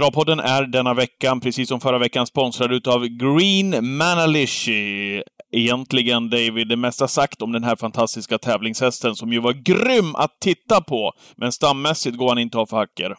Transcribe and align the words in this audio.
Travpodden 0.00 0.40
är 0.40 0.62
denna 0.62 0.94
veckan, 0.94 1.40
precis 1.40 1.68
som 1.68 1.80
förra 1.80 1.98
veckan, 1.98 2.26
sponsrad 2.26 2.72
utav 2.72 3.06
Green 3.06 3.96
Manalishi. 3.96 5.22
Egentligen, 5.52 6.30
David, 6.30 6.68
det 6.68 6.76
mesta 6.76 7.08
sagt 7.08 7.42
om 7.42 7.52
den 7.52 7.64
här 7.64 7.76
fantastiska 7.76 8.38
tävlingshästen 8.38 9.16
som 9.16 9.32
ju 9.32 9.40
var 9.40 9.52
grym 9.52 10.14
att 10.14 10.40
titta 10.40 10.80
på. 10.80 11.12
Men 11.36 11.52
stammässigt 11.52 12.16
går 12.16 12.28
han 12.28 12.38
inte 12.38 12.58
av 12.58 12.66
för 12.66 12.76
hacker. 12.76 13.14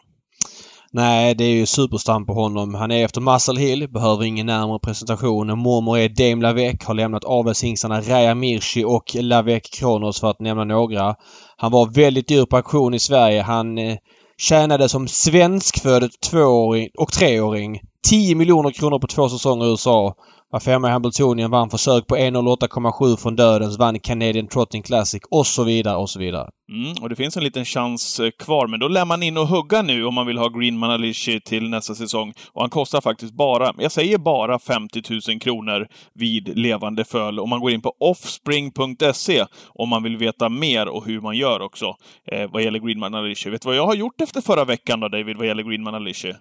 Nej, 0.92 1.34
det 1.34 1.44
är 1.44 1.54
ju 1.54 1.66
superstam 1.66 2.26
på 2.26 2.32
honom. 2.32 2.74
Han 2.74 2.90
är 2.90 3.04
efter 3.04 3.20
Muscle 3.20 3.60
Hill, 3.60 3.88
behöver 3.88 4.24
ingen 4.24 4.46
närmare 4.46 4.78
presentation. 4.78 5.58
Mormor 5.58 5.98
är 5.98 6.08
Dame 6.08 6.42
Lavec, 6.42 6.84
har 6.84 6.94
lämnat 6.94 7.24
avelshingstarna 7.24 8.00
Raja 8.00 8.34
Mirchi 8.34 8.84
och 8.84 9.14
Lavec 9.14 9.62
Kronos 9.78 10.20
för 10.20 10.30
att 10.30 10.40
nämna 10.40 10.64
några. 10.64 11.14
Han 11.56 11.72
var 11.72 11.94
väldigt 11.94 12.28
dyr 12.28 12.44
på 12.44 12.56
auktion 12.56 12.94
i 12.94 12.98
Sverige. 12.98 13.42
Han 13.42 13.78
eh, 13.78 13.96
tjänade 14.42 14.88
som 14.88 15.08
svenskfödd 15.08 16.10
tvååring 16.20 16.88
och 16.98 17.12
treåring 17.12 17.80
10 18.08 18.34
miljoner 18.34 18.70
kronor 18.70 18.98
på 18.98 19.06
två 19.06 19.28
säsonger 19.28 19.66
i 19.66 19.70
USA. 19.70 20.14
Var 20.52 20.60
femma 20.60 20.88
i 20.88 20.90
Hamiltonien, 20.90 21.50
vann 21.50 21.70
försök 21.70 22.06
på 22.06 22.16
1.08,7 22.16 23.16
från 23.16 23.36
Dödens, 23.36 23.78
vann 23.78 24.00
Canadian 24.00 24.48
Trotting 24.48 24.82
Classic 24.82 25.22
och 25.30 25.46
så 25.46 25.64
vidare 25.64 25.96
och 25.96 26.10
så 26.10 26.18
vidare. 26.18 26.48
Mm, 26.72 27.02
och 27.02 27.08
det 27.08 27.16
finns 27.16 27.36
en 27.36 27.44
liten 27.44 27.64
chans 27.64 28.20
eh, 28.20 28.30
kvar, 28.38 28.66
men 28.66 28.80
då 28.80 28.88
lär 28.88 29.04
man 29.04 29.22
in 29.22 29.36
och 29.36 29.46
hugga 29.46 29.82
nu 29.82 30.04
om 30.04 30.14
man 30.14 30.26
vill 30.26 30.38
ha 30.38 30.48
Green 30.48 30.78
Manalishi 30.78 31.40
till 31.40 31.68
nästa 31.68 31.94
säsong. 31.94 32.32
Och 32.52 32.60
han 32.60 32.70
kostar 32.70 33.00
faktiskt 33.00 33.34
bara, 33.34 33.74
jag 33.78 33.92
säger 33.92 34.18
bara 34.18 34.58
50 34.58 35.02
000 35.28 35.40
kronor 35.40 35.86
vid 36.14 36.58
levande 36.58 37.04
föl. 37.04 37.40
Och 37.40 37.48
man 37.48 37.60
går 37.60 37.70
in 37.70 37.82
på 37.82 37.92
offspring.se 38.00 39.44
om 39.68 39.88
man 39.88 40.02
vill 40.02 40.16
veta 40.16 40.48
mer 40.48 40.88
och 40.88 41.06
hur 41.06 41.20
man 41.20 41.36
gör 41.36 41.62
också 41.62 41.94
eh, 42.32 42.50
vad 42.52 42.62
gäller 42.62 42.78
Green 42.78 42.98
Manalishi. 42.98 43.50
Vet 43.50 43.62
du 43.62 43.66
vad 43.66 43.76
jag 43.76 43.86
har 43.86 43.94
gjort 43.94 44.20
efter 44.20 44.40
förra 44.40 44.64
veckan 44.64 45.00
då, 45.00 45.08
David, 45.08 45.36
vad 45.36 45.46
gäller 45.46 45.62
Green 45.62 45.82
Manalishi? 45.82 46.32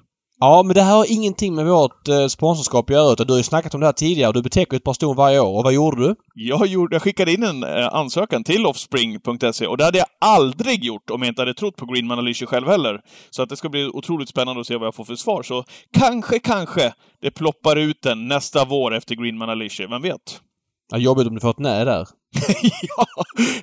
Ja, 0.44 0.64
men 0.64 0.74
det 0.74 0.82
här 0.82 0.96
har 0.96 1.12
ingenting 1.12 1.56
med 1.56 1.66
vårt 1.66 2.08
eh, 2.08 2.28
sponsorskap 2.28 2.90
att 2.90 2.96
göra. 2.96 3.14
Utan 3.14 3.28
du 3.28 3.34
har 3.34 3.38
ju 3.38 3.44
snackat 3.44 3.74
om 3.74 3.80
det 3.80 3.86
här 3.86 3.94
tidigare 3.94 4.28
och 4.28 4.34
du 4.34 4.42
betäcker 4.42 4.78
ett 4.78 4.84
par 4.84 4.94
ston 4.94 5.16
varje 5.16 5.40
år. 5.40 5.58
Och 5.58 5.64
vad 5.64 5.74
gjorde 5.74 6.08
du? 6.08 6.16
Jag, 6.36 6.68
gjorde, 6.68 6.96
jag 6.96 7.02
skickade 7.02 7.34
in 7.34 7.44
en 7.44 7.64
eh, 7.64 7.94
ansökan 7.94 8.44
till 8.44 8.66
offspring.se 8.66 9.68
och 9.68 9.78
det 9.78 9.84
hade 9.84 9.98
jag 9.98 10.08
aldrig 10.26 10.84
gjort 10.84 11.10
om 11.10 11.22
jag 11.22 11.30
inte 11.30 11.42
hade 11.42 11.54
trott 11.54 11.76
på 11.76 11.86
Greenman 11.86 12.20
Alicia 12.20 12.48
själv 12.48 12.68
heller. 12.68 13.02
Så 13.30 13.44
att 13.44 13.50
det 13.50 13.58
ska 13.58 13.70
bli 13.70 13.86
otroligt 13.86 14.30
spännande 14.30 14.62
att 14.62 14.68
se 14.68 14.78
vad 14.78 14.88
jag 14.88 14.96
får 14.96 15.06
för 15.06 15.16
svar. 15.16 15.44
Så 15.44 15.64
kanske, 15.98 16.40
kanske 16.40 16.94
det 17.22 17.32
ploppar 17.32 17.76
ut 17.76 18.06
en 18.06 18.28
nästa 18.28 18.66
vår 18.66 18.94
efter 18.94 19.16
Greenman 19.16 19.50
Alicia. 19.50 19.88
Vem 19.88 20.02
vet? 20.02 20.42
Ja, 20.92 20.98
jobbigt 20.98 21.28
om 21.28 21.34
du 21.34 21.40
får 21.40 21.50
ett 21.50 21.60
nej 21.60 21.86
där. 21.86 22.08
ja, 22.98 23.06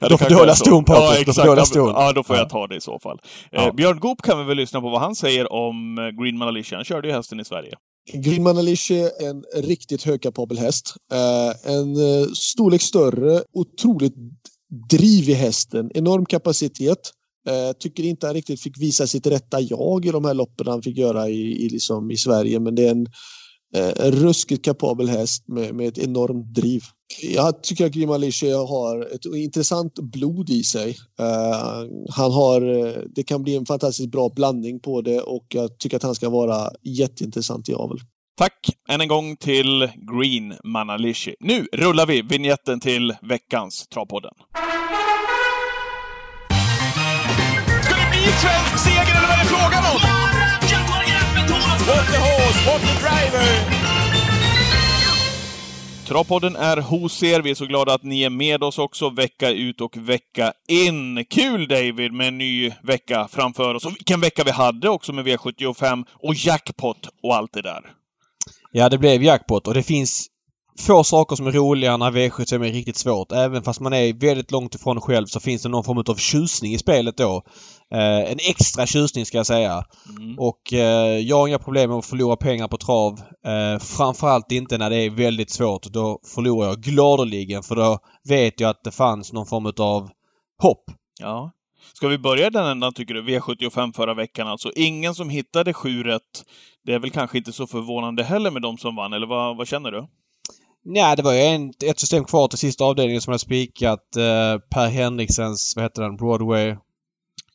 ja, 0.01 0.09
Då 0.09 0.19
får 0.19 0.29
du 0.29 0.35
hålla 0.35 0.55
ston 0.55 0.85
Patrik. 0.85 1.05
Ja, 1.09 1.15
Då 1.15 1.21
exakt. 1.21 1.37
får 1.37 1.43
du 1.43 1.49
hålla 1.49 1.65
ston. 1.65 1.89
Ja, 1.95 2.13
då 2.13 2.23
får 2.23 2.37
jag 2.37 2.45
Ja. 2.45 2.49
ta 2.49 2.67
det 2.67 2.77
i 2.77 2.81
så 2.81 2.99
fall. 2.99 3.19
Ja. 3.51 3.67
Eh, 3.69 3.75
Björn 3.75 3.99
Goop 4.01 4.23
kan 4.23 4.39
vi 4.39 4.45
väl 4.45 4.57
lyssna 4.57 4.81
på 4.81 4.89
vad 4.89 5.01
han 5.01 5.15
säger 5.15 5.53
om 5.53 5.99
eh, 5.99 6.23
Green 6.23 6.39
Manalishi. 6.39 6.75
Han 6.75 6.85
körde 6.85 7.09
ju 7.09 7.15
hästen 7.15 7.41
i 7.41 7.45
Sverige. 7.45 7.75
Green 8.13 8.43
Manalishi 8.43 8.99
är 9.01 9.29
en 9.31 9.45
riktigt 9.63 10.03
högkapabel 10.03 10.59
häst. 10.59 10.95
Eh, 11.13 11.73
en 11.73 11.97
eh, 11.97 12.27
storlek 12.35 12.83
större, 12.83 13.43
otroligt 13.53 14.15
driv 14.91 15.29
i 15.31 15.35
hästen, 15.35 15.91
enorm 15.95 16.27
kapacitet. 16.27 16.99
Eh, 17.49 17.73
tycker 17.79 18.03
inte 18.03 18.27
han 18.27 18.35
riktigt 18.35 18.63
fick 18.63 18.79
visa 18.79 19.07
sitt 19.07 19.27
rätta 19.27 19.61
jag 19.61 20.07
i 20.07 20.11
de 20.11 20.25
här 20.25 20.35
loppen 20.35 20.67
han 20.67 20.83
fick 20.83 20.99
göra 20.99 21.29
i, 21.29 21.65
i, 21.65 21.69
liksom, 21.69 22.11
i 22.11 22.17
Sverige, 22.17 22.61
men 22.61 22.75
det 22.75 22.87
är 22.87 22.91
en, 22.91 23.07
eh, 23.75 24.07
en 24.07 24.13
ruskigt 24.13 24.65
kapabel 24.65 25.09
häst 25.09 25.49
med, 25.49 25.75
med 25.75 25.89
ett 25.89 25.99
enormt 25.99 26.55
driv. 26.55 26.83
Jag 27.23 27.63
tycker 27.63 27.87
att 27.87 27.93
Green 27.93 28.09
Manalishi 28.09 28.51
har 28.51 29.15
ett 29.15 29.25
intressant 29.25 29.95
blod 29.95 30.51
i 30.51 30.63
sig. 30.63 30.97
Eh, 31.21 31.87
han 32.11 32.33
har, 32.33 32.87
eh, 32.87 33.03
det 33.15 33.23
kan 33.23 33.43
bli 33.43 33.57
en 33.57 33.67
fantastiskt 33.67 34.11
bra 34.11 34.29
blandning 34.29 34.81
på 34.81 35.01
det 35.01 35.21
och 35.21 35.47
jag 35.49 35.79
tycker 35.79 35.97
att 35.97 36.03
han 36.03 36.15
ska 36.15 36.29
vara 36.29 36.71
jätteintressant 36.83 37.69
i 37.69 37.75
avel. 37.75 37.99
Tack 38.39 38.71
än 38.89 39.01
en 39.01 39.09
gång 39.09 39.37
till 39.37 39.91
Green 39.97 40.55
Manalishi. 40.65 41.35
Nu 41.41 41.67
rullar 41.73 42.07
vi 42.07 42.23
vignetten 42.23 42.81
till 42.81 43.15
veckans 43.23 43.89
Travpodden. 43.89 44.35
Ska 47.83 47.95
det 47.95 48.11
bli 48.11 48.21
svensk 48.21 48.85
seger 48.85 49.17
eller 49.19 49.29
vad 49.29 49.39
är 49.39 49.45
det 49.45 49.49
frågan 49.49 49.85
om? 49.95 50.08
What 51.89 52.07
the 52.07 52.19
horse, 52.19 52.67
what 52.67 52.81
the 52.81 52.95
driver! 53.01 53.79
Travpodden 56.07 56.57
är 56.57 56.77
hos 56.77 57.23
er. 57.23 57.41
Vi 57.41 57.51
är 57.51 57.55
så 57.55 57.67
glada 57.67 57.95
att 57.95 58.03
ni 58.03 58.23
är 58.23 58.31
med 58.31 58.63
oss 58.63 58.79
också 58.79 59.11
vecka 59.11 59.51
ut 59.51 59.81
och 59.81 59.97
vecka 59.97 60.53
in. 60.69 61.25
Kul 61.25 61.69
David 61.69 62.13
med 62.13 62.29
en 62.29 62.39
ny 62.39 62.73
vecka 62.83 63.29
framför 63.31 63.75
oss. 63.75 63.85
Och 63.87 63.93
vilken 63.93 64.21
vecka 64.21 64.43
vi 64.45 64.51
hade 64.51 64.89
också 64.89 65.13
med 65.13 65.27
V75 65.27 66.05
och 66.13 66.35
jackpot 66.35 67.09
och 67.23 67.35
allt 67.35 67.53
det 67.53 67.63
där. 67.63 67.81
Ja, 68.73 68.89
det 68.89 68.99
blev 68.99 69.23
jackpot 69.23 69.67
och 69.67 69.75
det 69.75 69.83
finns 69.83 70.27
få 70.79 71.05
saker 71.05 71.37
som 71.37 71.47
är 71.47 71.53
roligare 71.53 71.97
när 71.97 72.11
V75 72.11 72.67
är 72.67 72.73
riktigt 72.73 72.97
svårt. 72.97 73.33
Även 73.33 73.63
fast 73.63 73.81
man 73.81 73.93
är 73.93 74.13
väldigt 74.13 74.51
långt 74.51 74.75
ifrån 74.75 75.01
själv 75.01 75.27
så 75.27 75.41
finns 75.41 75.63
det 75.63 75.69
någon 75.69 75.85
form 75.85 75.99
av 75.99 76.17
tjusning 76.17 76.75
i 76.75 76.79
spelet 76.79 77.17
då. 77.17 77.43
Eh, 77.93 78.33
en 78.33 78.39
extra 78.51 78.87
tjusning 78.87 79.27
ska 79.27 79.37
jag 79.37 79.47
säga. 79.47 79.85
Mm. 80.19 80.39
Och 80.39 80.73
eh, 80.73 81.19
jag 81.19 81.37
har 81.37 81.49
inga 81.49 81.59
problem 81.59 81.91
med 81.91 81.99
att 81.99 82.07
förlora 82.07 82.37
pengar 82.37 82.69
på 82.69 82.77
trav. 82.77 83.21
Eh, 83.47 83.79
framförallt 83.79 84.53
inte 84.53 84.79
när 84.79 84.91
det 84.91 84.97
är 84.97 85.11
väldigt 85.11 85.51
svårt. 85.51 85.83
Då 85.83 86.21
förlorar 86.35 86.69
jag 86.69 86.83
gladeligen 86.83 87.63
för 87.63 87.77
då 87.77 87.99
vet 88.29 88.61
jag 88.61 88.71
att 88.71 88.85
det 88.85 88.91
fanns 88.91 89.33
någon 89.33 89.47
form 89.47 89.73
av 89.79 90.11
hopp. 90.63 90.85
Ja. 91.21 91.53
Ska 91.93 92.09
vi 92.09 92.19
börja 92.19 92.51
den 92.51 92.67
ändan 92.67 92.93
tycker 92.93 93.15
du? 93.15 93.23
V75 93.23 93.93
förra 93.93 94.15
veckan 94.15 94.49
alltså. 94.49 94.71
Ingen 94.77 95.15
som 95.15 95.31
hittade 95.31 95.73
sju 95.73 96.03
rätt. 96.03 96.45
Det 96.85 96.95
är 96.95 96.99
väl 96.99 97.11
kanske 97.11 97.39
inte 97.39 97.53
så 97.53 97.67
förvånande 97.67 98.25
heller 98.25 98.51
med 98.51 98.63
de 98.63 98.79
som 98.79 98.97
vann, 98.97 99.13
eller 99.13 99.27
vad, 99.27 99.57
vad 99.57 99.69
känner 99.69 99.91
du? 99.91 100.07
Nej, 100.91 101.17
det 101.17 101.23
var 101.23 101.33
ju 101.33 101.41
en, 101.41 101.73
ett 101.85 102.01
system 102.01 102.25
kvar 102.25 102.49
till 102.49 102.59
sista 102.59 102.85
avdelningen 102.85 103.21
som 103.21 103.31
hade 103.31 103.39
spikat 103.39 104.17
eh, 104.17 104.59
Per 104.71 104.89
Henriksens, 104.89 105.73
vad 105.77 105.85
heter 105.85 106.03
den, 106.03 106.17
Broadway... 106.17 106.77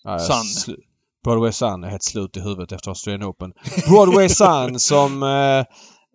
Ja, 0.04 0.20
Sun. 0.20 0.76
Broadway 1.24 1.52
Sun. 1.52 1.82
Jag 1.82 1.84
är 1.84 1.90
helt 1.90 2.04
slut 2.04 2.38
i 2.38 2.40
huvudet 2.40 2.72
efter 2.72 2.90
Australian 2.90 3.30
Open. 3.30 3.54
Broadway 3.88 4.30
Sun 4.30 4.80
som 4.80 5.24
eh, 5.24 5.66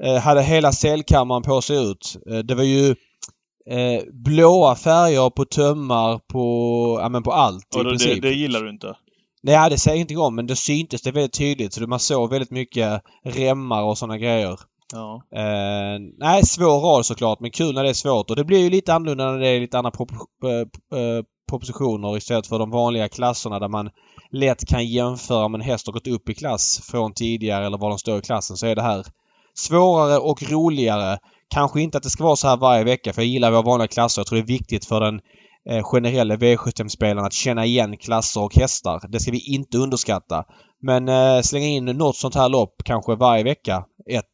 eh, 0.09 0.21
hade 0.21 0.43
hela 0.43 0.73
cellkammaren 0.73 1.43
på 1.43 1.61
sig 1.63 1.91
ut. 1.91 2.17
Eh, 2.31 2.39
det 2.39 2.55
var 2.55 2.63
ju 2.65 2.91
eh, 3.71 4.03
blåa 4.13 4.75
färger 4.75 5.31
på 5.31 5.45
tömmar 5.45 6.19
på, 6.19 6.99
ja 7.03 7.09
men 7.09 7.23
på 7.23 7.33
allt 7.33 7.77
i 7.77 7.79
Och 7.79 7.85
då, 7.85 7.91
det, 7.91 7.99
princip. 7.99 8.23
det 8.23 8.33
gillar 8.33 8.63
du 8.63 8.71
inte? 8.71 8.97
Nej, 9.43 9.71
det 9.71 9.79
säger 9.79 9.93
jag 9.93 9.97
ingenting 9.97 10.19
om 10.19 10.35
men 10.35 10.47
det 10.47 10.57
syntes 10.57 11.03
det 11.03 11.11
väldigt 11.11 11.33
tydligt 11.33 11.73
så 11.75 11.87
man 11.87 12.01
såg 12.01 12.31
väldigt 12.31 12.51
mycket 12.51 13.03
remmar 13.25 13.83
och 13.83 13.99
sådana 13.99 14.19
grejer. 14.19 14.59
Ja. 14.93 15.23
Eh, 15.35 16.01
nej, 16.19 16.47
svår 16.47 16.81
rad 16.81 17.07
såklart 17.07 17.41
men 17.41 17.51
kul 17.51 17.75
när 17.75 17.83
det 17.83 17.89
är 17.89 17.95
svårt 17.95 18.31
och 18.31 18.37
det 18.37 18.45
blir 18.45 18.59
ju 18.59 18.71
lite 18.71 18.95
annorlunda 18.95 19.33
när 19.33 19.39
det 19.39 19.49
är 19.49 19.61
lite 19.61 19.79
andra 19.79 19.91
prop 19.91 20.11
eh, 20.45 20.99
eh 20.99 21.23
propositioner 21.49 22.17
istället 22.17 22.47
för 22.47 22.59
de 22.59 22.71
vanliga 22.71 23.09
klasserna 23.09 23.59
där 23.59 23.69
man 23.69 23.91
lätt 24.33 24.69
kan 24.69 24.87
jämföra 24.87 25.45
om 25.45 25.55
en 25.55 25.61
häst 25.61 25.87
har 25.87 25.93
gått 25.93 26.07
upp 26.07 26.29
i 26.29 26.35
klass 26.35 26.81
från 26.91 27.15
tidigare 27.15 27.67
eller 27.67 27.79
var 27.79 27.89
de 27.89 27.99
står 27.99 28.19
i 28.19 28.23
klassen 28.23 28.57
så 28.57 28.67
är 28.67 28.75
det 28.75 28.83
här 28.83 29.05
svårare 29.55 30.19
och 30.19 30.43
roligare. 30.43 31.19
Kanske 31.55 31.81
inte 31.81 31.99
att 31.99 32.05
det 32.05 32.11
ska 32.11 32.25
vara 32.25 32.37
så 32.37 32.49
här 32.49 32.57
varje 32.57 32.85
vecka 32.85 33.13
för 33.13 33.23
jag 33.23 33.29
gillar 33.29 33.51
våra 33.51 33.63
vanliga 33.63 33.89
klasser. 33.89 34.21
Jag 34.21 34.27
tror 34.27 34.37
det 34.37 34.45
är 34.45 34.59
viktigt 34.59 34.85
för 34.85 35.01
den 35.01 35.21
eh, 35.71 35.83
generella 35.83 36.37
V75-spelaren 36.37 37.27
att 37.27 37.33
känna 37.33 37.65
igen 37.65 37.97
klasser 37.97 38.43
och 38.43 38.55
hästar. 38.55 39.01
Det 39.09 39.21
ska 39.21 39.31
vi 39.31 39.55
inte 39.55 39.79
underskatta. 39.79 40.45
Men 40.83 41.09
eh, 41.09 41.41
slänga 41.43 41.67
in 41.67 41.85
något 41.85 42.17
sånt 42.17 42.35
här 42.35 42.49
lopp 42.49 42.75
kanske 42.85 43.15
varje 43.15 43.45
vecka. 43.45 43.85
Ett 44.11 44.25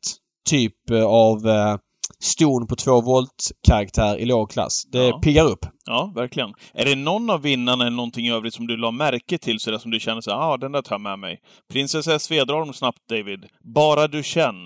typ 0.44 0.90
eh, 0.90 1.04
av 1.04 1.48
eh, 1.48 1.76
ston 2.20 2.66
på 2.66 2.76
två 2.76 3.00
volt 3.00 3.50
karaktär 3.68 4.18
i 4.18 4.24
låg 4.24 4.50
klass. 4.50 4.84
Det 4.92 4.98
Ja. 5.06 5.20
piggar 5.22 5.44
upp. 5.44 5.66
Ja, 5.86 6.12
verkligen. 6.14 6.52
Är 6.74 6.84
det 6.84 6.94
någon 6.96 7.30
av 7.30 7.42
vinnarna 7.42 7.86
eller 7.86 7.96
någonting 7.96 8.26
i 8.26 8.30
övrigt 8.32 8.54
som 8.54 8.66
du 8.66 8.76
la 8.76 8.90
märke 8.90 9.38
till 9.38 9.60
sådär 9.60 9.78
som 9.78 9.90
du 9.90 10.00
känner 10.00 10.20
så 10.20 10.30
ah, 10.30 10.56
den 10.56 10.72
där 10.72 10.82
tar 10.82 10.94
jag 10.94 11.00
med 11.00 11.18
mig. 11.18 11.38
Prinsessa 11.72 12.18
SV, 12.18 12.34
dra 12.34 12.58
dem 12.58 12.72
snabbt 12.72 12.98
David. 13.08 13.44
Bara 13.74 14.08
du 14.08 14.22
känn. 14.22 14.56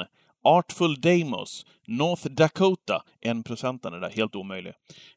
Artful 0.45 1.01
Damos. 1.01 1.63
North 1.87 2.27
Dakota. 2.27 3.03
1% 3.27 3.87
är 3.87 4.01
där, 4.01 4.11
helt 4.17 4.35
omöjlig. 4.35 4.73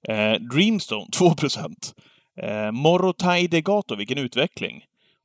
Eh, 0.09 0.33
Dreamstone, 0.53 1.05
2%. 1.19 1.93
Eh, 2.41 2.71
Morotai 2.71 3.47
Degato, 3.47 3.95
vilken 3.95 4.17
utveckling. 4.17 4.81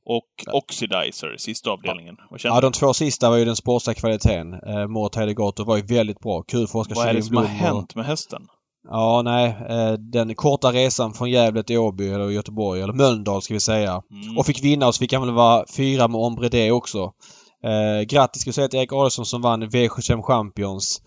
Och 0.09 0.55
Oxidizer, 0.55 1.37
sista 1.37 1.69
avdelningen. 1.69 2.17
Ja, 2.43 2.61
de 2.61 2.71
två 2.71 2.93
sista 2.93 3.29
var 3.29 3.37
ju 3.37 3.45
den 3.45 3.55
sportsliga 3.55 3.95
kvaliteten. 3.95 4.53
Eh, 4.53 4.87
Mort 4.87 5.15
Hedegato 5.15 5.63
var 5.63 5.77
ju 5.77 5.83
väldigt 5.83 6.19
bra. 6.19 6.41
Kul 6.41 6.67
för 6.67 6.79
Oskar 6.79 6.95
Vad 6.95 7.07
är 7.07 7.13
det 7.13 7.23
som 7.23 7.35
har 7.35 7.43
Blom 7.43 7.55
hänt 7.55 7.95
med 7.95 8.05
hästen? 8.05 8.41
Ja, 8.89 9.21
nej. 9.21 9.47
Eh, 9.69 9.93
den 9.93 10.35
korta 10.35 10.71
resan 10.71 11.13
från 11.13 11.29
Gävle 11.29 11.63
till 11.63 11.77
Åby 11.77 12.09
eller 12.09 12.29
Göteborg, 12.29 12.81
eller 12.81 12.93
Mölndal 12.93 13.41
ska 13.41 13.53
vi 13.53 13.59
säga. 13.59 14.01
Mm. 14.11 14.37
Och 14.37 14.45
fick 14.45 14.63
vinna 14.63 14.87
och 14.87 14.95
så 14.95 14.99
fick 14.99 15.13
han 15.13 15.21
väl 15.21 15.35
vara 15.35 15.65
fyra 15.77 16.07
med 16.07 16.21
Ombre 16.21 16.49
D 16.49 16.71
också. 16.71 17.11
Eh, 17.63 18.01
grattis 18.07 18.41
ska 18.41 18.49
vi 18.49 18.53
säga 18.53 18.67
till 18.67 18.79
Erik 18.79 18.93
Adolfsson 18.93 19.25
som 19.25 19.41
vann 19.41 19.63
V75 19.63 20.21
Champions. 20.21 21.01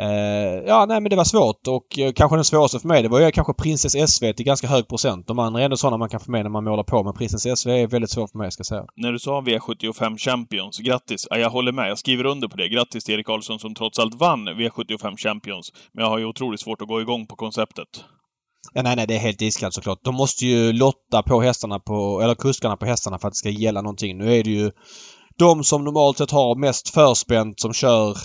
Eh, 0.00 0.64
ja, 0.66 0.86
nej 0.88 1.00
men 1.00 1.10
det 1.10 1.16
var 1.16 1.24
svårt 1.24 1.66
och 1.68 1.98
eh, 1.98 2.12
kanske 2.12 2.36
den 2.36 2.44
svåraste 2.44 2.78
för 2.78 2.88
mig 2.88 3.02
det 3.02 3.08
var 3.08 3.20
ju 3.20 3.30
kanske 3.30 3.52
Princess 3.52 4.10
SV 4.10 4.32
till 4.32 4.46
ganska 4.46 4.66
hög 4.66 4.88
procent. 4.88 5.26
De 5.26 5.38
andra 5.38 5.60
är 5.60 5.64
ändå 5.64 5.76
sådana 5.76 5.96
man 5.96 6.08
kan 6.08 6.20
få 6.20 6.30
med 6.30 6.42
när 6.42 6.50
man 6.50 6.64
målar 6.64 6.82
på 6.82 7.04
men 7.04 7.14
Princess 7.14 7.58
SV 7.58 7.70
är 7.70 7.86
väldigt 7.86 8.10
svårt 8.10 8.30
för 8.30 8.38
mig 8.38 8.52
ska 8.52 8.60
jag 8.60 8.66
säga. 8.66 8.84
När 8.96 9.12
du 9.12 9.18
sa 9.18 9.40
V75 9.40 10.18
Champions, 10.18 10.78
grattis! 10.78 11.26
Ja, 11.30 11.38
jag 11.38 11.50
håller 11.50 11.72
med, 11.72 11.90
jag 11.90 11.98
skriver 11.98 12.26
under 12.26 12.48
på 12.48 12.56
det. 12.56 12.68
Grattis 12.68 13.04
till 13.04 13.14
Erik 13.14 13.26
Karlsson 13.26 13.58
som 13.58 13.74
trots 13.74 13.98
allt 13.98 14.14
vann 14.14 14.48
V75 14.48 15.16
Champions. 15.16 15.72
Men 15.92 16.04
jag 16.04 16.10
har 16.10 16.18
ju 16.18 16.24
otroligt 16.24 16.60
svårt 16.60 16.82
att 16.82 16.88
gå 16.88 17.00
igång 17.00 17.26
på 17.26 17.36
konceptet. 17.36 17.88
Ja, 18.72 18.82
nej, 18.82 18.96
nej, 18.96 19.06
det 19.06 19.14
är 19.14 19.18
helt 19.18 19.42
iskallt 19.42 19.74
såklart. 19.74 20.04
De 20.04 20.14
måste 20.14 20.46
ju 20.46 20.72
lotta 20.72 21.22
på 21.22 21.40
hästarna 21.40 21.78
på, 21.78 22.20
eller 22.22 22.34
kuskarna 22.34 22.76
på 22.76 22.86
hästarna 22.86 23.18
för 23.18 23.28
att 23.28 23.34
det 23.34 23.38
ska 23.38 23.50
gälla 23.50 23.82
någonting. 23.82 24.18
Nu 24.18 24.34
är 24.34 24.44
det 24.44 24.50
ju 24.50 24.70
de 25.38 25.64
som 25.64 25.84
normalt 25.84 26.18
sett 26.18 26.30
har 26.30 26.56
mest 26.56 26.94
förspänt 26.94 27.60
som 27.60 27.72
kör 27.72 28.16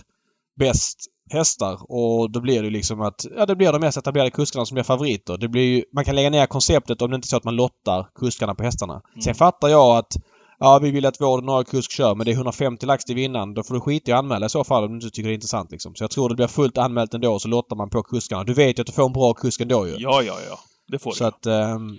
bäst 0.60 0.98
hästar 1.32 1.92
och 1.92 2.32
då 2.32 2.42
blir 2.42 2.64
det 2.64 2.70
liksom 2.70 3.02
att, 3.02 3.26
ja 3.38 3.46
det 3.46 3.56
blir 3.56 3.72
de 3.72 3.80
mest 3.82 3.98
etablerade 3.98 4.32
kuskarna 4.32 4.66
som 4.66 4.76
blir 4.76 4.84
favoriter. 4.84 5.38
Det 5.38 5.48
blir 5.48 5.64
ju, 5.64 5.84
man 5.96 6.06
kan 6.06 6.16
lägga 6.16 6.30
ner 6.30 6.46
konceptet 6.46 7.02
om 7.02 7.10
det 7.12 7.16
inte 7.16 7.26
är 7.26 7.30
så 7.30 7.38
att 7.38 7.44
man 7.44 7.56
lottar 7.56 8.08
kuskarna 8.16 8.56
på 8.56 8.64
hästarna. 8.64 8.94
Mm. 8.94 9.22
Sen 9.22 9.36
fattar 9.36 9.68
jag 9.68 9.98
att 9.98 10.14
Ja, 10.62 10.80
vi 10.80 10.92
vill 10.92 11.06
att 11.06 11.22
vår 11.22 11.28
ordinarie 11.28 11.66
kusk 11.66 11.92
kör 11.92 12.16
men 12.16 12.26
det 12.26 12.32
är 12.32 12.34
150 12.34 12.86
lax 12.86 13.06
till 13.06 13.16
vinnaren. 13.16 13.54
Då 13.54 13.64
får 13.64 13.74
du 13.74 13.82
skita 13.82 14.12
i 14.12 14.14
att 14.14 14.20
anmäla 14.20 14.46
i 14.46 14.50
så 14.50 14.64
fall 14.64 14.84
om 14.84 14.90
du 14.90 14.96
inte 14.96 15.16
tycker 15.16 15.28
det 15.28 15.34
är 15.34 15.36
intressant 15.36 15.72
liksom. 15.72 15.96
Så 15.96 16.04
jag 16.04 16.12
tror 16.12 16.30
det 16.30 16.36
blir 16.36 16.48
fullt 16.48 16.78
anmält 16.78 17.14
ändå 17.14 17.34
och 17.34 17.42
så 17.42 17.48
lottar 17.48 17.76
man 17.76 17.90
på 17.90 18.04
kuskarna. 18.04 18.44
Du 18.44 18.54
vet 18.54 18.78
ju 18.78 18.82
att 18.82 18.88
du 18.88 18.94
får 18.94 19.06
en 19.06 19.14
bra 19.14 19.34
kusk 19.34 19.62
ändå 19.62 19.88
ju. 19.88 19.96
Ja, 19.98 20.22
ja, 20.22 20.38
ja. 20.50 20.60
Det 20.88 21.00
får 21.00 21.12
Så 21.12 21.24
du. 21.24 21.28
att... 21.28 21.76
Um, 21.76 21.98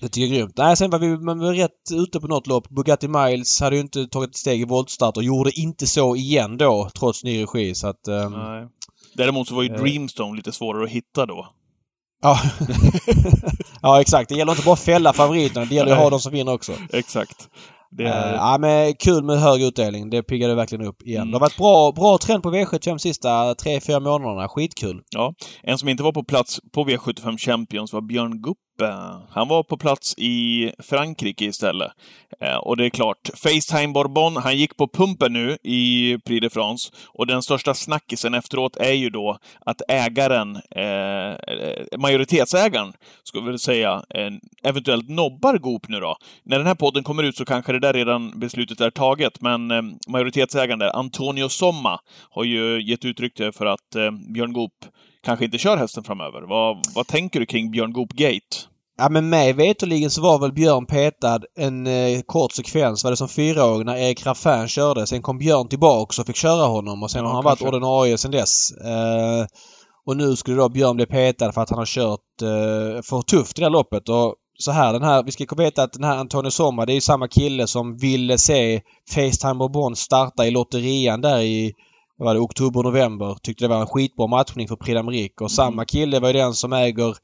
det 0.00 0.08
tycker 0.08 0.20
jag 0.26 0.34
är 0.34 0.38
grymt. 0.38 0.54
Nej, 0.56 0.76
sen 0.76 0.90
var 0.90 0.98
vi, 0.98 1.18
man 1.18 1.38
var 1.38 1.52
rätt 1.54 1.70
ute 1.92 2.20
på 2.20 2.26
något 2.26 2.46
lopp. 2.46 2.68
Bugatti 2.68 3.08
Miles 3.08 3.60
hade 3.60 3.76
ju 3.76 3.82
inte 3.82 4.06
tagit 4.06 4.30
ett 4.30 4.36
steg 4.36 4.60
i 4.60 4.64
voltstart 4.64 5.16
och 5.16 5.22
gjorde 5.22 5.50
inte 5.60 5.86
så 5.86 6.16
igen 6.16 6.56
då 6.56 6.90
trots 6.98 7.24
ny 7.24 7.42
regi 7.42 7.74
så 7.74 7.86
att... 7.88 8.08
ehm, 8.08 8.32
Nej. 8.32 8.66
Däremot 9.14 9.48
så 9.48 9.54
var 9.54 9.62
ju 9.62 9.74
Eh. 9.74 9.80
Dreamstone 9.82 10.36
lite 10.36 10.52
svårare 10.52 10.84
att 10.84 10.90
hitta 10.90 11.26
då. 11.26 11.46
ja. 12.22 12.38
ja, 13.82 14.00
exakt. 14.00 14.28
Det 14.28 14.34
gäller 14.34 14.52
inte 14.52 14.64
bara 14.64 14.72
att 14.72 14.80
fälla 14.80 15.12
favoriterna. 15.12 15.66
Det 15.66 15.74
gäller 15.74 15.92
att 15.92 15.98
ha 15.98 16.10
de 16.10 16.20
som 16.20 16.32
vinner 16.32 16.52
också. 16.52 16.72
Exakt. 16.92 17.48
Det 17.90 18.04
Eh, 18.04 18.10
är... 18.16 18.34
ja, 18.34 18.58
men 18.60 18.94
kul 18.94 19.24
med 19.24 19.40
hög 19.40 19.62
utdelning. 19.62 20.10
Det 20.10 20.22
piggade 20.22 20.54
verkligen 20.54 20.86
upp 20.86 21.02
igen. 21.02 21.22
Mm. 21.22 21.30
Det 21.30 21.34
har 21.36 21.40
varit 21.40 21.56
bra, 21.56 21.92
bra 21.92 22.18
trend 22.18 22.42
på 22.42 22.50
V75 22.50 22.98
sista 22.98 23.54
3-4 23.54 24.00
månaderna. 24.00 24.48
Skitkul. 24.48 25.00
Ja. 25.10 25.34
En 25.62 25.78
som 25.78 25.88
inte 25.88 26.02
var 26.02 26.12
på 26.12 26.24
plats 26.24 26.60
på 26.74 26.84
V75 26.84 27.38
Champions 27.38 27.92
var 27.92 28.00
Björn 28.00 28.42
Guppe. 28.42 28.60
Eh, 28.82 29.20
han 29.30 29.48
var 29.48 29.62
på 29.62 29.76
plats 29.76 30.14
i 30.18 30.70
Frankrike 30.78 31.44
istället. 31.44 31.92
Eh, 32.40 32.56
och 32.56 32.76
det 32.76 32.84
är 32.84 32.90
klart, 32.90 33.30
Facetime 33.34 33.92
Bourbon, 33.92 34.36
han 34.36 34.56
gick 34.56 34.76
på 34.76 34.88
pumpen 34.88 35.32
nu 35.32 35.56
i 35.62 36.18
Prix 36.24 36.42
de 36.42 36.50
France. 36.50 36.92
Och 37.06 37.26
den 37.26 37.42
största 37.42 37.74
snackisen 37.74 38.34
efteråt 38.34 38.76
är 38.76 38.92
ju 38.92 39.10
då 39.10 39.38
att 39.60 39.82
ägaren, 39.88 40.56
eh, 40.56 41.98
majoritetsägaren, 41.98 42.92
ska 43.22 43.40
vi 43.40 43.46
väl 43.46 43.58
säga, 43.58 44.02
eh, 44.14 44.30
eventuellt 44.62 45.08
nobbar 45.08 45.58
Goop 45.58 45.88
nu 45.88 46.00
då. 46.00 46.16
När 46.42 46.58
den 46.58 46.66
här 46.66 46.74
podden 46.74 47.04
kommer 47.04 47.22
ut 47.22 47.36
så 47.36 47.44
kanske 47.44 47.72
det 47.72 47.80
där 47.80 47.92
redan 47.92 48.40
beslutet 48.40 48.80
är 48.80 48.90
taget, 48.90 49.40
men 49.40 49.70
eh, 49.70 49.82
majoritetsägaren 50.08 50.78
där, 50.78 50.96
Antonio 50.96 51.48
Somma, 51.48 52.00
har 52.30 52.44
ju 52.44 52.82
gett 52.82 53.04
uttryck 53.04 53.36
för 53.36 53.66
att 53.66 53.94
eh, 53.94 54.10
Björn 54.10 54.52
Goop 54.52 54.72
kanske 55.26 55.44
inte 55.44 55.58
kör 55.58 55.76
hästen 55.76 56.04
framöver. 56.04 56.42
Vad, 56.48 56.76
vad 56.94 57.06
tänker 57.06 57.40
du 57.40 57.46
kring 57.46 57.70
Björn 57.70 57.92
Goop-gate? 57.92 58.56
Ja 58.98 59.08
men 59.08 59.28
mig 59.28 59.52
veterligen 59.52 60.10
så 60.10 60.22
var 60.22 60.38
väl 60.38 60.52
Björn 60.52 60.86
petad 60.86 61.40
en 61.58 61.86
eh, 61.86 62.20
kort 62.26 62.52
sekvens, 62.52 63.04
var 63.04 63.10
det 63.10 63.16
som 63.16 63.28
fyraåring 63.28 63.86
när 63.86 63.96
Erik 63.96 64.26
Raffin 64.26 64.68
körde. 64.68 65.06
Sen 65.06 65.22
kom 65.22 65.38
Björn 65.38 65.68
tillbaks 65.68 66.18
och 66.18 66.26
fick 66.26 66.36
köra 66.36 66.66
honom 66.66 67.02
och 67.02 67.10
sen 67.10 67.20
Ja, 67.24 67.26
har 67.28 67.34
han 67.34 67.42
kanske. 67.42 67.64
varit 67.64 67.74
ordinarie 67.74 68.18
sen 68.18 68.30
dess. 68.30 68.70
Eh, 68.84 69.46
och 70.06 70.16
nu 70.16 70.36
skulle 70.36 70.56
då 70.56 70.68
Björn 70.68 70.96
bli 70.96 71.06
petad 71.06 71.52
för 71.52 71.60
att 71.60 71.70
han 71.70 71.78
har 71.78 71.86
kört 71.86 72.42
eh, 72.42 73.02
för 73.02 73.22
tufft 73.22 73.58
i 73.58 73.60
det 73.60 73.66
här 73.66 73.70
loppet. 73.70 74.08
Och 74.08 74.34
så 74.58 74.70
här, 74.72 74.92
den 74.92 75.02
här, 75.02 75.22
vi 75.22 75.32
ska 75.32 75.54
veta 75.56 75.82
att 75.82 75.92
den 75.92 76.04
här 76.04 76.16
Antonio 76.16 76.50
Somma 76.50 76.86
det 76.86 76.92
är 76.92 76.94
ju 76.94 77.00
samma 77.00 77.28
kille 77.28 77.66
som 77.66 77.96
ville 77.96 78.38
se 78.38 78.80
Facetime 79.14 79.54
Bourbon 79.54 79.96
starta 79.96 80.46
i 80.46 80.50
lotterian 80.50 81.20
där 81.20 81.40
i 81.40 81.72
var 82.18 82.34
det, 82.34 82.40
oktober, 82.40 82.82
november. 82.82 83.36
Tyckte 83.42 83.64
det 83.64 83.68
var 83.68 83.80
en 83.80 83.86
skitbra 83.86 84.26
matchning 84.26 84.68
för 84.68 84.76
Prix. 84.76 85.34
Och 85.40 85.50
samma 85.50 85.84
kille 85.84 86.20
var 86.20 86.28
ju 86.28 86.32
den 86.32 86.54
som 86.54 86.72
äger 86.72 87.16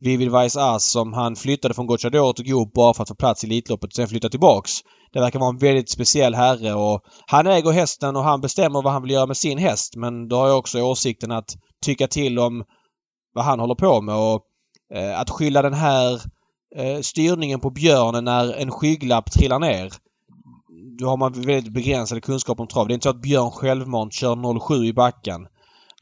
Vivid 0.00 0.32
Vice 0.32 0.62
Ass 0.62 0.90
som 0.90 1.12
han 1.12 1.36
flyttade 1.36 1.74
från 1.74 1.86
Gocciador 1.86 2.32
till 2.32 2.52
Goop 2.52 2.72
bara 2.72 2.94
för 2.94 3.02
att 3.02 3.08
få 3.08 3.14
plats 3.14 3.44
i 3.44 3.46
Elitloppet 3.46 3.88
och 3.90 3.94
sen 3.94 4.08
flytta 4.08 4.28
tillbaks. 4.28 4.70
Det 5.12 5.20
verkar 5.20 5.38
vara 5.38 5.50
en 5.50 5.58
väldigt 5.58 5.90
speciell 5.90 6.34
herre 6.34 6.74
och 6.74 7.00
han 7.26 7.46
äger 7.46 7.70
hästen 7.70 8.16
och 8.16 8.24
han 8.24 8.40
bestämmer 8.40 8.82
vad 8.82 8.92
han 8.92 9.02
vill 9.02 9.10
göra 9.10 9.26
med 9.26 9.36
sin 9.36 9.58
häst. 9.58 9.96
Men 9.96 10.28
då 10.28 10.36
har 10.36 10.48
jag 10.48 10.58
också 10.58 10.82
åsikten 10.82 11.30
att 11.30 11.54
tycka 11.84 12.08
till 12.08 12.38
om 12.38 12.64
vad 13.34 13.44
han 13.44 13.60
håller 13.60 13.74
på 13.74 14.00
med 14.00 14.14
och 14.14 14.42
eh, 14.94 15.20
att 15.20 15.30
skylla 15.30 15.62
den 15.62 15.74
här 15.74 16.20
eh, 16.76 17.00
styrningen 17.00 17.60
på 17.60 17.70
björnen 17.70 18.24
när 18.24 18.52
en 18.52 18.70
skygglapp 18.70 19.32
trillar 19.32 19.58
ner. 19.58 19.92
Då 20.98 21.08
har 21.08 21.16
man 21.16 21.32
väldigt 21.32 21.72
begränsade 21.72 22.20
kunskaper 22.20 22.62
om 22.62 22.68
trav. 22.68 22.88
Det 22.88 22.92
är 22.92 22.94
inte 22.94 23.02
så 23.02 23.10
att 23.10 23.22
Björn 23.22 23.50
självmant 23.50 24.12
kör 24.12 24.68
07 24.68 24.74
i 24.74 24.92
backen. 24.92 25.46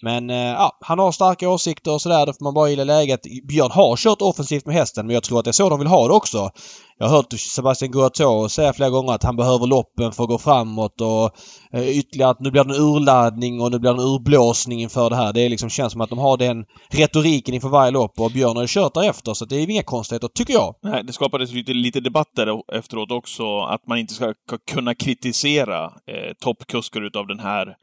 Men 0.02 0.30
eh, 0.30 0.36
ja, 0.36 0.78
han 0.80 0.98
har 0.98 1.12
starka 1.12 1.48
åsikter 1.48 1.92
och 1.92 2.02
sådär. 2.02 2.26
Då 2.26 2.32
får 2.32 2.44
man 2.44 2.54
bara 2.54 2.68
gilla 2.70 2.84
läget. 2.84 3.20
Björn 3.48 3.70
har 3.70 3.96
kört 3.96 4.22
offensivt 4.22 4.66
med 4.66 4.74
hästen 4.74 5.06
men 5.06 5.14
jag 5.14 5.22
tror 5.22 5.38
att 5.38 5.44
det 5.44 5.50
är 5.50 5.52
så 5.52 5.68
de 5.68 5.78
vill 5.78 5.88
ha 5.88 6.08
det 6.08 6.14
också. 6.14 6.50
Jag 6.98 7.08
har 7.08 7.16
hört 7.16 7.32
Sebastian 7.32 7.90
Guatto 7.90 8.48
säga 8.48 8.72
flera 8.72 8.90
gånger 8.90 9.12
att 9.12 9.22
han 9.22 9.36
behöver 9.36 9.66
loppen 9.66 10.12
för 10.12 10.22
att 10.22 10.28
gå 10.28 10.38
framåt 10.38 11.00
och 11.00 11.30
eh, 11.72 11.88
ytterligare 11.88 12.30
att 12.30 12.40
nu 12.40 12.50
blir 12.50 12.64
det 12.64 12.74
en 12.74 12.82
urladdning 12.82 13.60
och 13.60 13.70
nu 13.70 13.78
blir 13.78 13.92
det 13.92 14.02
en 14.02 14.08
urblåsning 14.08 14.82
inför 14.82 15.10
det 15.10 15.16
här. 15.16 15.32
Det 15.32 15.48
liksom 15.48 15.70
känns 15.70 15.92
som 15.92 16.00
att 16.00 16.10
de 16.10 16.18
har 16.18 16.36
den 16.36 16.64
retoriken 16.90 17.54
inför 17.54 17.68
varje 17.68 17.90
lopp 17.90 18.20
och 18.20 18.30
Björn 18.30 18.56
har 18.56 18.62
ju 18.62 18.68
kört 18.68 18.94
därefter 18.94 19.34
så 19.34 19.44
det 19.44 19.56
är 19.56 19.70
inga 19.70 19.82
konstigheter 19.82 20.28
tycker 20.28 20.52
jag. 20.52 20.74
Nej, 20.82 21.04
det 21.04 21.12
skapades 21.12 21.52
lite, 21.52 21.72
lite 21.72 22.00
debatter 22.00 22.74
efteråt 22.76 23.10
också, 23.10 23.60
att 23.60 23.86
man 23.86 23.98
inte 23.98 24.14
ska 24.14 24.30
ska 24.46 24.58
kunna 24.74 24.94
kritisera 24.94 25.84
eh, 25.84 26.32
toppkuskar 26.40 27.06
utav 27.06 27.26
den 27.26 27.40
här 27.40 27.76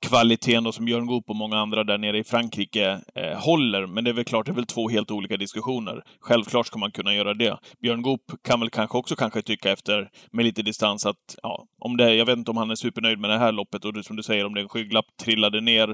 kvaliteten 0.00 0.64
då, 0.64 0.72
som 0.72 0.84
Björn 0.84 1.06
Goop 1.06 1.30
och 1.30 1.36
många 1.36 1.58
andra 1.58 1.84
där 1.84 1.98
nere 1.98 2.18
i 2.18 2.24
Frankrike 2.24 3.00
eh, 3.14 3.38
håller. 3.38 3.86
Men 3.86 4.04
det 4.04 4.10
är 4.10 4.12
väl 4.12 4.24
klart, 4.24 4.46
det 4.46 4.52
är 4.52 4.54
väl 4.54 4.66
två 4.66 4.88
helt 4.88 5.10
olika 5.10 5.36
diskussioner. 5.36 6.02
Självklart 6.20 6.66
ska 6.66 6.78
man 6.78 6.90
kunna 6.90 7.14
göra 7.14 7.34
det. 7.34 7.58
Björn 7.82 8.02
Goop 8.02 8.20
kan 8.44 8.60
väl 8.60 8.70
kanske 8.70 8.98
också 8.98 9.16
kanske 9.16 9.42
tycka 9.42 9.72
efter, 9.72 10.08
med 10.30 10.44
lite 10.44 10.62
distans, 10.62 11.06
att 11.06 11.36
ja, 11.42 11.66
om 11.78 11.96
det, 11.96 12.14
jag 12.14 12.26
vet 12.26 12.38
inte 12.38 12.50
om 12.50 12.56
han 12.56 12.70
är 12.70 12.74
supernöjd 12.74 13.18
med 13.18 13.30
det 13.30 13.38
här 13.38 13.52
loppet 13.52 13.84
och 13.84 13.92
det, 13.92 14.02
som 14.02 14.16
du 14.16 14.22
säger, 14.22 14.46
om 14.46 14.54
det 14.54 14.60
är 14.60 14.62
en 14.62 14.68
skygglapp 14.68 15.06
trillade 15.22 15.60
ner, 15.60 15.88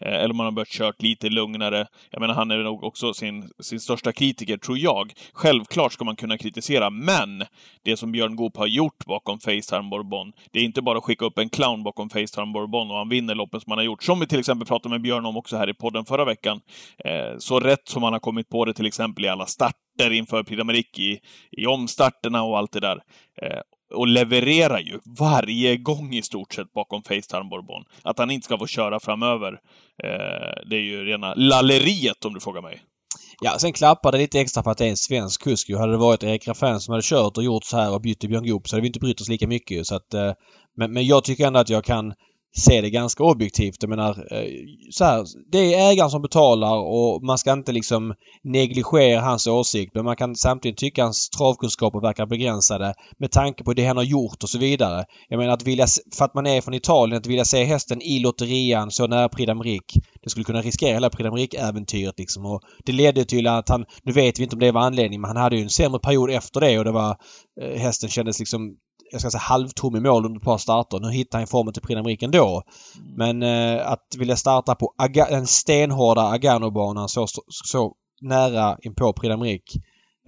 eh, 0.00 0.14
eller 0.14 0.30
om 0.30 0.38
han 0.38 0.46
har 0.46 0.52
börjat 0.52 0.68
kört 0.68 1.02
lite 1.02 1.28
lugnare. 1.28 1.86
Jag 2.10 2.20
menar, 2.20 2.34
han 2.34 2.50
är 2.50 2.58
nog 2.58 2.84
också 2.84 3.14
sin, 3.14 3.50
sin 3.60 3.80
största 3.80 4.12
kritiker, 4.12 4.56
tror 4.56 4.78
jag. 4.78 5.12
Självklart 5.32 5.92
ska 5.92 6.04
man 6.04 6.16
kunna 6.16 6.38
kritisera, 6.38 6.90
men 6.90 7.44
det 7.84 7.96
som 7.96 8.12
Björn 8.12 8.36
Goop 8.36 8.56
har 8.56 8.66
gjort 8.66 9.04
bakom 9.06 9.40
Facetime 9.40 9.90
Bourbon, 9.90 10.32
det 10.52 10.58
är 10.58 10.64
inte 10.64 10.82
bara 10.82 10.98
att 10.98 11.04
skicka 11.04 11.24
upp 11.24 11.38
en 11.38 11.48
clown 11.48 11.82
bakom 11.82 12.10
Facetime 12.10 12.52
Bourbon 12.52 12.90
och 12.90 12.96
han 12.96 13.08
vinner 13.08 13.34
loppet 13.34 13.47
loppen 13.48 13.60
som 13.60 13.70
han 13.70 13.78
har 13.78 13.84
gjort. 13.84 14.02
Som 14.02 14.20
vi 14.20 14.26
till 14.26 14.38
exempel 14.38 14.66
pratade 14.66 14.92
med 14.92 15.02
Björn 15.02 15.26
om 15.26 15.36
också 15.36 15.56
här 15.56 15.68
i 15.68 15.74
podden 15.74 16.04
förra 16.04 16.24
veckan. 16.24 16.60
Eh, 17.04 17.38
så 17.38 17.60
rätt 17.60 17.88
som 17.88 18.02
han 18.02 18.12
har 18.12 18.20
kommit 18.20 18.48
på 18.48 18.64
det 18.64 18.74
till 18.74 18.86
exempel 18.86 19.24
i 19.24 19.28
alla 19.28 19.46
starter 19.46 20.12
inför 20.12 20.42
Prix 20.42 20.62
d'Amérique, 20.62 21.00
i, 21.00 21.20
i 21.50 21.66
omstarterna 21.66 22.42
och 22.42 22.58
allt 22.58 22.72
det 22.72 22.80
där. 22.80 22.96
Eh, 23.42 23.60
och 23.94 24.06
levererar 24.06 24.80
ju 24.80 24.98
varje 25.18 25.76
gång 25.76 26.14
i 26.14 26.22
stort 26.22 26.52
sett 26.52 26.72
bakom 26.72 27.02
Facetime 27.02 27.48
Bourbon. 27.50 27.84
Att 28.02 28.18
han 28.18 28.30
inte 28.30 28.44
ska 28.44 28.58
få 28.58 28.66
köra 28.66 29.00
framöver, 29.00 29.52
eh, 30.04 30.68
det 30.70 30.76
är 30.76 30.82
ju 30.82 31.04
rena 31.04 31.34
lalleriet 31.34 32.24
om 32.24 32.34
du 32.34 32.40
frågar 32.40 32.62
mig. 32.62 32.80
Ja, 33.40 33.58
sen 33.58 33.72
klappar 33.72 34.12
det 34.12 34.18
lite 34.18 34.40
extra 34.40 34.62
för 34.62 34.70
att 34.70 34.78
det 34.78 34.86
är 34.86 34.90
en 34.90 34.96
svensk 34.96 35.42
kusk 35.42 35.68
ju. 35.68 35.76
Hade 35.76 35.92
det 35.92 35.98
varit 35.98 36.22
Erik 36.22 36.48
Raffin 36.48 36.80
som 36.80 36.92
hade 36.92 37.02
kört 37.04 37.36
och 37.36 37.44
gjort 37.44 37.64
så 37.64 37.76
här 37.76 37.94
och 37.94 38.00
bytt 38.00 38.20
till 38.20 38.28
Björn 38.28 38.46
Goop 38.46 38.68
så 38.68 38.76
hade 38.76 38.80
vi 38.82 38.86
inte 38.86 39.00
brytt 39.00 39.20
oss 39.20 39.28
lika 39.28 39.46
mycket. 39.46 39.86
Så 39.86 39.94
att, 39.94 40.14
eh, 40.14 40.32
men, 40.76 40.92
men 40.92 41.06
jag 41.06 41.24
tycker 41.24 41.46
ändå 41.46 41.60
att 41.60 41.68
jag 41.68 41.84
kan 41.84 42.14
se 42.56 42.80
det 42.80 42.90
ganska 42.90 43.24
objektivt. 43.24 43.76
Jag 43.80 43.90
menar, 43.90 44.10
eh, 44.10 44.50
så 44.90 45.04
här, 45.04 45.24
det 45.52 45.74
är 45.74 45.90
ägaren 45.90 46.10
som 46.10 46.22
betalar 46.22 46.76
och 46.76 47.22
man 47.22 47.38
ska 47.38 47.52
inte 47.52 47.72
liksom 47.72 48.14
negligera 48.44 49.20
hans 49.20 49.46
åsikt. 49.46 49.94
Men 49.94 50.04
man 50.04 50.16
kan 50.16 50.36
samtidigt 50.36 50.78
tycka 50.78 51.02
hans 51.02 51.30
travkunskaper 51.30 52.00
verkar 52.00 52.26
begränsade 52.26 52.94
med 53.18 53.30
tanke 53.30 53.64
på 53.64 53.74
det 53.74 53.86
han 53.86 53.96
har 53.96 54.04
gjort 54.04 54.42
och 54.42 54.48
så 54.48 54.58
vidare. 54.58 55.04
Jag 55.28 55.38
menar 55.38 55.52
att 55.52 55.66
vilja, 55.66 55.86
för 56.16 56.24
att 56.24 56.34
man 56.34 56.46
är 56.46 56.60
från 56.60 56.74
Italien, 56.74 57.18
att 57.18 57.26
vilja 57.26 57.44
se 57.44 57.64
hästen 57.64 58.02
i 58.02 58.18
lotterian 58.18 58.90
så 58.90 59.06
nära 59.06 59.28
Prix 59.28 59.50
d'Amérique. 59.50 60.00
Det 60.22 60.30
skulle 60.30 60.44
kunna 60.44 60.62
riskera 60.62 60.94
hela 60.94 61.10
Prix 61.10 61.28
d'Amérique-äventyret 61.28 62.14
liksom. 62.18 62.46
Och 62.46 62.60
det 62.84 62.92
ledde 62.92 63.24
till 63.24 63.46
att 63.46 63.68
han, 63.68 63.84
nu 64.02 64.12
vet 64.12 64.38
vi 64.38 64.42
inte 64.42 64.56
om 64.56 64.60
det 64.60 64.72
var 64.72 64.80
anledningen, 64.80 65.20
men 65.20 65.28
han 65.28 65.42
hade 65.42 65.56
ju 65.56 65.62
en 65.62 65.70
sämre 65.70 66.00
period 66.00 66.30
efter 66.30 66.60
det 66.60 66.78
och 66.78 66.84
det 66.84 66.92
var, 66.92 67.16
eh, 67.62 67.80
hästen 67.80 68.08
kändes 68.08 68.38
liksom 68.38 68.76
jag 69.10 69.20
ska 69.20 69.30
säga 69.30 69.40
halvtom 69.40 69.96
i 69.96 70.00
mål 70.00 70.26
under 70.26 70.40
ett 70.40 70.44
par 70.44 70.58
starter. 70.58 71.00
Nu 71.00 71.10
hittar 71.10 71.38
han 71.38 71.46
formen 71.46 71.72
till 71.72 71.82
Prix 71.82 72.22
ändå. 72.22 72.62
Men 73.16 73.42
eh, 73.42 73.90
att 73.90 74.06
vilja 74.18 74.36
starta 74.36 74.74
på 74.74 74.94
Aga 74.98 75.26
den 75.30 75.46
stenhårda 75.46 76.22
Agano-banan 76.22 77.08
så, 77.08 77.26
så, 77.26 77.42
så 77.64 77.94
nära 78.20 78.76
inpå 78.82 79.12
Prix 79.12 79.74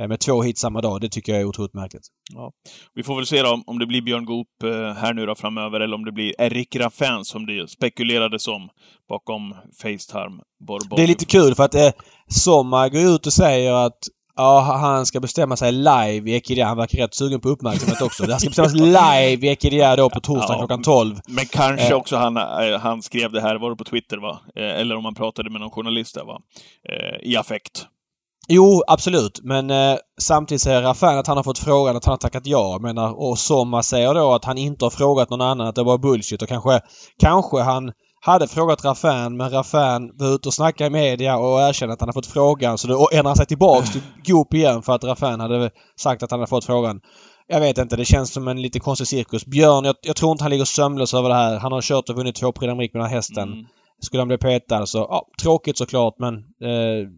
eh, 0.00 0.08
med 0.08 0.20
två 0.20 0.42
hit 0.42 0.58
samma 0.58 0.80
dag. 0.80 1.00
Det 1.00 1.08
tycker 1.08 1.32
jag 1.32 1.40
är 1.40 1.44
otroligt 1.44 1.74
märkligt. 1.74 2.02
Ja. 2.34 2.52
Vi 2.94 3.02
får 3.02 3.16
väl 3.16 3.26
se 3.26 3.42
då 3.42 3.62
om 3.66 3.78
det 3.78 3.86
blir 3.86 4.02
Björn 4.02 4.24
Goop 4.24 4.62
eh, 4.64 4.94
här 4.94 5.14
nu 5.14 5.26
då 5.26 5.34
framöver, 5.34 5.80
eller 5.80 5.94
om 5.94 6.04
det 6.04 6.12
blir 6.12 6.40
Erik 6.40 6.76
Raffin 6.76 7.24
som 7.24 7.46
det 7.46 7.70
spekulerades 7.70 8.48
om 8.48 8.68
bakom 9.08 9.54
Facetime. 9.82 10.42
Borbog. 10.66 10.98
Det 10.98 11.02
är 11.02 11.06
lite 11.06 11.24
kul 11.24 11.54
för 11.54 11.64
att 11.64 11.74
eh, 11.74 11.90
Somma 12.28 12.88
går 12.88 13.14
ut 13.14 13.26
och 13.26 13.32
säger 13.32 13.72
att 13.72 13.98
Ja, 14.40 14.60
han 14.60 15.06
ska 15.06 15.20
bestämma 15.20 15.56
sig 15.56 15.72
live 15.72 16.30
i 16.30 16.34
Ekidia. 16.34 16.66
Han 16.66 16.76
verkar 16.76 16.98
rätt 16.98 17.14
sugen 17.14 17.40
på 17.40 17.48
uppmärksamhet 17.48 18.02
också. 18.02 18.22
Det 18.26 18.32
här 18.32 18.38
ska 18.38 18.48
bestämmas 18.48 18.74
live 18.74 19.46
i 19.46 19.50
Ekidia 19.50 19.96
då 19.96 20.10
på 20.10 20.20
torsdag 20.20 20.52
Ja, 20.52 20.58
klockan 20.58 20.82
12. 20.82 21.20
Men 21.28 21.46
kanske 21.46 21.88
Eh. 21.88 21.96
också 21.96 22.16
han, 22.16 22.36
eh, 22.36 22.78
han 22.80 23.02
skrev 23.02 23.32
det 23.32 23.40
här, 23.40 23.58
var 23.58 23.70
det 23.70 23.76
på 23.76 23.84
Twitter 23.84 24.16
va? 24.16 24.40
Eh, 24.56 24.80
Eller 24.80 24.96
om 24.96 25.04
han 25.04 25.14
pratade 25.14 25.50
med 25.50 25.60
någon 25.60 25.70
journalist 25.70 26.14
där 26.14 26.24
va? 26.24 26.38
Eh, 26.88 27.30
I 27.30 27.36
affekt. 27.36 27.86
Jo, 28.48 28.82
absolut. 28.86 29.40
Men 29.42 29.70
eh, 29.70 29.96
samtidigt 30.20 30.62
säger 30.62 30.82
Raffin 30.82 31.08
att 31.08 31.26
han 31.26 31.36
har 31.36 31.44
fått 31.44 31.58
frågan 31.58 31.96
att 31.96 32.04
han 32.04 32.12
har 32.12 32.18
tackat 32.18 32.46
ja. 32.46 32.78
Menar, 32.80 33.20
och 33.20 33.38
Somma 33.38 33.82
säger 33.82 34.14
då 34.14 34.32
att 34.32 34.44
han 34.44 34.58
inte 34.58 34.84
har 34.84 34.90
frågat 34.90 35.30
någon 35.30 35.40
annan 35.40 35.66
att 35.66 35.74
det 35.74 35.82
var 35.82 35.98
bullshit 35.98 36.42
och 36.42 36.48
kanske, 36.48 36.80
kanske 37.20 37.60
han 37.60 37.92
hade 38.20 38.48
frågat 38.48 38.84
Raffin 38.84 39.36
men 39.36 39.50
Raffin 39.50 40.12
var 40.14 40.34
ute 40.34 40.48
och 40.48 40.54
snackade 40.54 40.86
i 40.86 40.90
media 40.90 41.36
och 41.36 41.60
erkände 41.60 41.92
att 41.92 42.00
han 42.00 42.08
hade 42.08 42.14
fått 42.14 42.26
frågan 42.26 42.78
så 42.78 42.88
då 42.88 43.08
ändrade 43.12 43.28
han 43.28 43.36
sig 43.36 43.46
tillbaks 43.46 43.92
till 43.92 44.00
Goop 44.24 44.54
igen 44.54 44.82
för 44.82 44.92
att 44.92 45.04
Raffin 45.04 45.40
hade 45.40 45.70
sagt 45.96 46.22
att 46.22 46.30
han 46.30 46.40
hade 46.40 46.50
fått 46.50 46.64
frågan. 46.64 47.00
Jag 47.46 47.60
vet 47.60 47.78
inte, 47.78 47.96
det 47.96 48.04
känns 48.04 48.32
som 48.32 48.48
en 48.48 48.62
lite 48.62 48.80
konstig 48.80 49.06
cirkus. 49.06 49.46
Björn, 49.46 49.84
jag, 49.84 49.96
jag 50.02 50.16
tror 50.16 50.32
inte 50.32 50.44
han 50.44 50.50
ligger 50.50 50.64
sömnlös 50.64 51.14
över 51.14 51.28
det 51.28 51.34
här. 51.34 51.58
Han 51.58 51.72
har 51.72 51.80
kört 51.80 52.08
och 52.08 52.16
vunnit 52.16 52.34
två 52.34 52.52
Prix 52.52 52.74
med 52.76 52.90
den 52.92 53.02
här 53.02 53.08
hästen. 53.08 53.52
Mm. 53.52 53.66
Skulle 54.00 54.20
han 54.20 54.28
bli 54.28 54.38
petad 54.38 54.86
så, 54.86 54.98
ja, 54.98 55.26
tråkigt 55.42 55.78
såklart 55.78 56.14
men 56.18 56.34
eh, 56.36 57.08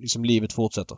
liksom 0.00 0.24
livet 0.24 0.52
fortsätter. 0.52 0.96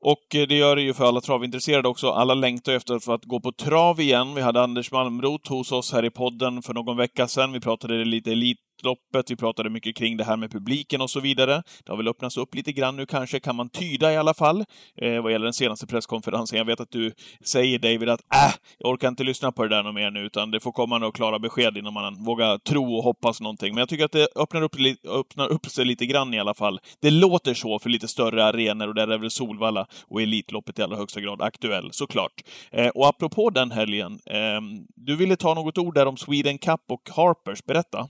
Och 0.00 0.34
eh, 0.34 0.46
det 0.46 0.54
gör 0.54 0.76
det 0.76 0.82
ju 0.82 0.94
för 0.94 1.04
alla 1.04 1.20
travintresserade 1.20 1.88
också. 1.88 2.10
Alla 2.10 2.34
längtar 2.34 2.72
efter 2.72 2.98
för 2.98 3.14
att 3.14 3.24
gå 3.24 3.40
på 3.40 3.52
trav 3.52 4.00
igen. 4.00 4.34
Vi 4.34 4.40
hade 4.40 4.62
Anders 4.62 4.92
Malmrot 4.92 5.48
hos 5.48 5.72
oss 5.72 5.92
här 5.92 6.04
i 6.04 6.10
podden 6.10 6.62
för 6.62 6.74
någon 6.74 6.96
vecka 6.96 7.28
sedan. 7.28 7.52
Vi 7.52 7.60
pratade 7.60 8.04
lite 8.04 8.34
Elitloppet, 8.78 9.30
vi 9.30 9.36
pratade 9.36 9.70
mycket 9.70 9.96
kring 9.96 10.16
det 10.16 10.24
här 10.24 10.36
med 10.36 10.50
publiken 10.50 11.00
och 11.00 11.10
så 11.10 11.20
vidare. 11.20 11.62
Det 11.84 11.92
har 11.92 11.96
väl 11.96 12.08
öppnats 12.08 12.36
upp 12.36 12.54
lite 12.54 12.72
grann 12.72 12.96
nu 12.96 13.06
kanske, 13.06 13.40
kan 13.40 13.56
man 13.56 13.68
tyda 13.68 14.12
i 14.12 14.16
alla 14.16 14.34
fall, 14.34 14.64
eh, 14.96 15.22
vad 15.22 15.32
gäller 15.32 15.44
den 15.44 15.52
senaste 15.52 15.86
presskonferensen. 15.86 16.58
Jag 16.58 16.64
vet 16.64 16.80
att 16.80 16.90
du 16.90 17.12
säger 17.44 17.78
David 17.78 18.08
att 18.08 18.20
äh, 18.20 18.54
jag 18.78 18.90
orkar 18.92 19.08
inte 19.08 19.24
lyssna 19.24 19.52
på 19.52 19.62
det 19.62 19.68
där 19.68 19.82
något 19.82 19.94
mer 19.94 20.10
nu, 20.10 20.20
utan 20.20 20.50
det 20.50 20.60
får 20.60 20.72
komma 20.72 20.98
några 20.98 21.12
klara 21.12 21.38
besked 21.38 21.76
innan 21.76 21.92
man 21.92 22.24
vågar 22.24 22.58
tro 22.58 22.96
och 22.96 23.02
hoppas 23.02 23.40
någonting. 23.40 23.74
Men 23.74 23.78
jag 23.78 23.88
tycker 23.88 24.04
att 24.04 24.12
det 24.12 24.28
öppnar 24.36 24.62
upp, 24.62 24.74
öppnar 25.08 25.48
upp 25.48 25.66
sig 25.66 25.84
lite 25.84 26.06
grann 26.06 26.34
i 26.34 26.40
alla 26.40 26.54
fall. 26.54 26.80
Det 27.00 27.10
låter 27.10 27.54
så 27.54 27.78
för 27.78 27.90
lite 27.90 28.08
större 28.08 28.44
arenor 28.44 28.88
och 28.88 28.94
där 28.94 29.08
är 29.08 29.18
väl 29.18 29.30
Solvalla 29.30 29.86
och 30.08 30.22
Elitloppet 30.22 30.78
i 30.78 30.82
allra 30.82 30.96
högsta 30.96 31.20
grad 31.20 31.42
aktuell, 31.42 31.88
såklart. 31.92 32.42
Eh, 32.72 32.88
och 32.88 33.08
apropå 33.08 33.50
den 33.50 33.70
helgen, 33.70 34.18
eh, 34.26 34.60
du 34.96 35.16
ville 35.16 35.36
ta 35.36 35.54
något 35.54 35.78
ord 35.78 35.94
där 35.94 36.06
om 36.06 36.16
Sweden 36.16 36.58
Cup 36.58 36.80
och 36.88 37.10
Harpers. 37.16 37.64
Berätta. 37.64 38.08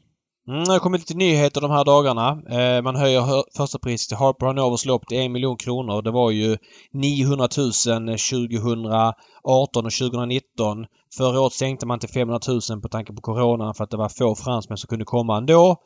Mm, 0.48 0.64
det 0.64 0.72
har 0.72 0.78
kommit 0.78 1.00
lite 1.00 1.14
nyheter 1.14 1.60
de 1.60 1.70
här 1.70 1.84
dagarna. 1.84 2.42
Eh, 2.50 2.82
man 2.82 2.96
höjer 2.96 3.44
första 3.56 3.78
priset 3.78 4.08
till 4.08 4.16
Harper 4.16 4.46
Hanovers 4.46 4.84
lopp 4.84 5.06
till 5.06 5.18
en 5.18 5.32
miljon 5.32 5.56
kronor. 5.56 6.02
Det 6.02 6.10
var 6.10 6.30
ju 6.30 6.56
900 6.92 7.48
000 7.56 7.72
2018 7.72 9.86
och 9.86 9.92
2019. 9.92 10.86
Förra 11.16 11.40
året 11.40 11.52
sänkte 11.52 11.86
man 11.86 11.98
till 11.98 12.08
500 12.08 12.40
000 12.70 12.80
på 12.82 12.88
tanke 12.88 13.12
på 13.12 13.20
coronan 13.20 13.74
för 13.74 13.84
att 13.84 13.90
det 13.90 13.96
var 13.96 14.08
få 14.08 14.34
fransmän 14.34 14.78
som 14.78 14.88
kunde 14.88 15.04
komma 15.04 15.36
ändå. 15.36 15.76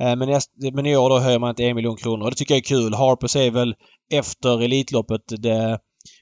Eh, 0.00 0.16
men, 0.16 0.28
näst, 0.28 0.50
men 0.72 0.86
i 0.86 0.96
år 0.96 1.10
då 1.10 1.18
höjer 1.18 1.38
man 1.38 1.54
till 1.54 1.66
en 1.66 1.76
miljon 1.76 1.96
kronor 1.96 2.24
och 2.24 2.30
det 2.30 2.36
tycker 2.36 2.54
jag 2.54 2.60
är 2.60 2.76
kul. 2.76 2.94
Harpers 2.94 3.36
är 3.36 3.50
väl 3.50 3.74
efter 4.12 4.62
Elitloppet 4.62 5.22
det 5.26 5.78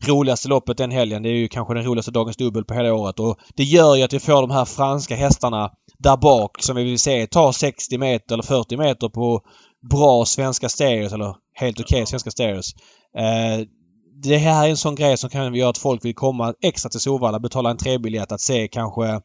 roligaste 0.06 0.48
loppet 0.48 0.78
den 0.78 0.90
helgen. 0.90 1.22
Det 1.22 1.28
är 1.28 1.34
ju 1.34 1.48
kanske 1.48 1.74
den 1.74 1.84
roligaste 1.84 2.10
dagens 2.10 2.36
dubbel 2.36 2.64
på 2.64 2.74
hela 2.74 2.94
året 2.94 3.20
och 3.20 3.38
det 3.54 3.64
gör 3.64 3.96
ju 3.96 4.02
att 4.02 4.12
vi 4.12 4.20
får 4.20 4.40
de 4.40 4.50
här 4.50 4.64
franska 4.64 5.16
hästarna 5.16 5.70
där 5.98 6.16
bak 6.16 6.62
som 6.62 6.76
vi 6.76 6.84
vill 6.84 6.98
se 6.98 7.26
ta 7.26 7.52
60 7.52 7.98
meter 7.98 8.34
eller 8.34 8.42
40 8.42 8.76
meter 8.76 9.08
på 9.08 9.40
bra 9.90 10.24
svenska 10.24 10.68
stereos 10.68 11.12
eller 11.12 11.34
helt 11.54 11.80
okej 11.80 12.06
svenska 12.06 12.30
stereos. 12.30 12.74
Eh, 13.16 13.66
det 14.22 14.36
här 14.36 14.66
är 14.66 14.70
en 14.70 14.76
sån 14.76 14.94
grej 14.94 15.16
som 15.16 15.30
kan 15.30 15.54
göra 15.54 15.70
att 15.70 15.78
folk 15.78 16.04
vill 16.04 16.14
komma 16.14 16.54
extra 16.62 16.90
till 16.90 17.00
Solvalla, 17.00 17.38
betala 17.38 17.70
en 17.70 17.76
trebiljett 17.76 18.32
att 18.32 18.40
se 18.40 18.68
kanske 18.68 19.20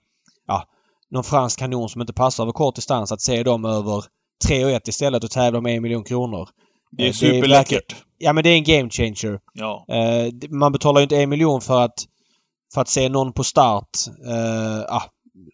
ja, 0.48 0.64
någon 1.12 1.24
fransk 1.24 1.60
kanon 1.60 1.90
som 1.90 2.02
inte 2.02 2.14
passar 2.14 2.44
över 2.44 2.54
kort 2.54 2.76
distans. 2.76 3.12
Att 3.12 3.22
se 3.22 3.44
dem 3.44 3.66
över 3.66 4.04
3 4.48 4.66
och 4.66 4.72
1 4.72 4.88
istället 4.88 5.24
och 5.24 5.32
tävla 5.32 5.60
om 5.60 5.66
en 5.66 5.82
miljon 5.82 6.04
kronor. 6.04 6.50
Det 6.98 7.04
är 7.04 7.08
Eh, 7.08 7.14
superläckert. 7.14 7.96
Ja 8.18 8.34
men 8.34 8.44
det 8.44 8.50
är 8.50 8.56
en 8.56 8.64
game 8.64 8.90
changer. 8.90 9.40
Ja. 9.54 9.86
Eh, 9.90 10.34
man 10.50 10.72
betalar 10.72 11.00
ju 11.00 11.04
inte 11.04 11.18
en 11.18 11.30
miljon 11.30 11.62
för 11.62 11.82
att 11.82 12.06
för 12.74 12.82
att 12.82 12.90
se 12.90 13.10
någon 13.10 13.34
på 13.34 13.44
start. 13.44 13.90
Eh, 14.28 14.96
ah. 14.96 15.04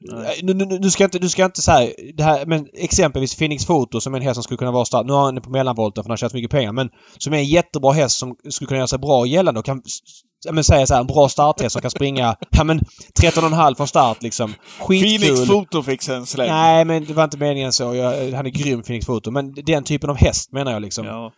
Nej. 0.01 0.39
nu, 0.43 0.53
nu, 0.53 0.65
nu 0.65 0.91
ska 0.91 1.03
inte, 1.03 1.19
du 1.19 1.29
ska 1.29 1.45
inte 1.45 1.61
säga 1.61 1.93
det 2.13 2.23
här, 2.23 2.45
men 2.45 2.67
exempelvis 2.73 3.35
Phoenix 3.35 3.65
Photo 3.65 4.01
som 4.01 4.13
är 4.13 4.17
en 4.17 4.23
häst 4.23 4.35
som 4.35 4.43
skulle 4.43 4.57
kunna 4.57 4.71
vara 4.71 4.85
start. 4.85 5.05
Nu 5.05 5.13
har 5.13 5.23
han 5.23 5.41
på 5.41 5.50
mellanvolten 5.50 6.03
för 6.03 6.07
han 6.07 6.11
har 6.11 6.17
tjänat 6.17 6.33
mycket 6.33 6.51
pengar 6.51 6.71
men 6.71 6.89
som 7.17 7.33
är 7.33 7.38
en 7.38 7.45
jättebra 7.45 7.91
häst 7.91 8.17
som 8.17 8.35
skulle 8.50 8.67
kunna 8.67 8.77
göra 8.77 8.88
sig 8.88 9.00
bra 9.00 9.25
gällande 9.25 9.59
och 9.59 9.65
kan 9.65 9.81
ja, 10.45 10.51
men 10.51 10.63
säga 10.63 10.88
så 10.88 10.93
här, 10.93 11.01
en 11.01 11.07
bra 11.07 11.29
starthäst 11.29 11.73
som 11.73 11.81
kan 11.81 11.91
springa 11.91 12.35
ja 12.50 12.63
men 12.63 12.79
13,5 12.79 13.75
från 13.75 13.88
start 13.88 14.23
liksom. 14.23 14.53
Skitkul. 14.79 15.19
Phoenix 15.19 15.47
Photo 15.50 15.83
fick 15.83 16.01
sig 16.01 16.15
en 16.15 16.25
släng. 16.25 16.50
Nej 16.50 16.85
men 16.85 17.05
det 17.05 17.13
var 17.13 17.23
inte 17.23 17.38
meningen 17.38 17.73
så. 17.73 17.95
Jag, 17.95 18.31
han 18.31 18.45
är 18.45 18.50
grym 18.50 18.83
Phoenix 18.83 19.05
Photo. 19.05 19.31
Men 19.31 19.53
den 19.53 19.83
typen 19.83 20.09
av 20.09 20.17
häst 20.17 20.51
menar 20.51 20.71
jag 20.71 20.81
liksom. 20.81 21.05
Ja. 21.05 21.31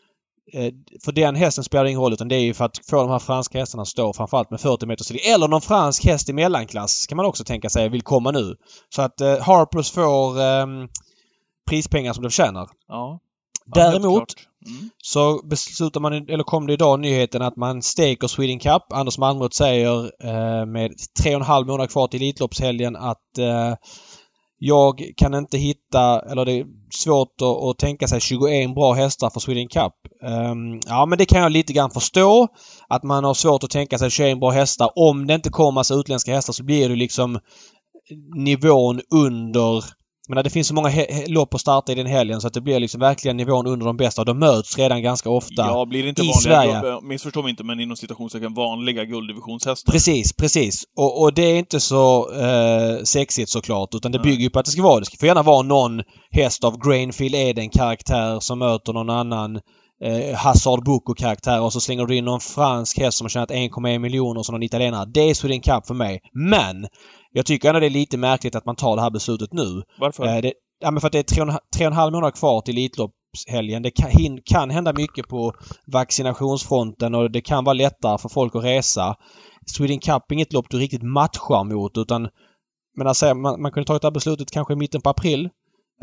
Eh, 0.54 0.74
För 1.06 1.12
den 1.12 1.36
hästen 1.36 1.64
spelar 1.64 1.86
ingen 1.86 2.00
roll 2.02 2.14
utan 2.14 2.28
det 2.28 2.36
är 2.36 2.40
ju 2.40 2.54
för 2.54 2.66
att 2.66 2.80
få 2.90 2.96
de 3.02 3.10
här 3.10 3.20
franska 3.20 3.60
hästarna 3.60 3.82
att 3.82 3.88
stå 3.88 4.14
framförallt 4.14 4.52
med 4.52 4.62
40 4.62 4.86
meters 4.86 5.08
tid. 5.08 5.20
Eller 5.24 5.48
någon 5.48 5.62
fransk 5.62 6.06
häst 6.06 6.30
i 6.30 6.34
mellanklass 6.34 7.08
kan 7.08 7.16
man 7.16 7.26
också 7.26 7.44
tänka 7.44 7.70
sig 7.70 7.90
vill 7.90 8.02
komma 8.02 8.32
nu. 8.32 8.56
Så 8.96 9.02
att 9.02 9.22
eh, 9.22 9.40
Harpers 9.40 9.92
får 9.92 10.40
eh, 10.42 10.66
prispengar 11.70 12.14
som 12.14 12.24
de 12.24 12.30
förtjänar. 12.30 12.70
ja. 12.88 13.20
Ja, 13.66 13.74
Däremot 13.76 14.16
klart. 14.16 14.48
Mm. 14.66 14.90
så 14.98 15.42
beslutar 15.46 16.00
man, 16.00 16.14
eller 16.14 16.44
kom 16.44 16.68
det 16.68 16.74
idag 16.74 17.00
nyheten 17.00 17.42
att 17.42 17.56
man 17.56 17.82
steker 17.82 18.28
Sweden 18.28 18.60
Cup. 18.60 18.82
Anders 18.94 19.18
Malmroth 19.18 19.56
säger 19.56 20.12
eh, 20.24 20.66
med 20.66 20.92
tre 21.22 21.36
och 21.36 21.42
en 21.42 21.48
halv 21.48 21.68
månad 21.68 21.90
kvar 21.92 22.08
till 22.08 22.22
Elitloppshelgen 22.22 22.96
att 22.96 23.38
eh, 23.38 23.74
jag 24.66 25.12
kan 25.18 25.34
inte 25.34 25.58
hitta, 25.58 26.20
eller 26.20 26.46
det 26.46 26.52
är 26.52 26.66
svårt 27.04 27.42
att, 27.42 27.64
att 27.64 27.78
tänka 27.78 28.08
sig 28.08 28.22
21 28.22 28.76
bra 28.76 28.94
hästar 28.94 29.30
för 29.30 29.40
Sweden 29.40 29.68
Cup. 29.68 29.94
Um, 30.22 30.80
ja 30.86 31.06
men 31.06 31.18
det 31.18 31.26
kan 31.26 31.42
jag 31.42 31.52
lite 31.52 31.74
grann 31.74 31.92
förstå. 31.92 32.48
Att 32.88 33.04
man 33.04 33.24
har 33.24 33.34
svårt 33.34 33.64
att 33.64 33.70
tänka 33.70 33.98
sig 33.98 34.10
21 34.10 34.40
bra 34.40 34.50
hästar. 34.50 34.90
Om 34.96 35.28
det 35.28 35.34
inte 35.34 35.50
kommer 35.50 35.72
massa 35.72 35.94
utländska 35.94 36.36
hästar 36.36 36.54
så 36.54 36.64
blir 36.64 36.90
det 36.90 36.96
liksom 36.96 37.40
nivån 38.36 39.02
under 39.14 39.84
men 40.30 40.44
det 40.44 40.50
finns 40.50 40.68
så 40.68 40.74
många 40.74 40.92
lopp 41.28 41.54
att 41.54 41.62
starta 41.62 41.92
i 41.92 41.96
den 41.96 42.06
helgen 42.06 42.42
så 42.42 42.48
att 42.48 42.54
det 42.54 42.62
blir 42.62 42.80
liksom 42.80 43.00
verkligen 43.00 43.38
nivån 43.38 43.68
under 43.68 43.86
de 43.86 43.98
bästa. 43.98 44.24
De 44.24 44.40
möts 44.40 44.78
redan 44.78 45.02
ganska 45.02 45.30
ofta. 45.30 45.54
Ja, 45.58 45.86
blir 45.86 46.04
det 46.04 46.10
inte 46.10 46.22
i 46.22 46.28
vanliga, 46.28 46.42
Sverige. 46.42 46.82
guld- 46.82 47.04
missförstå 47.04 47.42
mig 47.42 47.50
inte, 47.50 47.64
men 47.64 47.80
inom 47.80 47.98
citationstecken 47.98 48.54
vanliga 48.54 49.04
gulddivisionshästar. 49.06 49.92
Precis, 49.92 50.34
precis. 50.34 50.84
Och, 50.98 51.22
och 51.22 51.34
det 51.34 51.42
är 51.44 51.56
inte 51.56 51.80
så 51.80 52.32
eh, 52.34 53.04
sexigt 53.04 53.50
såklart 53.50 53.90
utan 53.96 54.12
det 54.12 54.18
Nej. 54.18 54.24
bygger 54.32 54.44
ju 54.44 54.50
på 54.50 54.60
att 54.60 54.66
det 54.66 54.72
ska 54.72 54.82
vara 54.84 55.00
det. 55.00 55.06
ska 55.06 55.18
får 55.18 55.28
gärna 55.28 55.44
vara 55.44 55.62
någon 55.62 56.02
häst 56.32 56.64
av 56.64 56.78
Grainfield 56.88 57.36
Eden-karaktär 57.36 58.40
som 58.40 58.60
möter 58.60 58.94
någon 58.94 59.10
annan 59.10 59.56
eh, 60.04 60.36
Hazard 60.36 60.84
Boko-karaktär 60.86 61.62
och 61.62 61.74
så 61.74 61.80
slänger 61.80 62.06
du 62.06 62.16
in 62.16 62.26
någon 62.26 62.40
fransk 62.40 63.00
häst 63.00 63.18
som 63.18 63.26
har 63.26 63.30
tjänat 63.30 63.52
1,1 63.52 64.00
miljoner 64.00 64.44
som 64.44 64.54
någon 64.54 64.64
italienare. 64.64 65.06
Det 65.14 65.30
är 65.30 65.34
Sweden 65.34 65.62
Cup 65.62 65.88
för 65.88 65.94
mig. 65.94 66.20
Men! 66.34 66.88
Jag 67.34 67.46
tycker 67.46 67.70
ändå 67.70 67.80
det 67.80 67.86
är 67.86 67.90
lite 67.90 68.18
märkligt 68.18 68.56
att 68.56 68.66
man 68.66 68.76
tar 68.76 68.96
det 68.96 69.02
här 69.02 69.10
beslutet 69.10 69.54
nu. 69.54 69.84
Varför? 70.00 70.26
Eh, 70.26 70.42
det, 70.42 70.54
ja, 70.80 70.92
men 70.92 71.02
för 71.02 71.08
att 71.08 71.12
det 71.12 71.20
är 71.20 71.24
tre 71.24 71.42
och, 71.42 71.50
tre 71.76 71.86
och 71.86 71.92
en 71.92 71.98
halv 71.98 72.14
månad 72.14 72.34
kvar 72.36 72.62
till 72.62 72.78
Elitloppshelgen. 72.78 73.82
Det 73.84 73.92
kan, 73.92 74.10
hin, 74.10 74.42
kan 74.46 74.70
hända 74.70 74.94
mycket 74.94 75.28
på 75.28 75.54
vaccinationsfronten 75.88 77.16
och 77.16 77.32
det 77.32 77.42
kan 77.42 77.64
vara 77.64 77.74
lättare 77.74 78.18
för 78.18 78.30
folk 78.30 78.56
att 78.56 78.64
resa. 78.64 79.16
Sweden 79.76 80.00
Cup 80.00 80.32
är 80.32 80.34
inget 80.34 80.54
lopp 80.54 80.66
du 80.70 80.78
riktigt 80.78 81.04
matchar 81.04 81.64
mot 81.64 81.98
utan 81.98 82.30
men 82.98 83.08
alltså, 83.08 83.34
man, 83.36 83.62
man 83.62 83.72
kunde 83.72 83.88
tagit 83.88 84.02
det 84.02 84.08
här 84.08 84.12
beslutet 84.14 84.52
kanske 84.52 84.74
i 84.74 84.76
mitten 84.76 85.02
på 85.02 85.10
april 85.10 85.50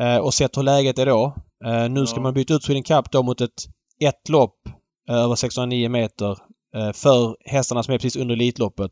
eh, 0.01 0.17
och 0.17 0.33
sett 0.33 0.57
hur 0.57 0.63
läget 0.63 0.99
är 0.99 1.05
då. 1.05 1.35
Eh, 1.65 1.89
nu 1.89 2.05
ska 2.07 2.17
Ja. 2.17 2.21
man 2.23 2.33
byta 2.33 2.53
ut 2.53 2.63
Sweden 2.63 2.83
Cup 2.83 3.11
då 3.11 3.23
mot 3.23 3.41
ett 3.41 3.63
ett 4.03 4.29
lopp 4.29 4.55
eh, 5.09 5.15
över 5.15 5.35
609 5.35 5.89
meter 5.89 6.37
eh, 6.75 6.91
för 6.93 7.35
hästarna 7.45 7.83
som 7.83 7.93
är 7.93 7.97
precis 7.97 8.15
under 8.21 8.35
Elitloppet. 8.35 8.91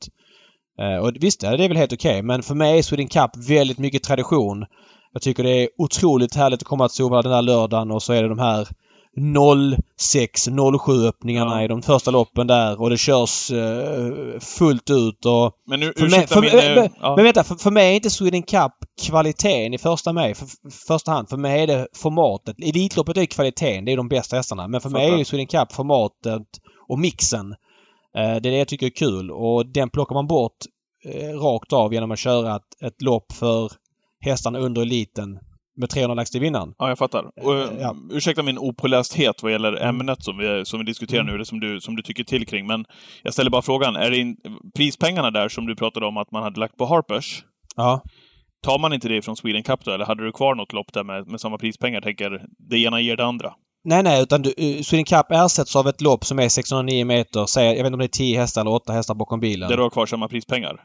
Eh, 0.80 0.98
och 0.98 1.12
visst, 1.20 1.40
det 1.40 1.48
är 1.48 1.68
väl 1.68 1.78
helt 1.78 1.94
okej 1.94 2.22
men 2.22 2.44
för 2.44 2.56
mig 2.56 2.78
är 2.78 2.84
Sweden 2.84 3.08
Cup 3.08 3.32
väldigt 3.50 3.78
mycket 3.78 4.04
tradition. 4.04 4.66
Jag 5.14 5.22
tycker 5.22 5.44
det 5.44 5.64
är 5.64 5.70
otroligt 5.78 6.36
härligt 6.36 6.62
att 6.62 6.68
komma 6.68 6.88
till 6.88 6.96
Solvalla 6.96 7.22
den 7.22 7.32
här 7.32 7.42
lördagen 7.42 7.92
och 7.92 8.04
så 8.04 8.14
är 8.14 8.24
det 8.24 8.30
de 8.30 8.40
här 8.40 8.68
06-07 9.18 11.08
öppningarna 11.08 11.52
Ja. 11.52 11.64
i 11.64 11.68
de 11.68 11.82
första 11.82 12.12
loppen 12.12 12.48
där 12.48 12.82
och 12.82 12.90
det 12.90 12.98
körs 12.98 13.52
eh, 13.52 14.40
fullt 14.40 14.90
ut 14.90 15.26
och 15.26 15.52
men 15.68 15.80
nu, 15.80 15.94
för 15.98 16.10
mig, 16.10 16.28
för, 16.28 16.42
min... 16.42 16.50
men, 16.56 16.70
eh, 16.70 16.76
men, 16.76 16.90
ja. 17.02 17.16
men 17.16 17.26
vänta, 17.26 17.44
för, 17.44 17.56
för 17.56 17.72
mig 17.72 17.92
är 17.92 17.96
inte 17.96 18.10
Sweden 18.10 18.44
Cup 18.44 18.72
kvaliteten 19.08 19.74
i 19.74 19.78
första, 19.78 20.14
mig, 20.14 20.36
för, 20.36 20.46
för, 20.46 20.70
första 20.88 21.12
hand. 21.12 21.30
För 21.30 21.38
mig 21.38 21.64
är 21.64 21.68
det 21.68 21.88
formatet. 21.96 22.56
Elitloppet 22.60 23.18
är 23.18 23.26
kvaliteten, 23.26 23.86
det 23.86 23.92
är 23.92 23.98
de 23.98 24.10
bästa 24.10 24.36
hästarna. 24.36 24.68
Men 24.68 24.82
för 24.82 24.90
mig 24.90 25.04
är 25.06 25.08
Fattar. 25.08 25.18
ju 25.18 25.26
Sweden 25.26 25.48
Cup 25.48 25.72
formatet 25.72 26.48
och 26.88 27.00
mixen. 27.00 27.56
Eh, 28.18 28.36
det 28.42 28.50
är 28.50 28.52
det 28.52 28.58
jag 28.58 28.68
tycker 28.68 28.86
är 28.86 28.90
kul 28.90 29.32
och 29.32 29.66
den 29.66 29.90
plockar 29.90 30.14
man 30.16 30.28
bort 30.28 30.58
eh, 31.06 31.28
rakt 31.40 31.74
av 31.74 31.94
genom 31.94 32.12
att 32.12 32.20
köra 32.20 32.56
ett, 32.56 32.82
ett 32.86 33.02
lopp 33.02 33.32
för 33.32 33.72
hästarna 34.26 34.60
under 34.60 34.82
eliten 34.82 35.40
med 35.78 35.90
300 35.90 36.16
lax 36.16 36.32
till 36.32 36.42
vinnaren. 36.42 36.74
Ja, 36.78 36.90
jag 36.90 36.98
fattar. 36.98 37.26
Och, 37.44 37.56
Eh, 37.56 37.70
ja. 37.80 37.96
Ursäkta 38.12 38.44
min 38.44 38.58
opålästhet 38.58 39.44
vad 39.44 39.52
gäller 39.52 39.74
ämnet 39.84 40.24
som 40.24 40.38
vi, 40.38 40.66
som 40.66 40.80
vi 40.80 40.86
diskuterar 40.86 41.24
nu, 41.24 41.38
det 41.38 41.46
som 41.46 41.60
du, 41.60 41.80
som 41.82 41.96
du 41.96 42.02
tycker 42.02 42.24
till 42.24 42.48
kring. 42.48 42.68
Men 42.68 42.86
jag 43.24 43.34
ställer 43.34 43.50
bara 43.50 43.62
frågan, 43.62 43.96
är 43.96 44.10
det 44.12 44.18
in, 44.18 44.38
prispengarna 44.76 45.32
där 45.32 45.50
som 45.50 45.66
du 45.66 45.76
pratade 45.76 46.06
om 46.06 46.18
att 46.18 46.32
man 46.32 46.44
hade 46.44 46.60
lagt 46.60 46.78
på 46.78 46.86
Harpers, 46.86 47.44
Ja. 47.76 48.02
tar 48.64 48.80
man 48.80 48.94
inte 48.94 49.08
det 49.10 49.22
från 49.22 49.36
Sweden 49.36 49.64
Cup 49.64 49.86
då? 49.86 49.92
Eller 49.92 50.06
hade 50.06 50.26
du 50.26 50.32
kvar 50.32 50.56
något 50.56 50.74
lopp 50.74 50.94
där 50.94 51.04
med, 51.04 51.28
med 51.28 51.42
samma 51.42 51.58
prispengar? 51.58 52.02
Tänker, 52.02 52.46
det 52.70 52.78
ena 52.78 53.02
ger 53.02 53.16
det 53.18 53.26
andra. 53.26 53.54
Nej, 53.84 54.04
nej, 54.04 54.24
utan 54.24 54.42
du, 54.42 54.54
eh, 54.58 54.82
Sweden 54.82 55.06
Cup 55.06 55.32
ersätts 55.32 55.76
av 55.76 55.88
ett 55.88 56.02
lopp 56.02 56.26
som 56.26 56.40
är 56.40 56.50
609 56.50 57.06
meter. 57.06 57.46
Säg, 57.46 57.66
jag 57.66 57.76
vet 57.76 57.86
inte 57.86 57.94
om 57.94 58.00
det 58.00 58.06
är 58.06 58.08
10 58.08 58.40
hästar 58.40 58.62
eller 58.62 58.72
8 58.72 58.94
hästar 58.94 59.16
bakom 59.16 59.40
bilen. 59.40 59.70
Där 59.70 59.78
du 59.78 59.84
har 59.84 59.90
kvar 59.90 60.06
samma 60.06 60.28
prispengar. 60.28 60.82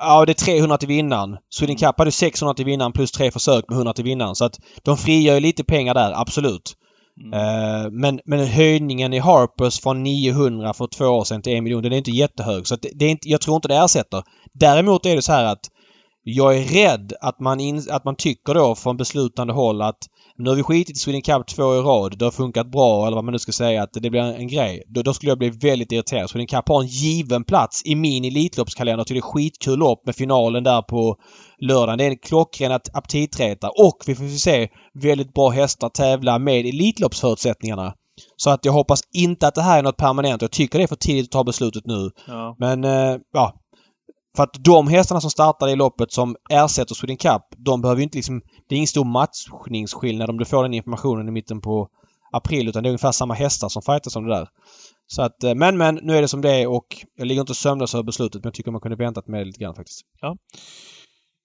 Ja, 0.00 0.24
det 0.24 0.32
är 0.32 0.44
300 0.58 0.78
till 0.78 0.88
vinnaren. 0.88 1.36
Sweden 1.50 1.76
Cup 1.76 1.98
hade 1.98 2.12
600 2.12 2.54
till 2.54 2.64
vinnaren 2.64 2.92
plus 2.92 3.12
tre 3.12 3.30
försök 3.30 3.68
med 3.68 3.76
100 3.76 3.92
till 3.92 4.04
vinnaren. 4.04 4.34
Så 4.34 4.44
att 4.44 4.58
de 4.82 4.96
frigör 4.96 5.34
ju 5.34 5.40
lite 5.40 5.64
pengar 5.64 5.94
där, 5.94 6.20
absolut. 6.20 6.76
Mm. 7.24 7.32
Eh, 7.32 7.90
men, 7.90 8.20
men 8.24 8.46
höjningen 8.46 9.12
i 9.12 9.18
Harpers 9.18 9.80
från 9.80 10.02
900 10.02 10.72
för 10.72 10.86
två 10.86 11.04
år 11.04 11.24
sedan 11.24 11.42
till 11.42 11.56
en 11.56 11.64
miljon, 11.64 11.82
den 11.82 11.92
är 11.92 11.96
inte 11.96 12.10
jättehög. 12.10 12.66
Så 12.66 12.76
det 12.76 13.04
är 13.04 13.10
inte, 13.10 13.28
jag 13.28 13.40
tror 13.40 13.56
inte 13.56 13.68
det 13.68 13.76
ersätter. 13.76 14.22
Däremot 14.52 15.06
är 15.06 15.16
det 15.16 15.22
så 15.22 15.32
här 15.32 15.44
att 15.44 15.70
jag 16.22 16.56
är 16.56 16.64
rädd 16.64 17.12
att 17.20 17.40
man, 17.40 17.60
in, 17.60 17.82
att 17.90 18.04
man 18.04 18.16
tycker 18.16 18.54
då 18.54 18.74
från 18.74 18.96
beslutande 18.96 19.52
håll 19.52 19.82
att 19.82 19.98
nu 20.38 20.50
har 20.50 20.56
vi 20.56 20.62
skitit 20.62 20.96
i 20.96 20.98
Sweden 20.98 21.22
Cup 21.22 21.46
två 21.46 21.74
i 21.74 21.78
rad. 21.78 22.18
Det 22.18 22.24
har 22.24 22.32
funkat 22.32 22.66
bra 22.66 23.06
eller 23.06 23.14
vad 23.14 23.24
man 23.24 23.32
nu 23.32 23.38
ska 23.38 23.52
säga 23.52 23.82
att 23.82 23.92
det 23.92 24.10
blir 24.10 24.20
en 24.20 24.48
grej. 24.48 24.82
Då, 24.88 25.02
då 25.02 25.14
skulle 25.14 25.30
jag 25.30 25.38
bli 25.38 25.50
väldigt 25.50 25.92
irriterad. 25.92 26.30
Sweden 26.30 26.46
Cup 26.46 26.68
har 26.68 26.82
en 26.82 26.86
given 26.86 27.44
plats 27.44 27.82
i 27.84 27.94
min 27.94 28.24
Elitloppskalender. 28.24 29.04
Tycker 29.04 29.14
det 29.14 29.26
är 29.26 29.32
skitkul 29.32 29.78
lopp 29.78 30.06
med 30.06 30.16
finalen 30.16 30.64
där 30.64 30.82
på 30.82 31.16
lördagen. 31.58 31.98
Det 31.98 32.04
är 32.04 32.10
en 32.10 32.18
klockren 32.18 32.72
aptitretare 32.92 33.70
och 33.70 33.98
vi 34.06 34.14
får 34.14 34.38
se 34.38 34.68
väldigt 34.94 35.34
bra 35.34 35.50
hästar 35.50 35.88
tävla 35.88 36.38
med 36.38 36.66
Elitloppsförutsättningarna. 36.66 37.94
Så 38.36 38.50
att 38.50 38.64
jag 38.64 38.72
hoppas 38.72 39.00
inte 39.12 39.48
att 39.48 39.54
det 39.54 39.62
här 39.62 39.78
är 39.78 39.82
något 39.82 39.96
permanent. 39.96 40.42
Jag 40.42 40.50
tycker 40.50 40.78
det 40.78 40.84
är 40.84 40.88
för 40.88 40.96
tidigt 40.96 41.24
att 41.24 41.30
ta 41.30 41.44
beslutet 41.44 41.86
nu. 41.86 42.10
Ja. 42.26 42.56
Men 42.58 42.84
eh, 42.84 43.16
ja. 43.32 43.63
För 44.36 44.42
att 44.42 44.64
de 44.64 44.88
hästarna 44.88 45.20
som 45.20 45.30
startar 45.30 45.68
i 45.68 45.76
loppet 45.76 46.12
som 46.12 46.36
ersätter 46.50 46.94
Sweden 46.94 47.16
Cup, 47.16 47.42
de 47.56 47.80
behöver 47.80 47.98
ju 48.00 48.04
inte 48.04 48.18
liksom... 48.18 48.40
Det 48.68 48.74
är 48.74 48.76
ingen 48.76 48.86
stor 48.86 49.04
matchningsskillnad 49.04 50.30
om 50.30 50.38
du 50.38 50.44
får 50.44 50.62
den 50.62 50.74
informationen 50.74 51.28
i 51.28 51.30
mitten 51.30 51.60
på 51.60 51.88
april 52.32 52.68
utan 52.68 52.82
det 52.82 52.86
är 52.86 52.90
ungefär 52.90 53.12
samma 53.12 53.34
hästar 53.34 53.68
som 53.68 53.82
fightas 53.82 54.12
som 54.12 54.24
det 54.24 54.34
där. 54.34 54.48
Så 55.06 55.22
att, 55.22 55.44
eh, 55.44 55.54
men 55.54 55.78
men, 55.78 55.94
nu 56.02 56.16
är 56.16 56.22
det 56.22 56.28
som 56.28 56.40
det 56.40 56.50
är 56.50 56.66
och 56.66 56.86
jag 57.16 57.26
ligger 57.26 57.40
inte 57.40 57.54
sömnlös 57.54 57.94
över 57.94 58.02
beslutet 58.04 58.34
men 58.44 58.48
jag 58.48 58.54
tycker 58.54 58.70
man 58.70 58.80
kunde 58.80 58.96
väntat 58.96 59.28
med 59.28 59.40
det 59.40 59.44
lite 59.44 59.58
grann 59.60 59.74
faktiskt. 59.74 60.00
Ja. 60.20 60.36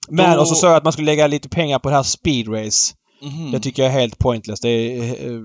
Men 0.10 0.36
Då- 0.36 0.42
och 0.42 0.48
så 0.48 0.56
sa 0.56 0.68
jag 0.68 0.76
att 0.76 0.84
man 0.84 0.94
skulle 0.94 1.06
lägga 1.06 1.28
lite 1.28 1.50
pengar 1.50 1.80
på 1.80 1.90
det 1.90 1.96
här 1.96 2.04
speed 2.04 2.48
race. 2.54 2.96
Mhm. 3.22 3.52
Det 3.52 3.60
tycker 3.60 3.84
jag 3.84 3.92
är 3.92 4.00
helt 4.00 4.20
pointless. 4.20 4.60
Det 4.60 4.70
är, 4.70 5.32
eh, 5.32 5.40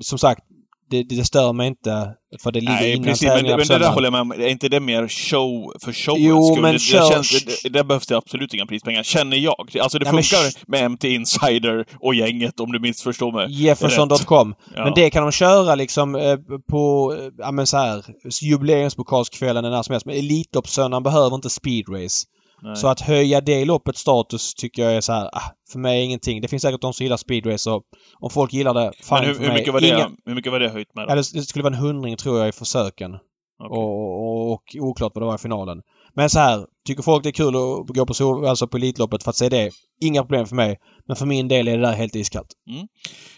som 0.00 0.18
sagt, 0.18 0.44
det, 0.90 1.02
det 1.02 1.24
stör 1.24 1.52
mig 1.52 1.66
inte 1.66 2.14
för 2.42 2.52
det 2.52 2.60
ligger 2.60 2.72
Nej, 2.74 2.92
innan 2.92 3.04
precis. 3.04 3.28
Men, 3.28 3.44
men 3.46 3.58
det 3.58 3.78
där 3.78 3.90
håller 3.90 4.06
jag 4.06 4.12
med 4.12 4.20
om. 4.20 4.32
Är 4.32 4.46
inte 4.46 4.68
det 4.68 4.80
mer 4.80 5.08
show 5.08 5.72
för 5.84 5.92
showens 5.92 6.24
Jo, 6.26 6.42
skull? 6.52 6.62
men 6.62 6.72
det, 6.72 6.78
show- 6.78 7.08
det, 7.08 7.14
känns, 7.14 7.44
det, 7.62 7.68
där 7.68 7.84
behövs 7.84 8.06
det 8.06 8.16
absolut 8.16 8.54
inga 8.54 8.66
prispengar, 8.66 9.02
känner 9.02 9.36
jag. 9.36 9.76
Alltså 9.80 9.98
det 9.98 10.06
Ja, 10.06 10.12
men 10.12 10.22
funkar 10.22 10.44
sh- 10.50 10.64
med 10.66 10.90
MT 10.90 11.04
Insider 11.04 11.84
och 12.00 12.14
gänget, 12.14 12.60
om 12.60 12.72
du 12.72 12.80
missförstår 12.80 13.32
mig. 13.32 13.62
Jefferson.com. 13.62 14.54
Ja. 14.76 14.84
Men 14.84 14.94
det 14.94 15.10
kan 15.10 15.22
de 15.22 15.32
köra 15.32 15.74
liksom 15.74 16.14
eh, 16.14 16.36
på, 16.70 17.14
eh, 17.18 17.24
ja 17.38 17.50
men 17.52 17.66
så 17.66 17.76
här, 17.76 18.04
jubileumspokalskvällen 18.42 19.64
eller 19.64 19.76
när 19.76 19.82
som 19.82 19.92
helst. 19.92 20.06
Men 20.06 20.16
Elitloppssöndagen 20.16 21.02
behöver 21.02 21.34
inte 21.36 21.50
speedrace. 21.50 22.26
Nej. 22.62 22.76
Så 22.76 22.88
att 22.88 23.00
höja 23.00 23.40
det 23.40 23.64
loppets 23.64 24.00
status 24.00 24.54
tycker 24.54 24.82
jag 24.82 24.94
är 24.94 25.00
så 25.00 25.12
här, 25.12 25.24
ah, 25.32 25.52
för 25.72 25.78
mig 25.78 26.00
är 26.00 26.04
ingenting. 26.04 26.40
Det 26.40 26.48
finns 26.48 26.62
säkert 26.62 26.80
de 26.80 26.92
som 26.92 27.04
gillar 27.04 27.16
speedrace 27.16 27.70
och 27.70 27.82
om 28.20 28.30
folk 28.30 28.52
gillar 28.52 28.74
det, 28.74 28.92
fine 29.02 29.18
men 29.18 29.24
hur, 29.24 29.38
hur, 29.38 29.52
mycket 29.52 29.72
var 29.72 29.80
det, 29.80 29.88
Inga, 29.88 30.10
hur 30.24 30.34
mycket 30.34 30.52
var 30.52 30.60
det 30.60 30.68
höjt 30.68 30.94
med? 30.94 31.06
ja, 31.08 31.14
det, 31.14 31.32
det 31.32 31.42
skulle 31.42 31.62
vara 31.62 31.74
en 31.74 31.80
hundring 31.80 32.16
tror 32.16 32.38
jag 32.38 32.48
i 32.48 32.52
försöken. 32.52 33.14
Okej. 33.14 33.78
Och, 33.78 34.20
och, 34.20 34.52
och 34.52 34.62
oklart 34.80 35.12
vad 35.14 35.22
det 35.22 35.26
var 35.26 35.34
i 35.34 35.38
finalen. 35.38 35.82
Men 36.16 36.30
så 36.30 36.38
här, 36.38 36.66
tycker 36.86 37.02
folk 37.02 37.22
det 37.22 37.28
är 37.28 37.32
kul 37.32 37.56
att 37.56 37.86
gå 37.86 38.06
på, 38.06 38.14
sol- 38.14 38.46
alltså 38.46 38.66
på 38.68 38.76
Elitloppet 38.76 39.22
för 39.22 39.30
att 39.30 39.36
se 39.36 39.48
det, 39.48 39.70
inga 40.00 40.22
problem 40.22 40.46
för 40.46 40.56
mig. 40.56 40.78
Men 41.06 41.16
för 41.16 41.26
min 41.26 41.48
del 41.48 41.68
är 41.68 41.76
det 41.76 41.86
där 41.86 41.92
helt 41.92 42.16
iskallt. 42.16 42.48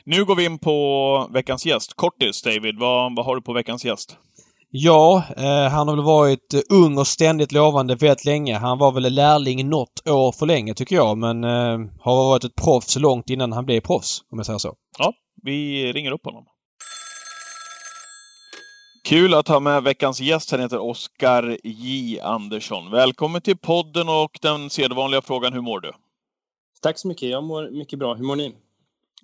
Nu 0.04 0.24
går 0.24 0.36
vi 0.36 0.44
in 0.44 0.58
på 0.58 1.28
veckans 1.32 1.66
gäst. 1.66 1.94
Kortis, 1.94 2.42
David. 2.42 2.78
Vad, 2.78 3.16
vad 3.16 3.26
har 3.26 3.36
du 3.36 3.42
på 3.42 3.52
veckans 3.52 3.84
gäst? 3.84 4.16
Ja, 4.70 5.24
eh, 5.36 5.70
han 5.70 5.88
har 5.88 5.96
väl 5.96 6.04
varit 6.04 6.54
eh, 6.54 6.60
ung 6.70 6.98
och 6.98 7.06
ständigt 7.06 7.52
lovande 7.52 7.94
väldigt 7.94 8.24
länge. 8.24 8.54
Han 8.58 8.78
var 8.78 8.92
väl 8.92 9.14
lärling 9.14 9.68
något 9.68 10.08
år 10.08 10.32
för 10.32 10.46
länge 10.46 10.74
tycker 10.74 10.96
jag 10.96 11.18
men 11.18 11.44
eh, 11.44 11.78
har 12.00 12.16
varit 12.16 12.44
ett 12.44 12.54
proffs 12.54 12.96
långt 12.96 13.30
innan 13.30 13.52
han 13.52 13.64
blev 13.64 13.80
proffs 13.80 14.20
om 14.30 14.38
jag 14.38 14.46
säger 14.46 14.58
så. 14.58 14.74
Ja, 14.98 15.12
vi 15.42 15.92
ringer 15.92 16.10
upp 16.10 16.24
honom. 16.24 16.44
Kul 19.04 19.34
att 19.34 19.48
ha 19.48 19.60
med 19.60 19.82
veckans 19.82 20.20
gäst. 20.20 20.50
Han 20.50 20.60
heter 20.60 20.78
Oskar 20.78 21.58
J 21.64 22.20
Andersson. 22.20 22.90
Välkommen 22.90 23.40
till 23.40 23.56
podden 23.56 24.08
och 24.08 24.38
den 24.42 24.70
sedvanliga 24.70 25.22
frågan, 25.22 25.52
hur 25.52 25.60
mår 25.60 25.80
du? 25.80 25.92
Tack 26.82 26.98
så 26.98 27.08
mycket. 27.08 27.28
Jag 27.28 27.44
mår 27.44 27.70
mycket 27.70 27.98
bra. 27.98 28.14
Hur 28.14 28.24
mår 28.24 28.36
ni? 28.36 28.54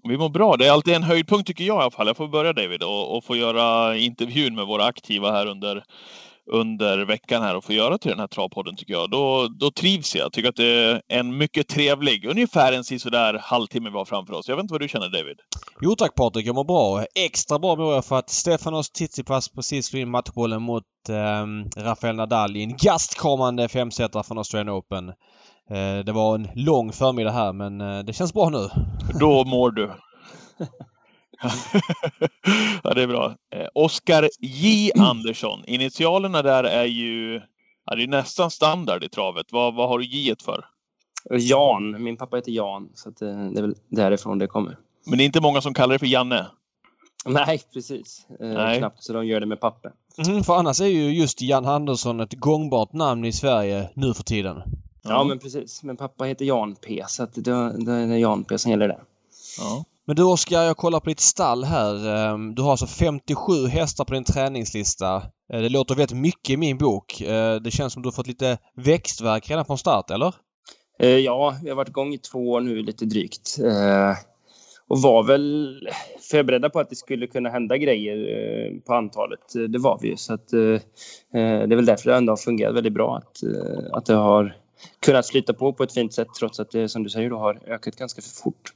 Vi 0.08 0.18
mår 0.18 0.28
bra. 0.28 0.56
Det 0.56 0.66
är 0.66 0.70
alltid 0.70 0.94
en 0.94 1.02
höjdpunkt 1.02 1.46
tycker 1.46 1.64
jag 1.64 1.76
i 1.76 1.80
alla 1.80 1.90
fall. 1.90 2.06
Jag 2.06 2.16
får 2.16 2.28
börja 2.28 2.52
David 2.52 2.82
och, 2.82 3.16
och 3.16 3.24
få 3.24 3.36
göra 3.36 3.96
intervjun 3.96 4.54
med 4.54 4.66
våra 4.66 4.84
aktiva 4.84 5.32
här 5.32 5.46
under, 5.46 5.84
under 6.50 6.98
veckan 7.04 7.42
här 7.42 7.56
och 7.56 7.64
få 7.64 7.72
göra 7.72 7.98
till 7.98 8.10
den 8.10 8.20
här 8.20 8.26
travpodden 8.26 8.76
tycker 8.76 8.92
jag. 8.92 9.10
Då, 9.10 9.48
då 9.48 9.70
trivs 9.70 10.16
jag. 10.16 10.32
Tycker 10.32 10.48
att 10.48 10.56
det 10.56 10.64
är 10.64 11.02
en 11.08 11.36
mycket 11.36 11.68
trevlig, 11.68 12.24
ungefär 12.24 12.72
en 12.72 12.84
sådär 12.84 13.38
halvtimme 13.42 13.90
vi 13.90 13.96
har 13.96 14.04
framför 14.04 14.34
oss. 14.34 14.48
Jag 14.48 14.56
vet 14.56 14.62
inte 14.62 14.74
vad 14.74 14.80
du 14.80 14.88
känner 14.88 15.08
David? 15.08 15.36
Jo 15.80 15.94
tack 15.94 16.14
Patrik, 16.14 16.46
jag 16.46 16.54
mår 16.54 16.64
bra. 16.64 17.04
Extra 17.14 17.58
bra 17.58 17.76
mår 17.76 17.94
jag 17.94 18.04
för 18.04 18.18
att 18.18 18.30
Stefanos 18.30 18.90
Tsitsipas 18.90 19.48
precis 19.48 19.86
slog 19.86 20.02
in 20.02 20.10
matchbollen 20.10 20.62
mot 20.62 20.84
eh, 21.08 21.82
Rafael 21.82 22.16
Nadal 22.16 22.56
i 22.56 22.62
en 22.62 22.76
gastkommande 22.76 23.68
femsetare 23.68 24.22
från 24.22 24.38
Australian 24.38 24.76
Open. 24.76 25.12
Eh, 25.72 26.04
det 26.04 26.12
var 26.12 26.34
en 26.34 26.48
lång 26.54 26.92
förmiddag 26.92 27.30
här 27.30 27.52
men 27.52 27.80
eh, 27.80 27.98
det 27.98 28.12
känns 28.12 28.34
bra 28.34 28.48
nu. 28.48 28.68
Då 29.20 29.44
mår 29.44 29.70
du. 29.70 29.90
ja, 32.82 32.94
det 32.94 33.02
är 33.02 33.06
bra. 33.06 33.34
Eh, 33.54 33.66
Oskar 33.74 34.28
J 34.40 34.90
Andersson. 34.98 35.64
Initialerna 35.66 36.42
där 36.42 36.64
är 36.64 36.84
ju 36.84 37.40
ja, 37.86 37.94
det 37.96 38.02
är 38.02 38.06
nästan 38.06 38.50
standard 38.50 39.04
i 39.04 39.08
travet. 39.08 39.46
Vad, 39.52 39.74
vad 39.74 39.88
har 39.88 39.98
du 39.98 40.04
J 40.04 40.34
för? 40.44 40.64
Jan. 41.30 42.02
Min 42.02 42.16
pappa 42.16 42.36
heter 42.36 42.52
Jan, 42.52 42.90
så 42.94 43.08
att, 43.08 43.16
det 43.16 43.28
är 43.30 43.62
väl 43.62 43.74
därifrån 43.88 44.38
det 44.38 44.46
kommer. 44.46 44.76
Men 45.06 45.18
det 45.18 45.24
är 45.24 45.26
inte 45.26 45.40
många 45.40 45.60
som 45.60 45.74
kallar 45.74 45.92
det 45.92 45.98
för 45.98 46.06
Janne. 46.06 46.46
Nej, 47.26 47.62
precis. 47.72 48.26
Nej. 48.40 48.78
Knappt 48.78 49.02
så 49.02 49.12
de 49.12 49.26
gör 49.26 49.40
det 49.40 49.46
med 49.46 49.60
papper. 49.60 49.92
Mm, 50.26 50.42
för 50.42 50.54
annars 50.54 50.80
är 50.80 50.86
ju 50.86 51.10
just 51.10 51.42
Jan 51.42 51.66
Andersson 51.66 52.20
ett 52.20 52.34
gångbart 52.34 52.92
namn 52.92 53.24
i 53.24 53.32
Sverige 53.32 53.90
nu 53.94 54.14
för 54.14 54.22
tiden. 54.22 54.62
Ja, 55.04 55.24
men 55.24 55.38
precis. 55.38 55.82
Men 55.82 55.96
pappa 55.96 56.24
heter 56.24 56.44
Jan 56.44 56.74
P, 56.86 57.04
så 57.08 57.22
att 57.22 57.34
då, 57.34 57.72
då 57.78 57.92
är 57.92 58.06
det 58.06 58.18
Jan 58.18 58.44
P 58.44 58.58
som 58.58 58.70
gäller 58.70 58.88
det. 58.88 59.00
Ja. 59.58 59.84
Men 60.06 60.16
du 60.16 60.22
Oskar, 60.24 60.62
jag 60.62 60.76
kollar 60.76 61.00
på 61.00 61.08
ditt 61.08 61.20
stall 61.20 61.64
här. 61.64 62.08
Ehm, 62.34 62.54
Du 62.54 62.62
har 62.62 62.70
alltså 62.70 62.86
57 62.86 63.66
hästar 63.66 64.04
på 64.04 64.14
din 64.14 64.24
träningslista. 64.24 65.16
Eh, 65.52 65.60
Det 65.60 65.68
låter 65.68 65.94
väldigt 65.94 66.16
mycket 66.18 66.50
i 66.50 66.56
min 66.56 66.78
bok. 66.78 67.20
Eh, 67.20 67.54
Det 67.56 67.70
känns 67.70 67.92
som 67.92 68.02
du 68.02 68.06
har 68.06 68.12
fått 68.12 68.26
lite 68.26 68.58
växtverk 68.76 69.50
redan 69.50 69.64
från 69.64 69.78
start, 69.78 70.10
eller? 70.10 70.34
Eh, 70.98 71.08
Ja, 71.08 71.56
vi 71.62 71.68
har 71.68 71.76
varit 71.76 71.88
igång 71.88 72.14
i 72.14 72.18
två 72.18 72.50
år 72.50 72.60
nu, 72.60 72.82
lite 72.82 73.04
drygt. 73.04 73.56
Och 74.88 75.02
var 75.02 75.22
väl 75.22 75.78
förberedda 76.30 76.70
på 76.70 76.80
att 76.80 76.90
det 76.90 76.96
skulle 76.96 77.26
kunna 77.26 77.48
hända 77.48 77.76
grejer 77.76 78.80
på 78.86 78.94
antalet. 78.94 79.40
Det 79.68 79.78
var 79.78 79.98
vi 80.02 80.08
ju. 80.08 80.16
Så 80.16 80.34
att, 80.34 80.48
det 80.48 80.82
är 81.72 81.76
väl 81.76 81.86
därför 81.86 82.10
det 82.10 82.16
ändå 82.16 82.32
har 82.32 82.36
fungerat 82.36 82.74
väldigt 82.74 82.92
bra. 82.92 83.16
Att, 83.16 83.36
att 83.92 84.06
det 84.06 84.14
har 84.14 84.56
kunnat 85.00 85.28
flyta 85.28 85.52
på 85.54 85.72
på 85.72 85.82
ett 85.82 85.92
fint 85.92 86.14
sätt 86.14 86.28
trots 86.38 86.60
att 86.60 86.70
det, 86.70 86.88
som 86.88 87.02
du 87.02 87.10
säger, 87.10 87.30
då 87.30 87.38
har 87.38 87.60
ökat 87.66 87.96
ganska 87.96 88.22
för 88.22 88.30
fort. 88.30 88.72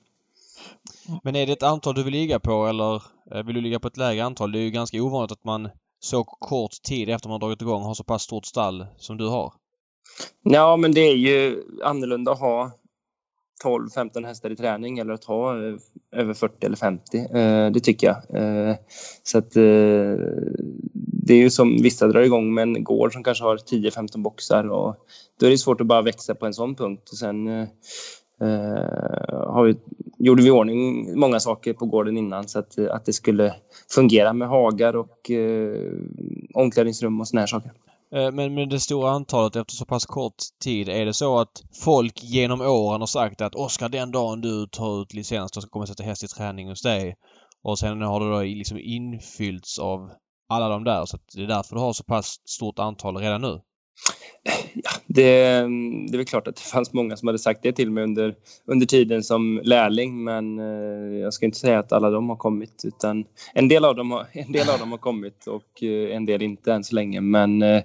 Men 1.22 1.36
är 1.36 1.46
det 1.46 1.52
ett 1.52 1.62
antal 1.62 1.94
du 1.94 2.02
vill 2.02 2.12
ligga 2.12 2.40
på 2.40 2.66
eller 2.66 3.02
eh, 3.34 3.42
vill 3.42 3.54
du 3.54 3.60
ligga 3.60 3.80
på 3.80 3.88
ett 3.88 3.96
lägre 3.96 4.24
antal? 4.24 4.52
Det 4.52 4.58
är 4.58 4.62
ju 4.62 4.70
ganska 4.70 5.02
ovanligt 5.02 5.32
att 5.32 5.44
man 5.44 5.68
så 6.00 6.24
kort 6.24 6.82
tid 6.82 7.08
efter 7.08 7.28
man 7.28 7.40
dragit 7.40 7.62
igång 7.62 7.82
har 7.82 7.94
så 7.94 8.04
pass 8.04 8.22
stort 8.22 8.46
stall 8.46 8.86
som 8.98 9.16
du 9.16 9.28
har. 9.28 9.52
Ja, 10.42 10.76
men 10.76 10.92
det 10.92 11.00
är 11.00 11.14
ju 11.14 11.62
annorlunda 11.84 12.32
att 12.32 12.40
ha 12.40 12.70
12-15 13.64 14.26
hästar 14.26 14.50
i 14.50 14.56
träning 14.56 14.98
eller 14.98 15.12
att 15.12 15.24
ha 15.24 15.68
eh, 15.68 15.74
över 16.12 16.34
40 16.34 16.66
eller 16.66 16.76
50. 16.76 17.18
Eh, 17.18 17.70
det 17.70 17.80
tycker 17.80 18.06
jag. 18.06 18.42
Eh, 18.42 18.76
så 19.22 19.38
att 19.38 19.50
det 19.52 21.34
är 21.34 21.38
ju 21.38 21.50
som 21.50 21.82
vissa 21.82 22.06
drar 22.06 22.20
igång 22.20 22.54
med 22.54 22.62
en 22.62 22.84
gård 22.84 23.12
som 23.12 23.24
kanske 23.24 23.44
har 23.44 23.56
10-15 23.56 24.22
boxar 24.22 24.68
och 24.70 24.96
då 25.40 25.46
är 25.46 25.50
det 25.50 25.58
svårt 25.58 25.80
att 25.80 25.86
bara 25.86 26.02
växa 26.02 26.34
på 26.34 26.46
en 26.46 26.54
sån 26.54 26.74
punkt. 26.74 27.08
Och 27.12 27.18
sen 27.18 27.66
har 29.30 29.64
vi, 29.64 29.76
gjorde 30.18 30.42
vi 30.42 30.48
i 30.48 30.52
ordning 30.52 31.10
många 31.20 31.40
saker 31.40 31.72
på 31.72 31.86
gården 31.86 32.16
innan 32.16 32.48
så 32.48 32.58
att, 32.58 32.78
att 32.78 33.04
det 33.04 33.12
skulle 33.12 33.54
fungera 33.94 34.32
med 34.32 34.48
hagar 34.48 34.96
och 34.96 35.30
omklädningsrum 36.54 37.20
och 37.20 37.28
såna 37.28 37.40
här 37.40 37.46
saker. 37.46 37.72
Eh, 38.12 38.32
men 38.32 38.54
med 38.54 38.68
det 38.68 38.80
stora 38.80 39.10
antalet 39.10 39.56
efter 39.56 39.74
så 39.74 39.84
pass 39.84 40.06
kort 40.06 40.42
tid, 40.62 40.88
är 40.88 41.06
det 41.06 41.14
så 41.14 41.38
att 41.38 41.62
folk 41.84 42.22
genom 42.22 42.60
åren 42.60 43.00
har 43.00 43.06
sagt 43.06 43.40
att 43.40 43.54
Oskar 43.54 43.88
den 43.88 44.10
dagen 44.10 44.40
du 44.40 44.66
tar 44.66 45.02
ut 45.02 45.14
licens 45.14 45.52
då 45.52 45.60
kommer 45.60 45.82
jag 45.82 45.88
sätta 45.88 46.02
häst 46.02 46.24
i 46.24 46.28
träning 46.28 46.68
hos 46.68 46.82
dig. 46.82 47.16
Och 47.62 47.78
sen 47.78 48.02
har 48.02 48.20
det 48.20 48.30
då 48.30 48.42
liksom 48.42 48.78
infyllts 48.78 49.78
av 49.78 50.10
alla 50.48 50.68
de 50.68 50.84
där 50.84 51.06
så 51.06 51.16
att 51.16 51.22
det 51.34 51.42
är 51.42 51.46
därför 51.46 51.74
du 51.74 51.80
har 51.80 51.92
så 51.92 52.04
pass 52.04 52.40
stort 52.44 52.78
antal 52.78 53.16
redan 53.16 53.40
nu. 53.40 53.60
Ja, 54.74 54.90
det, 55.06 55.22
det 56.10 56.14
är 56.14 56.16
väl 56.16 56.26
klart 56.26 56.48
att 56.48 56.56
det 56.56 56.62
fanns 56.62 56.92
många 56.92 57.16
som 57.16 57.28
hade 57.28 57.38
sagt 57.38 57.62
det 57.62 57.72
till 57.72 57.90
mig 57.90 58.04
under, 58.04 58.34
under 58.66 58.86
tiden 58.86 59.22
som 59.22 59.60
lärling 59.64 60.24
men 60.24 60.58
eh, 60.58 61.18
jag 61.18 61.32
ska 61.34 61.46
inte 61.46 61.58
säga 61.58 61.78
att 61.78 61.92
alla 61.92 62.10
de 62.10 62.28
har 62.28 62.36
kommit 62.36 62.82
utan 62.84 63.24
en 63.54 63.68
del 63.68 63.84
av 63.84 63.96
dem 63.96 64.10
har, 64.10 64.26
en 64.32 64.52
del 64.52 64.70
av 64.70 64.78
dem 64.78 64.90
har 64.90 64.98
kommit 64.98 65.46
och 65.46 65.82
eh, 65.82 66.16
en 66.16 66.26
del 66.26 66.42
inte 66.42 66.72
än 66.72 66.84
så 66.84 66.94
länge 66.94 67.20
men 67.20 67.62
eh, 67.62 67.82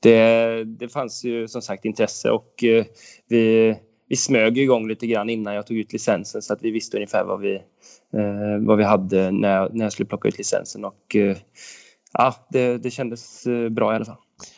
det, 0.00 0.64
det 0.64 0.88
fanns 0.88 1.24
ju 1.24 1.48
som 1.48 1.62
sagt 1.62 1.84
intresse 1.84 2.30
och 2.30 2.64
eh, 2.64 2.84
vi, 3.28 3.74
vi 4.08 4.16
smög 4.16 4.58
igång 4.58 4.88
lite 4.88 5.06
grann 5.06 5.30
innan 5.30 5.54
jag 5.54 5.66
tog 5.66 5.76
ut 5.76 5.92
licensen 5.92 6.42
så 6.42 6.52
att 6.52 6.62
vi 6.62 6.70
visste 6.70 6.96
ungefär 6.96 7.24
vad 7.24 7.40
vi, 7.40 7.54
eh, 7.54 8.58
vad 8.60 8.78
vi 8.78 8.84
hade 8.84 9.30
när, 9.30 9.56
jag- 9.56 9.74
när 9.74 9.84
jag 9.84 9.92
skulle 9.92 10.06
plocka 10.06 10.28
ut 10.28 10.38
licensen 10.38 10.84
och 10.84 11.16
eh, 11.16 11.36
ja, 12.12 12.34
det, 12.50 12.78
det 12.78 12.90
kändes 12.90 13.44
bra 13.70 13.92
i 13.92 13.96
alla 13.96 14.04
fall. 14.04 14.16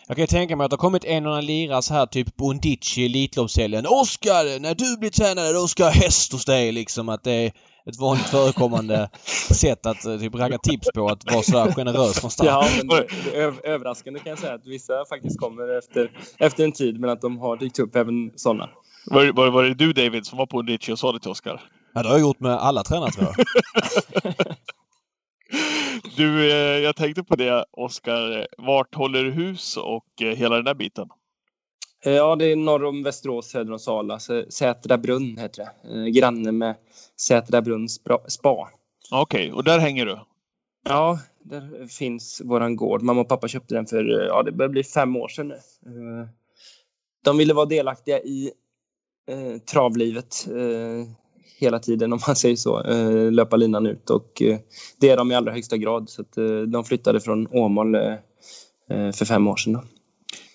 Jag 0.09 0.17
kan 0.17 0.23
ju 0.23 0.27
tänka 0.27 0.57
mig 0.57 0.65
att 0.65 0.71
det 0.71 0.75
har 0.75 0.79
kommit 0.79 1.05
en 1.05 1.27
och 1.27 1.33
annan 1.33 1.47
lirare 1.47 1.83
så 1.83 1.95
här 1.95 2.07
typ 2.07 2.37
Bondici 2.37 3.03
i 3.03 3.05
Elitloppshelgen. 3.07 3.87
Oskar! 3.87 4.61
När 4.61 4.75
du 4.75 4.97
blir 4.97 5.11
tränare 5.11 5.53
då 5.53 5.69
ska 5.69 5.83
jag 5.83 5.91
ha 5.93 6.01
häst 6.01 6.33
hos 6.33 6.45
dig 6.45 6.73
liksom. 6.73 7.09
Att 7.09 7.25
det 7.25 7.33
är 7.33 7.47
ett 7.87 7.99
vanligt 8.01 8.27
förekommande 8.27 9.11
sätt 9.51 9.87
att 9.87 10.05
eh, 10.05 10.19
typ 10.19 10.35
ragga 10.35 10.59
tips 10.59 10.89
på 10.95 11.09
att 11.09 11.33
vara 11.33 11.43
sådär 11.43 11.73
generös 11.73 12.21
från 12.21 12.31
start. 12.31 12.47
Ja, 12.47 12.69
men 12.77 12.89
det, 12.89 13.07
det 13.25 13.37
är 13.37 13.47
öv- 13.47 13.61
överraskande 13.65 14.21
kan 14.21 14.31
jag 14.31 14.39
säga 14.39 14.55
att 14.55 14.67
vissa 14.67 15.05
faktiskt 15.09 15.39
kommer 15.39 15.79
efter, 15.79 16.11
efter 16.39 16.65
en 16.65 16.73
tid 16.73 17.01
men 17.01 17.11
att 17.11 17.21
de 17.21 17.39
har 17.39 17.57
dykt 17.57 17.79
upp 17.79 17.97
även 17.97 18.31
sådana. 18.37 18.69
Var, 19.07 19.33
var, 19.33 19.51
var 19.51 19.63
det 19.63 19.75
du 19.75 19.93
David 19.93 20.27
som 20.27 20.39
var 20.39 20.47
på 20.47 20.63
Ditchy 20.63 20.93
och 20.93 20.99
sa 20.99 21.13
det 21.13 21.21
till 21.21 21.31
Oskar? 21.31 21.61
Ja, 21.95 22.03
det 22.03 22.09
har 22.09 22.15
jag 22.15 22.21
gjort 22.21 22.41
med 22.41 22.53
alla 22.53 22.83
tränare 22.83 23.11
tror 23.11 23.35
jag. 23.37 23.47
Du, 26.17 26.51
eh, 26.51 26.79
jag 26.79 26.97
tänkte 26.97 27.25
på 27.25 27.37
det 27.37 27.65
Oskar. 27.71 28.47
Vart 28.59 28.95
håller 28.95 29.25
du 29.25 29.31
hus 29.31 29.77
och 29.77 30.23
eh, 30.23 30.37
hela 30.37 30.57
den 30.57 30.65
där 30.65 30.75
biten? 30.75 31.09
Eh, 32.05 32.13
Ja, 32.13 32.37
det 32.37 32.45
är 32.45 32.57
norr 32.57 32.85
om 32.85 33.03
Västerås, 33.03 33.47
söder 33.51 33.73
om 33.73 33.79
Sala. 33.79 34.19
Sätra 34.49 34.99
brunn 34.99 35.37
heter 35.39 35.69
det. 35.85 36.11
Granne 36.11 36.53
med 36.53 36.75
Sätra 37.21 37.63
brunn 37.63 37.87
spra- 37.87 38.29
spa. 38.29 38.71
Okej, 39.11 39.53
och 39.53 39.65
där 39.65 39.79
hänger 39.79 40.07
du? 40.07 40.19
Ja, 40.89 41.19
där 41.43 41.87
finns 41.87 42.43
våran 42.45 42.77
gård. 42.77 43.03
Mamma 43.03 43.21
och 43.21 43.29
pappa 43.29 43.49
köpte 43.49 43.75
den 43.75 43.87
för, 43.87 44.27
ja 44.29 44.43
det 44.43 44.53
börjar 44.53 44.71
bli 44.71 44.85
fem 44.85 45.17
år 45.17 45.29
sedan 45.29 45.49
nu. 45.49 46.29
De 47.25 47.39
ville 47.39 47.55
vara 47.55 47.67
delaktiga 47.67 48.21
i 48.21 48.51
eh, 49.31 49.59
travlivet 49.61 50.47
eh, 50.47 51.09
hela 51.59 51.79
tiden 51.79 52.13
om 52.13 52.21
man 52.27 52.37
säger 52.37 52.57
så. 52.57 52.83
Eh, 52.83 53.33
löpa 53.33 53.57
linan 53.57 53.87
ut 53.87 54.11
och 54.11 54.43
eh, 54.43 54.59
det 55.01 55.11
är 55.11 55.17
de 55.17 55.33
i 55.33 55.35
allra 55.35 55.53
högsta 55.53 55.77
grad. 55.77 56.11
Så 56.11 56.23
att, 56.23 56.37
eh, 56.37 56.59
de 56.59 56.85
flyttade 56.85 57.21
från 57.21 57.47
Åmål 57.47 57.95
eh, 57.95 58.13
eh, 58.91 59.13
för 59.13 59.25
fem 59.25 59.47
år 59.47 59.57
sedan. 59.57 59.73
Då. 59.73 59.83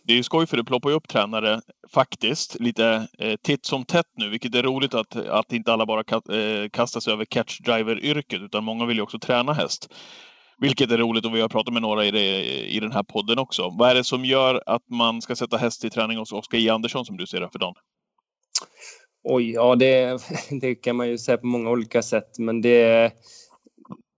Det 0.04 0.14
är 0.14 0.18
ju 0.18 0.24
skoj 0.24 0.48
för 0.48 0.58
det 0.58 0.64
ploppar 0.64 0.90
ju 0.90 0.96
upp 0.96 1.08
tränare 1.08 1.62
faktiskt 1.94 2.60
lite 2.60 3.08
eh, 3.20 3.36
titt 3.44 3.66
som 3.66 3.86
tätt 3.86 4.06
nu, 4.18 4.30
vilket 4.30 4.56
är 4.56 4.64
roligt 4.64 4.94
att, 4.94 5.16
att 5.16 5.54
inte 5.54 5.74
alla 5.74 5.86
bara 5.86 6.04
ka- 6.04 6.64
eh, 6.64 6.70
kastar 6.70 7.00
sig 7.00 7.14
över 7.14 7.26
catch 7.26 7.60
driver-yrket, 7.60 8.42
utan 8.42 8.64
många 8.64 8.86
vill 8.86 8.98
ju 8.98 9.04
också 9.04 9.20
träna 9.20 9.54
häst. 9.54 9.94
Vilket 10.58 10.92
är 10.92 10.98
roligt 10.98 11.26
och 11.26 11.36
vi 11.36 11.42
har 11.42 11.50
pratat 11.50 11.74
med 11.74 11.82
några 11.82 12.06
i, 12.06 12.12
det, 12.12 12.44
i 12.70 12.80
den 12.80 12.92
här 12.92 13.04
podden 13.04 13.40
också. 13.40 13.70
Vad 13.80 13.90
är 13.90 13.96
det 13.96 14.04
som 14.04 14.26
gör 14.26 14.64
att 14.66 14.90
man 14.90 15.22
ska 15.22 15.36
sätta 15.36 15.58
häst 15.58 15.86
i 15.86 15.90
träning 15.90 16.18
hos 16.18 16.32
Oskar 16.32 16.58
J. 16.58 16.70
Andersson 16.70 17.06
som 17.06 17.18
du 17.18 17.28
ser 17.28 17.42
det 17.42 17.50
för 17.52 17.60
dagen? 17.60 17.76
Oj, 19.24 19.52
ja 19.52 19.76
det, 19.76 20.20
det 20.62 20.76
kan 20.76 20.96
man 20.96 21.10
ju 21.10 21.18
säga 21.18 21.38
på 21.38 21.48
många 21.48 21.70
olika 21.70 22.02
sätt, 22.02 22.40
men 22.40 22.62
det... 22.62 23.12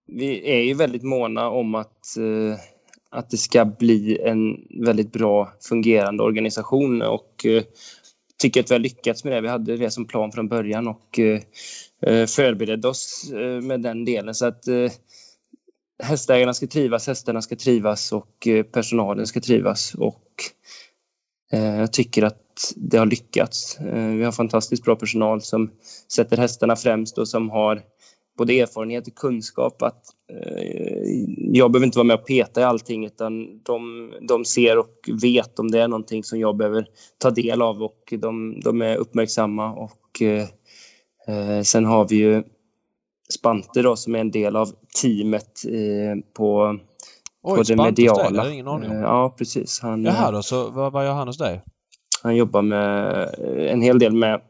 Vi 0.08 0.52
är 0.52 0.64
ju 0.64 0.74
väldigt 0.74 1.04
måna 1.04 1.50
om 1.50 1.76
att, 1.76 2.18
eh, 2.18 2.60
att 3.10 3.30
det 3.30 3.38
ska 3.38 3.66
bli 3.66 4.20
en 4.22 4.68
väldigt 4.86 5.12
bra 5.12 5.54
fungerande 5.62 6.24
organisation 6.24 7.02
och 7.02 7.46
eh, 7.46 7.64
tycker 8.38 8.60
att 8.60 8.72
vi 8.72 8.76
har 8.76 8.80
lyckats 8.80 9.24
med 9.24 9.34
det. 9.34 9.42
Vi 9.42 9.48
hade 9.48 9.78
det 9.78 9.92
som 9.92 10.08
plan 10.08 10.32
från 10.32 10.48
början 10.48 10.88
och 10.88 11.20
eh, 11.20 12.26
förberedde 12.26 12.88
oss 12.88 13.32
med 13.62 13.82
den 13.82 14.06
delen. 14.06 14.36
Så 14.36 14.46
att 14.46 14.64
hästägarna 16.04 16.54
ska 16.54 16.68
trivas, 16.68 17.08
hästarna 17.08 17.42
ska 17.42 17.56
trivas 17.56 18.12
och 18.12 18.48
personalen 18.72 19.28
ska 19.28 19.42
trivas. 19.42 19.94
Och 19.94 20.26
jag 21.52 21.94
tycker 21.94 22.24
att 22.24 22.43
det 22.76 22.98
har 22.98 23.06
lyckats. 23.06 23.80
Eh, 23.80 24.08
Vi 24.16 24.24
har 24.24 24.32
fantastiskt 24.32 24.84
bra 24.84 24.96
personal 24.96 25.42
som 25.42 25.72
sätter 26.14 26.38
hästarna 26.38 26.76
främst 26.76 27.18
och 27.18 27.28
som 27.28 27.50
har 27.50 27.82
både 28.38 28.60
erfarenhet 28.60 29.08
och 29.08 29.16
kunskap 29.16 29.82
att 29.82 30.04
eh, 30.32 30.64
jag 31.38 31.72
behöver 31.72 31.86
inte 31.86 31.98
vara 31.98 32.08
med 32.08 32.20
och 32.20 32.28
peta 32.28 32.62
i 32.62 32.64
allting 32.64 33.06
utan 33.06 33.64
de, 33.64 34.12
de 34.28 34.46
ser 34.46 34.78
och 34.78 35.10
vet 35.22 35.60
om 35.60 35.72
det 35.72 35.80
är 35.80 35.88
någonting 35.88 36.24
som 36.24 36.40
jag 36.40 36.58
behöver 36.58 36.86
ta 37.18 37.32
del 37.32 37.62
av 37.62 37.84
och 37.84 38.14
de, 38.18 38.60
de 38.64 38.82
är 38.82 38.96
uppmärksamma 38.96 39.74
och 39.74 40.22
eh, 40.22 41.62
sen 41.64 41.86
har 41.86 42.08
vi 42.08 42.16
ju 42.16 42.44
Spante 43.40 43.82
då 43.82 43.96
som 43.96 44.16
är 44.16 44.20
en 44.20 44.32
del 44.32 44.56
av 44.56 44.70
teamet 45.02 45.66
eh, 45.66 46.20
på, 46.34 46.80
på 47.44 47.52
Oj, 47.52 47.58
dig, 47.64 47.76
Det 47.76 47.84
mediala. 47.84 48.44
jag 48.44 48.54
ingen 48.54 48.68
aning 48.68 48.92
om. 48.92 48.98
Ja, 48.98 49.36
precis. 49.38 49.80
Han, 49.80 50.04
Jaha 50.04 50.32
då, 50.32 50.42
så 50.44 50.70
vad, 50.70 50.92
vad 50.94 51.06
gör 51.06 51.14
han 51.14 51.28
hos 51.28 51.38
dig? 51.38 51.62
Han 52.24 52.36
jobbar 52.36 52.62
med 52.62 53.16
eh, 53.16 53.72
en 53.72 53.82
hel 53.82 54.00
del 54.00 54.14
med 54.14 54.42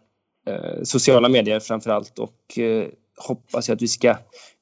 eh, 0.48 0.84
sociala 0.84 1.30
medier 1.30 1.60
framför 1.60 1.92
allt 1.92 2.20
och 2.20 2.58
eh, 2.60 2.88
hoppas 3.28 3.70
att 3.70 3.82
vi 3.82 3.88
ska 3.88 4.18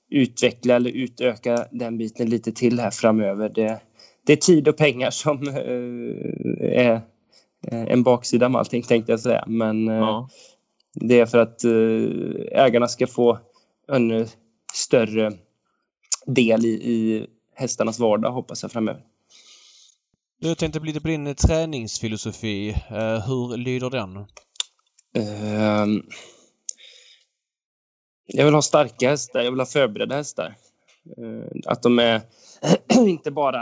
utveckla 0.10 0.76
eller 0.76 0.92
utöka 0.92 1.66
den 1.72 1.98
biten 1.98 2.30
lite 2.30 2.52
till 2.52 2.80
här 2.80 2.92
framöver. 2.92 3.50
Det, 3.50 3.82
det 4.26 4.34
är 4.34 4.38
tid 4.38 4.68
och 4.68 4.78
pengar 4.78 5.10
som 5.10 5.48
är 6.62 7.02
en 7.72 8.04
baksida 8.04 8.50
med 8.50 8.60
allting 8.60 8.82
tänkte 8.82 9.12
jag 9.12 9.20
säga. 9.20 9.44
Men 9.48 9.88
Ja. 9.88 10.30
det 10.94 11.20
är 11.20 11.26
för 11.26 11.38
att 11.38 11.64
ägarna 12.52 12.88
ska 12.88 13.08
få 13.08 13.40
en 13.88 14.28
större 14.74 15.32
del 16.26 16.66
i, 16.66 16.70
i 16.70 17.28
hästarnas 17.56 18.00
vardag 18.00 18.32
hoppas 18.32 18.64
jag 18.64 18.72
framöver. 18.72 19.02
Du, 20.42 20.48
Jag 20.48 20.58
tänkte 20.58 20.80
lite 20.80 21.02
på 21.02 21.08
din 21.08 21.28
eh, 21.28 21.34
träningsfilosofi. 21.34 22.70
Eh, 22.70 23.28
hur 23.28 23.58
lyder 23.58 23.90
den? 23.90 24.18
Uh, 24.18 26.02
jag 28.26 28.46
vill 28.46 28.54
ha 28.54 28.62
starka 28.62 29.10
hästar, 29.10 29.42
jag 29.42 29.52
vill 29.52 29.60
ha 29.60 29.66
förberedda 29.66 30.16
hästar. 30.16 30.56
Uh, 31.20 31.46
att 31.66 31.84
de 31.84 32.00
är 32.00 32.22
inte 33.08 33.32
bara 33.32 33.62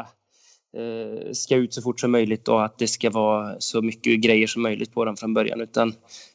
uh, 0.77 1.31
ska 1.31 1.55
ut 1.55 1.73
så 1.73 1.81
fort 1.81 1.99
som 1.99 2.11
möjligt 2.11 2.47
och 2.47 2.65
att 2.65 2.77
det 2.77 2.87
ska 2.87 3.09
vara 3.09 3.55
så 3.59 3.81
mycket 3.81 4.21
grejer 4.21 4.47
som 4.47 4.61
möjligt 4.61 4.93
på 4.93 5.05
dem 5.05 5.17
från 5.17 5.33
början. 5.33 5.61
Utan 5.61 5.93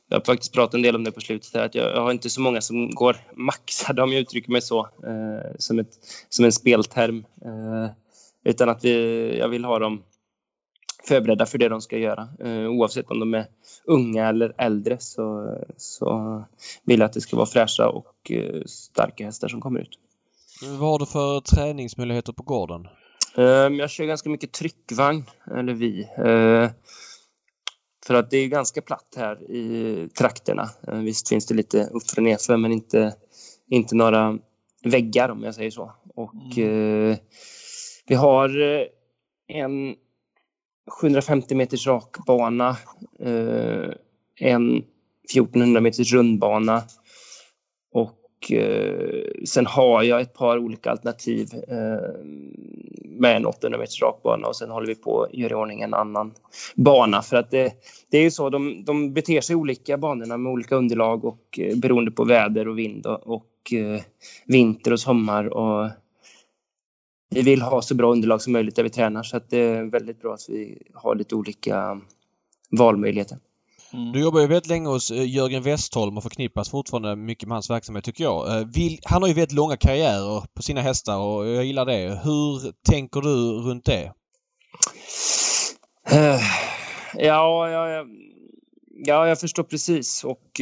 jag 0.09 0.17
har 0.17 0.25
faktiskt 0.25 0.53
pratat 0.53 0.75
en 0.75 0.83
del 0.83 0.97
om 0.97 1.05
det 1.05 1.13
på 1.13 1.21
slutet. 1.21 1.55
Här, 1.55 1.65
att 1.65 1.75
jag, 1.75 1.91
jag 1.93 2.03
har 2.03 2.11
inte 2.11 2.31
så 2.31 2.41
många 2.41 2.61
som 2.61 2.91
går 2.91 3.17
maxade, 3.35 4.03
om 4.03 4.13
jag 4.13 4.21
uttrycker 4.21 4.53
mig 4.53 4.63
så, 4.63 4.89
som, 5.59 5.79
ett, 5.79 5.93
som 6.29 6.45
en 6.45 6.53
spelterm. 6.53 7.25
Utan 8.45 8.69
att 8.69 8.85
vi, 8.85 9.39
jag 9.39 9.49
vill 9.49 9.65
ha 9.65 9.79
dem 9.79 10.03
förberedda 11.09 11.47
för 11.47 11.59
det 11.59 11.69
de 11.69 11.81
ska 11.81 11.99
göra. 11.99 12.29
Eh, 12.41 12.69
oavsett 12.69 13.11
om 13.11 13.21
de 13.21 13.35
är 13.35 13.47
unga 13.85 14.29
eller 14.29 14.55
äldre 14.59 14.97
så, 15.01 15.57
så 15.77 16.45
vill 16.85 17.01
jag 17.01 17.07
att 17.07 17.13
det 17.13 17.21
ska 17.21 17.37
vara 17.37 17.47
fräscha 17.47 17.89
och 17.89 18.31
eh, 18.31 18.63
starka 18.67 19.25
hästar 19.25 19.49
som 19.49 19.61
kommer 19.61 19.81
ut. 19.81 19.99
Vad 20.63 20.91
har 20.91 20.99
du 20.99 21.07
för 21.07 21.41
träningsmöjligheter 21.41 22.33
på 22.33 22.43
gården? 22.43 22.89
Eh, 23.37 23.45
jag 23.79 23.91
kör 23.91 24.05
ganska 24.05 24.29
mycket 24.29 24.53
tryckvagn, 24.53 25.25
eller 25.57 25.75
vi. 25.75 26.03
Eh, 26.03 26.71
för 28.07 28.15
att 28.15 28.31
det 28.31 28.37
är 28.37 28.49
ganska 28.49 28.83
platt 28.83 29.15
här 29.17 29.51
i 29.51 30.09
trakterna. 30.19 30.69
Eh, 30.89 30.99
visst 30.99 31.29
finns 31.29 31.47
det 31.47 31.55
lite 31.55 31.89
uppför 31.93 32.17
och 32.17 32.23
nerför 32.23 32.57
men 32.57 32.73
inte, 32.73 33.15
inte 33.71 33.95
några 33.95 34.39
väggar 34.85 35.29
om 35.29 35.43
jag 35.43 35.55
säger 35.55 35.71
så. 35.71 35.93
Och 36.15 36.59
eh, 36.59 37.17
vi 38.07 38.15
har 38.15 38.51
en 39.49 39.95
750 40.91 41.55
meters 41.55 41.87
rakbana, 41.87 42.77
eh, 43.21 43.91
en 44.41 44.85
1400 45.33 45.81
meters 45.81 46.13
rundbana 46.13 46.83
och 47.93 48.53
eh, 48.53 49.25
sen 49.45 49.67
har 49.67 50.03
jag 50.03 50.21
ett 50.21 50.35
par 50.35 50.59
olika 50.59 50.91
alternativ 50.91 51.49
eh, 51.69 52.25
med 53.05 53.37
en 53.37 53.47
800 53.47 53.79
meters 53.79 54.03
rakbana 54.03 54.49
och 54.49 54.57
sen 54.57 54.71
håller 54.71 54.87
vi 54.87 54.95
på 54.95 55.23
att 55.23 55.35
göra 55.35 55.51
i 55.51 55.55
ordning 55.55 55.81
en 55.81 55.95
annan 55.95 56.35
bana. 56.75 57.23
För 57.23 57.37
att 57.37 57.51
det, 57.51 57.73
det 58.11 58.19
är 58.19 58.23
ju 58.23 58.31
så, 58.31 58.51
de, 58.51 58.85
de 58.85 59.13
beter 59.13 59.41
sig 59.41 59.57
olika 59.57 59.99
banorna 59.99 60.37
med 60.37 60.53
olika 60.53 60.77
underlag 60.77 61.25
och 61.25 61.59
eh, 61.59 61.77
beroende 61.77 62.11
på 62.11 62.25
väder 62.25 62.69
och 62.69 62.79
vind 62.79 63.07
och, 63.07 63.27
och 63.27 63.73
eh, 63.73 64.01
vinter 64.47 64.93
och 64.93 65.01
sommar 65.01 65.47
och 65.47 65.91
vi 67.31 67.43
vill 67.43 67.63
ha 67.63 67.83
så 67.83 67.95
bra 67.95 68.13
underlag 68.13 68.43
som 68.43 68.53
möjligt 68.53 68.77
där 68.77 68.83
vi 68.83 68.91
tränar 68.91 69.23
så 69.23 69.37
att 69.37 69.51
det 69.51 69.59
är 69.59 69.85
väldigt 69.85 70.21
bra 70.21 70.35
att 70.35 70.47
vi 70.49 70.83
har 70.95 71.15
lite 71.15 71.35
olika 71.35 72.01
valmöjligheter. 72.71 73.39
Mm. 73.93 74.13
Du 74.13 74.21
jobbar 74.21 74.41
ju 74.41 74.47
väldigt 74.47 74.69
länge 74.69 74.89
hos 74.89 75.11
eh, 75.11 75.35
Jörgen 75.35 75.63
Westholm 75.63 76.17
och 76.17 76.23
förknippas 76.23 76.71
fortfarande 76.71 77.17
mycket 77.17 77.49
med 77.49 77.55
hans 77.55 77.71
verksamhet 77.71 78.05
tycker 78.05 78.25
jag. 78.25 78.61
Eh, 78.61 78.67
han 79.05 79.23
har 79.23 79.29
ju 79.29 79.35
väldigt 79.35 79.53
långa 79.53 79.77
karriärer 79.77 80.47
på 80.55 80.63
sina 80.63 80.81
hästar 80.81 81.19
och 81.19 81.47
jag 81.47 81.65
gillar 81.65 81.87
det. 81.87 82.21
Hur 82.25 82.73
tänker 82.91 83.21
du 83.21 83.29
runt 83.69 83.85
det? 83.85 84.13
Uh, 86.13 86.41
ja, 87.15 87.69
ja, 87.69 88.05
ja, 89.05 89.29
jag 89.29 89.41
förstår 89.41 89.63
precis 89.63 90.25
och 90.25 90.61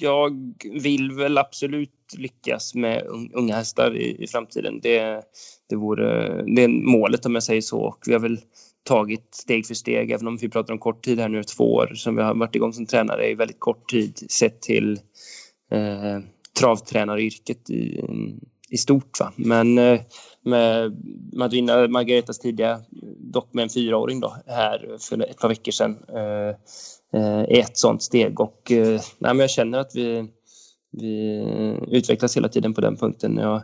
jag 0.00 0.54
vill 0.72 1.12
väl 1.12 1.38
absolut 1.38 1.93
lyckas 2.16 2.74
med 2.74 3.06
unga 3.32 3.56
hästar 3.56 3.96
i, 3.96 4.24
i 4.24 4.26
framtiden. 4.26 4.80
Det, 4.82 5.22
det 5.68 5.76
vore 5.76 6.42
det 6.42 6.64
är 6.64 6.68
målet 6.68 7.26
om 7.26 7.34
jag 7.34 7.42
säger 7.42 7.60
så 7.60 7.80
och 7.80 7.98
vi 8.06 8.12
har 8.12 8.20
väl 8.20 8.38
tagit 8.84 9.34
steg 9.34 9.66
för 9.66 9.74
steg, 9.74 10.10
även 10.10 10.28
om 10.28 10.36
vi 10.36 10.48
pratar 10.48 10.72
om 10.72 10.78
kort 10.78 11.04
tid 11.04 11.20
här 11.20 11.28
nu, 11.28 11.44
två 11.44 11.74
år 11.74 11.92
som 11.94 12.16
vi 12.16 12.22
har 12.22 12.34
varit 12.34 12.54
igång 12.54 12.72
som 12.72 12.86
tränare 12.86 13.30
i 13.30 13.34
väldigt 13.34 13.60
kort 13.60 13.88
tid 13.88 14.30
sett 14.30 14.62
till 14.62 14.92
eh, 15.70 16.18
travtränaryrket 16.60 17.70
i, 17.70 18.00
i 18.68 18.76
stort. 18.76 19.20
Va? 19.20 19.32
Men 19.36 19.78
eh, 19.78 20.00
med 20.44 20.96
Madrina 21.32 21.88
Margaretas 21.88 22.38
tidiga, 22.38 22.80
dock 23.18 23.54
med 23.54 23.62
en 23.62 23.68
fyraåring 23.68 24.20
då, 24.20 24.36
här 24.46 24.96
för 25.00 25.22
ett 25.22 25.38
par 25.38 25.48
veckor 25.48 25.72
sedan, 25.72 25.98
eh, 26.08 26.48
eh 27.20 27.40
är 27.40 27.60
ett 27.60 27.78
sånt 27.78 28.02
steg. 28.02 28.40
Och 28.40 28.72
eh, 28.72 29.00
nej, 29.18 29.34
men 29.34 29.38
jag 29.38 29.50
känner 29.50 29.78
att 29.78 29.94
vi, 29.94 30.28
vi 31.00 31.76
utvecklas 31.88 32.36
hela 32.36 32.48
tiden 32.48 32.74
på 32.74 32.80
den 32.80 32.96
punkten. 32.96 33.36
Jag, 33.36 33.62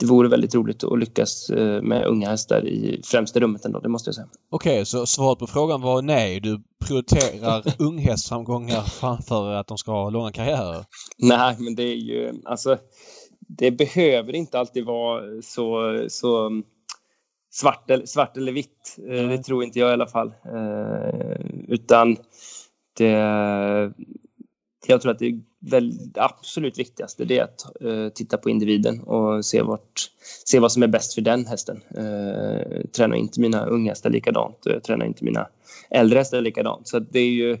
det 0.00 0.06
vore 0.06 0.28
väldigt 0.28 0.54
roligt 0.54 0.84
att 0.84 0.98
lyckas 0.98 1.50
eh, 1.50 1.82
med 1.82 2.06
unga 2.06 2.30
hästar 2.30 2.66
i 2.66 3.00
främsta 3.04 3.40
rummet 3.40 3.64
ändå, 3.64 3.80
det 3.80 3.88
måste 3.88 4.08
jag 4.08 4.14
säga. 4.14 4.28
Okej, 4.50 4.72
okay, 4.72 4.84
så 4.84 5.06
svaret 5.06 5.38
på 5.38 5.46
frågan 5.46 5.80
var 5.80 6.02
nej. 6.02 6.40
Du 6.40 6.62
prioriterar 6.86 7.62
unghästframgångar 7.78 8.82
framför 8.82 9.52
att 9.52 9.66
de 9.66 9.78
ska 9.78 9.92
ha 9.92 10.10
långa 10.10 10.32
karriärer? 10.32 10.84
Nej, 11.18 11.56
men 11.58 11.74
det 11.74 11.82
är 11.82 11.96
ju 11.96 12.32
alltså 12.44 12.78
det 13.48 13.70
behöver 13.70 14.34
inte 14.34 14.58
alltid 14.58 14.84
vara 14.84 15.42
så, 15.42 16.04
så 16.08 16.62
svart, 17.50 17.90
eller, 17.90 18.06
svart 18.06 18.36
eller 18.36 18.52
vitt. 18.52 18.96
Mm. 18.98 19.28
Det 19.28 19.38
tror 19.38 19.64
inte 19.64 19.78
jag 19.78 19.90
i 19.90 19.92
alla 19.92 20.06
fall. 20.06 20.28
Eh, 20.28 21.40
utan 21.68 22.16
det, 22.96 23.92
jag 24.90 25.00
tror 25.00 25.12
att 25.12 25.18
det, 25.18 25.40
väl, 25.70 26.12
det 26.12 26.22
absolut 26.22 26.78
viktigaste 26.78 27.24
det 27.24 27.38
är 27.38 27.44
att 27.44 27.66
uh, 27.84 28.08
titta 28.08 28.36
på 28.36 28.50
individen 28.50 29.00
och 29.00 29.44
se, 29.44 29.62
vart, 29.62 30.10
se 30.44 30.58
vad 30.58 30.72
som 30.72 30.82
är 30.82 30.86
bäst 30.86 31.14
för 31.14 31.22
den 31.22 31.46
hästen. 31.46 31.80
Eh, 31.96 32.04
uh, 32.04 32.84
tränar 32.96 33.16
inte 33.16 33.40
mina 33.40 33.66
unga 33.66 33.90
hästar 33.90 34.10
likadant 34.10 34.66
eh, 34.66 34.70
och 34.70 34.76
jag 34.76 34.84
tränar 34.84 35.06
inte 35.06 35.24
mina 35.24 35.48
äldre 35.90 36.18
hästar 36.18 36.40
likadant. 36.40 36.88
Så 36.88 36.98
det 36.98 37.18
är 37.18 37.30
ju, 37.30 37.58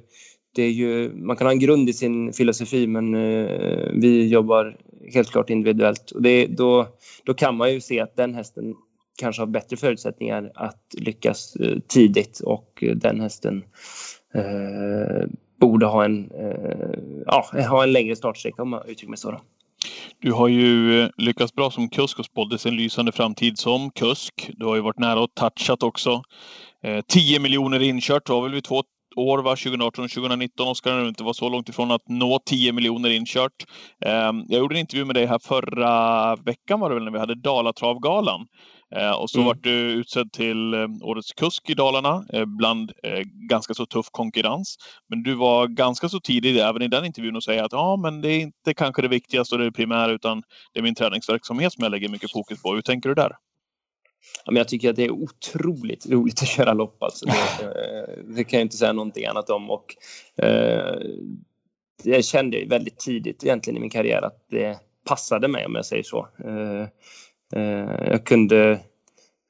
det 0.54 0.62
är 0.62 0.70
ju, 0.70 1.12
man 1.14 1.36
kan 1.36 1.46
ha 1.46 1.52
en 1.52 1.58
grund 1.58 1.88
i 1.88 1.92
sin 1.92 2.32
filosofi 2.32 2.86
men 2.86 3.14
uh, 3.14 3.90
vi 3.94 4.28
jobbar 4.28 4.76
helt 5.14 5.30
klart 5.30 5.50
individuellt. 5.50 6.10
Och 6.10 6.22
det, 6.22 6.46
då, 6.46 6.86
då 7.24 7.34
kan 7.34 7.56
man 7.56 7.72
ju 7.72 7.80
se 7.80 8.00
att 8.00 8.16
den 8.16 8.34
hästen 8.34 8.74
kanske 9.18 9.42
har 9.42 9.46
bättre 9.46 9.76
förutsättningar 9.76 10.52
att 10.54 10.82
lyckas 10.92 11.56
tidigt 11.88 12.40
och 12.40 12.84
den 12.96 13.20
hästen 13.20 13.62
borde 15.60 15.86
ha 15.86 16.04
en, 16.04 16.30
eh, 16.30 16.98
ja, 17.26 17.46
ha 17.68 17.82
en 17.82 17.92
längre 17.92 18.16
startsträcka 18.16 18.62
om 18.62 18.72
jag 18.72 18.88
uttrycker 18.88 19.08
mig 19.08 19.18
så. 19.18 19.30
Då. 19.30 19.40
Du 20.20 20.32
har 20.32 20.48
ju 20.48 21.02
eh, 21.02 21.08
lyckats 21.16 21.54
bra 21.54 21.70
som 21.70 21.88
kusk 21.88 22.18
och 22.18 22.24
spåddes 22.24 22.66
en 22.66 22.76
lysande 22.76 23.12
framtid 23.12 23.58
som 23.58 23.90
kusk. 23.90 24.50
Du 24.56 24.66
har 24.66 24.74
ju 24.74 24.80
varit 24.80 24.98
nära 24.98 25.20
och 25.20 25.34
touchat 25.34 25.82
också. 25.82 26.22
Eh, 26.82 27.00
10 27.08 27.40
miljoner 27.40 27.82
inkört 27.82 28.28
var 28.28 28.42
väl 28.42 28.54
vid 28.54 28.64
två 28.64 28.82
år, 29.16 29.38
va? 29.38 29.56
2018 29.56 30.04
och 30.04 30.10
2019. 30.10 30.68
Oskar 30.68 30.94
när 30.94 31.02
du 31.02 31.08
inte 31.08 31.24
var 31.24 31.32
så 31.32 31.48
långt 31.48 31.68
ifrån 31.68 31.90
att 31.90 32.08
nå 32.08 32.38
10 32.44 32.72
miljoner 32.72 33.10
inkört. 33.10 33.64
Ehm, 34.04 34.42
jag 34.48 34.58
gjorde 34.58 34.74
en 34.74 34.80
intervju 34.80 35.04
med 35.04 35.16
dig 35.16 35.26
här 35.26 35.38
förra 35.38 36.36
veckan 36.36 36.80
var 36.80 36.88
det 36.88 36.94
väl 36.94 37.04
när 37.04 37.12
vi 37.12 37.18
hade 37.18 37.34
Dalatravgalan. 37.34 38.46
Eh, 38.96 39.10
och 39.10 39.30
så 39.30 39.38
mm. 39.38 39.46
vart 39.46 39.62
du 39.62 39.90
utsedd 39.90 40.32
till 40.32 40.74
eh, 40.74 40.88
Årets 41.02 41.32
kusk 41.32 41.70
i 41.70 41.74
Dalarna 41.74 42.24
eh, 42.32 42.44
bland 42.44 42.92
ganska 43.48 43.74
så 43.74 43.86
tuff 43.86 44.06
konkurrens. 44.10 44.76
Men 45.08 45.22
du 45.22 45.34
var 45.34 45.66
ganska 45.66 46.08
så 46.08 46.20
tidig 46.20 46.58
även 46.58 46.82
i 46.82 46.88
den 46.88 47.04
intervjun 47.04 47.36
och 47.36 47.44
säga 47.44 47.64
att 47.64 47.72
ja, 47.72 47.96
men 47.96 48.20
det 48.20 48.28
är 48.28 48.40
inte 48.40 48.74
kanske 48.74 49.02
det 49.02 49.08
viktigaste 49.08 49.54
och 49.54 49.60
det 49.60 49.72
primära 49.72 50.12
utan 50.12 50.42
det 50.72 50.78
är 50.78 50.82
min 50.82 50.94
träningsverksamhet 50.94 51.72
som 51.72 51.82
jag 51.82 51.90
lägger 51.90 52.08
mycket 52.08 52.32
fokus 52.32 52.62
på. 52.62 52.74
Hur 52.74 52.82
tänker 52.82 53.08
du 53.08 53.14
där? 53.14 53.32
Ja, 54.44 54.52
men 54.52 54.56
jag 54.56 54.68
tycker 54.68 54.90
att 54.90 54.96
det 54.96 55.04
är 55.04 55.10
otroligt 55.10 56.06
roligt 56.06 56.42
att 56.42 56.48
köra 56.48 56.72
lopp. 56.72 57.02
Alltså. 57.02 57.26
Det, 57.26 58.22
det 58.36 58.44
kan 58.44 58.58
jag 58.58 58.64
inte 58.64 58.76
säga 58.76 58.92
någonting 58.92 59.26
annat 59.26 59.50
om. 59.50 59.70
Och, 59.70 59.96
eh, 60.36 60.98
jag 62.02 62.24
kände 62.24 62.64
väldigt 62.64 62.98
tidigt 62.98 63.44
egentligen 63.44 63.76
i 63.76 63.80
min 63.80 63.90
karriär 63.90 64.22
att 64.22 64.46
det 64.50 64.78
passade 65.04 65.48
mig 65.48 65.66
om 65.66 65.74
jag 65.74 65.86
säger 65.86 66.02
så. 66.02 66.28
Eh, 66.44 66.88
Eh, 66.88 66.88
Eh, 67.54 68.08
jag 68.10 68.24
kunde 68.24 68.80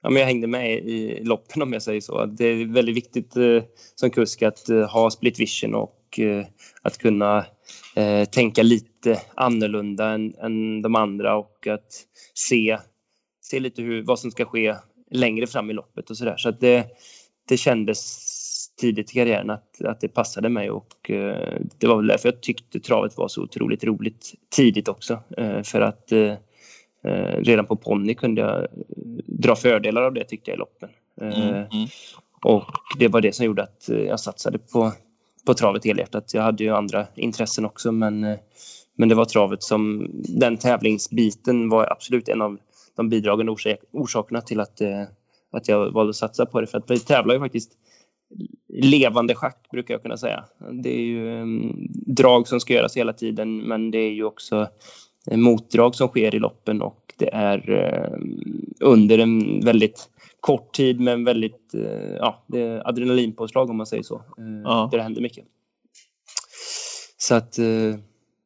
ja, 0.03 0.11
men 0.11 0.21
jag 0.21 0.27
hängde 0.27 0.47
med 0.47 0.79
i 0.79 1.25
loppen 1.25 1.63
om 1.63 1.73
jag 1.73 1.83
säger 1.83 2.01
så. 2.01 2.27
Det 2.27 2.45
är 2.45 2.65
väldigt 2.65 2.97
viktigt 2.97 3.37
eh, 3.37 3.63
som 3.95 4.11
kusk 4.11 4.43
att 4.43 4.69
eh, 4.69 4.91
ha 4.91 5.11
split 5.11 5.41
vision 5.41 5.75
och 5.75 6.19
eh, 6.19 6.47
att 6.83 6.99
kunna 6.99 7.47
eh, 7.97 8.25
tänka 8.25 8.63
lite 8.63 9.21
annorlunda 9.35 10.11
än, 10.11 10.35
än 10.35 10.83
de 10.83 10.95
andra 10.95 11.37
och 11.37 11.67
att 11.67 11.93
se, 12.35 12.79
se 13.41 13.61
lite 13.61 13.83
hur, 13.83 14.03
vad 14.03 14.19
som 14.19 14.31
ska 14.31 14.45
ske 14.45 14.77
längre 15.11 15.47
fram 15.47 15.71
i 15.71 15.73
loppet 15.73 16.11
och 16.11 16.17
sådär. 16.17 16.37
Så 16.37 16.49
att 16.49 16.61
det, 16.61 16.87
det 17.49 17.57
kändes 17.57 18.25
tidigt 18.81 19.11
i 19.11 19.15
karriären 19.15 19.51
att, 19.51 19.85
att 19.85 20.01
det 20.01 20.09
passade 20.09 20.49
mig 20.49 20.71
och 20.71 21.11
eh, 21.11 21.61
det 21.79 21.87
var 21.87 21.97
väl 21.97 22.07
därför 22.07 22.29
jag 22.29 22.41
tyckte 22.41 22.81
travet 22.81 23.17
var 23.17 23.29
så 23.29 23.43
otroligt 23.43 23.85
roligt 23.85 24.35
tidigt 24.57 24.89
också. 24.89 25.23
Eh, 25.37 25.63
för 25.63 25.81
att 25.81 26.13
Eh, 26.13 26.35
redan 27.39 27.67
på 27.67 27.77
ponny 27.77 28.15
kunde 28.15 28.41
jag 28.41 28.67
dra 29.27 29.57
fördelar 29.57 30.03
av 30.03 30.15
det 30.15 30.25
tyckte 30.25 30.51
jag 30.51 30.57
i 30.57 30.59
loppen. 30.59 30.89
Eh, 31.21 31.49
mm, 31.49 31.55
mm. 31.55 31.89
Och 32.43 32.73
det 32.99 33.09
var 33.09 33.21
det 33.21 33.35
som 33.35 33.47
gjorde 33.47 33.63
att 33.63 33.89
eh, 33.89 33.99
jag 33.99 34.21
satsade 34.21 34.59
på, 34.59 34.93
på 35.47 35.55
travet 35.55 35.85
helhjärtat. 35.85 36.35
Jag 36.35 36.43
hade 36.43 36.65
ju 36.65 36.71
andra 36.71 37.07
intressen 37.15 37.65
också 37.65 37.93
men, 37.93 38.21
men 38.97 39.09
det 39.09 39.15
var 39.15 39.25
travet 39.25 39.63
som, 39.63 40.11
den 40.13 40.57
tävlingsbiten 40.57 41.69
var 41.69 41.93
absolut 41.93 42.29
en 42.29 42.43
av 42.43 42.59
de 42.97 43.09
bidragande 43.09 43.55
orsakerna 43.93 44.41
till 44.41 44.61
att, 44.61 44.81
att 45.53 45.69
jag 45.69 45.91
valde 45.91 46.11
att 46.11 46.17
satsa 46.17 46.47
på 46.47 46.61
det. 46.61 46.67
För 46.67 46.79
att 46.79 46.91
vi 46.91 46.99
tävlar 46.99 47.35
ju 47.35 47.41
faktiskt 47.41 47.73
levande 48.69 49.35
schack 49.35 49.71
brukar 49.71 49.95
jag 49.95 50.03
kunna 50.03 50.17
säga. 50.17 50.45
Det 50.73 50.95
är 50.97 51.01
ju 51.01 51.41
um, 51.41 51.89
drag 51.91 52.49
som 52.49 52.61
ska 52.61 52.75
göras 52.75 52.97
hela 52.97 53.13
tiden 53.13 53.59
men 53.59 53.91
det 53.91 53.99
är 53.99 54.11
ju 54.11 54.25
också 54.25 54.69
motdrag 55.37 55.95
som 55.95 56.09
sker 56.09 56.35
i 56.35 56.39
loppen 56.39 56.83
och 56.83 57.15
det 57.17 57.35
är 57.35 57.71
eh, 57.71 58.19
under 58.81 59.19
en 59.19 59.61
väldigt 59.61 60.09
kort 60.41 60.73
tid 60.73 61.01
men 61.01 61.25
väldigt 61.25 61.75
eh, 61.75 62.17
ja, 62.19 62.45
det 62.47 62.61
är 62.61 62.89
adrenalinpåslag 62.89 63.71
om 63.71 63.77
man 63.77 63.87
säger 63.87 64.03
så. 64.03 64.15
Eh, 64.15 64.63
ja. 64.65 64.89
Där 64.91 64.99
det 64.99 65.05
händer 65.05 65.23
mycket. 65.23 65.45
Så 67.19 67.35
att 67.35 67.59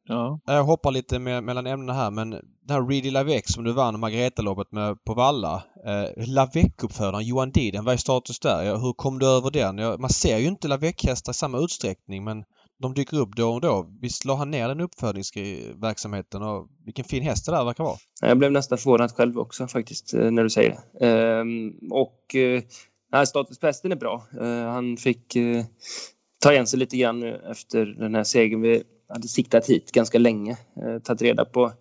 Ja. 0.07 0.39
Jag 0.45 0.63
hoppar 0.63 0.91
lite 0.91 1.19
med, 1.19 1.43
mellan 1.43 1.67
ämnena 1.67 1.93
här 1.93 2.11
men 2.11 2.29
den 2.29 2.41
här 2.69 2.87
Reedy 2.87 3.11
Lavec 3.11 3.43
som 3.45 3.63
du 3.63 3.71
vann 3.71 3.99
Margareta-loppet 3.99 4.71
med 4.71 5.03
på 5.03 5.13
Valla. 5.13 5.63
Eh, 5.85 6.25
Lavec-uppfödaren 6.27 7.23
Johan 7.23 7.51
Diden, 7.51 7.85
vad 7.85 7.93
är 7.93 7.97
status 7.97 8.39
där? 8.39 8.77
Hur 8.77 8.93
kom 8.93 9.19
du 9.19 9.27
över 9.27 9.51
den? 9.51 9.77
Ja, 9.77 9.97
man 9.99 10.09
ser 10.09 10.37
ju 10.37 10.47
inte 10.47 10.67
Lavec-hästar 10.67 11.31
i 11.31 11.33
samma 11.33 11.57
utsträckning 11.57 12.23
men 12.23 12.43
de 12.83 12.93
dyker 12.93 13.17
upp 13.17 13.35
då 13.35 13.49
och 13.49 13.61
då. 13.61 13.87
Visst 14.01 14.25
la 14.25 14.35
han 14.35 14.51
ner 14.51 14.67
den 14.67 14.81
uppfödningsverksamheten 14.81 16.43
och 16.43 16.67
vilken 16.85 17.05
fin 17.05 17.23
häst 17.23 17.45
det 17.45 17.51
där 17.51 17.65
verkar 17.65 17.83
vara. 17.83 17.97
Jag 18.21 18.37
blev 18.37 18.51
nästan 18.51 18.77
förvånad 18.77 19.11
själv 19.11 19.39
också 19.39 19.67
faktiskt 19.67 20.13
eh, 20.13 20.31
när 20.31 20.43
du 20.43 20.49
säger 20.49 20.77
det. 20.97 21.07
Ehm, 21.07 21.73
och 21.91 22.35
eh, 22.35 23.23
status 23.25 23.59
på 23.59 23.67
hästen 23.67 23.91
är 23.91 23.95
bra. 23.95 24.23
Eh, 24.41 24.71
han 24.71 24.97
fick 24.97 25.35
eh, 25.35 25.65
ta 26.39 26.51
igen 26.51 26.67
sig 26.67 26.79
lite 26.79 26.97
grann 26.97 27.23
efter 27.23 27.85
den 27.85 28.15
här 28.15 28.23
segern. 28.23 28.61
Vi 28.61 28.83
hade 29.07 29.27
siktat 29.27 29.69
hit 29.69 29.91
ganska 29.91 30.19
länge, 30.19 30.57
eh, 30.77 30.99
tagit 30.99 31.21
reda 31.21 31.45
på 31.45 31.71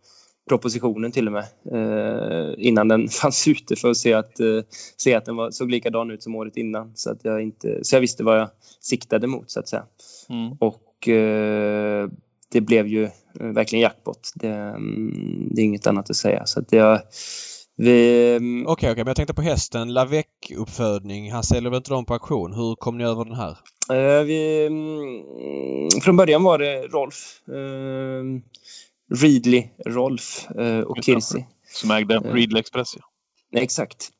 propositionen 0.48 1.12
till 1.12 1.26
och 1.26 1.32
med 1.32 1.44
eh, 1.72 2.54
innan 2.58 2.88
den 2.88 3.08
fanns 3.22 3.48
ute 3.48 3.76
för 3.76 3.90
att 3.90 3.96
se 3.96 4.12
att, 4.12 4.40
se 4.96 5.14
att 5.14 5.24
den 5.24 5.36
var, 5.36 5.50
såg 5.50 5.70
likadan 5.70 6.10
ut 6.10 6.22
som 6.22 6.34
året 6.34 6.56
innan. 6.56 6.92
Så, 6.94 7.10
att 7.10 7.24
jag 7.24 7.42
inte, 7.42 7.84
så 7.84 7.96
jag 7.96 8.00
visste 8.00 8.24
vad 8.24 8.40
jag 8.40 8.48
siktade 8.80 9.26
mot 9.26 9.50
så 9.50 9.60
att 9.60 9.68
säga. 9.68 9.84
Mm. 10.28 10.52
Och 10.60 10.91
eh, 11.08 12.08
det 12.48 12.60
blev 12.60 12.86
ju 12.86 13.10
verkligen 13.32 13.82
jackpot. 13.82 14.32
Det, 14.34 14.48
mm, 14.48 15.48
det, 15.50 15.62
är 15.62 15.64
inget 15.64 15.86
annat 15.86 16.10
att 16.10 16.16
säga. 16.16 16.46
Så 16.46 16.60
att 16.60 16.72
jag, 16.72 17.00
vi... 17.76 18.28
Mm, 18.36 18.66
okej, 18.66 18.72
okay, 18.72 18.92
okay, 18.92 19.04
men 19.04 19.10
jag 19.10 19.16
tänkte 19.16 19.34
på 19.34 19.42
hästen. 19.42 19.92
Lavec-uppfödning. 19.92 21.32
Han 21.32 21.42
säljer 21.42 21.70
väl 21.70 21.76
inte 21.76 21.90
dem 21.90 22.04
på 22.04 22.14
auktion? 22.14 22.54
Hur 22.54 22.74
kom 22.74 22.98
ni 22.98 23.04
över 23.04 23.24
den 23.24 23.34
här? 23.34 23.56
Uh, 23.92 24.24
vi, 24.24 24.66
mm, 24.66 26.00
från 26.02 26.16
början 26.16 26.42
var 26.42 26.58
det 26.58 26.82
Rolf. 26.82 27.40
Uh, 27.48 28.40
Readley, 29.14 29.68
Rolf 29.86 30.46
och 30.86 31.04
Kirsi. 31.04 31.46
Som 31.72 31.90
ägde 31.90 32.14
Eh. 32.14 32.20
Readly 32.22 32.60
Express, 32.60 32.96
ja. 32.96 33.04
Exakt. 33.60 34.10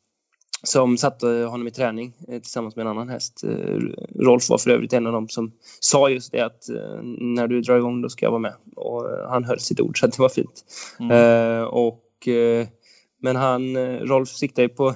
Som 0.63 0.97
satte 0.97 1.27
honom 1.27 1.67
i 1.67 1.71
träning 1.71 2.13
eh, 2.29 2.41
tillsammans 2.41 2.77
med 2.77 2.83
en 2.83 2.91
annan 2.91 3.09
häst. 3.09 3.45
Eh, 3.45 3.79
Rolf 4.15 4.51
var 4.51 4.59
för 4.59 4.71
övrigt 4.71 4.93
en 4.93 5.07
av 5.07 5.13
dem 5.13 5.29
som 5.29 5.53
sa 5.81 6.09
just 6.09 6.33
det 6.33 6.41
att 6.41 6.69
eh, 6.69 7.03
när 7.03 7.49
du 7.49 7.61
drar 7.61 7.77
igång 7.77 8.03
då 8.03 8.09
ska 8.09 8.27
jag 8.27 8.31
vara 8.31 8.41
med. 8.41 8.55
Och 8.77 9.05
han 9.29 9.45
höll 9.45 9.61
sitt 9.61 9.81
ord 9.81 10.01
så 10.01 10.07
det 10.07 10.19
var 10.19 10.29
fint. 10.29 10.65
Mm. 11.01 11.67
Och, 11.67 12.29
men 13.23 13.37
han, 13.37 13.77
Rolf 13.99 14.29
siktade 14.29 14.69
på 14.69 14.95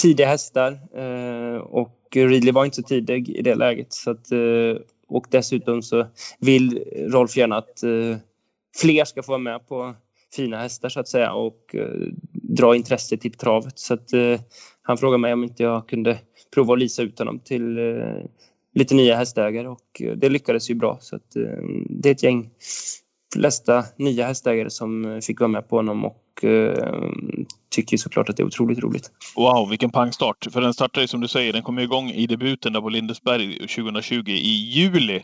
tidiga 0.00 0.26
hästar 0.26 0.78
och 1.62 1.98
Ridley 2.14 2.52
var 2.52 2.64
inte 2.64 2.76
så 2.76 2.82
tidig 2.82 3.28
i 3.28 3.42
det 3.42 3.54
läget. 3.54 3.92
Så 3.92 4.10
att, 4.10 4.26
och 5.08 5.26
dessutom 5.30 5.82
så 5.82 6.06
vill 6.38 6.84
Rolf 6.96 7.36
gärna 7.36 7.56
att 7.56 7.80
fler 8.76 9.04
ska 9.04 9.22
få 9.22 9.32
vara 9.32 9.38
med 9.38 9.68
på 9.68 9.94
fina 10.36 10.58
hästar 10.58 10.88
så 10.88 11.00
att 11.00 11.08
säga 11.08 11.32
och 11.32 11.76
dra 12.32 12.76
intresse 12.76 13.16
till 13.16 13.32
travet. 13.32 13.78
Så 13.78 13.94
att, 13.94 14.10
han 14.82 14.98
frågade 14.98 15.20
mig 15.20 15.32
om 15.32 15.44
inte 15.44 15.62
jag 15.62 15.88
kunde 15.88 16.18
prova 16.54 16.72
att 16.72 16.78
lisa 16.78 17.02
ut 17.02 17.18
honom 17.18 17.38
till 17.38 17.78
eh, 17.78 18.24
lite 18.74 18.94
nya 18.94 19.16
hästägare 19.16 19.68
och 19.68 20.02
eh, 20.02 20.12
det 20.12 20.28
lyckades 20.28 20.70
ju 20.70 20.74
bra. 20.74 20.98
Så 21.00 21.16
att, 21.16 21.36
eh, 21.36 21.64
det 21.88 22.08
är 22.08 22.12
ett 22.12 22.22
gäng 22.22 22.50
flesta 23.32 23.84
nya 23.96 24.26
hästägare 24.26 24.70
som 24.70 25.04
eh, 25.04 25.20
fick 25.20 25.40
vara 25.40 25.48
med 25.48 25.68
på 25.68 25.76
honom 25.76 26.04
och 26.04 26.44
eh, 26.44 27.10
tycker 27.70 27.96
såklart 27.96 28.28
att 28.28 28.36
det 28.36 28.42
är 28.42 28.46
otroligt 28.46 28.78
roligt. 28.78 29.10
Wow, 29.36 29.68
vilken 29.70 29.90
pangstart. 29.90 30.46
För 30.52 30.60
den 30.60 30.74
startade 30.74 31.04
ju 31.04 31.08
som 31.08 31.20
du 31.20 31.28
säger, 31.28 31.52
den 31.52 31.62
kom 31.62 31.78
igång 31.78 32.10
i 32.10 32.26
debuten 32.26 32.72
där 32.72 32.80
på 32.80 32.88
Lindesberg 32.88 33.58
2020 33.58 34.22
i 34.26 34.70
juli. 34.70 35.22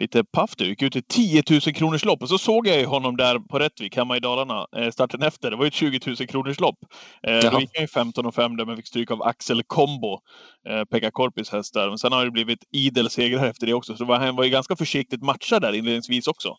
Lite 0.00 0.24
paff 0.24 0.56
du, 0.56 0.68
gick 0.68 0.82
ut 0.82 0.96
i 0.96 1.02
10 1.02 1.42
000 1.50 1.60
kronors 1.60 2.04
lopp 2.04 2.22
och 2.22 2.28
så 2.28 2.38
såg 2.38 2.66
jag 2.66 2.78
ju 2.78 2.86
honom 2.86 3.16
där 3.16 3.38
på 3.38 3.58
Rättvik 3.58 3.96
hemma 3.96 4.16
i 4.16 4.20
Dalarna 4.20 4.66
eh, 4.76 4.90
starten 4.90 5.22
efter. 5.22 5.50
Det 5.50 5.56
var 5.56 5.64
ju 5.64 5.68
ett 5.68 5.74
20 5.74 6.00
000 6.06 6.16
kronors 6.16 6.60
lopp. 6.60 6.78
Eh, 7.22 7.32
då 7.32 7.46
Jaha. 7.46 7.60
gick 7.60 7.70
han 7.74 7.82
ju 7.82 7.88
15 7.88 8.26
och 8.26 8.34
5 8.34 8.56
där 8.56 8.64
men 8.64 8.76
fick 8.76 8.86
stryk 8.86 9.10
av 9.10 9.22
Axel 9.22 9.62
Combo, 9.62 10.20
eh, 10.68 10.84
Pekka 10.84 11.10
Korpis 11.10 11.50
häst 11.50 11.74
där. 11.74 11.88
Men 11.88 11.98
sen 11.98 12.12
har 12.12 12.24
det 12.24 12.30
blivit 12.30 12.64
idel 12.72 13.10
segrar 13.10 13.46
efter 13.46 13.66
det 13.66 13.74
också. 13.74 13.96
Så 13.96 14.04
han 14.14 14.36
var 14.36 14.44
ju 14.44 14.50
ganska 14.50 14.76
försiktigt 14.76 15.22
matchad 15.22 15.62
där 15.62 15.72
inledningsvis 15.72 16.26
också. 16.26 16.56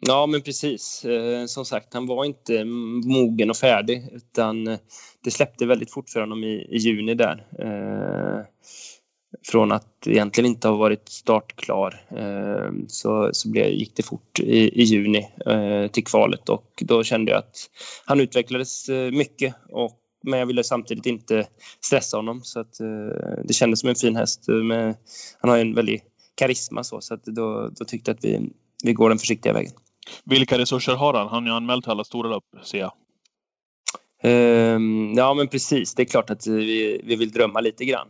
Ja, 0.00 0.26
men 0.26 0.42
precis. 0.42 1.04
Som 1.46 1.64
sagt, 1.64 1.94
han 1.94 2.06
var 2.06 2.24
inte 2.24 2.64
mogen 3.04 3.50
och 3.50 3.56
färdig 3.56 4.08
utan 4.12 4.64
det 5.24 5.30
släppte 5.30 5.66
väldigt 5.66 5.92
fort 5.92 6.10
för 6.10 6.20
honom 6.20 6.44
i, 6.44 6.68
i 6.70 6.76
juni 6.76 7.14
där. 7.14 7.46
Från 9.44 9.72
att 9.72 10.06
egentligen 10.06 10.50
inte 10.50 10.68
ha 10.68 10.76
varit 10.76 11.08
startklar 11.08 12.02
eh, 12.10 12.72
så, 12.88 13.30
så 13.32 13.48
blev, 13.48 13.68
gick 13.68 13.96
det 13.96 14.02
fort 14.02 14.40
i, 14.40 14.82
i 14.82 14.82
juni 14.82 15.28
eh, 15.46 15.90
till 15.90 16.04
kvalet 16.04 16.48
och 16.48 16.82
då 16.82 17.04
kände 17.04 17.32
jag 17.32 17.38
att 17.38 17.56
han 18.06 18.20
utvecklades 18.20 18.88
eh, 18.88 19.10
mycket 19.10 19.54
och 19.68 20.02
men 20.22 20.38
jag 20.38 20.46
ville 20.46 20.64
samtidigt 20.64 21.06
inte 21.06 21.46
stressa 21.84 22.16
honom 22.16 22.40
så 22.42 22.60
att 22.60 22.78
det 23.44 23.52
kändes 23.54 23.80
som 23.80 23.88
en 23.88 23.94
fin 23.94 24.16
häst. 24.16 24.48
Med, 24.48 24.94
han 25.40 25.50
har 25.50 25.58
en 25.58 25.74
väldig 25.74 26.02
karisma 26.34 26.84
så, 26.84 27.00
så 27.00 27.14
att 27.14 27.24
då, 27.24 27.68
då 27.68 27.84
tyckte 27.84 28.10
jag 28.10 28.16
att 28.16 28.24
vi, 28.24 28.50
vi 28.84 28.92
går 28.92 29.08
den 29.08 29.18
försiktiga 29.18 29.52
vägen. 29.52 29.72
Vilka 30.24 30.58
resurser 30.58 30.94
har 30.94 31.14
han? 31.14 31.28
Han 31.28 31.42
har 31.42 31.50
ju 31.50 31.56
anmält 31.56 31.88
alla 31.88 32.04
stora 32.04 32.28
lopp, 32.28 32.44
ser 32.64 32.78
jag. 32.78 32.92
Ehm, 34.22 35.14
ja, 35.16 35.34
men 35.34 35.48
precis. 35.48 35.94
Det 35.94 36.02
är 36.02 36.06
klart 36.06 36.30
att 36.30 36.46
vi, 36.46 37.00
vi 37.04 37.16
vill 37.16 37.30
drömma 37.30 37.60
lite 37.60 37.84
grann. 37.84 38.08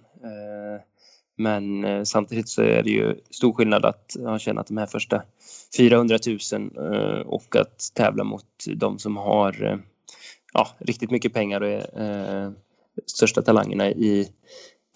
Men 1.37 1.85
eh, 1.85 2.03
samtidigt 2.03 2.49
så 2.49 2.62
är 2.62 2.83
det 2.83 2.90
ju 2.90 3.14
stor 3.31 3.53
skillnad 3.53 3.85
att 3.85 4.16
ha 4.18 4.38
tjänat 4.38 4.66
de 4.66 4.77
här 4.77 4.87
första 4.87 5.22
400 5.77 6.18
000 6.53 6.70
eh, 6.94 7.20
och 7.20 7.57
att 7.57 7.90
tävla 7.94 8.25
mot 8.25 8.44
de 8.75 8.99
som 8.99 9.16
har 9.16 9.64
eh, 9.64 9.79
ja, 10.53 10.68
riktigt 10.79 11.11
mycket 11.11 11.33
pengar 11.33 11.61
och 11.61 11.68
är 11.68 12.44
eh, 12.44 12.51
största 13.07 13.42
talangerna 13.42 13.90
i 13.90 14.29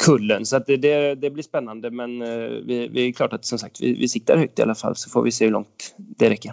kullen. 0.05 0.47
Så 0.47 0.57
att 0.57 0.67
det, 0.67 0.77
det, 0.77 1.15
det 1.15 1.31
blir 1.31 1.43
spännande, 1.43 1.91
men 1.91 2.23
eh, 2.23 2.49
vi, 2.65 2.89
vi 2.93 3.09
är 3.09 3.13
klart 3.13 3.33
att 3.33 3.45
som 3.45 3.59
sagt, 3.59 3.81
vi, 3.81 3.95
vi 3.95 4.09
siktar 4.09 4.37
högt 4.37 4.59
i 4.59 4.63
alla 4.63 4.75
fall 4.75 4.97
så 4.97 5.11
får 5.11 5.23
vi 5.23 5.31
se 5.31 5.45
hur 5.45 5.53
långt 5.53 5.95
det 5.97 6.31
räcker. 6.31 6.53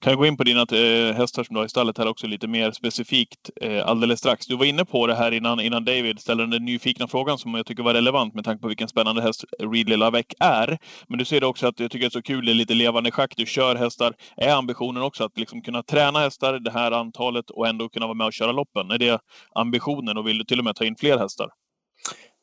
Kan 0.00 0.10
jag 0.10 0.18
gå 0.18 0.26
in 0.26 0.36
på 0.36 0.44
dina 0.44 0.60
eh, 0.60 1.14
hästar 1.14 1.44
som 1.44 1.54
du 1.54 1.60
har 1.60 1.66
i 1.66 1.68
stallet 1.68 1.98
här 1.98 2.08
också 2.08 2.26
lite 2.26 2.46
mer 2.46 2.70
specifikt 2.70 3.50
eh, 3.60 3.86
alldeles 3.86 4.18
strax. 4.18 4.46
Du 4.46 4.56
var 4.56 4.64
inne 4.64 4.84
på 4.84 5.06
det 5.06 5.14
här 5.14 5.32
innan, 5.32 5.60
innan 5.60 5.84
David 5.84 6.20
ställde 6.20 6.46
den 6.46 6.64
nyfikna 6.64 7.08
frågan 7.08 7.38
som 7.38 7.54
jag 7.54 7.66
tycker 7.66 7.82
var 7.82 7.94
relevant 7.94 8.34
med 8.34 8.44
tanke 8.44 8.62
på 8.62 8.68
vilken 8.68 8.88
spännande 8.88 9.22
häst 9.22 9.44
Readly 9.58 9.96
Lavec 9.96 10.26
är. 10.40 10.78
Men 11.08 11.18
du 11.18 11.24
ser 11.24 11.40
det 11.40 11.46
också 11.46 11.66
att 11.66 11.80
jag 11.80 11.90
tycker 11.90 12.04
det 12.04 12.08
är 12.08 12.10
så 12.10 12.22
kul, 12.22 12.46
det 12.46 12.52
är 12.52 12.54
lite 12.54 12.74
levande 12.74 13.10
schack. 13.10 13.34
Du 13.36 13.46
kör 13.46 13.76
hästar. 13.76 14.14
Är 14.36 14.54
ambitionen 14.54 15.02
också 15.02 15.24
att 15.24 15.38
liksom 15.38 15.62
kunna 15.62 15.82
träna 15.82 16.18
hästar 16.18 16.58
det 16.58 16.70
här 16.70 16.92
antalet 16.92 17.50
och 17.50 17.66
ändå 17.68 17.88
kunna 17.88 18.06
vara 18.06 18.14
med 18.14 18.26
och 18.26 18.32
köra 18.32 18.52
loppen? 18.52 18.90
Är 18.90 18.98
det 18.98 19.20
ambitionen 19.54 20.16
och 20.16 20.26
vill 20.26 20.38
du 20.38 20.44
till 20.44 20.58
och 20.58 20.64
med 20.64 20.76
ta 20.76 20.84
in 20.84 20.96
fler 20.96 21.18
hästar? 21.18 21.48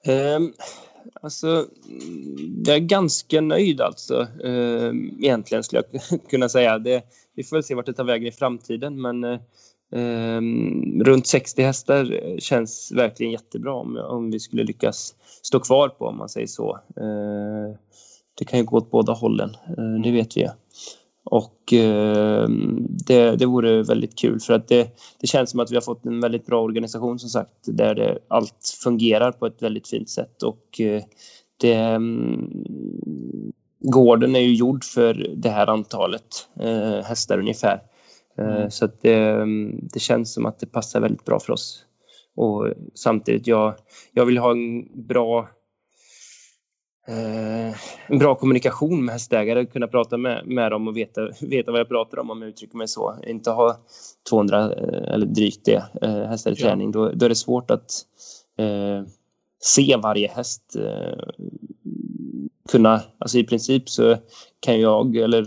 Um, 0.07 0.53
alltså, 1.21 1.47
mm, 1.89 2.63
jag 2.65 2.75
är 2.75 2.79
ganska 2.79 3.41
nöjd 3.41 3.81
alltså. 3.81 4.27
Eh, 4.43 4.91
egentligen 5.19 5.63
skulle 5.63 5.83
jag 5.91 6.01
kunna 6.29 6.49
säga. 6.49 6.79
Det, 6.79 7.03
vi 7.35 7.43
får 7.43 7.55
väl 7.55 7.63
se 7.63 7.75
vart 7.75 7.85
det 7.85 7.93
tar 7.93 8.03
vägen 8.03 8.27
i 8.27 8.31
framtiden, 8.31 9.01
men 9.01 9.23
eh, 9.23 9.39
mm, 9.93 11.03
runt 11.03 11.27
60 11.27 11.61
hästar 11.61 12.13
eh, 12.13 12.37
känns 12.37 12.91
verkligen 12.95 13.31
jättebra 13.31 13.73
om, 13.73 13.97
om 13.97 14.31
vi 14.31 14.39
skulle 14.39 14.63
lyckas 14.63 15.15
stå 15.41 15.59
kvar 15.59 15.89
på, 15.89 16.05
om 16.05 16.17
man 16.17 16.29
säger 16.29 16.47
så. 16.47 16.79
Eh, 16.97 17.75
det 18.37 18.45
kan 18.45 18.59
ju 18.59 18.65
gå 18.65 18.77
åt 18.77 18.91
båda 18.91 19.13
hållen, 19.13 19.49
eh, 19.49 20.01
det 20.03 20.11
vet 20.11 20.37
vi 20.37 20.41
ju. 20.41 20.47
Och 21.31 21.73
eh, 21.73 22.47
det, 23.07 23.35
det 23.35 23.45
vore 23.45 23.83
väldigt 23.83 24.19
kul 24.19 24.39
för 24.39 24.53
att 24.53 24.67
det, 24.67 24.97
det 25.19 25.27
känns 25.27 25.49
som 25.49 25.59
att 25.59 25.71
vi 25.71 25.75
har 25.75 25.81
fått 25.81 26.05
en 26.05 26.19
väldigt 26.19 26.45
bra 26.45 26.61
organisation 26.61 27.19
som 27.19 27.29
sagt 27.29 27.53
där 27.63 27.95
det, 27.95 28.19
allt 28.27 28.77
fungerar 28.83 29.31
på 29.31 29.45
ett 29.45 29.61
väldigt 29.61 29.87
fint 29.87 30.09
sätt 30.09 30.43
och 30.43 30.81
eh, 30.81 31.03
det, 31.57 31.73
mm, 31.73 32.49
gården 33.79 34.35
är 34.35 34.39
ju 34.39 34.53
gjord 34.53 34.83
för 34.83 35.33
det 35.35 35.49
här 35.49 35.67
antalet 35.67 36.47
eh, 36.59 37.05
hästar 37.05 37.39
ungefär. 37.39 37.81
Eh, 38.37 38.69
Så 38.69 38.85
att 38.85 39.01
det, 39.01 39.17
mm, 39.17 39.79
det 39.93 39.99
känns 39.99 40.33
som 40.33 40.45
att 40.45 40.59
det 40.59 40.67
passar 40.67 41.01
väldigt 41.01 41.25
bra 41.25 41.39
för 41.39 41.53
oss. 41.53 41.85
Och 42.35 42.67
samtidigt, 42.93 43.47
jag, 43.47 43.73
jag 44.13 44.25
vill 44.25 44.37
ha 44.37 44.51
en 44.51 44.87
bra 45.07 45.49
eh, 47.07 47.75
en 48.07 48.19
bra 48.19 48.35
kommunikation 48.35 49.05
med 49.05 49.13
hästägare, 49.13 49.65
kunna 49.65 49.87
prata 49.87 50.17
med, 50.17 50.47
med 50.47 50.71
dem 50.71 50.87
och 50.87 50.97
veta, 50.97 51.21
veta 51.41 51.71
vad 51.71 51.79
jag 51.79 51.89
pratar 51.89 52.19
om 52.19 52.29
om 52.29 52.41
jag 52.41 52.49
uttrycker 52.49 52.77
mig 52.77 52.87
så. 52.87 53.15
Inte 53.27 53.51
ha 53.51 53.77
200 54.29 54.61
eh, 54.73 55.13
eller 55.13 55.25
drygt 55.25 55.65
det 55.65 55.83
eh, 56.01 56.23
hästar 56.23 56.51
i 56.51 56.55
Ja. 56.57 56.65
träning. 56.67 56.91
Då, 56.91 57.09
då 57.09 57.25
är 57.25 57.29
det 57.29 57.35
svårt 57.35 57.71
att 57.71 57.91
eh, 58.57 59.03
se 59.59 59.95
varje 60.03 60.27
häst. 60.27 60.75
Eh, 60.75 61.23
kunna, 62.71 63.01
alltså 63.17 63.37
i 63.37 63.43
princip 63.43 63.89
så 63.89 64.17
kan 64.59 64.79
jag, 64.79 65.15
eller 65.15 65.45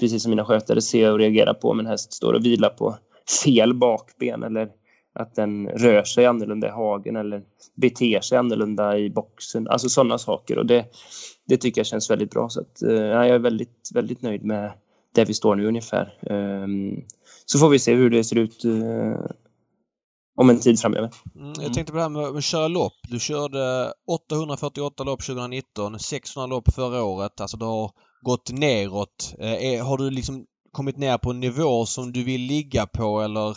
precis 0.00 0.22
som 0.22 0.30
mina 0.30 0.44
skötare, 0.44 0.80
se 0.80 1.08
och 1.10 1.18
reagera 1.18 1.54
på 1.54 1.70
om 1.70 1.80
en 1.80 1.86
häst 1.86 2.12
står 2.12 2.32
och 2.32 2.44
vilar 2.44 2.68
på 2.68 2.96
fel 3.44 3.74
bakben 3.74 4.42
eller 4.42 4.68
att 5.16 5.34
den 5.34 5.68
rör 5.68 6.02
sig 6.04 6.26
annorlunda 6.26 6.66
i 6.66 6.70
hagen 6.70 7.16
eller 7.16 7.42
beter 7.74 8.20
sig 8.20 8.38
annorlunda 8.38 8.98
i 8.98 9.10
boxen. 9.10 9.68
Alltså 9.68 9.88
sådana 9.88 10.18
saker. 10.18 10.58
Och 10.58 10.66
det, 10.66 10.86
det 11.48 11.56
tycker 11.56 11.78
jag 11.80 11.86
känns 11.86 12.10
väldigt 12.10 12.30
bra. 12.30 12.48
Så 12.48 12.60
att, 12.60 12.82
eh, 12.82 12.92
jag 12.94 13.28
är 13.28 13.38
väldigt, 13.38 13.90
väldigt 13.94 14.22
nöjd 14.22 14.44
med 14.44 14.72
där 15.14 15.26
vi 15.26 15.34
står 15.34 15.56
nu 15.56 15.66
ungefär. 15.66 16.18
Um, 16.30 17.04
så 17.46 17.58
får 17.58 17.68
vi 17.68 17.78
se 17.78 17.94
hur 17.94 18.10
det 18.10 18.24
ser 18.24 18.36
ut 18.38 18.64
uh, 18.64 19.16
om 20.36 20.50
en 20.50 20.60
tid 20.60 20.80
framöver. 20.80 21.10
Mm, 21.36 21.52
jag 21.60 21.74
tänkte 21.74 21.92
på 21.92 21.96
det 21.96 22.02
här 22.02 22.08
med 22.08 22.22
att 22.22 22.44
köra 22.44 22.68
lopp. 22.68 22.92
Du 23.08 23.20
körde 23.20 23.92
848 24.06 25.04
lopp 25.04 25.22
2019, 25.26 25.98
600 25.98 26.46
lopp 26.46 26.74
förra 26.74 27.02
året. 27.02 27.40
Alltså 27.40 27.56
det 27.56 27.64
har 27.64 27.90
gått 28.22 28.52
neråt. 28.52 29.34
Eh, 29.38 29.52
är- 29.64 29.82
har 29.82 29.98
du 29.98 30.10
liksom 30.10 30.46
kommit 30.72 30.96
ner 30.96 31.18
på 31.18 31.30
en 31.30 31.40
nivå 31.40 31.86
som 31.86 32.12
du 32.12 32.24
vill 32.24 32.40
ligga 32.40 32.86
på 32.86 33.20
eller 33.20 33.56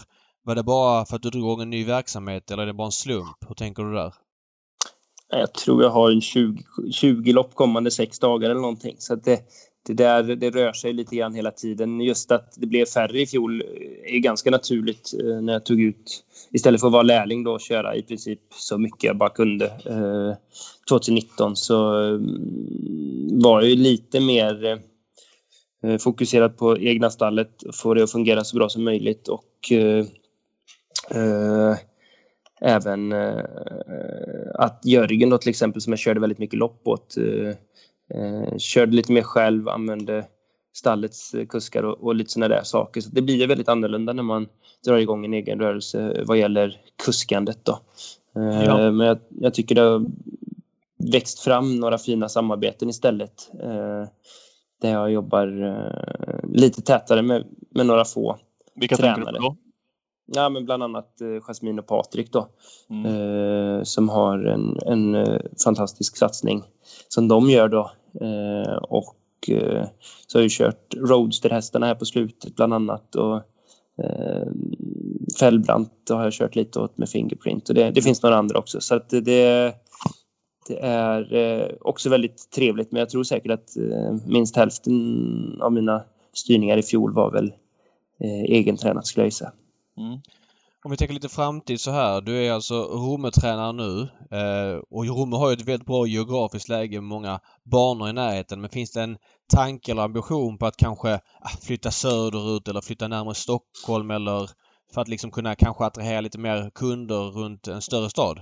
var 0.50 0.56
det 0.56 0.64
bara 0.64 1.06
för 1.06 1.16
att 1.16 1.22
du 1.22 1.30
drog 1.30 1.44
igång 1.44 1.62
en 1.62 1.70
ny 1.70 1.86
verksamhet 1.86 2.52
eller 2.52 2.64
är 2.64 2.68
det 2.68 2.74
bara 2.74 2.86
en 2.86 2.92
slump? 2.92 3.38
Hur 3.48 3.56
tänker 3.56 3.84
du 3.84 3.94
där? 3.94 4.14
Jag 5.30 5.54
tror 5.54 5.84
jag 5.84 5.90
har 5.90 6.12
en 6.12 6.22
20, 6.22 6.64
20 6.92 7.34
lopp 7.34 7.56
kommande 7.56 7.92
sex 7.92 8.20
dagar 8.20 8.50
eller 8.50 8.62
någonting. 8.62 8.96
Så 9.00 9.14
att 9.14 9.24
det, 9.24 9.40
det, 9.88 9.94
där, 9.94 10.24
det 10.24 10.50
rör 10.50 10.74
sig 10.74 10.94
lite 10.94 11.16
grann 11.16 11.36
hela 11.36 11.52
tiden. 11.52 12.02
Just 12.02 12.32
att 12.32 12.54
det 12.58 12.68
blev 12.68 12.86
färre 12.86 13.22
i 13.22 13.28
fjol 13.28 13.62
eh, 13.62 14.16
är 14.16 14.20
ganska 14.20 14.52
naturligt 14.52 15.14
eh, 15.24 15.42
när 15.42 15.54
jag 15.54 15.66
tog 15.66 15.82
ut, 15.82 16.24
istället 16.52 16.82
för 16.82 16.88
att 16.88 16.94
vara 16.94 17.04
lärling 17.04 17.44
då, 17.44 17.60
köra 17.60 17.96
i 17.96 18.04
princip 18.04 18.40
så 18.54 18.78
mycket 18.78 19.04
jag 19.04 19.18
bara 19.18 19.30
kunde. 19.30 19.66
Eh, 19.66 20.34
2019 20.90 21.56
så 21.56 21.93
mm, 21.93 23.39
var 23.41 23.62
jag 23.62 23.70
ju 23.70 23.76
lite 23.76 24.20
mer 24.20 24.80
eh, 25.84 25.97
fokuserad 25.97 26.58
på 26.58 26.78
egna 26.78 27.10
stallet, 27.10 27.64
få 27.74 27.93
det 27.93 28.04
att 28.04 28.12
fungera 28.12 28.43
så 28.43 28.58
bra 28.58 28.70
som 28.70 28.84
möjligt 28.84 29.28
och 29.28 29.72
eh, 29.72 30.06
även 32.62 33.12
eh, 33.12 33.43
att 34.53 34.82
Jörgen 34.86 35.30
då 35.30 35.38
till 35.38 35.49
exempel 35.49 35.82
som 35.82 35.93
jag 35.93 35.99
körde 35.99 36.20
väldigt 36.20 36.39
mycket 36.39 36.60
lopp 36.60 36.88
åt 36.88 37.18
eh, 37.18 37.49
eh, 38.20 38.57
körde 38.57 38.95
lite 38.95 39.12
mer 39.12 39.22
själv, 39.22 39.70
använde 39.70 40.26
stallets 40.74 41.34
eh, 41.34 41.45
kuskar 41.45 41.84
och, 41.84 42.03
och 42.03 42.16
lite 42.16 42.32
sådana 42.32 42.55
där 42.55 42.64
saker. 42.64 43.01
Så 43.01 43.10
det 43.10 43.22
blir 43.22 43.36
ju 43.36 43.45
väldigt 43.47 43.70
annorlunda 43.70 44.14
när 44.14 44.24
man 44.24 44.47
drar 44.86 44.97
igång 44.97 45.26
en 45.26 45.34
egen 45.34 45.60
rörelse 45.60 46.24
vad 46.26 46.38
gäller 46.38 46.82
kuskandet. 47.05 47.60
Då. 47.64 47.80
Eh, 48.36 48.64
Ja. 48.66 48.91
Men 48.91 49.07
jag, 49.07 49.18
jag 49.30 49.53
tycker 49.53 49.76
det 49.76 49.82
har 49.82 50.05
växt 51.12 51.39
fram 51.39 51.76
några 51.76 51.97
fina 51.97 52.30
samarbeten 52.30 52.89
istället. 52.89 53.49
Eh, 53.64 54.07
där 54.82 54.91
jag 54.91 55.12
jobbar 55.12 55.64
eh, 55.64 56.49
lite 56.53 56.82
tätare 56.82 57.22
med, 57.22 57.45
med 57.70 57.86
några 57.86 58.05
få. 58.05 58.38
Vilka 58.76 58.97
tänker 58.97 59.20
du 59.20 59.26
Tränare. 59.26 59.41
på 59.41 59.47
då? 59.47 59.57
Ja, 60.36 60.49
men 60.49 60.65
bland 60.65 60.84
annat 60.84 61.21
eh, 61.21 61.41
Jasmine 61.41 61.82
och 61.82 61.88
Patrik 61.88 62.32
då. 62.32 62.47
Mm. 62.89 63.05
Eh, 63.05 63.84
som 63.84 64.09
har 64.09 64.39
en, 64.39 64.80
en 64.86 65.15
eh, 65.15 65.41
fantastisk 65.63 66.17
satsning 66.17 66.63
som 67.07 67.27
de 67.27 67.49
gör 67.49 67.67
då. 67.67 67.91
Och 68.82 69.15
så 70.27 70.38
har 70.38 70.41
jag 70.41 70.51
kört 70.51 70.93
Roadster-hästarna 70.97 71.86
här 71.86 71.95
på 71.95 72.05
slutet 72.05 72.55
bland 72.55 72.73
annat. 72.73 73.15
Och, 73.15 73.36
eh, 74.03 74.47
Fällbrant 75.39 76.09
har 76.09 76.23
jag 76.23 76.34
kört 76.34 76.55
lite 76.55 76.80
åt 76.80 76.97
med 76.97 77.09
Fingerprint 77.09 77.69
och 77.69 77.75
det, 77.75 77.91
det 77.91 78.01
finns 78.01 78.23
några 78.23 78.38
andra 78.38 78.59
också. 78.59 78.82
Så 78.82 78.99
det, 79.09 79.21
det 79.21 79.73
är 80.82 81.34
eh, 81.34 81.67
också 81.82 82.09
väldigt 82.09 82.51
trevligt 82.55 82.91
men 82.91 82.99
jag 82.99 83.09
tror 83.09 83.23
säkert 83.23 83.51
att 83.51 83.77
eh, 83.77 84.15
minst 84.27 84.55
hälften 84.55 85.61
av 85.61 85.73
mina 85.73 86.03
styrningar 86.34 86.77
i 86.77 86.84
fjol 86.84 87.13
var 87.13 87.32
väl 87.32 87.53
eh, 88.19 88.43
egentränat 88.43 89.07
skulle 89.07 89.21
jag 89.21 89.27
gissa. 89.27 89.51
Mm. 90.00 90.22
Om 90.84 90.91
vi 90.91 90.97
tänker 90.97 91.14
lite 91.14 91.30
framtid 91.30 91.82
så 91.82 91.91
här. 91.91 92.22
Du 92.22 92.45
är 92.45 92.52
alltså 92.52 92.84
Romme-tränare 92.84 93.72
nu 93.72 94.02
eh, 94.38 94.82
och 94.89 95.06
Romme 95.06 95.36
har 95.36 95.50
ju 95.50 95.54
ett 95.54 95.68
väldigt 95.68 95.88
bra 95.88 96.08
geografiskt 96.08 96.70
läge 96.70 97.02
med 97.02 97.10
många 97.10 97.39
banor 97.64 98.10
i 98.10 98.14
närheten. 98.14 98.62
Men 98.62 98.70
finns 98.70 98.91
det 98.91 99.02
en 99.02 99.18
tanke 99.54 99.91
eller 99.91 100.02
ambition 100.02 100.58
på 100.58 100.66
att 100.66 100.78
kanske 100.78 101.14
ah, 101.16 101.50
flytta 101.62 101.91
söderut 101.91 102.68
eller 102.68 102.82
flytta 102.82 103.08
närmare 103.08 103.36
Stockholm 103.36 104.12
eller 104.12 104.50
för 104.93 105.02
att 105.02 105.08
liksom 105.08 105.32
kunna 105.32 105.56
kanske 105.56 105.86
attrahera 105.86 106.22
lite 106.22 106.39
mer 106.39 106.72
kunder 106.76 107.32
runt 107.32 107.68
en 107.68 107.82
större 107.82 108.10
stad? 108.10 108.41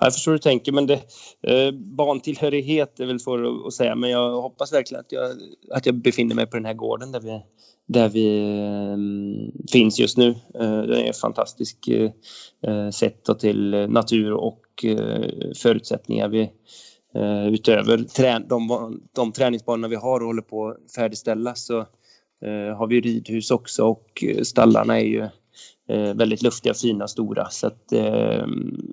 Jag 0.00 0.14
förstår 0.14 0.32
hur 0.32 0.38
du 0.38 0.42
tänker, 0.42 0.72
men 0.72 0.86
det, 0.86 1.00
eh, 1.42 1.70
bantillhörighet 1.72 3.00
är 3.00 3.06
väl 3.06 3.20
svårt 3.20 3.66
att, 3.66 3.74
säga, 3.74 3.94
men 3.94 4.10
jag 4.10 4.42
hoppas 4.42 4.72
verkligen 4.72 5.00
att 5.00 5.12
jag, 5.12 5.30
att 5.70 5.86
jag 5.86 5.94
befinner 5.94 6.34
mig 6.34 6.46
på 6.46 6.56
den 6.56 6.64
här 6.64 6.74
gården 6.74 7.12
där 7.12 7.20
vi, 7.20 7.42
där 7.86 8.08
vi 8.08 8.38
eh, 8.38 9.70
finns 9.72 9.98
just 9.98 10.16
nu. 10.16 10.28
Eh, 10.54 10.82
det 10.82 11.02
är 11.02 11.10
ett 11.10 11.20
fantastiskt 11.20 11.88
eh, 11.88 12.10
eh 12.70 12.90
sätt 12.90 13.24
då 13.24 13.34
till 13.34 13.70
natur 13.88 14.32
och 14.32 14.84
eh, 14.84 15.52
förutsättningar. 15.56 16.28
Vi, 16.28 16.40
eh, 17.14 17.48
utöver 17.48 17.98
trä, 17.98 18.38
de, 18.48 19.00
de 19.12 19.32
träningsbanorna 19.32 19.88
vi 19.88 19.96
har 19.96 20.20
och 20.20 20.26
håller 20.26 20.42
på 20.42 20.68
att 20.68 20.92
färdigställa 20.96 21.54
så 21.54 21.78
eh, 22.44 22.76
har 22.76 22.86
vi 22.86 23.00
ridhus 23.00 23.50
också 23.50 23.84
och 23.84 24.24
stallarna 24.42 25.00
är 25.00 25.04
ju 25.04 25.28
eh, 25.88 26.14
väldigt 26.14 26.42
luftiga, 26.42 26.74
fina, 26.74 27.08
stora. 27.08 27.50
Så 27.50 27.66
att, 27.66 27.92
eh, 27.92 28.46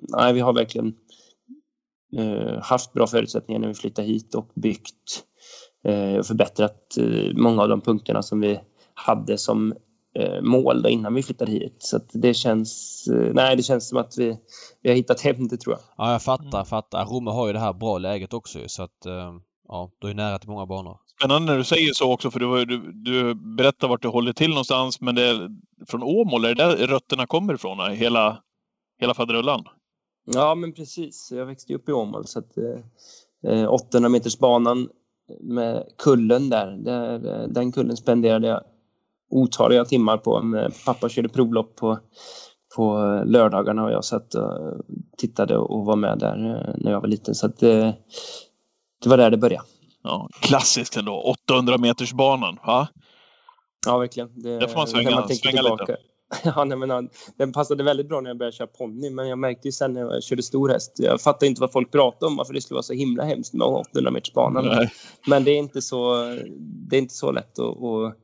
nej, 0.08 0.32
vi 0.32 0.40
har 0.40 0.52
verkligen 0.52 0.94
eh, 2.16 2.62
haft 2.62 2.92
bra 2.92 3.06
förutsättningar 3.06 3.60
när 3.60 3.68
vi 3.68 3.74
flyttade 3.74 4.08
hit 4.08 4.34
och 4.34 4.50
byggt 4.54 5.24
eh, 5.84 6.18
och 6.18 6.26
förbättrat 6.26 6.96
eh, 6.98 7.34
många 7.34 7.62
av 7.62 7.68
de 7.68 7.80
punkterna 7.80 8.22
som 8.22 8.40
vi 8.40 8.60
hade 8.94 9.38
som 9.38 9.74
eh, 10.18 10.42
mål 10.42 10.82
då 10.82 10.88
innan 10.88 11.14
vi 11.14 11.22
flyttade 11.22 11.52
hit. 11.52 11.76
Så 11.78 11.96
att 11.96 12.10
det 12.12 12.34
känns, 12.34 13.04
eh, 13.12 13.34
nej, 13.34 13.56
det 13.56 13.62
känns 13.62 13.88
som 13.88 13.98
att 13.98 14.18
vi, 14.18 14.38
vi 14.82 14.88
har 14.88 14.96
hittat 14.96 15.20
hem 15.20 15.48
det 15.48 15.56
tror 15.56 15.74
jag. 15.74 15.82
Ja, 15.96 16.12
jag 16.12 16.22
fattar, 16.22 16.64
fattar. 16.64 17.04
Romme 17.04 17.30
har 17.30 17.46
ju 17.46 17.52
det 17.52 17.58
här 17.58 17.72
bra 17.72 17.98
läget 17.98 18.32
också 18.32 18.58
så 18.66 18.82
att 18.82 19.06
eh, 19.06 19.32
ja, 19.68 19.90
du 19.98 20.10
är 20.10 20.14
nära 20.14 20.38
till 20.38 20.50
många 20.50 20.66
banor. 20.66 20.98
Spännande 21.18 21.52
när 21.52 21.58
du 21.58 21.64
säger 21.64 21.92
så 21.92 22.12
också, 22.12 22.30
för 22.30 22.40
du, 22.40 22.64
du, 22.64 22.92
du 22.92 23.34
berättar 23.34 23.88
vart 23.88 24.02
du 24.02 24.08
håller 24.08 24.32
till 24.32 24.50
någonstans, 24.50 25.00
men 25.00 25.14
det 25.14 25.22
är 25.22 25.48
från 25.86 26.02
Åmål, 26.02 26.44
är 26.44 26.54
det 26.54 26.64
där 26.64 26.76
rötterna 26.76 27.26
kommer 27.26 27.54
ifrån? 27.54 27.90
Hela, 27.92 28.42
hela 29.00 29.14
faderullan? 29.14 29.64
Ja, 30.26 30.54
men 30.54 30.72
precis. 30.72 31.28
Jag 31.32 31.46
växte 31.46 31.74
upp 31.74 31.88
i 31.88 31.92
Åmål 31.92 32.26
så 32.26 32.38
att 32.38 32.58
eh, 32.58 33.52
eh 33.52 33.72
800 33.72 34.08
meters 34.08 34.38
banan 34.38 34.88
med 35.40 35.84
kullen 35.98 36.48
där, 36.48 36.70
där 36.70 37.42
eh, 37.42 37.48
den 37.48 37.72
kullen 37.72 37.96
spenderade 37.96 38.48
jag 38.48 38.60
otaliga 39.30 39.84
timmar 39.84 40.18
på. 40.18 40.42
Med, 40.42 40.72
pappa 40.86 41.08
körde 41.08 41.28
provlopp 41.28 41.76
på, 41.76 41.98
på 42.76 42.96
lördagarna 43.26 43.84
och 43.84 43.92
jag 43.92 44.04
satt 44.04 44.34
och 44.34 44.82
tittade 45.18 45.58
och 45.58 45.84
var 45.84 45.96
med 45.96 46.18
där 46.18 46.36
eh, 46.36 46.74
när 46.78 46.92
jag 46.92 47.00
var 47.00 47.08
liten. 47.08 47.34
Så 47.34 47.46
att 47.46 47.62
eh, 47.62 47.90
det 49.02 49.08
var 49.08 49.16
där 49.16 49.30
det 49.30 49.36
började. 49.36 49.66
Ja, 50.06 50.28
klassiskt 50.40 50.96
ändå. 50.96 51.22
800 51.48 51.78
meters 51.78 52.12
banan. 52.12 52.58
Va? 52.66 52.88
Ja, 53.86 53.98
verkligen. 53.98 54.42
Det, 54.42 54.58
Där 54.58 54.66
får 54.68 54.76
man 54.76 54.86
svänga- 54.86 55.22
tänker 55.22 55.34
svänga 55.50 55.62
lite. 55.62 55.96
Ja, 56.44 56.64
nej, 56.64 56.78
men, 56.78 56.90
han- 56.90 57.08
den 57.38 57.52
passade 57.52 57.82
väldigt 57.84 58.08
bra 58.08 58.20
när 58.20 58.30
jag 58.30 58.38
började 58.38 58.56
köra 58.56 58.66
ponny, 58.66 59.10
men 59.10 59.28
jag 59.28 59.38
märkte 59.38 59.68
ju 59.68 59.72
sen 59.72 59.92
när 59.92 60.00
jag 60.00 60.22
körde 60.22 60.42
stor 60.42 60.68
häst. 60.68 60.92
Jag 60.96 61.20
fattade 61.20 61.46
inte 61.46 61.60
vad 61.60 61.72
folk 61.72 61.92
pratade 61.92 62.26
om, 62.26 62.36
varför 62.36 62.54
det 62.54 62.60
skulle 62.60 62.74
vara 62.76 62.82
så 62.82 62.92
himla 62.92 63.24
hemskt 63.24 63.54
med 63.54 63.66
800 63.66 64.10
meters 64.10 64.32
banan. 64.32 64.64
Men 65.26 65.44
det 65.44 65.50
är 65.50 65.56
inte 65.58 65.82
så, 65.82 66.14
det 66.90 66.96
är 66.96 66.98
inte 66.98 67.14
så 67.14 67.32
lätt 67.32 67.58
att, 67.58 67.82
att 67.82 68.16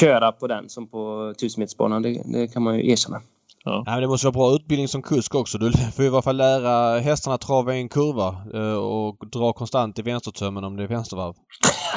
köra 0.00 0.32
på 0.32 0.46
den 0.46 0.68
som 0.68 0.88
på 0.88 1.30
1000 1.36 1.60
metersbanan. 1.60 2.02
Det, 2.02 2.22
det 2.32 2.48
kan 2.48 2.62
man 2.62 2.78
ju 2.78 2.90
erkänna. 2.90 3.22
Ja, 3.64 3.82
men 3.86 4.00
det 4.00 4.08
måste 4.08 4.26
vara 4.26 4.32
bra 4.32 4.54
utbildning 4.54 4.88
som 4.88 5.02
kusk 5.02 5.34
också. 5.34 5.58
Du 5.58 5.72
får 5.96 6.04
ju 6.04 6.10
i 6.10 6.12
alla 6.12 6.22
fall 6.22 6.36
lära 6.36 6.98
hästarna 6.98 7.38
trava 7.38 7.76
i 7.76 7.80
en 7.80 7.88
kurva 7.88 8.36
eh, 8.54 8.74
och 8.74 9.28
dra 9.32 9.52
konstant 9.52 9.98
i 9.98 10.02
vänstertömmen 10.02 10.64
om 10.64 10.76
det 10.76 10.82
är 10.82 10.88
vänstervarv. 10.88 11.34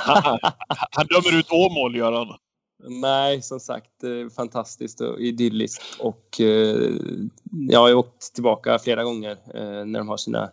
Han 0.91 1.07
dömer 1.07 1.39
ut 1.39 1.51
Åmål, 1.51 1.95
gör 1.95 2.11
han. 2.11 2.28
Nej, 3.01 3.41
som 3.41 3.59
sagt, 3.59 4.03
eh, 4.03 4.34
fantastiskt 4.36 5.01
och 5.01 5.20
idylliskt. 5.20 5.84
Och 5.99 6.41
eh, 6.41 6.91
jag 7.70 7.80
har 7.80 7.88
ju 7.88 7.93
åkt 7.93 8.34
tillbaka 8.34 8.80
flera 8.80 9.03
gånger 9.03 9.38
när 9.86 9.99
de 9.99 10.07
har 10.07 10.18
sina 10.18 10.49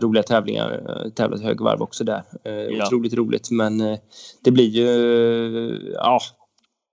roliga 0.00 0.22
tävlingar. 0.22 1.10
Tävlat 1.16 1.42
högvarv 1.42 1.82
också 1.82 2.04
där. 2.04 2.22
Ja. 2.42 2.86
Otroligt 2.86 3.14
roligt, 3.14 3.50
men 3.50 3.78
det 4.44 4.50
blir 4.50 4.68
ju... 4.68 5.92
ja, 5.94 6.20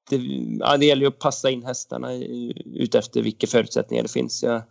det, 0.10 0.16
ja, 0.60 0.78
det 0.78 0.86
gäller 0.86 1.02
ju 1.02 1.08
att 1.08 1.20
passa 1.20 1.50
in 1.50 1.64
hästarna 1.64 2.14
utefter 2.66 3.22
vilka 3.22 3.48
förutsättningar 3.48 4.04
det 4.04 4.12
finns. 4.12 4.44
Jag 4.44 4.62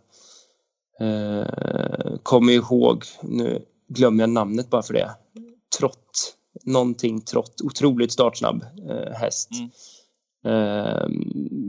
eh, 0.99 2.17
kommer 2.23 2.53
ihåg, 2.53 3.03
nu 3.21 3.65
glömmer 3.87 4.23
jag 4.23 4.29
namnet 4.29 4.69
bara 4.69 4.83
för 4.83 4.93
det, 4.93 5.11
Trott. 5.79 6.33
Någonting 6.63 7.21
Trott. 7.21 7.61
Otroligt 7.63 8.11
startsnabb 8.11 8.65
eh, 8.89 9.13
häst. 9.13 9.49
Mm. 9.51 9.69
Eh, 10.45 11.07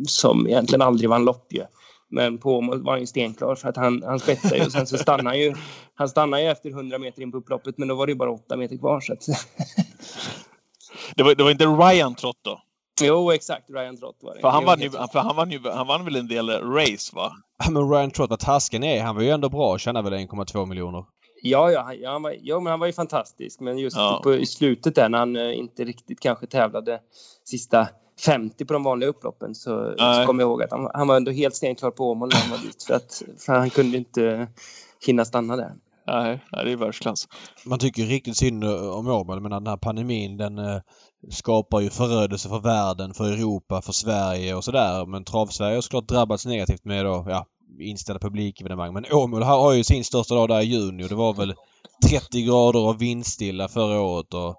som 0.07 0.47
egentligen 0.47 0.83
aldrig 0.83 1.11
vann 1.11 1.25
lopp 1.25 1.53
ju. 1.53 1.65
Men 2.11 2.39
på 2.39 2.57
Åmål 2.57 2.83
var 2.83 2.93
han 2.93 3.01
ju 3.01 3.07
stenklar 3.07 3.55
för 3.55 3.69
att 3.69 3.77
han, 3.77 4.03
han 4.07 4.21
spetsade 4.21 4.57
ju 4.57 4.65
och 4.65 4.73
sen 4.73 4.87
så 4.87 4.99
stannade 4.99 5.29
han 5.29 5.39
ju. 5.39 5.55
Han 5.95 6.09
stannade 6.09 6.43
ju 6.43 6.49
efter 6.49 6.71
100 6.71 6.99
meter 6.99 7.23
in 7.23 7.33
på 7.33 7.39
upploppet 7.39 7.79
men 7.79 7.89
då 7.89 7.95
var 7.95 8.07
det 8.07 8.13
ju 8.13 8.19
bara 8.19 8.33
8 8.33 8.57
meter 8.57 8.77
kvar. 8.77 9.01
Så 9.01 9.13
att, 9.13 9.27
Det 11.17 11.23
var, 11.23 11.35
det 11.35 11.43
var 11.43 11.51
inte 11.51 11.67
Ryan 11.67 12.15
Trott 12.15 12.39
då? 12.43 12.63
Jo, 13.03 13.31
exakt. 13.33 13.71
Ryan 13.71 13.97
Trott 13.97 14.17
var 14.21 14.35
det. 14.35 14.41
För 14.41 14.49
han 14.49 14.65
vann, 14.65 14.81
ju, 14.81 14.91
för 14.91 15.19
han 15.19 15.37
vann, 15.37 15.51
ju, 15.51 15.61
han 15.71 15.87
vann 15.87 16.05
väl 16.05 16.17
en 16.17 16.29
del 16.29 16.51
race, 16.51 17.17
va? 17.17 17.33
Ja, 17.65 17.71
men 17.71 17.91
Ryan 17.91 18.11
Trott, 18.11 18.31
vad 18.31 18.39
tasken 18.39 18.83
är, 18.85 19.03
han 19.03 19.15
var 19.17 19.23
ju 19.23 19.31
ändå 19.31 19.49
bra. 19.49 19.79
Tjänade 19.79 20.11
väl 20.11 20.19
1,2 20.21 20.67
miljoner. 20.67 21.05
Ja, 21.43 21.71
ja, 21.71 21.83
han- 21.83 22.01
ja, 22.01 22.11
han 22.13 22.23
var, 22.23 22.35
ja, 22.43 22.61
men 22.61 22.71
han 22.71 22.81
var 22.81 22.87
ju 22.87 22.93
fantastisk. 22.93 23.61
Men 23.61 23.79
just 23.79 23.97
Ja. 23.97 24.21
på, 24.23 24.35
i 24.35 24.47
slutet 24.47 24.95
där 24.95 25.09
när 25.09 25.19
han 25.19 25.37
eh, 25.37 25.59
inte 25.59 25.85
riktigt 25.85 26.21
kanske 26.21 26.47
tävlade 26.47 27.01
sista 27.45 27.89
50 28.25 28.65
på 28.65 28.73
de 28.73 28.83
vanliga 28.83 29.11
upploppen 29.11 29.55
så, 29.55 29.95
så 29.99 30.27
kommer 30.27 30.43
jag 30.43 30.49
ihåg 30.51 30.63
att 30.63 30.71
han, 30.71 30.91
han 30.95 31.09
var 31.09 31.17
ändå 31.17 31.31
helt 31.31 31.55
stenklar 31.57 31.91
på 31.91 32.11
Åmål 32.11 32.29
när 32.29 32.41
han 32.41 32.51
var 32.51 32.59
dit. 32.59 32.83
För, 32.83 32.95
att, 32.95 33.23
för 33.47 33.53
han 33.53 33.71
kunde 33.71 33.97
inte 33.97 34.49
hinna 35.07 35.25
stanna 35.25 35.57
där. 35.57 35.73
Nej, 36.07 36.41
det 36.53 36.73
är 36.73 36.77
världsklass. 36.77 37.29
Man 37.67 37.79
tycker 37.79 38.03
riktigt 38.03 38.37
synd 38.37 38.65
om 38.65 39.09
Åmål. 39.09 39.41
Men 39.41 39.51
den 39.51 39.67
här 39.67 39.77
pandemin 39.77 40.37
den 40.37 40.59
eh, 40.59 40.81
skapar 41.31 41.81
ju 41.81 41.91
förödelse 41.91 42.49
för 42.49 42.61
världen, 42.61 43.15
för 43.15 43.33
Europa, 43.33 43.83
för 43.83 43.93
Sverige 43.93 44.55
och 44.55 44.65
sådär. 44.65 45.07
Men 45.07 45.25
Trav-Sverige 45.25 45.77
har 45.77 45.83
såklart 45.83 46.09
drabbats 46.09 46.47
negativt 46.47 46.85
med 46.85 47.05
då, 47.05 47.27
ja, 47.29 47.47
inställda 47.81 48.21
publikevenemang. 48.21 48.93
Men 48.93 49.05
Åmål 49.13 49.43
har, 49.43 49.61
har 49.61 49.73
ju 49.73 49.85
sin 49.85 50.05
största 50.05 50.35
dag 50.35 50.49
där 50.49 50.61
i 50.61 50.65
juni 50.65 51.05
och 51.05 51.09
det 51.09 51.15
var 51.15 51.35
väl 51.35 51.55
30 52.09 52.43
grader 52.43 52.81
och 52.81 53.03
vindstilla 53.03 53.69
förra 53.69 54.01
året. 54.01 54.35
Och, 54.35 54.57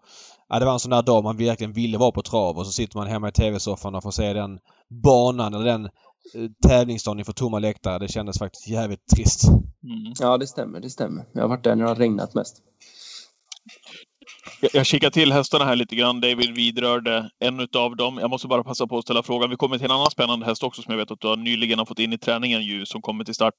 ja, 0.50 0.60
det 0.60 0.66
var 0.66 0.74
en 0.74 0.80
sån 0.80 0.92
där 0.92 1.02
dag 1.02 1.24
man 1.24 1.38
verkligen 1.38 1.74
ville 1.74 1.98
vara 1.98 2.12
på 2.12 2.22
trav 2.22 2.58
och 2.58 2.66
så 2.66 2.72
sitter 2.72 2.98
man 2.98 3.08
hemma 3.08 3.30
i 3.30 3.32
tv-soffan 3.32 3.96
och 3.96 4.04
får 4.04 4.12
se 4.12 4.34
den 4.34 4.60
banan 5.04 5.54
eller 5.54 5.66
den 5.66 5.86
eh, 5.86 6.50
tävlingsdagen 6.68 7.20
inför 7.20 7.34
tomma 7.34 7.60
läktare. 7.60 8.00
Det 8.00 8.08
kändes 8.08 8.40
faktiskt 8.40 8.68
jävligt 8.68 9.08
trist. 9.08 9.48
Mm. 9.48 10.14
Ja, 10.20 10.38
det 10.38 10.48
stämmer. 10.48 10.80
Det 10.80 10.90
stämmer. 10.90 11.26
Jag 11.34 11.42
har 11.42 11.50
varit 11.50 11.64
där 11.64 11.76
när 11.76 11.84
det 11.84 11.90
har 11.90 11.96
regnat 11.96 12.34
mest. 12.34 12.62
Jag, 14.62 14.72
jag 14.74 14.86
kikar 14.86 15.10
till 15.10 15.32
hästarna 15.34 15.66
här 15.66 15.76
lite 15.76 15.96
grann. 15.96 16.22
David 16.22 16.56
vidrörde 16.56 17.30
en 17.40 17.68
av 17.76 17.96
dem. 17.96 18.18
Jag 18.22 18.30
måste 18.30 18.48
bara 18.48 18.64
passa 18.64 18.88
på 18.88 18.98
att 18.98 19.04
ställa 19.04 19.24
frågan. 19.24 19.50
Vi 19.50 19.56
kommer 19.56 19.78
till 19.78 19.86
en 19.86 19.92
annan 19.92 20.12
spännande 20.12 20.46
häst 20.46 20.64
också 20.64 20.82
som 20.82 20.92
jag 20.92 20.98
vet 20.98 21.12
att 21.12 21.20
du 21.22 21.28
har 21.28 21.36
nyligen 21.36 21.80
har 21.80 21.86
fått 21.86 22.00
in 22.00 22.14
i 22.14 22.18
träningen 22.18 22.62
ju, 22.62 22.86
som 22.86 23.02
kommer 23.02 23.24
till 23.24 23.34
start 23.34 23.54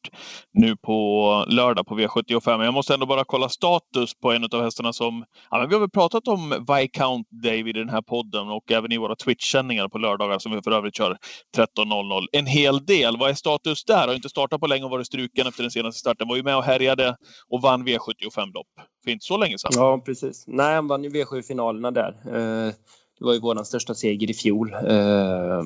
nu 0.53 0.77
på 0.77 1.45
lördag 1.49 1.87
på 1.87 1.99
V75. 1.99 2.57
Men 2.57 2.65
jag 2.65 2.75
måste 2.75 2.95
ändå 2.95 3.07
bara 3.07 3.25
kolla 3.25 3.49
status 3.49 4.15
på 4.23 4.33
en 4.33 4.45
av 4.45 4.63
hästarna 4.63 4.93
som... 4.93 5.25
Ja, 5.51 5.59
men 5.59 5.69
vi 5.69 5.75
har 5.75 5.81
väl 5.81 5.91
pratat 5.91 6.29
om 6.29 6.67
Viscount 6.69 7.29
David 7.31 7.77
i 7.77 7.79
den 7.79 7.89
här 7.89 8.03
podden 8.03 8.49
och 8.49 8.73
även 8.73 8.93
i 8.93 8.99
våra 8.99 9.17
Twitch-sändningar 9.17 9.89
på 9.89 9.99
lördagar 9.99 10.39
som 10.39 10.53
vi 10.53 10.63
för 10.63 10.71
övrigt 10.71 10.97
kör 10.97 11.17
13.00. 11.57 12.27
En 12.33 12.47
hel 12.47 12.85
del. 12.87 13.17
Vad 13.17 13.31
är 13.31 13.35
status 13.35 13.85
där? 13.85 14.07
Har 14.07 14.15
inte 14.15 14.29
startat 14.29 14.61
på 14.61 14.67
länge 14.67 14.85
och 14.85 14.91
varit 14.91 15.07
struken 15.07 15.47
efter 15.47 15.63
den 15.63 15.71
senaste 15.71 15.99
starten. 15.99 16.29
Var 16.29 16.37
ju 16.37 16.43
med 16.43 16.57
och 16.57 16.65
härjade 16.65 17.17
och 17.49 17.63
vann 17.63 17.87
V75-lopp 17.87 18.67
för 19.05 19.11
inte 19.11 19.25
så 19.25 19.37
länge 19.37 19.59
sedan. 19.59 19.71
Ja, 19.75 20.03
precis. 20.05 20.45
Nej, 20.47 20.75
han 20.75 20.87
vann 20.87 21.05
ju 21.05 21.11
V7-finalerna 21.11 21.91
där. 21.91 22.17
Eh, 22.27 22.73
det 23.19 23.25
var 23.25 23.33
ju 23.33 23.41
vår 23.41 23.65
största 23.65 23.95
seger 23.95 24.31
i 24.31 24.35
fjol. 24.35 24.73
Eh, 24.73 25.63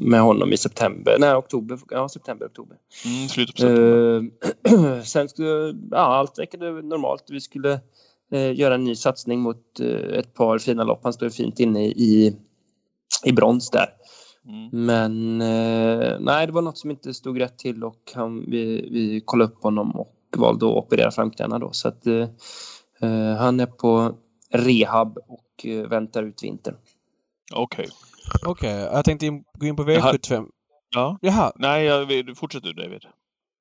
med 0.00 0.20
honom 0.20 0.52
i 0.52 0.56
september, 0.56 1.16
nej 1.20 1.34
oktober, 1.34 1.78
ja 1.90 2.08
september, 2.08 2.46
oktober. 2.46 2.76
Mm, 3.04 3.28
slutet 3.28 3.54
på 3.54 3.60
september. 3.60 4.96
Eh, 4.96 5.02
sen 5.04 5.28
skulle, 5.28 5.74
ja 5.90 5.98
allt 5.98 6.38
verkade 6.38 6.82
normalt. 6.82 7.24
Vi 7.28 7.40
skulle 7.40 7.80
göra 8.54 8.74
en 8.74 8.84
ny 8.84 8.94
satsning 8.94 9.40
mot 9.40 9.80
ett 10.12 10.34
par 10.34 10.58
fina 10.58 10.84
lopp. 10.84 11.00
Han 11.02 11.12
står 11.12 11.30
fint 11.30 11.60
inne 11.60 11.86
i, 11.86 12.36
i 13.24 13.32
brons 13.32 13.70
där. 13.70 13.88
Mm. 14.48 14.86
Men 14.86 15.38
nej, 16.24 16.46
det 16.46 16.52
var 16.52 16.62
något 16.62 16.78
som 16.78 16.90
inte 16.90 17.14
stod 17.14 17.40
rätt 17.40 17.58
till 17.58 17.84
och 17.84 18.12
han, 18.14 18.44
vi, 18.50 18.88
vi 18.92 19.22
kollade 19.24 19.52
upp 19.52 19.62
honom 19.62 19.90
och 19.90 20.17
valde 20.36 20.66
att 20.66 20.76
operera 20.76 21.10
framknäna 21.10 21.58
då. 21.58 21.72
Så 21.72 21.88
att 21.88 22.06
eh, 22.06 23.36
han 23.38 23.60
är 23.60 23.66
på 23.66 24.14
rehab 24.50 25.18
och 25.28 25.66
eh, 25.66 25.88
väntar 25.88 26.22
ut 26.22 26.42
vintern. 26.42 26.74
Okej. 27.54 27.84
Okay. 27.84 28.50
Okej, 28.50 28.84
okay. 28.84 28.94
jag 28.96 29.04
tänkte 29.04 29.26
in, 29.26 29.44
gå 29.58 29.66
in 29.66 29.76
på 29.76 29.84
V75. 29.84 30.46
Ja. 30.90 31.18
Jaha. 31.20 31.52
Nej, 31.56 31.84
jag, 31.84 32.36
fortsätt 32.36 32.62
du 32.62 32.72
David. 32.72 33.02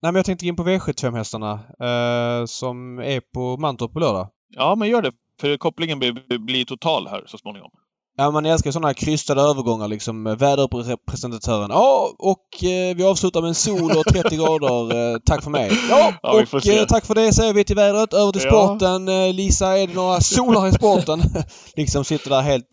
Nej, 0.01 0.11
men 0.11 0.15
jag 0.15 0.25
tänkte 0.25 0.47
in 0.47 0.55
på 0.55 0.63
V75-hästarna 0.63 1.53
eh, 1.79 2.45
som 2.45 2.99
är 2.99 3.21
på 3.33 3.57
Mantorp 3.57 3.93
på 3.93 3.99
lördag. 3.99 4.29
Ja, 4.49 4.75
men 4.75 4.89
gör 4.89 5.01
det. 5.01 5.11
För 5.41 5.57
kopplingen 5.57 5.99
blir, 5.99 6.37
blir 6.37 6.65
total 6.65 7.07
här 7.07 7.23
så 7.25 7.37
småningom. 7.37 7.71
Ja, 8.19 8.31
man 8.31 8.45
älskar 8.45 8.71
sådana 8.71 8.87
här 8.87 8.93
krystade 8.93 9.41
övergångar 9.41 9.87
liksom. 9.87 10.23
Väderpresentatören. 10.23 11.69
Ja, 11.69 12.09
och 12.19 12.63
eh, 12.63 12.95
vi 12.95 13.03
avslutar 13.03 13.41
med 13.41 13.47
en 13.47 13.55
sol 13.55 13.91
och 13.91 14.05
30 14.05 14.35
grader. 14.35 15.13
Eh, 15.13 15.19
tack 15.25 15.43
för 15.43 15.51
mig. 15.51 15.71
Ja, 15.89 16.13
ja 16.21 16.33
och 16.33 16.67
eh, 16.67 16.85
tack 16.85 17.05
för 17.05 17.15
det 17.15 17.33
säger 17.33 17.53
vi 17.53 17.63
till 17.63 17.75
vädret. 17.75 18.13
Över 18.13 18.31
till 18.31 18.41
ja. 18.45 18.49
sporten. 18.49 19.07
Eh, 19.07 19.33
Lisa, 19.33 19.77
är 19.77 19.87
det 19.87 19.93
några 19.93 20.21
solar 20.21 20.67
i 20.67 20.71
sporten? 20.71 21.21
liksom 21.75 22.03
sitter 22.03 22.29
där 22.29 22.41
helt 22.41 22.69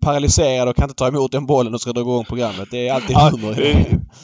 paralyserad 0.00 0.68
och 0.68 0.76
kan 0.76 0.84
inte 0.84 0.94
ta 0.94 1.08
emot 1.08 1.32
den 1.32 1.46
bollen 1.46 1.74
och 1.74 1.80
ska 1.80 1.92
dra 1.92 2.00
igång 2.00 2.24
programmet. 2.24 2.68
Det 2.70 2.88
är 2.88 2.94
alltid 2.94 3.16
humor. 3.16 3.54
det, 3.54 3.72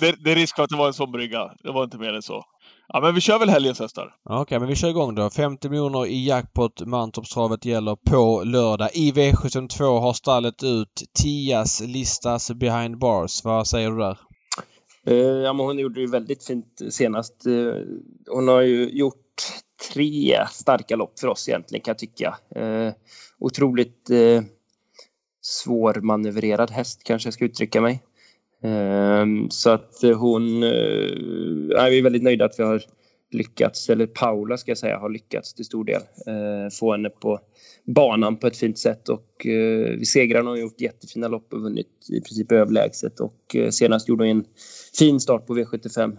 det, 0.01 0.25
det 0.25 0.33
är 0.33 0.35
risk 0.35 0.57
för 0.57 0.63
att 0.63 0.71
det 0.71 0.77
var 0.77 0.87
en 0.87 0.93
sån 0.93 1.13
brygga. 1.13 1.51
Det 1.63 1.73
var 1.73 1.85
inte 1.85 1.99
mer 1.99 2.15
än 2.15 2.23
så. 2.23 2.45
Ja, 2.95 3.01
men 3.01 3.15
vi 3.15 3.21
kör 3.21 3.39
väl 3.39 3.49
helgens 3.49 3.81
hästar. 3.81 4.15
Okej, 4.25 4.43
okay, 4.43 4.59
men 4.59 4.69
vi 4.69 4.75
kör 4.75 4.89
igång 4.89 5.15
då. 5.15 5.31
50 5.31 5.69
miljoner 5.69 6.07
i 6.07 6.27
jackpot. 6.27 6.87
Mantorpstravet 6.87 7.65
gäller 7.65 7.97
på 7.97 8.43
lördag. 8.45 8.91
I 8.95 9.13
V752 9.13 10.01
har 10.01 10.13
stallet 10.13 10.63
ut 10.63 11.05
Tias 11.23 11.81
listas 11.81 12.51
behind 12.51 12.99
bars. 12.99 13.45
Vad 13.45 13.67
säger 13.67 13.91
du 13.91 13.99
där? 13.99 14.19
Uh, 15.09 15.43
ja, 15.43 15.53
men 15.53 15.67
hon 15.67 15.79
gjorde 15.79 16.01
det 16.01 16.07
väldigt 16.07 16.45
fint 16.45 16.83
senast. 16.91 17.47
Uh, 17.47 17.75
hon 18.27 18.49
har 18.49 18.61
ju 18.61 18.91
gjort 18.91 19.43
tre 19.93 20.47
starka 20.51 20.97
lopp 20.97 21.19
för 21.19 21.29
oss 21.29 21.49
egentligen 21.49 21.83
kan 21.83 21.93
jag 21.93 21.99
tycka. 21.99 22.37
Uh, 22.57 22.93
otroligt 23.39 24.11
svårmanövrerad 25.43 26.71
häst 26.71 27.05
kanske 27.05 27.27
jag 27.27 27.35
ska 27.35 27.45
uttrycka 27.45 27.81
mig. 27.81 28.03
Ehm, 28.65 29.51
så 29.51 29.71
att 29.71 29.95
hon... 30.17 30.63
Eh, 30.63 30.71
vi 31.91 31.99
är 31.99 32.03
väldigt 32.03 32.23
nöjda 32.23 32.45
att 32.45 32.59
vi 32.59 32.63
har 32.63 32.83
lyckats, 33.35 33.91
eller 33.91 34.07
Paula 34.07 34.57
ska 34.57 34.71
jag 34.71 34.79
säga, 34.79 34.99
har 34.99 35.11
lyckats 35.11 35.55
till 35.55 35.65
stor 35.65 35.85
del 35.85 36.01
eh, 36.27 36.71
få 36.73 36.93
henne 36.93 37.11
på 37.11 37.41
banan 37.85 38.37
på 38.37 38.47
ett 38.47 38.57
fint 38.57 38.79
sätt 38.79 39.09
och 39.09 39.47
eh, 39.47 39.99
vi 39.99 40.05
segrarna 40.05 40.51
har 40.51 40.57
gjort 40.57 40.81
jättefina 40.81 41.29
lopp 41.29 41.53
och 41.53 41.61
vunnit 41.61 41.87
i 42.09 42.21
princip 42.21 42.53
överlägset 42.53 43.21
och 43.21 43.57
eh, 43.57 43.71
senast 43.71 44.09
gjorde 44.09 44.25
hon 44.25 44.37
en 44.37 44.45
fin 44.99 45.21
start 45.21 45.47
på 45.47 45.57
V75 45.57 46.17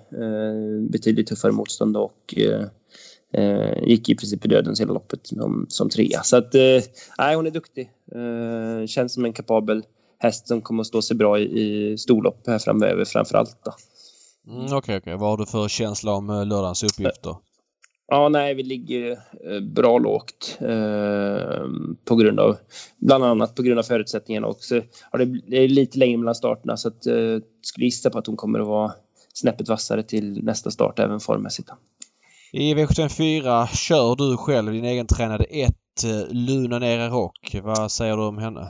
betydligt 0.89 1.27
tuffare 1.27 1.51
motstånd 1.51 1.97
och 1.97 2.35
gick 3.81 4.09
i 4.09 4.15
princip 4.15 4.45
i 4.45 4.47
dödens 4.47 4.81
hela 4.81 4.93
loppet 4.93 5.27
som, 5.27 5.65
som 5.69 5.89
trea. 5.89 6.23
Så 6.23 6.37
att, 6.37 6.53
nej, 7.17 7.35
hon 7.35 7.47
är 7.47 7.51
duktig. 7.51 7.89
känns 8.87 9.13
som 9.13 9.25
en 9.25 9.33
kapabel 9.33 9.83
häst 10.25 10.47
som 10.47 10.61
kommer 10.61 10.81
att 10.81 10.87
stå 10.87 11.01
sig 11.01 11.17
bra 11.17 11.39
i, 11.39 11.43
i 11.43 11.97
storlopp 11.97 12.47
här 12.47 12.59
framöver 12.59 13.05
framför 13.05 13.37
allt. 13.37 13.57
Okej, 13.67 14.53
mm, 14.53 14.65
okej. 14.65 14.77
Okay, 14.77 14.97
okay. 14.97 15.15
Vad 15.15 15.29
har 15.29 15.37
du 15.37 15.45
för 15.45 15.67
känsla 15.67 16.11
om 16.11 16.29
eh, 16.29 16.45
lördagens 16.45 16.83
uppgift 16.83 17.23
då? 17.23 17.41
Ja, 18.07 18.29
nej, 18.29 18.53
vi 18.53 18.63
ligger 18.63 19.11
eh, 19.11 19.59
bra 19.61 19.97
lågt 19.97 20.57
eh, 20.59 21.65
på 22.05 22.15
grund 22.15 22.39
av 22.39 22.57
bland 22.97 23.23
annat 23.23 23.55
på 23.55 23.63
grund 23.63 23.79
av 23.79 23.83
förutsättningarna 23.83 24.47
också. 24.47 24.81
Ja, 25.11 25.17
det 25.17 25.57
är 25.57 25.67
lite 25.67 25.97
längre 25.97 26.17
mellan 26.17 26.35
starterna 26.35 26.77
så 26.77 26.87
att, 26.87 27.05
eh, 27.05 27.39
skulle 27.61 27.85
gissa 27.85 28.09
på 28.09 28.17
att 28.17 28.27
hon 28.27 28.37
kommer 28.37 28.59
att 28.59 28.67
vara 28.67 28.91
snäppet 29.33 29.69
vassare 29.69 30.03
till 30.03 30.43
nästa 30.43 30.71
start 30.71 30.99
även 30.99 31.19
formmässigt. 31.19 31.69
I 32.51 32.73
V74 32.73 33.67
kör 33.75 34.15
du 34.15 34.37
själv 34.37 34.71
din 34.71 34.85
egen 34.85 35.07
tränade 35.07 35.43
1 35.43 35.73
eh, 36.03 36.33
Luna 36.33 36.79
Nera 36.79 37.09
Rock. 37.09 37.55
Vad 37.63 37.91
säger 37.91 38.17
du 38.17 38.23
om 38.23 38.37
henne? 38.37 38.69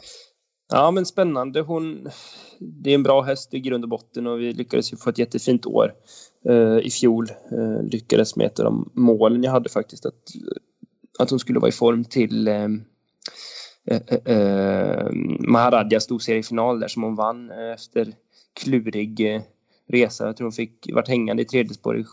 Ja, 0.72 0.92
men 0.92 1.06
spännande. 1.06 1.62
Hon, 1.62 2.10
det 2.60 2.90
är 2.90 2.96
en 2.96 3.04
bra 3.04 3.22
häst 3.22 3.54
i 3.54 3.60
grund 3.60 3.84
och 3.84 3.90
botten 3.90 4.28
och 4.28 4.40
vi 4.40 4.54
lyckades 4.54 4.94
ju 4.94 4.98
få 4.98 5.10
ett 5.10 5.18
jättefint 5.18 5.66
år 5.66 5.94
eh, 6.50 6.78
i 6.78 6.90
fjol. 6.90 7.30
Eh, 7.52 7.84
lyckades 7.84 8.36
med 8.36 8.48
ett 8.48 8.60
av 8.60 8.66
de 8.66 8.90
målen 8.94 9.44
jag 9.44 9.52
hade 9.52 9.70
faktiskt, 9.70 10.06
att, 10.06 10.32
att 11.20 11.30
hon 11.30 11.40
skulle 11.40 11.60
vara 11.60 11.70
i 11.70 11.72
form 11.72 12.04
till 12.04 12.48
eh, 12.48 12.68
eh, 13.88 14.02
eh, 14.08 14.38
eh 14.38 15.12
Maharadja 15.40 16.00
storseriefinal 16.00 16.80
där 16.80 16.88
som 16.88 17.04
hon 17.04 17.16
vann 17.16 17.52
eh, 17.52 17.74
efter 17.74 18.14
klurig 18.54 19.42
resa. 19.88 20.26
Jag 20.26 20.38
tror 20.38 20.46
hon 20.46 20.52
fick 20.52 20.94
varit 20.94 21.08
hängande 21.08 21.44
i 21.44 21.46
tredje 21.46 21.74
spår 21.74 21.98
i 22.00 22.06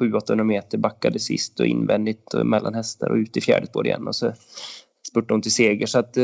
700-800 0.00 0.44
meter, 0.44 0.78
backade 0.78 1.18
sist 1.18 1.60
och 1.60 1.66
invändigt 1.66 2.34
och 2.34 2.46
mellan 2.46 2.74
hästar 2.74 3.10
och 3.10 3.16
ut 3.16 3.36
i 3.36 3.40
fjärde 3.40 3.66
spår 3.66 3.86
igen 3.86 4.08
och 4.08 4.16
så 4.16 4.32
spurtade 5.08 5.34
hon 5.34 5.42
till 5.42 5.52
seger. 5.52 5.86
Så 5.86 5.98
att 5.98 6.16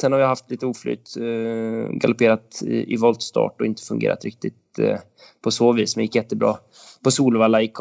Sen 0.00 0.12
har 0.12 0.18
jag 0.18 0.28
haft 0.28 0.50
lite 0.50 0.66
oflyt, 0.66 1.16
eh, 1.16 1.92
galopperat 1.92 2.62
i, 2.62 2.94
i 2.94 2.96
voltstart 2.96 3.60
och 3.60 3.66
inte 3.66 3.82
fungerat 3.82 4.24
riktigt 4.24 4.78
eh, 4.78 4.98
på 5.42 5.50
så 5.50 5.72
vis, 5.72 5.96
men 5.96 6.04
gick 6.04 6.14
jättebra 6.14 6.56
på 7.04 7.10
Solvalla 7.10 7.62
i 7.62 7.72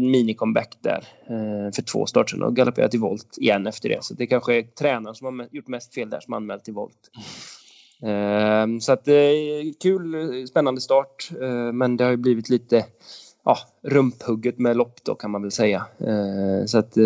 mini-comeback 0.00 0.78
där 0.80 1.04
eh, 1.28 1.72
för 1.74 1.82
två 1.82 2.06
starter 2.06 2.30
sedan 2.30 2.42
och 2.42 2.56
galopperat 2.56 2.94
i 2.94 2.98
volt 2.98 3.38
igen 3.38 3.66
efter 3.66 3.88
det. 3.88 4.04
Så 4.04 4.14
det 4.14 4.26
kanske 4.26 4.58
är 4.58 4.62
tränaren 4.62 5.14
som 5.14 5.38
har 5.38 5.48
gjort 5.50 5.68
mest 5.68 5.94
fel 5.94 6.10
där 6.10 6.20
som 6.20 6.34
anmält 6.34 6.64
till 6.64 6.74
volt. 6.74 7.10
Eh, 8.02 8.78
så 8.80 8.92
att 8.92 9.08
eh, 9.08 9.14
kul, 9.82 10.14
eh, 10.14 10.44
spännande 10.44 10.80
start, 10.80 11.30
eh, 11.40 11.72
men 11.72 11.96
det 11.96 12.04
har 12.04 12.10
ju 12.10 12.16
blivit 12.16 12.48
lite 12.48 12.84
ja, 13.46 13.58
rumphugget 13.82 14.58
med 14.58 14.76
lopp 14.76 15.04
då 15.04 15.14
kan 15.14 15.30
man 15.30 15.42
väl 15.42 15.50
säga. 15.50 15.86
Eh, 15.98 16.66
så 16.66 16.78
att 16.78 16.96
eh, 16.96 17.04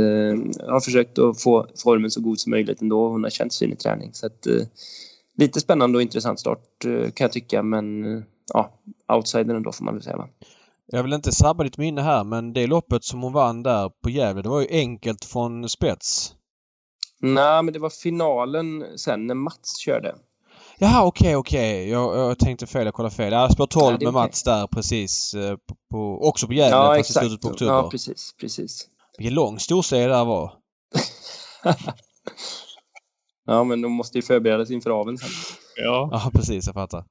jag 0.58 0.72
har 0.72 0.80
försökt 0.80 1.18
att 1.18 1.42
få 1.42 1.66
formen 1.82 2.10
så 2.10 2.20
god 2.20 2.38
som 2.38 2.50
möjligt 2.50 2.82
ändå. 2.82 3.08
Hon 3.08 3.22
har 3.22 3.30
känt 3.30 3.54
fin 3.54 3.72
i 3.72 3.76
träning. 3.76 4.10
Så 4.12 4.26
att, 4.26 4.46
eh, 4.46 4.62
lite 5.36 5.60
spännande 5.60 5.98
och 5.98 6.02
intressant 6.02 6.40
start 6.40 6.84
eh, 6.84 7.10
kan 7.10 7.24
jag 7.24 7.32
tycka 7.32 7.62
men 7.62 8.04
ja, 8.52 8.70
outsidern 9.12 9.56
ändå 9.56 9.72
får 9.72 9.84
man 9.84 9.94
väl 9.94 10.02
säga. 10.02 10.16
Va? 10.16 10.28
Jag 10.86 11.02
vill 11.02 11.12
inte 11.12 11.32
sabba 11.32 11.64
ditt 11.64 11.78
minne 11.78 12.02
här 12.02 12.24
men 12.24 12.52
det 12.52 12.66
loppet 12.66 13.04
som 13.04 13.22
hon 13.22 13.32
vann 13.32 13.62
där 13.62 13.88
på 14.02 14.10
Gävle 14.10 14.42
det 14.42 14.48
var 14.48 14.60
ju 14.60 14.68
enkelt 14.70 15.24
från 15.24 15.68
spets. 15.68 16.34
Nej 17.20 17.62
men 17.62 17.74
det 17.74 17.78
var 17.78 17.90
finalen 17.90 18.84
sen 18.96 19.26
när 19.26 19.34
Mats 19.34 19.78
körde. 19.78 20.14
Jaha, 20.82 21.04
okej, 21.04 21.36
okay, 21.36 21.36
okej. 21.36 21.80
Okay. 21.80 21.90
Jag, 21.90 22.16
jag, 22.16 22.38
tänkte 22.38 22.66
fel. 22.66 22.84
Jag 22.84 22.94
kollade 22.94 23.14
fel. 23.14 23.32
Jag 23.32 23.52
spår 23.52 23.66
12 23.66 23.96
ja, 24.00 24.06
med 24.06 24.12
Mats 24.12 24.42
där 24.42 24.66
precis. 24.66 25.34
Eh, 25.34 25.56
på, 25.56 25.74
på, 25.90 26.28
också 26.28 26.46
på 26.46 26.52
Gävle 26.52 26.76
ja, 26.76 26.94
fast 26.96 27.10
exakt. 27.10 27.26
i 27.26 27.28
slutet 27.28 27.42
på 27.42 27.48
oktober. 27.48 27.72
Ja, 27.72 27.90
precis. 27.90 28.34
precis. 28.40 28.88
Vilken 29.18 29.34
lång 29.34 29.58
storserie 29.58 30.06
det 30.06 30.12
där 30.12 30.24
var. 30.24 30.52
ja, 33.46 33.64
men 33.64 33.80
de 33.80 33.92
måste 33.92 34.18
ju 34.18 34.22
förbereda 34.22 34.66
sig 34.66 34.74
inför 34.74 34.90
aveln 34.90 35.18
sen. 35.18 35.28
Ja. 35.76 36.08
ja, 36.12 36.30
precis. 36.34 36.66
Jag 36.66 36.74
fattar. 36.74 37.04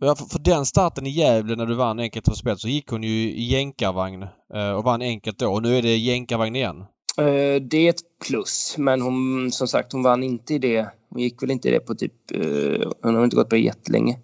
Ja, 0.00 0.14
för, 0.14 0.24
för 0.24 0.38
den 0.38 0.66
starten 0.66 1.06
i 1.06 1.10
Gävle 1.10 1.56
när 1.56 1.66
du 1.66 1.74
vann 1.74 1.98
enkelt 1.98 2.28
för 2.28 2.34
spel 2.34 2.58
så 2.58 2.68
gick 2.68 2.88
hon 2.88 3.02
ju 3.02 3.10
i 3.10 3.44
jänkarvagn 3.44 4.22
eh, 4.54 4.70
och 4.70 4.84
vann 4.84 5.02
enkelt 5.02 5.38
då. 5.38 5.52
Och 5.52 5.62
nu 5.62 5.78
är 5.78 5.82
det 5.82 5.96
jänkarvagn 5.96 6.56
igen. 6.56 6.84
Eh, 7.18 7.62
det 7.62 7.76
är 7.76 7.90
ett 7.90 8.02
plus, 8.26 8.74
men 8.78 9.00
hon, 9.00 9.52
som 9.52 9.68
sagt, 9.68 9.92
hon 9.92 10.02
vann 10.02 10.22
inte 10.22 10.54
i 10.54 10.58
det. 10.58 10.88
Hon 11.10 11.22
gick 11.22 11.42
väl 11.42 11.50
inte 11.50 11.68
i 11.68 11.70
det 11.70 11.80
på 11.80 11.94
typ... 11.94 12.12
Eh, 12.34 12.90
hon 13.02 13.14
har 13.14 13.24
inte 13.24 13.36
gått 13.36 13.48
på 13.48 13.54
det 13.54 13.60
jättelänge. 13.60 14.18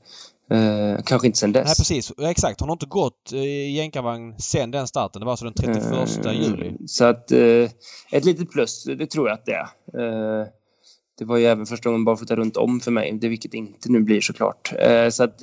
Eh, 0.50 1.02
kanske 1.04 1.26
inte 1.26 1.38
sen 1.38 1.52
dess. 1.52 1.66
Nej 1.66 1.74
precis, 1.78 2.12
exakt. 2.18 2.60
Hon 2.60 2.68
har 2.68 2.74
inte 2.74 2.86
gått 2.86 3.32
i 3.32 3.76
jänkarvagn 3.76 4.34
sen 4.38 4.70
den 4.70 4.86
starten. 4.86 5.20
Det 5.20 5.26
var 5.26 5.32
alltså 5.32 5.44
den 5.44 5.54
31 5.54 6.26
Eh, 6.26 6.32
juli. 6.32 6.76
Så 6.86 7.04
att 7.04 7.32
eh, 7.32 7.70
ett 8.12 8.24
litet 8.24 8.50
plus, 8.50 8.84
det 8.84 9.06
tror 9.06 9.28
jag 9.28 9.34
att 9.34 9.46
det 9.46 9.52
är. 9.52 10.60
Det 11.18 11.24
var 11.24 11.36
ju 11.36 11.46
även 11.46 11.66
första 11.66 11.88
gången 11.88 12.04
barfota 12.04 12.36
runt 12.36 12.56
om 12.56 12.80
för 12.80 12.90
mig, 12.90 13.18
det 13.20 13.28
vilket 13.28 13.54
inte 13.54 13.92
nu 13.92 14.00
blir 14.00 14.20
såklart. 14.20 14.72
Så 15.10 15.24
att, 15.24 15.42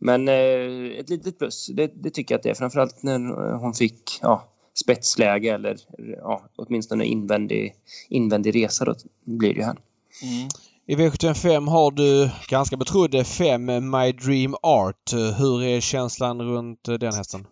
men 0.00 0.28
ett 0.28 1.08
litet 1.08 1.38
plus, 1.38 1.66
det, 1.66 1.92
det 1.94 2.10
tycker 2.10 2.34
jag 2.34 2.38
att 2.38 2.42
det 2.42 2.50
är. 2.50 2.54
Framförallt 2.54 3.02
när 3.02 3.18
hon 3.58 3.74
fick 3.74 4.18
ja, 4.22 4.55
spetsläge 4.80 5.54
eller 5.54 5.76
ja, 6.18 6.48
åtminstone 6.56 7.04
invändig, 7.04 7.74
invändig 8.08 8.54
resa 8.54 8.84
då 8.84 8.94
blir 9.24 9.54
det 9.54 9.60
ju 9.60 9.64
här. 9.64 9.76
Mm. 10.22 10.48
I 10.88 10.96
V75 10.96 11.68
har 11.68 11.90
du 11.90 12.30
ganska 12.48 12.76
betrodde 12.76 13.24
fem 13.24 13.66
My 13.66 14.12
Dream 14.12 14.56
Art. 14.62 15.12
Hur 15.38 15.62
är 15.62 15.80
känslan 15.80 16.42
runt 16.42 16.88
eh, 16.88 16.94
den 16.94 17.14
hästen? 17.14 17.46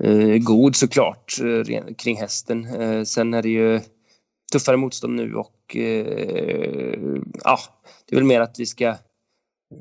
Eh, 0.00 0.38
god 0.38 0.76
såklart 0.76 1.34
eh, 1.40 1.94
kring 1.94 2.16
hästen. 2.16 2.64
Eh, 2.64 3.02
sen 3.02 3.34
är 3.34 3.42
det 3.42 3.48
ju 3.48 3.80
tuffare 4.52 4.76
motstånd 4.76 5.14
nu 5.14 5.34
och 5.34 5.76
eh, 5.76 6.98
ja, 7.44 7.58
det 8.06 8.14
är 8.14 8.16
väl 8.16 8.24
mer 8.24 8.40
att 8.40 8.58
vi 8.58 8.66
ska 8.66 8.96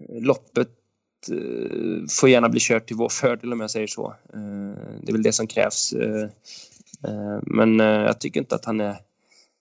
loppet 0.10 0.70
eh, 1.30 2.06
får 2.20 2.30
gärna 2.30 2.50
bli 2.50 2.60
kört 2.60 2.88
till 2.88 2.96
vår 2.96 3.10
fördel 3.10 3.54
om 3.54 3.60
jag 3.60 3.72
säger 3.72 3.88
så. 3.88 4.16
Eh, 4.34 4.40
det 5.02 5.12
är 5.12 5.14
väl 5.14 5.24
det 5.24 5.34
som 5.34 5.48
krävs. 5.48 5.94
Eh, 5.94 6.24
eh, 7.08 7.40
men 7.42 7.80
jag 7.80 8.20
tycker 8.20 8.40
inte 8.40 8.56
att 8.56 8.66
han 8.66 8.82
är 8.82 8.96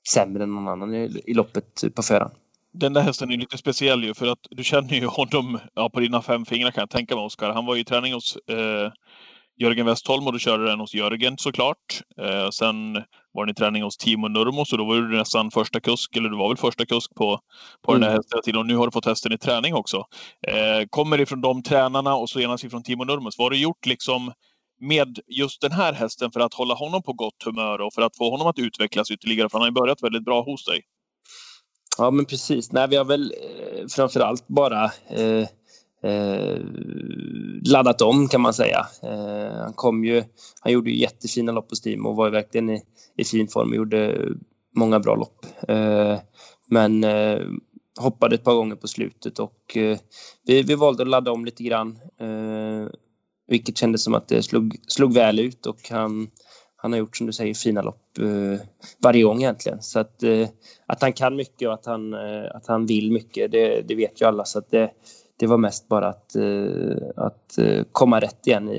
sämre 0.08 0.42
än 0.42 0.54
någon 0.54 0.68
annan 0.68 0.94
i, 0.94 1.22
i 1.26 1.34
loppet 1.34 1.84
på 1.94 2.02
förhand. 2.02 2.32
Den 2.74 2.92
där 2.92 3.00
hästen 3.00 3.30
är 3.30 3.36
lite 3.36 3.58
speciell 3.58 4.04
ju 4.04 4.14
för 4.14 4.26
att 4.26 4.46
du 4.50 4.64
känner 4.64 4.94
ju 4.94 5.06
honom 5.06 5.58
ja, 5.74 5.90
på 5.90 6.00
dina 6.00 6.22
fem 6.22 6.46
fingrar 6.46 6.70
kan 6.70 6.82
jag 6.82 6.90
tänka 6.90 7.14
mig 7.14 7.24
Oskar. 7.24 7.50
Han 7.52 7.66
var 7.66 7.74
ju 7.74 7.80
i 7.80 7.84
träning 7.84 8.12
hos 8.12 8.36
eh, 8.36 8.92
Jörgen 9.60 9.86
Westholm 9.86 10.26
och 10.26 10.32
du 10.32 10.38
körde 10.38 10.64
den 10.64 10.80
hos 10.80 10.94
Jörgen 10.94 11.38
såklart. 11.38 12.02
Eh, 12.20 12.50
sen 12.50 12.94
var 13.32 13.46
den 13.46 13.50
i 13.50 13.54
träning 13.54 13.82
hos 13.82 13.96
Timo 13.96 14.28
Nurmos 14.28 14.72
och 14.72 14.78
då 14.78 14.84
var 14.84 14.96
du 14.96 15.16
nästan 15.16 15.50
första 15.50 15.80
kusk, 15.80 16.16
eller 16.16 16.28
du 16.28 16.36
var 16.36 16.48
väl 16.48 16.56
första 16.56 16.86
kusk 16.86 17.14
på, 17.14 17.40
på 17.82 17.92
den 17.92 18.00
där 18.00 18.08
Mm. 18.08 18.16
hästen 18.18 18.42
tiden 18.42 18.60
och 18.60 18.66
nu 18.66 18.76
har 18.76 18.86
du 18.86 18.92
fått 18.92 19.06
hästen 19.06 19.32
i 19.32 19.38
träning 19.38 19.74
också. 19.74 20.04
Eh, 20.48 20.86
kommer 20.90 21.20
ifrån 21.20 21.40
de 21.40 21.62
tränarna 21.62 22.14
och 22.14 22.30
senast 22.30 22.64
ifrån 22.64 22.82
Timo 22.82 23.04
Nurmos. 23.04 23.38
Vad 23.38 23.44
har 23.44 23.50
du 23.50 23.56
gjort 23.58 23.86
liksom 23.86 24.32
med 24.80 25.18
just 25.26 25.60
den 25.60 25.72
här 25.72 25.92
hästen 25.92 26.32
för 26.32 26.40
att 26.40 26.54
hålla 26.54 26.74
honom 26.74 27.02
på 27.02 27.12
gott 27.12 27.42
humör 27.44 27.80
och 27.80 27.94
för 27.94 28.02
att 28.02 28.16
få 28.16 28.30
honom 28.30 28.46
att 28.46 28.58
utvecklas 28.58 29.10
ytterligare? 29.10 29.48
För 29.48 29.58
han 29.58 29.62
har 29.62 29.68
ju 29.68 29.72
börjat 29.74 30.02
väldigt 30.02 30.24
bra 30.24 30.42
hos 30.42 30.64
dig. 30.64 30.80
Ja, 31.98 32.10
men 32.10 32.24
precis. 32.24 32.72
Nej, 32.72 32.88
vi 32.88 32.96
har 32.96 33.04
väl 33.04 33.34
eh, 33.42 33.86
framför 33.96 34.20
allt 34.20 34.48
bara 34.48 34.84
eh, 34.84 35.46
eh, 36.02 36.58
laddat 37.64 38.02
om 38.02 38.28
kan 38.28 38.40
man 38.40 38.54
säga. 38.54 38.86
Eh, 39.02 39.58
han 39.58 39.72
kom 39.72 40.04
ju, 40.04 40.22
han 40.60 40.72
gjorde 40.72 40.90
ju 40.90 41.00
jättefina 41.00 41.52
lopp 41.52 41.68
på 41.68 41.74
Steam 41.84 42.06
och 42.06 42.16
var 42.16 42.26
ju 42.26 42.32
verkligen 42.32 42.70
i, 42.70 42.82
i 43.16 43.24
fin 43.24 43.48
form 43.48 43.70
och 43.70 43.76
gjorde 43.76 44.28
många 44.76 45.00
bra 45.00 45.16
lopp. 45.16 45.46
Eh, 45.68 46.18
men 46.66 47.04
eh, 47.04 47.40
hoppade 48.00 48.34
ett 48.34 48.44
par 48.44 48.54
gånger 48.54 48.76
på 48.76 48.88
slutet 48.88 49.38
och 49.38 49.76
eh, 49.76 49.98
vi, 50.46 50.62
vi 50.62 50.74
valde 50.74 51.02
att 51.02 51.08
ladda 51.08 51.32
om 51.32 51.44
lite 51.44 51.62
grann. 51.62 51.98
Eh, 52.20 52.92
vilket 53.46 53.78
kändes 53.78 54.02
som 54.02 54.14
att 54.14 54.28
det 54.28 54.42
slog, 54.42 54.76
slog 54.86 55.14
väl 55.14 55.38
ut 55.38 55.66
och 55.66 55.88
han, 55.90 56.30
han 56.76 56.92
har 56.92 56.98
gjort 56.98 57.16
som 57.16 57.26
du 57.26 57.32
säger 57.32 57.54
fina 57.54 57.82
lopp 57.82 58.18
eh, 58.18 58.66
varje 58.98 59.22
gång 59.22 59.42
egentligen. 59.42 59.82
Så 59.82 59.98
att, 59.98 60.22
eh, 60.22 60.48
att 60.86 61.02
han 61.02 61.12
kan 61.12 61.36
mycket 61.36 61.68
och 61.68 61.74
att 61.74 61.86
han, 61.86 62.14
eh, 62.14 62.44
att 62.54 62.66
han 62.66 62.86
vill 62.86 63.12
mycket, 63.12 63.52
det, 63.52 63.82
det 63.88 63.94
vet 63.94 64.20
ju 64.20 64.26
alla. 64.26 64.44
Så 64.44 64.58
att 64.58 64.70
det, 64.70 64.90
det 65.42 65.48
var 65.48 65.58
mest 65.58 65.88
bara 65.88 66.08
att, 66.08 66.36
eh, 66.36 66.96
att 67.16 67.58
eh, 67.58 67.82
komma 67.92 68.20
rätt 68.20 68.46
igen. 68.46 68.70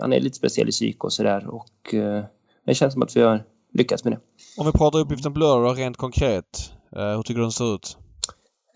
Han 0.00 0.12
är 0.12 0.20
lite 0.20 0.36
speciell 0.36 0.68
i 0.68 0.72
psyk 0.72 1.04
och 1.04 1.12
sådär 1.12 1.46
och 1.48 1.94
eh, 1.94 2.24
det 2.66 2.74
känns 2.74 2.92
som 2.92 3.02
att 3.02 3.16
vi 3.16 3.22
har 3.22 3.42
lyckats 3.72 4.04
med 4.04 4.12
det. 4.12 4.18
Om 4.58 4.66
vi 4.66 4.72
pratar 4.72 4.98
uppgiften 4.98 5.32
Blur 5.32 5.62
då, 5.64 5.72
rent 5.72 5.96
konkret. 5.96 6.72
Hur 6.90 7.22
tycker 7.22 7.38
du 7.38 7.42
den 7.42 7.52
ser 7.52 7.74
ut? 7.74 7.96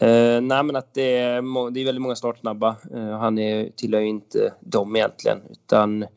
Eh, 0.01 0.41
nej, 0.41 0.63
men 0.63 0.77
att 0.77 0.95
det 0.95 1.17
är, 1.17 1.71
det 1.71 1.81
är 1.81 1.85
väldigt 1.85 2.03
många 2.03 2.17
startsnabba. 2.17 2.77
Eh, 2.95 3.19
han 3.19 3.39
är, 3.39 3.71
tillhör 3.77 4.01
ju 4.01 4.09
inte 4.09 4.55
dem 4.61 4.97
egentligen, 4.97 5.39
utan 5.51 6.03
eh, 6.03 6.09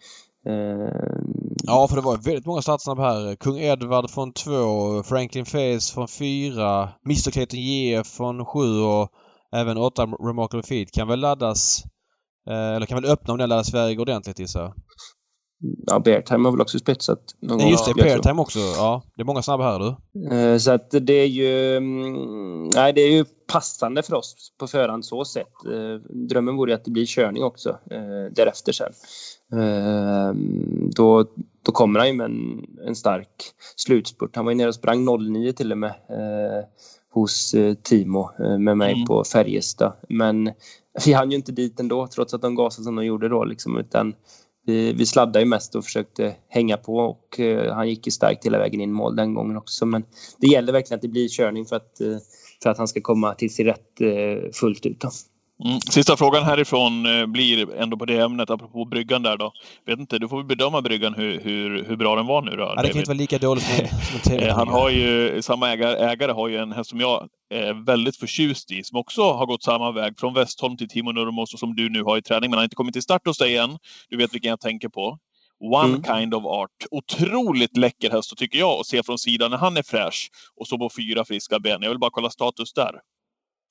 Ja, 1.63 1.87
för 1.89 1.95
det 1.95 2.01
var 2.01 2.17
väldigt 2.17 2.45
många 2.45 2.61
startsnabba 2.61 3.03
här. 3.03 3.35
Kung 3.35 3.59
Edward 3.59 4.09
från 4.09 4.33
två, 4.33 5.03
Franklin 5.03 5.45
Face 5.45 5.93
från 5.93 6.07
fyra, 6.07 6.89
Mr 7.05 7.31
Clayton 7.31 7.59
JF 7.59 8.07
från 8.07 8.45
sju 8.45 8.81
och 8.81 9.11
även 9.61 9.77
åtta 9.77 10.05
Remarkable 10.05 10.63
Feet 10.63 10.91
kan 10.91 11.07
väl 11.07 11.19
laddas 11.19 11.83
eh, 12.49 12.75
eller 12.75 12.85
kan 12.85 13.01
väl 13.01 13.11
öppna 13.11 13.31
om 13.33 13.37
den 13.37 13.49
laddas 13.49 13.69
iväg 13.69 13.99
ordentligt 13.99 14.39
gissar 14.39 14.61
jag. 14.61 14.73
ja, 15.87 15.99
Beartime 15.99 16.43
har 16.47 16.51
väl 16.51 16.61
också 16.61 16.79
spetsat 16.79 17.19
någon 17.41 17.57
Nej, 17.57 17.71
just 17.71 17.85
det. 17.85 17.93
Pairtime 18.03 18.41
också. 18.41 18.59
Ja, 18.59 19.03
det 19.15 19.21
är 19.21 19.25
många 19.25 19.41
snabba 19.41 19.63
här 19.71 19.79
du. 19.79 20.35
Eh, 20.35 20.57
Så 20.57 20.71
att 20.71 20.91
det 20.91 21.13
är 21.13 21.27
ju, 21.27 21.77
mm, 21.77 22.63
nej, 22.75 22.93
det 22.93 23.01
är 23.01 23.11
ju 23.11 23.25
passande 23.51 24.03
för 24.03 24.15
oss 24.15 24.35
på 24.59 24.67
förhand 24.67 25.05
så 25.05 25.25
sett. 25.25 25.65
Eh, 25.65 25.95
Drömmen 26.29 26.55
vore 26.55 26.71
ju 26.71 26.75
att 26.75 26.85
det 26.85 26.91
blir 26.91 27.05
körning 27.05 27.43
också 27.43 27.77
därefter 28.31 28.71
sen. 28.71 28.91
Då, 30.95 31.25
då 31.65 31.71
kommer 31.71 31.99
han 31.99 32.07
ju 32.07 32.13
med 32.13 32.25
en, 32.25 32.65
en 32.87 32.95
stark 32.95 33.29
slutspurt. 33.75 34.35
Han 34.35 34.45
var 34.45 34.51
ju 34.51 34.57
nere 34.57 34.67
och 34.67 34.75
sprang 34.75 35.05
09 35.05 35.53
till 35.53 35.71
och 35.71 35.77
med 35.77 35.93
hos 37.19 37.53
eh, 37.53 37.73
Timo 37.73 38.29
eh, 38.39 38.57
med 38.57 38.77
mig 38.77 38.93
Mm. 38.93 39.05
på 39.05 39.23
Färjestad. 39.23 39.93
Men 40.09 40.51
vi 41.05 41.13
hann 41.13 41.31
ju 41.31 41.37
inte 41.37 41.51
dit 41.51 41.79
ändå 41.79 42.07
trots 42.07 42.33
att 42.33 42.41
de 42.41 42.55
gasade 42.55 42.83
som 42.83 42.95
de 42.95 43.05
gjorde 43.05 43.29
då 43.29 43.45
liksom, 43.45 43.77
utan 43.77 44.13
vi, 44.65 44.93
vi 44.93 45.05
sladdade 45.05 45.39
ju 45.39 45.45
mest 45.45 45.75
och 45.75 45.83
försökte 45.83 46.35
hänga 46.47 46.77
på 46.77 46.95
och 46.97 47.39
eh, 47.39 47.73
han 47.73 47.89
gick 47.89 48.07
ju 48.07 48.11
starkt 48.11 48.45
hela 48.45 48.57
vägen 48.57 48.81
in 48.81 48.91
mål 48.91 49.15
den 49.15 49.33
gången 49.33 49.57
också. 49.57 49.85
Men 49.85 50.03
det 50.37 50.47
gäller 50.47 50.73
verkligen 50.73 50.95
att 50.97 51.01
det 51.01 51.07
blir 51.07 51.27
körning 51.29 51.65
för 51.65 51.75
att, 51.75 52.01
eh, 52.01 52.17
för 52.63 52.69
att 52.69 52.77
han 52.77 52.87
ska 52.87 53.01
komma 53.01 53.33
till 53.33 53.53
sin 53.53 53.65
rätt 53.65 54.01
eh, 54.01 54.51
fullt 54.53 54.85
ut. 54.85 54.99
Då. 55.01 55.09
Mm. 55.65 55.79
Sista 55.81 56.17
frågan 56.17 56.43
härifrån 56.43 57.05
eh, 57.05 57.25
blir 57.25 57.75
ändå 57.75 57.97
på 57.97 58.05
det 58.05 58.17
ämnet, 58.17 58.49
apropå 58.49 58.85
bryggan 58.85 59.23
där 59.23 59.37
då. 59.37 59.51
Vet 59.85 59.99
inte, 59.99 60.19
du 60.19 60.27
får 60.27 60.43
bedöma 60.43 60.81
bryggan 60.81 61.13
hur, 61.13 61.39
hur, 61.39 61.83
hur 61.83 61.95
bra 61.95 62.15
den 62.15 62.25
var 62.25 62.41
nu 62.41 62.51
då. 62.51 62.73
Ja, 62.75 62.81
det 62.81 62.87
kan 62.87 62.97
inte 62.97 63.09
vara 63.09 63.17
lika 63.17 63.37
dåligt 63.37 63.63
som. 63.63 64.49
Han 64.55 64.67
har 64.67 64.89
ju, 64.89 65.41
samma 65.41 65.69
ägare, 65.69 66.11
ägare 66.11 66.31
har 66.31 66.47
ju 66.47 66.57
en 66.57 66.71
häst 66.71 66.89
som 66.89 66.99
jag 66.99 67.27
är 67.49 67.85
väldigt 67.85 68.17
förtjust 68.17 68.71
i, 68.71 68.83
som 68.83 68.97
också 68.99 69.31
har 69.31 69.45
gått 69.45 69.63
samma 69.63 69.91
väg 69.91 70.19
från 70.19 70.33
Westholm 70.33 70.77
till 70.77 70.89
Timo 70.89 71.11
Nurmos 71.11 71.53
och 71.53 71.59
som 71.59 71.75
du 71.75 71.89
nu 71.89 72.03
har 72.03 72.17
i 72.17 72.21
träning, 72.21 72.49
men 72.49 72.53
han 72.53 72.59
har 72.59 72.63
inte 72.63 72.75
kommit 72.75 72.93
till 72.93 73.01
start 73.03 73.27
hos 73.27 73.37
dig 73.37 73.57
än. 73.57 73.77
Du 74.09 74.17
vet 74.17 74.33
vilken 74.33 74.49
jag 74.49 74.59
tänker 74.59 74.89
på. 74.89 75.17
One 75.59 75.87
Mm. 75.87 76.03
kind 76.03 76.33
of 76.33 76.45
art. 76.45 76.85
Otroligt 76.91 77.77
läcker 77.77 78.11
häst, 78.11 78.37
tycker 78.37 78.59
jag, 78.59 78.79
att 78.79 78.85
se 78.85 79.03
från 79.03 79.17
sidan 79.17 79.51
när 79.51 79.57
han 79.57 79.77
är 79.77 79.83
fräsch 79.83 80.29
och 80.55 80.67
så 80.67 80.77
på 80.77 80.89
fyra 80.97 81.25
friska 81.25 81.59
ben. 81.59 81.81
Jag 81.81 81.89
vill 81.89 81.99
bara 81.99 82.11
kolla 82.11 82.29
status 82.29 82.73
där. 82.73 82.91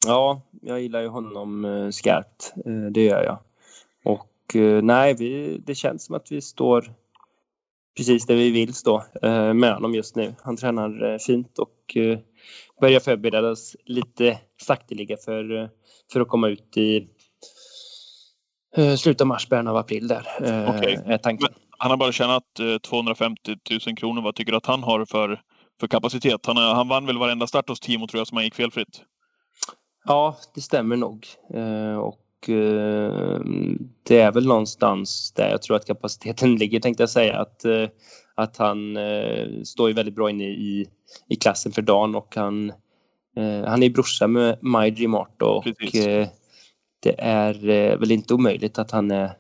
Ja, 0.07 0.41
jag 0.63 0.81
gillar 0.81 1.01
ju 1.01 1.09
honom 1.09 1.65
eh, 1.65 1.91
skarpt. 1.91 2.55
Eh, 2.67 2.73
det 2.73 3.05
gör 3.05 3.25
jag. 3.25 3.39
Och 4.05 4.57
eh, 4.57 4.83
nej, 4.83 5.15
vi, 5.15 5.59
det 5.67 5.75
känns 5.75 6.05
som 6.05 6.15
att 6.15 6.33
vi 6.33 6.41
står 6.41 6.93
precis 7.97 8.27
där 8.27 8.35
vi 8.35 8.51
vill 8.51 8.75
stå 8.75 9.05
eh, 9.23 9.55
med 9.55 9.75
honom 9.75 9.95
just 9.95 10.17
nu. 10.17 10.35
Han 10.43 10.57
tränar 10.57 11.19
fint 11.19 11.59
och 11.59 11.97
börjar 12.81 13.01
förbereda 13.01 13.51
oss 13.51 13.77
lite 13.85 14.39
sakteliga 14.63 15.17
för, 15.17 15.71
för 16.13 16.21
att 16.21 16.29
komma 16.29 16.49
ut 16.49 16.77
i 16.77 17.09
slutet 18.99 19.21
av 19.21 19.27
mars, 19.27 19.49
början 19.49 19.69
av 19.69 19.77
april 19.77 20.09
där. 20.09 20.27
Okej. 20.69 21.19
tanken. 21.23 21.49
Han 21.79 21.91
har 21.91 21.97
bara 21.97 22.13
tjänat 22.13 22.61
eh, 22.61 22.79
250 22.79 23.57
000 23.87 23.97
kronor. 23.97 24.23
Vad 24.23 24.35
tycker 24.35 24.53
du 24.53 24.59
att 24.59 24.67
han 24.67 24.83
har 24.83 25.05
för, 25.05 25.41
för 25.81 25.87
kapacitet? 25.87 26.47
Han, 26.47 26.57
han 26.57 26.89
vann 26.89 27.07
väl 27.07 27.19
varenda 27.19 27.47
start 27.47 27.69
hos 27.69 27.81
Timo, 27.81 28.07
tror 28.07 28.21
jag, 28.21 28.27
som 28.27 28.37
han 28.37 28.45
gick 28.45 28.55
felfritt. 28.55 29.03
Ja, 30.07 30.37
det 30.55 30.61
stämmer 30.61 30.97
nog. 30.97 31.27
Eh, 31.55 31.97
och 31.97 32.51
eh, 32.51 33.41
det 34.03 34.21
är 34.21 34.33
väl 34.33 34.47
någonstans 34.47 35.33
där 35.33 35.51
jag 35.51 35.63
tror 35.63 35.77
att 35.77 35.87
kapaciteten 35.87 36.57
ligger, 36.57 36.81
tänkte 36.81 37.03
jag 37.03 37.11
säga. 37.11 37.39
Att, 37.39 37.65
eh, 37.65 37.89
att 38.35 38.57
han 38.57 38.99
står 39.65 39.89
ju 39.89 39.95
väldigt 39.95 40.15
bra 40.15 40.31
inne 40.31 40.45
i, 40.45 40.89
i 41.29 41.37
klassen 41.37 41.73
för 41.73 41.83
dagen 41.83 42.15
och 42.15 42.37
han, 42.37 42.73
han 43.67 43.83
är 43.83 43.91
brorsa 43.91 44.27
med 44.27 44.59
Dream 44.95 45.15
Art 45.15 45.43
och 45.43 45.65
Precis. 45.65 46.05
det 47.01 47.21
är 47.21 47.55
väl 47.97 48.11
inte 48.11 48.35
omöjligt 48.35 48.79
att 48.79 48.91
han 48.91 49.11
är 49.11 49.37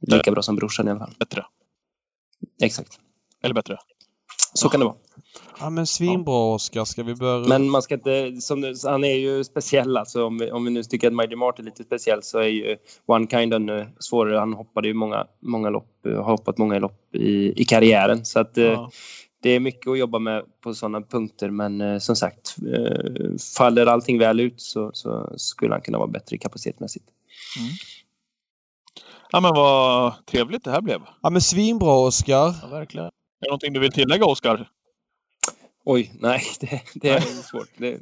lika 0.00 0.30
bra 0.30 0.42
som 0.42 0.56
brorsan 0.56 0.88
i 0.88 0.90
alla 0.90 1.00
fall. 1.00 1.14
Bättre. 1.18 1.44
Exakt. 2.62 3.00
Eller 3.42 3.54
bättre. 3.54 3.78
Så 4.54 4.68
kan 4.68 4.80
det 4.80 4.86
vara. 4.86 4.96
Ja 5.60 5.70
men 5.70 5.86
svinbra 5.86 6.54
Oskar. 6.54 6.84
Ska 6.84 7.02
vi 7.02 7.14
börja... 7.14 7.48
Men 7.48 7.70
man 7.70 7.82
ska 7.82 7.94
inte, 7.94 8.40
som 8.40 8.74
han 8.84 9.04
är 9.04 9.14
ju 9.14 9.44
speciell 9.44 9.96
alltså. 9.96 10.24
Om 10.24 10.38
vi, 10.38 10.50
om 10.50 10.64
vi 10.64 10.70
nu 10.70 10.82
tycker 10.82 11.06
att 11.08 11.14
Mighty 11.14 11.36
Mart 11.36 11.58
är 11.58 11.62
lite 11.62 11.84
speciell 11.84 12.22
så 12.22 12.38
är 12.38 12.46
ju 12.48 12.76
One 13.06 13.26
Kind 13.26 13.54
ännu 13.54 13.86
svårare. 13.98 14.38
Han 14.38 14.52
hoppade 14.52 14.88
ju 14.88 14.94
många, 14.94 15.26
många 15.42 15.70
lopp, 15.70 15.90
har 16.04 16.22
hoppat 16.22 16.58
många 16.58 16.78
lopp 16.78 17.14
i, 17.14 17.62
i 17.62 17.64
karriären. 17.64 18.24
Så 18.24 18.40
att 18.40 18.58
eh, 18.58 18.64
Ja. 18.64 18.90
det 19.42 19.50
är 19.50 19.60
mycket 19.60 19.90
att 19.90 19.98
jobba 19.98 20.18
med 20.18 20.42
på 20.60 20.74
sådana 20.74 21.00
punkter. 21.00 21.50
Men 21.50 21.80
eh, 21.80 21.98
som 21.98 22.16
sagt, 22.16 22.56
eh, 22.74 23.36
faller 23.56 23.86
allting 23.86 24.18
väl 24.18 24.40
ut 24.40 24.60
så, 24.60 24.90
så 24.94 25.32
skulle 25.36 25.74
han 25.74 25.82
kunna 25.82 25.98
vara 25.98 26.08
bättre 26.08 26.38
kapacitetsmässigt. 26.38 27.06
Ja, 29.32 29.40
men 29.40 29.54
vad 29.54 30.26
trevligt 30.26 30.64
det 30.64 30.70
här 30.70 30.80
blev. 30.80 31.00
Ja 31.22 31.30
men 31.30 31.40
svinbra 31.40 31.92
Oskar. 31.98 32.54
Ja, 32.62 32.68
verkligen. 32.70 33.10
Är 33.40 33.46
det 33.46 33.48
någonting 33.48 33.72
du 33.72 33.80
vill 33.80 33.92
tillägga, 33.92 34.26
Oskar? 34.26 34.68
Oj, 35.84 36.12
nej, 36.20 36.42
det, 36.60 36.82
det 36.94 37.08
är 37.08 37.20
svårt. 37.20 37.68
Det 37.76 38.00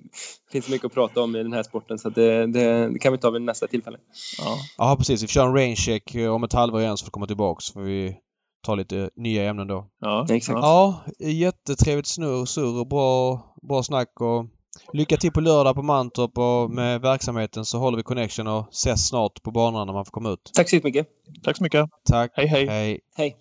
finns 0.53 0.69
mycket 0.69 0.85
att 0.85 0.95
prata 0.95 1.23
om 1.23 1.37
i 1.37 1.43
den 1.43 1.53
här 1.53 1.63
sporten 1.63 1.99
så 1.99 2.09
att 2.09 2.15
det, 2.15 2.47
det, 2.47 2.93
det 2.93 2.99
kan 2.99 3.13
vi 3.13 3.19
ta 3.19 3.31
vid 3.31 3.43
nästa 3.43 3.67
tillfälle. 3.67 3.99
Ja. 4.39 4.57
Ja 4.79 4.97
precis, 4.99 5.23
vi 5.23 5.27
kör 5.27 5.47
en 5.47 5.55
range 5.55 5.77
check 5.77 6.15
eh, 6.15 6.35
om 6.35 6.45
ett 6.45 6.53
halvår 6.53 6.81
igen 6.81 6.97
så 6.97 7.05
får 7.05 7.09
vi 7.09 7.13
komma 7.13 7.27
tillbaks. 7.27 7.65
Så 7.65 7.73
får 7.73 7.81
vi 7.81 8.17
ta 8.63 8.75
lite 8.75 9.11
nya 9.17 9.51
ämnen 9.51 9.67
då. 9.67 9.87
Ja, 10.01 10.27
Exakt. 10.31 10.59
Ja, 10.59 11.05
jättetrevligt 11.19 12.07
snurr 12.07 12.45
surr 12.45 12.81
och 12.81 12.89
bra, 12.89 13.43
bra 13.63 13.83
snack 13.83 14.21
och 14.21 14.47
lycka 14.93 15.17
till 15.17 15.33
på 15.33 15.41
lördag 15.41 15.75
på 15.75 15.83
Mantorp 15.83 16.39
och 16.39 16.71
med 16.71 17.01
verksamheten 17.01 17.65
så 17.65 17.79
håller 17.79 17.97
vi 17.97 18.03
connection 18.03 18.47
och 18.47 18.69
ses 18.73 19.09
snart 19.09 19.43
på 19.43 19.51
banan 19.51 19.87
när 19.87 19.95
man 19.95 20.05
får 20.05 20.13
komma 20.13 20.31
ut. 20.31 20.51
Tack 20.55 20.71
så 20.71 20.81
mycket. 20.85 21.09
Tack 21.43 21.57
så 21.57 21.63
mycket. 21.63 21.91
Tack. 22.05 22.33
Hej, 22.35 22.47
hej. 22.47 22.67
Hej. 22.67 23.01
Hej. 23.17 23.37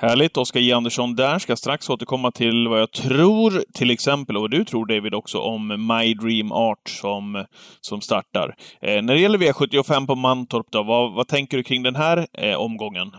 Härligt. 0.00 0.36
Oskar 0.36 0.60
J. 0.60 0.72
Andersson 0.72 1.14
där. 1.14 1.38
Ska 1.38 1.56
strax 1.56 1.90
återkomma 1.90 2.30
till 2.30 2.68
vad 2.68 2.80
jag 2.80 2.92
tror, 2.92 3.64
till 3.74 3.90
exempel, 3.90 4.36
och 4.36 4.42
vad 4.42 4.50
du 4.50 4.64
tror 4.64 4.86
David 4.86 5.14
också, 5.14 5.38
om 5.38 5.68
My 5.68 6.14
Dream 6.14 6.52
Art 6.52 6.88
som, 6.88 7.44
som 7.80 8.00
startar. 8.00 8.54
Eh, 8.82 9.02
när 9.02 9.14
det 9.14 9.20
gäller 9.20 9.38
V75 9.38 10.06
på 10.06 10.14
Mantorp 10.14 10.66
då, 10.70 10.82
vad, 10.82 11.14
vad 11.14 11.28
tänker 11.28 11.56
du 11.56 11.62
kring 11.62 11.82
den 11.82 11.96
här 11.96 12.26
eh, 12.32 12.56
omgången? 12.56 13.10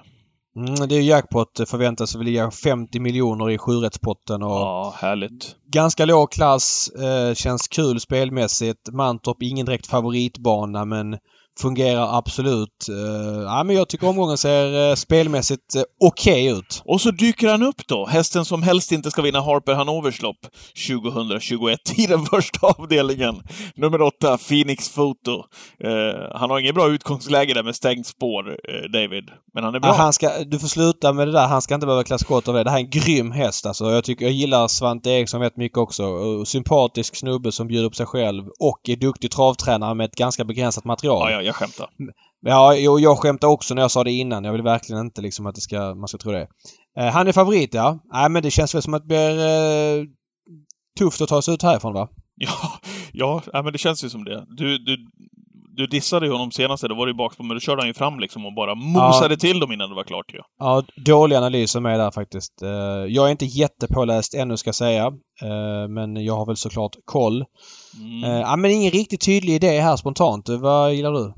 Mm, 0.56 0.88
det 0.90 0.96
är 0.96 1.02
jackpot 1.02 1.62
förväntas 1.70 2.16
väl 2.16 2.24
ligga 2.24 2.52
50 2.52 3.00
miljoner 3.00 3.50
i 3.50 3.58
sjurättspotten 3.58 4.44
och 4.44 4.52
Ja, 4.52 4.94
härligt. 4.98 5.56
ganska 5.74 6.06
låg 6.06 6.32
klass. 6.32 6.90
Eh, 6.90 7.34
känns 7.34 7.68
kul 7.68 8.00
spelmässigt. 8.00 8.90
Mantorp 8.92 9.42
ingen 9.42 9.66
direkt 9.66 9.88
favoritbana 9.88 10.86
men 10.86 11.18
fungerar 11.62 12.18
absolut. 12.18 12.90
Eh, 12.90 13.42
ja, 13.42 13.64
men 13.64 13.76
jag 13.76 13.90
tycker 13.90 14.08
omgången 14.08 14.38
ser 14.38 14.90
eh, 14.90 14.96
spelmässigt 14.96 15.76
eh, 15.76 15.82
okej 16.00 16.48
ut. 16.48 16.82
Och 16.86 17.02
så 17.02 17.12
dyker 17.12 17.48
han 17.48 17.64
upp 17.64 17.88
då, 17.88 18.06
hästen 18.06 18.46
som 18.46 18.64
helst 18.64 18.92
inte 18.92 19.12
ska 19.12 19.22
vinna 19.22 19.42
Harper 19.42 19.74
Hanovers 19.74 20.22
lopp 20.22 20.40
2021 20.88 21.80
i 21.98 22.06
den 22.06 22.26
första 22.26 22.68
avdelningen. 22.68 23.42
Nummer 23.76 24.02
åtta, 24.02 24.38
Phoenix 24.38 24.94
Photo. 24.94 25.44
Eh, 25.84 26.38
han 26.40 26.50
har 26.50 26.60
inget 26.60 26.76
bra 26.76 26.88
utgångsläge 26.90 27.54
där 27.54 27.64
med 27.64 27.76
stängt 27.76 28.08
spår, 28.08 28.58
David. 28.94 29.30
Men 29.54 29.64
han 29.64 29.76
är 29.76 29.80
bra. 29.80 29.90
Ja, 29.90 29.96
han 29.96 30.14
ska, 30.14 30.44
du 30.46 30.60
får 30.60 30.68
sluta 30.68 31.14
med 31.14 31.28
det 31.28 31.32
där. 31.32 31.48
Han 31.48 31.62
ska 31.62 31.74
inte 31.76 31.86
behöva 31.88 32.04
klä 32.04 32.18
skott 32.18 32.48
av 32.48 32.54
det. 32.54 32.64
Det 32.64 32.70
här 32.70 32.78
är 32.78 32.84
en 32.84 32.90
grym 32.90 33.32
häst 33.32 33.66
alltså. 33.66 33.92
Jag, 33.92 34.04
tycker, 34.04 34.26
jag 34.26 34.34
gillar 34.34 34.68
Svante 34.68 35.10
Eriksson 35.10 35.42
rätt 35.42 35.58
mycket 35.58 35.78
också. 35.78 36.06
Sympatisk 36.46 37.16
snubbe 37.16 37.52
som 37.52 37.68
bjuder 37.68 37.86
upp 37.86 37.96
sig 37.96 38.06
själv 38.06 38.44
och 38.60 38.90
är 38.90 38.96
duktig 38.96 39.32
travtränare 39.32 39.94
med 39.94 40.06
ett 40.06 40.16
ganska 40.16 40.44
begränsat 40.44 40.86
material. 40.86 41.32
Ja, 41.32 41.42
ja, 41.42 41.49
jag 41.50 41.56
skämtar. 41.56 41.90
Ja, 42.42 42.76
jag, 42.76 43.00
jag 43.00 43.18
skämtar 43.18 43.48
också 43.48 43.74
när 43.74 43.82
jag 43.82 43.92
sa 43.92 44.04
det 44.04 44.12
innan. 44.12 44.44
Jag 44.44 44.52
vill 44.52 44.62
verkligen 44.62 45.02
inte 45.02 45.22
liksom 45.22 45.46
att 45.46 45.56
det 45.56 45.62
ska, 45.62 45.96
man 45.96 46.08
ska 46.08 46.18
tro 46.18 46.32
det. 46.32 46.48
Eh, 47.00 47.06
han 47.06 47.28
är 47.28 47.32
favorit, 47.32 47.74
ja. 47.74 48.00
Nej, 48.14 48.30
men 48.30 48.44
det 48.44 48.52
känns 48.52 48.76
väl 48.76 48.82
som 48.82 48.94
att 48.94 49.02
det 49.02 49.08
blir 49.08 49.40
eh, 49.40 50.06
tufft 51.00 51.22
att 51.22 51.30
ta 51.30 51.42
sig 51.42 51.54
ut 51.54 51.64
härifrån, 51.64 51.94
va? 51.94 52.10
Ja, 52.42 52.80
ja, 53.14 53.42
ja, 53.54 53.62
men 53.62 53.74
det 53.74 53.80
känns 53.80 54.04
ju 54.04 54.10
som 54.10 54.26
det. 54.26 54.46
Du, 54.48 54.78
du, 54.78 54.98
du 55.76 55.88
dissade 55.88 56.26
ju 56.26 56.32
honom 56.32 56.52
senast, 56.52 56.84
då 56.84 56.96
var 56.96 57.06
det 57.06 57.10
ju 57.10 57.18
bakspår, 57.18 57.44
men 57.44 57.56
då 57.56 57.60
körde 57.60 57.82
han 57.82 57.88
ju 57.88 57.94
fram 57.94 58.20
liksom 58.20 58.46
och 58.46 58.54
bara 58.54 58.76
mosade 58.76 59.38
till 59.38 59.60
dem 59.60 59.72
innan 59.72 59.90
det 59.90 59.96
var 59.96 60.04
klart 60.04 60.34
ju. 60.34 60.40
Ja, 60.60 60.84
dålig 61.06 61.36
analys 61.36 61.76
av 61.76 61.82
mig 61.82 61.98
där 61.98 62.12
faktiskt. 62.12 62.62
Eh, 62.62 62.70
jag 63.08 63.28
är 63.28 63.32
inte 63.32 63.46
jättepåläst 63.46 64.34
ännu 64.34 64.58
ska 64.58 64.68
jag 64.68 64.76
säga. 64.76 65.06
Eh, 65.42 65.88
men 65.90 66.26
jag 66.26 66.36
har 66.36 66.46
väl 66.46 66.58
såklart 66.58 66.96
koll. 67.06 67.46
Mm. 67.98 68.24
Eh, 68.24 68.40
ja, 68.40 68.56
men 68.56 68.72
ingen 68.72 68.92
riktigt 68.92 69.22
tydlig 69.22 69.54
idé 69.54 69.80
här 69.80 69.98
spontant. 69.98 70.50
Vad 70.50 70.94
gillar 70.94 71.12
du? 71.12 71.34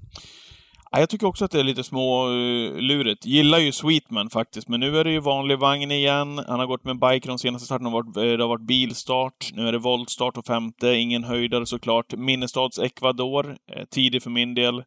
Ja, 0.93 0.99
jag 0.99 1.09
tycker 1.09 1.27
också 1.27 1.45
att 1.45 1.51
det 1.51 1.59
är 1.59 1.63
lite 1.63 1.83
små 1.83 2.27
uh, 2.29 2.81
lurigt. 2.81 3.25
Gillar 3.25 3.59
ju 3.59 3.71
Sweetman 3.71 4.29
faktiskt, 4.29 4.67
men 4.67 4.79
nu 4.79 4.97
är 4.97 5.03
det 5.03 5.11
ju 5.11 5.19
vanlig 5.19 5.59
vagn 5.59 5.91
igen. 5.91 6.43
Han 6.47 6.59
har 6.59 6.67
gått 6.67 6.83
med 6.83 6.99
bike 6.99 7.27
de 7.27 7.39
senaste 7.39 7.65
starterna. 7.65 7.89
Det 7.89 7.95
har 7.95 8.03
varit, 8.03 8.17
eh, 8.17 8.37
det 8.37 8.43
har 8.43 8.49
varit 8.49 8.67
bilstart. 8.67 9.51
Nu 9.53 9.67
är 9.67 9.71
det 9.71 9.77
voltstart 9.77 10.37
och 10.37 10.45
femte. 10.45 10.87
Ingen 10.87 11.23
höjdare 11.23 11.65
såklart. 11.65 12.13
Minnestads 12.13 12.79
Ecuador. 12.79 13.57
Eh, 13.71 13.85
tidig 13.85 14.23
för 14.23 14.29
min 14.29 14.55
del. 14.55 14.77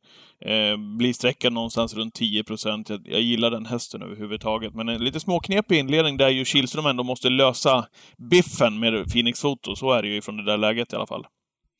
Eh, 0.45 0.77
blir 0.99 1.13
sträckan 1.13 1.55
någonstans 1.55 1.95
runt 1.95 2.15
10 2.15 2.45
procent. 2.45 2.89
Jag, 2.89 3.01
jag 3.05 3.21
gillar 3.21 3.51
den 3.51 3.67
hästen 3.67 4.03
överhuvudtaget. 4.03 4.75
Men 4.75 4.89
en 4.89 5.05
lite 5.05 5.21
småknepig 5.21 5.79
inledning 5.79 6.17
där 6.17 6.29
ju 6.29 6.45
Kihlström 6.45 6.87
ändå 6.87 7.05
måste 7.05 7.31
lösa 7.31 7.87
biffen 8.31 8.79
med 8.79 9.13
Phoenix 9.13 9.41
Foto. 9.41 9.77
Så 9.77 9.93
är 9.93 10.03
det 10.03 10.09
ju 10.09 10.23
från 10.23 10.37
det 10.37 10.45
där 10.45 10.59
läget 10.59 10.93
i 10.93 10.97
alla 10.97 11.07
fall. 11.07 11.27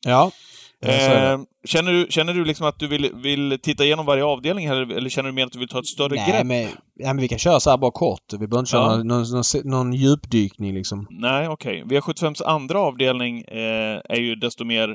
Ja. 0.05 0.31
eh, 0.81 1.39
känner, 1.65 1.91
du, 1.91 2.07
känner 2.09 2.33
du 2.33 2.45
liksom 2.45 2.67
att 2.67 2.79
du 2.79 2.87
vill, 2.87 3.11
vill 3.13 3.59
titta 3.61 3.85
igenom 3.85 4.05
varje 4.05 4.23
avdelning 4.23 4.65
eller, 4.65 4.91
eller 4.91 5.09
känner 5.09 5.29
du 5.29 5.33
mer 5.33 5.45
att 5.45 5.51
du 5.51 5.59
vill 5.59 5.67
ta 5.67 5.79
ett 5.79 5.85
större 5.85 6.15
Nej, 6.15 6.31
grepp? 6.31 6.45
men, 6.45 6.67
ja, 6.95 7.13
men 7.13 7.17
vi 7.17 7.27
kan 7.27 7.39
köra 7.39 7.59
så 7.59 7.69
här 7.69 7.77
bara 7.77 7.91
kort. 7.91 8.21
Vi 8.31 8.37
behöver 8.37 8.59
inte 8.59 8.71
köra 8.71 8.81
Ja. 8.81 9.03
någon, 9.03 9.07
någon, 9.31 9.43
någon, 9.63 9.93
djupdykning 9.93 10.73
liksom. 10.73 11.07
Nej, 11.09 11.47
okej. 11.47 11.83
V75s 11.85 12.43
andra 12.45 12.79
avdelning 12.79 13.41
eh, 13.41 14.01
är 14.09 14.19
ju 14.19 14.35
desto 14.35 14.65
mer 14.65 14.89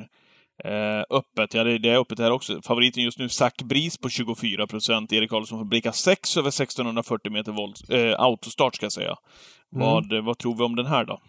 eh, 0.64 1.16
öppet. 1.16 1.54
Ja, 1.54 1.64
det, 1.64 1.78
det 1.78 1.88
är 1.90 1.98
öppet 2.00 2.18
här 2.18 2.30
också. 2.30 2.60
Favoriten 2.62 3.02
just 3.02 3.18
nu, 3.18 3.28
Zac 3.28 3.52
Bris 3.64 3.98
på 3.98 4.08
24 4.08 4.66
procent. 4.66 5.12
Erik 5.12 5.30
Karlsson 5.30 5.58
får 5.58 5.64
blicka 5.66 5.92
6 5.92 6.36
över 6.36 6.48
1640 6.48 7.32
meter 7.32 7.52
volt, 7.52 7.90
eh, 7.90 8.20
autostart, 8.20 8.74
ska 8.74 8.84
jag 8.84 8.92
säga. 8.92 9.16
Mm. 9.74 9.86
Vad, 9.86 10.24
vad 10.24 10.38
tror 10.38 10.56
vi 10.56 10.64
om 10.64 10.76
den 10.76 10.86
här 10.86 11.04
då? 11.04 11.20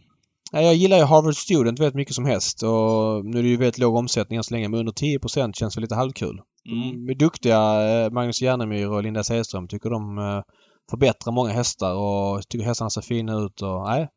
Ja, 0.52 0.62
jag 0.62 0.76
gillar 0.76 0.98
ju 0.98 1.04
Harvard 1.04 1.36
Student 1.36 1.80
väldigt 1.80 1.96
mycket 1.96 2.16
som 2.16 2.26
häst 2.26 2.64
och 2.64 3.26
nu 3.26 3.40
är 3.40 3.44
det 3.44 3.50
ju 3.50 3.58
väldigt 3.58 3.78
låg 3.78 3.96
omsättning 3.96 4.38
än 4.38 4.44
så 4.44 4.54
länge 4.54 4.70
men 4.70 4.80
under 4.80 4.94
10 4.94 5.20
känns 5.54 5.78
väl 5.78 5.82
lite 5.82 5.96
halvkul. 5.96 6.42
Mm. 6.72 7.06
De 7.06 7.12
är 7.12 7.16
duktiga, 7.16 7.60
eh, 7.90 8.12
Magnus 8.12 8.42
Järnemyr 8.42 8.88
och 8.88 9.04
Linda 9.04 9.24
Säfström. 9.24 9.68
Tycker 9.68 9.90
de 9.90 10.18
eh, 10.18 10.42
förbättrar 10.90 11.34
många 11.34 11.52
hästar 11.52 11.94
och 11.96 12.42
tycker 12.50 12.66
hästarna 12.66 12.90
ser 12.90 13.02
fina 13.02 13.40
ut 13.40 13.62
och 13.62 13.84
nej. 13.88 14.08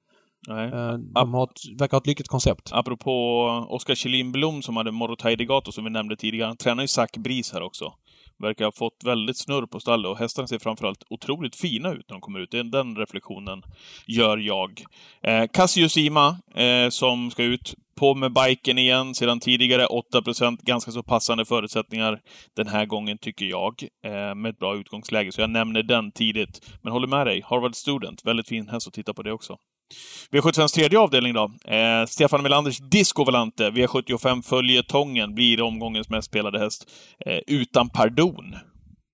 Nej. 0.48 0.66
eh, 0.66 0.98
De 1.14 1.34
har 1.34 1.44
ett, 1.44 1.80
verkar 1.80 1.96
ha 1.96 2.00
ett 2.00 2.06
lyckat 2.06 2.28
koncept. 2.28 2.70
Apropå 2.72 3.46
Oskar 3.68 3.94
Kjellin 3.94 4.32
Blom 4.32 4.62
som 4.62 4.76
hade 4.76 4.92
Morotai 4.92 5.36
Degato 5.36 5.72
som 5.72 5.84
vi 5.84 5.90
nämnde 5.90 6.16
tidigare. 6.16 6.46
Han 6.46 6.56
tränar 6.56 6.82
ju 6.82 6.88
Zac 6.88 7.10
Bris 7.18 7.52
här 7.52 7.62
också. 7.62 7.92
Verkar 8.38 8.64
ha 8.64 8.72
fått 8.72 9.04
väldigt 9.04 9.38
snurr 9.38 9.66
på 9.66 9.80
stallet 9.80 10.10
och 10.10 10.18
hästarna 10.18 10.48
ser 10.48 10.58
framförallt 10.58 11.04
otroligt 11.10 11.56
fina 11.56 11.92
ut 11.92 12.04
när 12.08 12.14
de 12.14 12.20
kommer 12.20 12.40
ut. 12.40 12.50
Det 12.50 12.58
är 12.58 12.64
Den 12.64 12.96
reflektionen 12.96 13.62
gör 14.06 14.38
jag. 14.38 14.82
Eh, 15.22 15.46
Cassius 15.52 15.96
Ima, 15.96 16.38
eh, 16.54 16.88
som 16.88 17.30
ska 17.30 17.42
ut 17.42 17.74
på 17.94 18.14
med 18.14 18.32
biken 18.32 18.78
igen 18.78 19.14
sedan 19.14 19.40
tidigare. 19.40 19.86
8% 19.86 20.62
ganska 20.62 20.90
så 20.90 21.02
passande 21.02 21.44
förutsättningar 21.44 22.20
den 22.56 22.68
här 22.68 22.86
gången 22.86 23.18
tycker 23.18 23.46
jag. 23.46 23.88
Eh, 24.04 24.34
med 24.34 24.46
ett 24.46 24.58
bra 24.58 24.76
utgångsläge, 24.76 25.32
så 25.32 25.40
jag 25.40 25.50
nämner 25.50 25.82
den 25.82 26.12
tidigt. 26.12 26.70
Men 26.82 26.92
håller 26.92 27.06
med 27.06 27.26
dig, 27.26 27.42
Harvard 27.44 27.74
Student, 27.74 28.24
väldigt 28.24 28.48
fin 28.48 28.68
häst 28.68 28.88
att 28.88 28.94
titta 28.94 29.14
på 29.14 29.22
det 29.22 29.32
också. 29.32 29.56
V75s 30.32 30.74
tredje 30.74 30.98
avdelning 30.98 31.34
då. 31.34 31.50
Eh, 31.64 32.06
Stefan 32.08 32.42
Melanders 32.42 32.78
Disco 32.78 33.24
Volante, 33.24 33.70
V75 33.70 34.42
följetongen, 34.42 35.34
blir 35.34 35.62
omgångens 35.62 36.08
mest 36.08 36.28
spelade 36.28 36.58
häst. 36.58 36.90
Eh, 37.26 37.38
utan 37.46 37.88
pardon. 37.88 38.54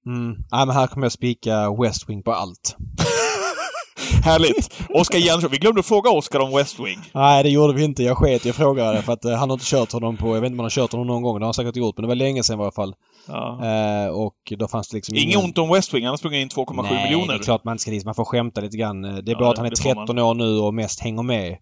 Mm. 0.07 0.37
Nej, 0.53 0.67
men 0.67 0.71
här 0.71 0.87
kommer 0.87 1.05
jag 1.05 1.13
spika 1.13 1.73
West 1.83 2.09
Wing 2.09 2.23
på 2.23 2.33
allt. 2.33 2.77
Härligt! 4.25 4.81
Oskar 4.89 5.19
Jensson. 5.19 5.51
Vi 5.51 5.59
glömde 5.59 5.83
fråga 5.83 6.11
Oskar 6.11 6.41
om 6.41 6.57
West 6.57 6.79
Wing. 6.79 6.99
Nej, 7.15 7.43
det 7.43 7.49
gjorde 7.49 7.73
vi 7.75 7.85
inte. 7.85 8.03
Jag 8.03 8.17
sket 8.17 8.45
Jag 8.45 8.55
frågade 8.55 9.03
för 9.03 9.13
att 9.13 9.25
eh, 9.25 9.33
han 9.33 9.51
har 9.51 9.55
inte 9.55 9.67
kört 9.67 9.93
honom 9.93 10.17
på... 10.17 10.37
Jag 10.37 10.41
vet 10.41 10.47
inte 10.47 10.55
om 10.55 10.59
han 10.59 10.65
har 10.65 10.71
kört 10.71 10.93
honom 10.93 11.07
någon 11.07 11.23
gång. 11.23 11.39
Det 11.39 11.45
har 11.45 11.47
han 11.47 11.55
säkert 11.55 11.77
gjort, 11.77 11.97
men 11.97 12.03
det 12.03 12.09
var 12.09 12.15
länge 12.15 12.43
sedan 12.43 12.61
i 12.61 12.63
alla 12.63 12.73
fall. 12.73 12.95
Ja. 13.29 13.61
Eh, 13.65 14.09
och 14.11 14.35
då 14.59 14.69
fanns 14.69 14.89
det 14.89 14.97
liksom 14.97 15.17
Inget 15.17 15.37
ont 15.45 15.59
om 15.59 15.69
West 15.71 15.95
Wing, 15.95 16.05
han 16.05 16.11
har 16.13 16.17
sprungit 16.17 16.43
in 16.43 16.49
2,7 16.65 16.83
Nej, 16.83 17.05
miljoner. 17.05 17.27
det 17.35 17.35
är 17.35 17.43
klart 17.43 17.65
man 17.65 17.79
ska 17.79 17.91
Man 18.05 18.15
får 18.15 18.25
skämta 18.25 18.61
lite 18.61 18.77
grann. 18.77 19.03
Det 19.03 19.09
är 19.09 19.23
Ja, 19.27 19.39
bra 19.39 19.51
att 19.51 19.57
han 19.59 19.67
är 19.67 19.71
det 19.71 19.83
får 19.83 19.95
13 19.95 20.19
år 20.19 20.35
nu 20.35 20.59
och 20.59 20.75
mest 20.75 21.01
hänger 21.01 21.23
med. 21.23 21.57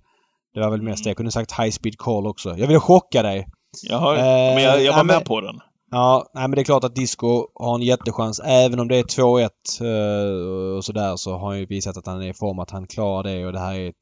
Det 0.55 0.61
var 0.61 0.71
väl 0.71 0.83
mest 0.83 0.99
Mm. 1.01 1.05
det. 1.05 1.11
Jag 1.11 1.17
kunde 1.17 1.33
sagt 1.33 1.53
high 1.61 1.71
speed 1.71 1.99
call 1.99 2.27
också. 2.27 2.49
Jag 2.57 2.67
ville 2.67 2.81
chocka 2.81 3.23
dig. 3.23 3.47
Jaha, 3.89 4.17
Eh, 4.17 4.55
men 4.55 4.63
jag, 4.63 4.83
jag 4.83 4.93
var 4.93 4.99
ja, 4.99 5.05
med 5.05 5.17
men- 5.17 5.25
på 5.25 5.41
den. 5.41 5.61
Ja, 5.91 6.31
nej 6.35 6.43
men 6.49 6.51
det 6.51 6.61
är 6.63 6.65
klart 6.65 6.85
att 6.85 6.95
Disco 6.95 7.47
har 7.55 7.75
en 7.75 7.83
jättechans. 7.83 8.41
Även 8.45 8.81
om 8.81 8.89
det 8.89 8.97
är 8.97 9.03
2-1 9.03 9.49
eh, 9.81 10.77
och 10.77 10.85
sådär 10.85 11.17
så 11.17 11.33
har 11.39 11.49
han 11.49 11.59
ju 11.59 11.67
visat 11.67 11.97
att 11.97 12.07
han 12.07 12.23
är 12.23 12.29
i 12.29 12.35
form, 12.35 12.59
att 12.59 12.71
han 12.71 12.87
klarar 12.87 13.23
det 13.23 13.47
och 13.47 13.53
det 13.53 13.59
här 13.61 13.75
är 13.75 13.89
ett... 13.89 13.95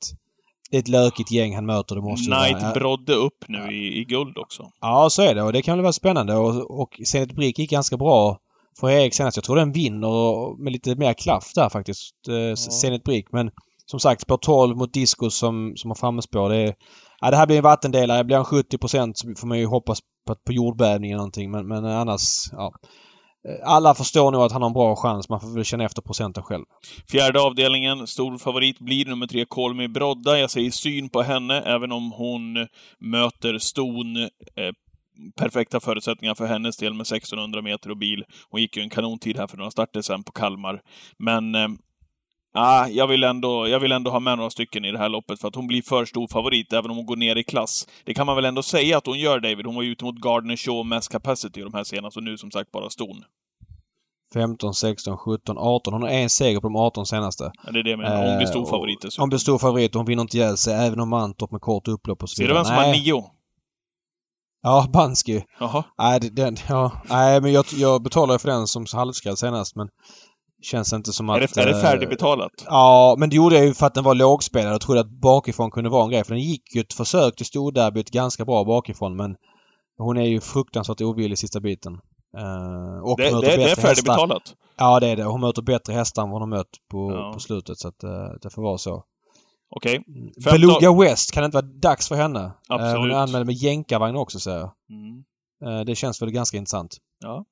Det 0.71 0.77
är 0.77 0.81
ett 0.81 0.89
lökigt 0.89 1.31
gäng 1.31 1.55
han 1.55 1.67
möter. 1.67 1.95
Det 1.95 2.01
måste 2.03 2.25
ju 2.25 2.31
vara- 2.31 2.49
Knight 2.61 2.75
brodde 2.75 3.15
upp 3.15 3.45
nu 3.49 3.59
i, 3.73 4.01
i 4.01 4.05
guld 4.05 4.39
också. 4.39 4.71
Ja, 4.81 5.11
så 5.11 5.23
är 5.23 5.35
det 5.35 5.43
och 5.43 5.53
det 5.53 5.63
kan 5.63 5.77
väl 5.79 5.83
vara 5.83 5.93
spännande 5.93 6.35
och, 6.37 6.81
och 6.81 7.01
Zenit 7.07 7.33
Brick 7.37 7.59
gick 7.59 7.71
ganska 7.71 7.97
bra 7.97 8.39
för 8.81 8.91
Erik 8.91 9.15
senast. 9.15 9.37
Jag 9.37 9.45
tror 9.45 9.57
den 9.57 9.73
vinner 9.73 10.63
med 10.63 10.73
lite 10.73 10.95
mer 10.95 11.13
klaff 11.15 11.53
där 11.55 11.69
faktiskt. 11.69 12.11
Eh, 12.29 12.55
Zenit 12.55 13.05
Brick. 13.05 13.27
Men 13.33 13.51
som 13.87 14.01
sagt, 14.01 14.21
spår 14.23 14.37
12 14.37 14.77
mot 14.77 14.93
Disco 14.93 15.31
som, 15.31 15.73
som 15.77 15.91
har 15.91 15.95
framspår. 15.95 16.49
Det, 16.49 16.57
är- 16.57 16.75
ja, 17.21 17.31
det 17.31 17.37
här 17.37 17.47
blir 17.47 17.57
en 17.57 17.63
vattendelare. 17.63 18.25
Blir 18.25 18.37
han 18.37 18.45
70% 18.45 19.13
så 19.15 19.35
får 19.41 19.47
man 19.47 19.59
ju 19.59 19.67
hoppas 19.67 19.99
på, 20.27 20.35
på 20.47 20.53
jordbävning 20.53 21.11
eller 21.11 21.19
någonting. 21.19 21.51
Men, 21.51 21.69
men 21.69 21.85
annars, 21.85 22.23
ja. 22.53 22.73
Eh, 23.49 23.55
alla 23.63 23.95
förstår 23.95 24.33
nog 24.33 24.43
att 24.43 24.53
han 24.53 24.63
har 24.63 24.69
en 24.69 24.75
bra 24.75 24.97
chans. 24.97 25.29
Man 25.29 25.41
får 25.41 25.55
väl 25.55 25.65
känna 25.65 25.85
efter 25.85 26.03
procenten 26.03 26.43
själv. 26.43 26.65
Fjärde 27.11 27.41
avdelningen, 27.41 28.07
stor 28.07 28.39
favorit 28.39 28.79
blir 28.79 29.07
nummer 29.07 29.27
tre, 29.27 29.45
Kolmi 29.49 29.89
Brodda. 29.89 30.39
Jag 30.39 30.51
säger 30.51 30.71
syn 30.71 31.09
på 31.09 31.23
henne, 31.23 31.61
även 31.61 31.93
om 31.93 32.13
hon 32.13 32.67
möter 32.99 33.59
ston 33.59 34.17
eh, 34.17 34.29
perfekta 35.37 35.81
förutsättningar 35.81 36.35
för 36.35 36.47
hennes 36.47 36.77
del 36.77 36.95
med 36.95 37.03
1600 37.03 37.63
meter 37.63 37.91
och 37.91 37.97
bil. 37.97 38.25
Hon 38.51 38.61
gick 38.61 38.77
ju 38.77 38.83
en 38.83 38.91
kanontid 38.91 39.37
här 39.37 39.47
för 39.47 39.57
några 39.57 39.71
starter 39.71 40.03
sen 40.03 40.23
på 40.23 40.33
Kalmar. 40.33 40.81
Men 41.19 41.55
eh, 41.55 41.69
Ah, 42.59 42.89
jag, 42.89 43.07
vill 43.07 43.25
ändå, 43.25 43.69
jag 43.69 43.81
vill 43.81 43.93
ändå 43.93 44.11
ha 44.11 44.21
med 44.21 44.37
några 44.39 44.51
stycken 44.51 44.85
i 44.85 44.93
det 44.93 44.99
här 44.99 45.09
loppet 45.09 45.41
för 45.41 45.49
att 45.49 45.55
hon 45.55 45.67
blir 45.67 45.83
för 45.83 46.05
stor 46.05 46.29
favorit 46.29 46.73
även 46.73 46.91
om 46.91 46.97
hon 46.97 47.07
går 47.07 47.17
ner 47.17 47.37
i 47.37 47.45
klass. 47.45 47.89
Det 48.05 48.15
kan 48.15 48.27
man 48.27 48.37
väl 48.37 48.45
ändå 48.45 48.63
säga 48.63 48.99
att 48.99 49.07
hon 49.07 49.19
gör, 49.19 49.41
David. 49.41 49.67
Hon 49.67 49.75
var 49.75 49.83
ju 49.83 49.91
ute 49.93 50.05
mot 50.05 50.15
Gardner 50.17 50.57
Shaw 50.57 50.85
Mass 50.85 51.09
Capacity 51.09 51.61
de 51.63 51.75
här 51.75 51.85
senaste 51.85 52.19
och 52.21 52.25
nu 52.25 52.39
som 52.39 52.51
sagt 52.51 52.71
bara 52.73 52.91
ston. 52.91 53.25
15, 54.35 54.75
16, 54.75 55.17
17, 55.19 55.59
18. 55.59 55.93
Hon 55.93 56.03
har 56.03 56.09
en 56.09 56.31
seger 56.31 56.61
på 56.61 56.67
de 56.67 56.77
18 56.77 57.07
senaste. 57.07 57.53
Ja, 57.65 57.73
det 57.73 57.79
är 57.79 57.83
det 57.83 57.91
jag 57.91 57.99
menar. 57.99 58.29
Hon 58.29 58.37
blir 58.37 58.47
stor 58.47 58.63
Eh, 58.63 58.71
favorit 58.71 59.01
dessutom. 59.03 59.23
Hon 59.23 59.29
blir 59.29 59.39
stor 59.39 59.59
favorit 59.59 59.95
och 59.95 59.99
hon 59.99 60.07
vinner 60.07 60.23
inte 60.23 60.37
ihjäl 60.37 60.57
sig 60.57 60.75
även 60.87 61.01
om 61.01 61.09
Mantorp 61.09 61.51
med 61.51 61.61
kort 61.61 61.89
upplopp 61.89 62.23
och 62.23 62.31
så 62.31 62.35
Ser 62.35 62.43
du 62.43 62.49
vidare. 62.49 62.59
vem 62.59 62.67
som 62.67 62.75
har 62.85 62.93
nio? 62.93 63.25
Ja, 64.63 64.87
Bansky. 64.93 65.43
Jaha. 65.61 65.85
Nej, 65.99 66.21
den, 66.21 66.57
ja, 66.69 66.93
nej 67.11 67.41
men 67.41 67.53
jag, 67.53 67.65
jag 67.73 68.03
betalar 68.03 68.39
för 68.39 68.49
den 68.49 68.67
som 68.67 68.87
halvskall 68.93 69.37
senast 69.37 69.77
men 69.77 69.89
känns 70.63 70.93
inte 70.93 71.13
som 71.13 71.31
att... 71.31 71.37
Är 71.37 71.41
det, 71.41 71.57
är 71.61 71.67
det 71.67 71.73
eh, 71.77 71.81
färdigbetalat? 71.83 72.51
Ja, 72.67 73.17
men 73.19 73.31
det 73.31 73.37
gjorde 73.37 73.57
jag 73.57 73.65
ju 73.65 73.75
för 73.75 73.87
att 73.87 73.95
den 73.95 74.05
var 74.05 74.15
lågspelad 74.15 74.75
och 74.75 74.81
trodde 74.81 75.01
att 75.01 75.11
bakifrån 75.11 75.71
kunde 75.71 75.91
vara 75.91 76.05
en 76.05 76.11
grej. 76.11 76.25
För 76.25 76.35
den 76.35 76.43
gick 76.43 76.75
ju 76.75 76.81
ett 76.81 76.93
försök 76.93 77.37
till 77.37 77.47
storderbyt 77.47 78.11
ganska 78.11 78.45
bra 78.45 78.65
bakifrån 78.65 79.17
men 79.17 79.37
hon 79.99 80.17
är 80.17 80.25
ju 80.25 80.41
fruktansvärt 80.41 81.01
ovillig 81.01 81.39
sista 81.39 81.61
biten. 81.61 81.93
Eh, 82.39 83.03
och 83.03 83.17
Det, 83.17 83.23
det, 83.25 83.31
det 83.31 83.37
är 83.37 83.41
bättre 83.57 83.63
hästar. 83.63 83.83
färdigbetalat. 83.83 84.55
Ja, 84.79 85.01
det 85.01 85.07
är 85.09 85.17
det. 85.17 85.25
Hon 85.25 85.41
möter 85.41 85.63
bättre 85.63 85.93
hästar 85.93 86.23
än 86.23 86.31
vad 86.31 86.41
hon 86.43 86.53
har 86.53 86.59
mött 86.59 86.71
på, 86.91 87.13
Ja. 87.13 87.33
på 87.35 87.41
slutet 87.41 87.79
så 87.79 87.89
att 87.89 88.03
eh, 88.05 88.11
det 88.43 88.51
får 88.51 88.63
vara 88.63 88.79
så. 88.79 89.05
Okej. 89.71 90.05
Femton- 90.45 90.53
Beluga 90.53 90.93
West, 91.01 91.33
kan 91.33 91.43
det 91.43 91.45
inte 91.45 91.57
vara 91.57 91.67
dags 91.67 92.09
för 92.09 92.15
henne? 92.15 92.41
Eh, 92.41 92.51
hon 92.69 92.81
Absolut. 92.81 93.15
är 93.15 93.19
anmäld 93.19 93.47
med 93.47 93.55
jänkarvagn 93.55 94.17
också 94.17 94.39
säger 94.39 94.59
jag. 94.59 94.71
Mm. 94.91 95.25
Eh, 95.79 95.85
det 95.85 95.95
känns 95.95 96.23
väl 96.23 96.31
ganska 96.31 96.57
intressant. 96.57 96.97
Ja. 97.21 97.45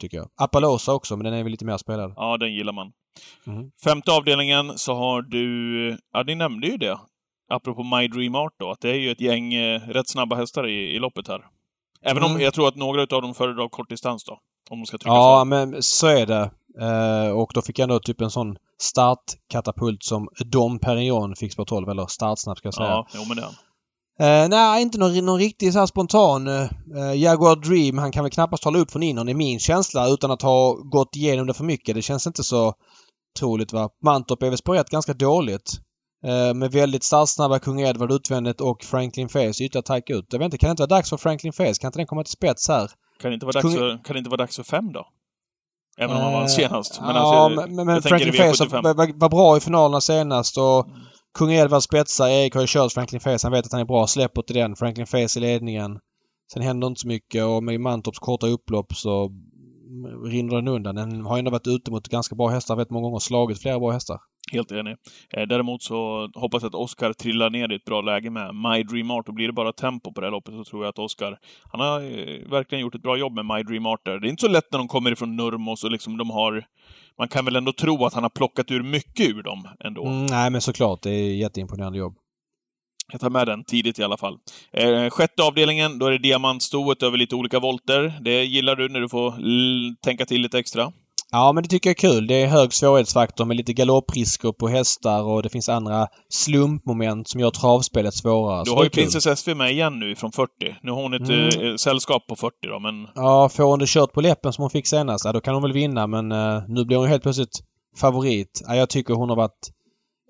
Tycker 0.00 0.16
jag. 0.16 0.28
Appaloosa 0.40 0.94
också, 0.94 1.16
men 1.16 1.24
den 1.24 1.34
är 1.34 1.42
väl 1.42 1.50
lite 1.50 1.64
mer 1.64 1.76
spelad. 1.76 2.12
ja, 2.16 2.36
den 2.36 2.54
gillar 2.54 2.72
man. 2.72 2.92
Mhm. 3.44 3.70
Femte 3.84 4.12
avdelningen 4.12 4.78
så 4.78 4.94
har 4.94 5.22
du... 5.22 5.98
Ja, 6.12 6.22
ni 6.26 6.34
nämnde 6.34 6.66
ju 6.66 6.76
det. 6.76 6.98
Apropå 7.50 7.82
My 7.82 8.08
Dream 8.08 8.34
Art 8.34 8.52
då, 8.58 8.70
att 8.70 8.80
det 8.80 8.90
är 8.90 8.94
ju 8.94 9.10
ett 9.10 9.20
gäng 9.20 9.54
eh, 9.54 9.80
rätt 9.80 10.08
snabba 10.08 10.36
hästar 10.36 10.66
i, 10.66 10.94
i 10.96 10.98
loppet 10.98 11.28
här. 11.28 11.40
Även 12.02 12.22
om 12.22 12.30
Mm. 12.30 12.42
jag 12.42 12.54
tror 12.54 12.68
att 12.68 12.76
några 12.76 13.00
av 13.02 13.22
dem 13.22 13.34
föredrar 13.34 13.68
kortdistans 13.68 14.24
då. 14.24 14.38
Om 14.70 14.78
de 14.80 14.86
ska 14.86 14.98
trycka 14.98 15.10
Ja, 15.14 15.38
så. 15.40 15.44
men 15.44 15.82
så 15.82 16.06
är 16.06 16.26
det. 16.26 16.50
Eh, 16.80 17.30
och 17.38 17.50
då 17.54 17.62
fick 17.62 17.78
jag 17.78 17.82
ändå 17.84 17.98
typ 18.00 18.20
en 18.20 18.30
sån 18.30 18.56
startkatapult 18.80 20.02
som 20.02 20.28
Dom 20.44 20.78
Perignon 20.78 21.36
fick 21.36 21.52
spår 21.52 21.64
12, 21.64 21.88
eller 21.88 22.06
startsnabb 22.06 22.58
ska 22.58 22.66
jag 22.66 22.74
säga. 22.74 22.88
Ja, 22.88 23.06
jo 23.14 23.20
men 23.28 23.36
det 23.36 23.42
Eh, 24.20 24.48
nej, 24.48 24.82
inte 24.82 24.98
någon, 24.98 25.24
någon 25.26 25.38
riktig 25.38 25.72
så 25.72 25.86
spontan 25.86 26.46
eh, 26.46 27.14
Jaguar 27.16 27.56
Dream. 27.56 27.98
Han 27.98 28.12
kan 28.12 28.24
väl 28.24 28.30
knappast 28.30 28.64
hålla 28.64 28.78
upp 28.78 28.90
från 28.90 29.02
innan 29.02 29.28
i 29.28 29.34
min 29.34 29.58
känsla 29.58 30.08
utan 30.08 30.30
att 30.30 30.42
ha 30.42 30.72
gått 30.72 31.16
igenom 31.16 31.46
det 31.46 31.54
för 31.54 31.64
mycket. 31.64 31.94
Det 31.94 32.02
känns 32.02 32.26
inte 32.26 32.44
så 32.44 32.74
troligt 33.38 33.72
va. 33.72 33.88
Mantorp 34.04 34.42
är 34.42 34.48
väl 34.48 34.58
spår 34.58 34.76
ett 34.76 34.90
ganska 34.90 35.12
dåligt. 35.12 35.72
Eh, 36.24 36.54
med 36.54 36.72
väldigt 36.72 37.02
startsnabba 37.04 37.58
Kung 37.58 37.80
Edward 37.80 38.12
utvändigt 38.12 38.60
och 38.60 38.82
Franklin 38.84 39.28
Face 39.28 39.48
ytterligare 39.48 39.82
tajka 39.82 40.14
ut. 40.14 40.26
Jag 40.30 40.38
vet 40.38 40.44
inte, 40.44 40.58
kan 40.58 40.68
det 40.68 40.70
inte 40.70 40.82
vara 40.82 40.96
dags 40.98 41.10
för 41.10 41.16
Franklin 41.16 41.52
Face? 41.52 41.74
Kan 41.80 41.88
inte 41.88 41.98
den 41.98 42.06
komma 42.06 42.24
till 42.24 42.32
spets 42.32 42.68
här? 42.68 42.90
Kan 43.20 43.30
det 43.30 43.34
inte 43.34 43.46
vara 43.46 43.52
dags 43.52 43.64
Kung- 43.64 43.76
för, 43.76 44.04
kan 44.04 44.14
det 44.14 44.18
inte 44.18 44.30
vara 44.30 44.36
dags 44.42 44.56
för 44.56 44.62
fem 44.62 44.92
då? 44.92 45.06
Även 46.00 46.16
om 46.16 46.22
han 46.22 46.42
Eh, 46.42 46.46
senast. 46.46 47.00
Men 47.00 47.14
ja, 47.16 47.20
alltså, 47.20 47.66
men, 47.66 47.86
men, 47.86 48.02
Franklin 48.02 48.32
Face 48.32 48.64
V75. 48.64 48.82
var, 48.82 48.94
var, 48.94 49.20
var 49.20 49.28
bra 49.28 49.56
i 49.56 49.60
finalerna 49.60 50.00
senast 50.00 50.58
och 50.58 50.86
Mm. 50.86 51.00
Kung 51.38 51.52
Edvard 51.52 51.82
spetsar. 51.82 52.28
Erik 52.28 52.54
har 52.54 52.60
ju 52.60 52.66
kört 52.66 52.92
Franklin 52.92 53.20
Face. 53.20 53.38
Han 53.42 53.52
vet 53.52 53.66
att 53.66 53.72
han 53.72 53.80
är 53.80 53.84
bra. 53.84 54.06
Släpper 54.06 54.42
till 54.42 54.56
den. 54.56 54.76
Franklin 54.76 55.06
Face 55.06 55.38
i 55.38 55.40
ledningen. 55.40 55.98
Sen 56.52 56.62
händer 56.62 56.86
inte 56.86 57.00
så 57.00 57.08
mycket 57.08 57.44
och 57.44 57.62
med 57.62 57.80
Mantorps 57.80 58.18
korta 58.18 58.46
upplopp 58.46 58.94
så 58.94 59.30
rinner 60.26 60.56
den 60.56 60.68
undan. 60.68 60.94
Den 60.94 61.26
har 61.26 61.38
ändå 61.38 61.50
varit 61.50 61.66
ute 61.66 61.90
mot 61.90 62.08
ganska 62.08 62.34
bra 62.34 62.48
hästar 62.48 62.76
vet 62.76 62.90
många 62.90 63.02
gånger 63.02 63.14
och 63.14 63.22
slagit 63.22 63.62
flera 63.62 63.78
bra 63.78 63.90
hästar. 63.90 64.18
Helt 64.52 64.72
enig. 64.72 64.96
Eh, 65.30 65.42
däremot 65.42 65.82
så 65.82 66.30
hoppas 66.34 66.62
jag 66.62 66.68
att 66.68 66.74
Oskar 66.74 67.12
trillar 67.12 67.50
ner 67.50 67.72
i 67.72 67.74
ett 67.74 67.84
bra 67.84 68.00
läge 68.00 68.30
med 68.30 68.54
My 68.54 68.82
Dream 68.82 69.10
Art. 69.10 69.28
Och 69.28 69.34
blir 69.34 69.46
det 69.46 69.52
bara 69.52 69.72
tempo 69.72 70.12
på 70.12 70.20
det 70.20 70.26
här 70.26 70.32
loppet 70.32 70.54
så 70.54 70.64
tror 70.64 70.84
jag 70.84 70.88
att 70.88 70.98
Oskar, 70.98 71.38
han 71.72 71.80
har 71.80 72.00
eh, 72.00 72.50
verkligen 72.50 72.82
gjort 72.82 72.94
ett 72.94 73.02
bra 73.02 73.16
jobb 73.16 73.32
med 73.32 73.46
My 73.46 73.62
Dream 73.62 73.86
Art 73.86 74.04
där. 74.04 74.18
Det 74.18 74.28
är 74.28 74.30
inte 74.30 74.46
så 74.46 74.52
lätt 74.52 74.72
när 74.72 74.78
de 74.78 74.88
kommer 74.88 75.12
ifrån 75.12 75.36
Nurmos 75.36 75.84
och 75.84 75.90
liksom 75.90 76.16
de 76.16 76.30
har... 76.30 76.64
Man 77.18 77.28
kan 77.28 77.44
väl 77.44 77.56
ändå 77.56 77.72
tro 77.72 78.04
att 78.04 78.14
han 78.14 78.22
har 78.22 78.30
plockat 78.30 78.70
ur 78.70 78.82
mycket 78.82 79.28
ur 79.28 79.42
dem 79.42 79.68
ändå. 79.84 80.06
Mm, 80.06 80.26
nej 80.26 80.50
men 80.50 80.60
såklart. 80.60 81.02
Det 81.02 81.10
är 81.10 81.34
jätteimponerande 81.34 81.98
jobb. 81.98 82.14
Jag 83.12 83.20
tar 83.20 83.30
med 83.30 83.46
den 83.46 83.64
tidigt 83.64 83.98
i 83.98 84.02
alla 84.02 84.16
fall. 84.16 84.38
Eh, 84.72 85.10
sjätte 85.10 85.42
avdelningen, 85.42 85.98
då 85.98 86.06
är 86.06 86.10
det 86.10 86.18
diamantstoet 86.18 87.02
över 87.02 87.18
lite 87.18 87.34
olika 87.34 87.60
volter. 87.60 88.18
Det 88.20 88.44
gillar 88.44 88.76
du 88.76 88.88
när 88.88 89.00
du 89.00 89.08
får 89.08 89.34
tänka 90.02 90.26
till 90.26 90.40
lite 90.40 90.58
extra. 90.58 90.92
Ja 91.32 91.52
men 91.52 91.62
det 91.62 91.68
tycker 91.68 91.90
jag 91.90 92.04
är 92.04 92.12
kul. 92.12 92.26
Det 92.26 92.34
är 92.42 92.46
hög 92.46 92.72
svårighetsfaktor 92.72 93.44
med 93.44 93.56
lite 93.56 93.72
galopprisker 93.72 94.52
på 94.52 94.68
hästar 94.68 95.22
och 95.22 95.42
det 95.42 95.48
finns 95.48 95.68
andra 95.68 96.06
slumpmoment 96.28 97.28
som 97.28 97.40
gör 97.40 97.50
travspelet 97.50 98.14
svårare. 98.14 98.64
Du 98.64 98.70
har 98.70 98.84
ju. 98.84 98.90
Princess 98.90 99.38
SV 99.40 99.54
med 99.54 99.70
igen 99.72 99.98
nu 99.98 100.14
från 100.14 100.32
40. 100.32 100.50
Nu 100.82 100.90
har 100.90 101.02
hon 101.02 101.14
ett 101.14 101.28
Mm. 101.28 101.70
eh, 101.70 101.76
sällskap 101.76 102.26
på 102.26 102.36
40 102.36 102.54
då, 102.62 102.78
men... 102.78 102.94
Ja, 103.14 103.48
får 103.48 103.64
hon 103.64 103.78
det 103.78 103.88
kört 103.88 104.12
på 104.12 104.20
läppen 104.20 104.52
som 104.52 104.62
hon 104.62 104.70
fick 104.70 104.86
senast, 104.86 105.24
ja, 105.24 105.32
då 105.32 105.40
kan 105.40 105.54
hon 105.54 105.62
väl 105.62 105.72
vinna 105.72 106.06
men 106.06 106.32
eh, 106.32 106.62
nu 106.68 106.84
blir 106.84 106.96
hon 106.96 107.06
ju 107.06 107.10
helt 107.10 107.22
plötsligt 107.22 107.60
favorit. 108.00 108.62
Ja, 108.66 108.76
jag 108.76 108.88
tycker 108.88 109.14
hon 109.14 109.28
har 109.28 109.36
varit... 109.36 109.70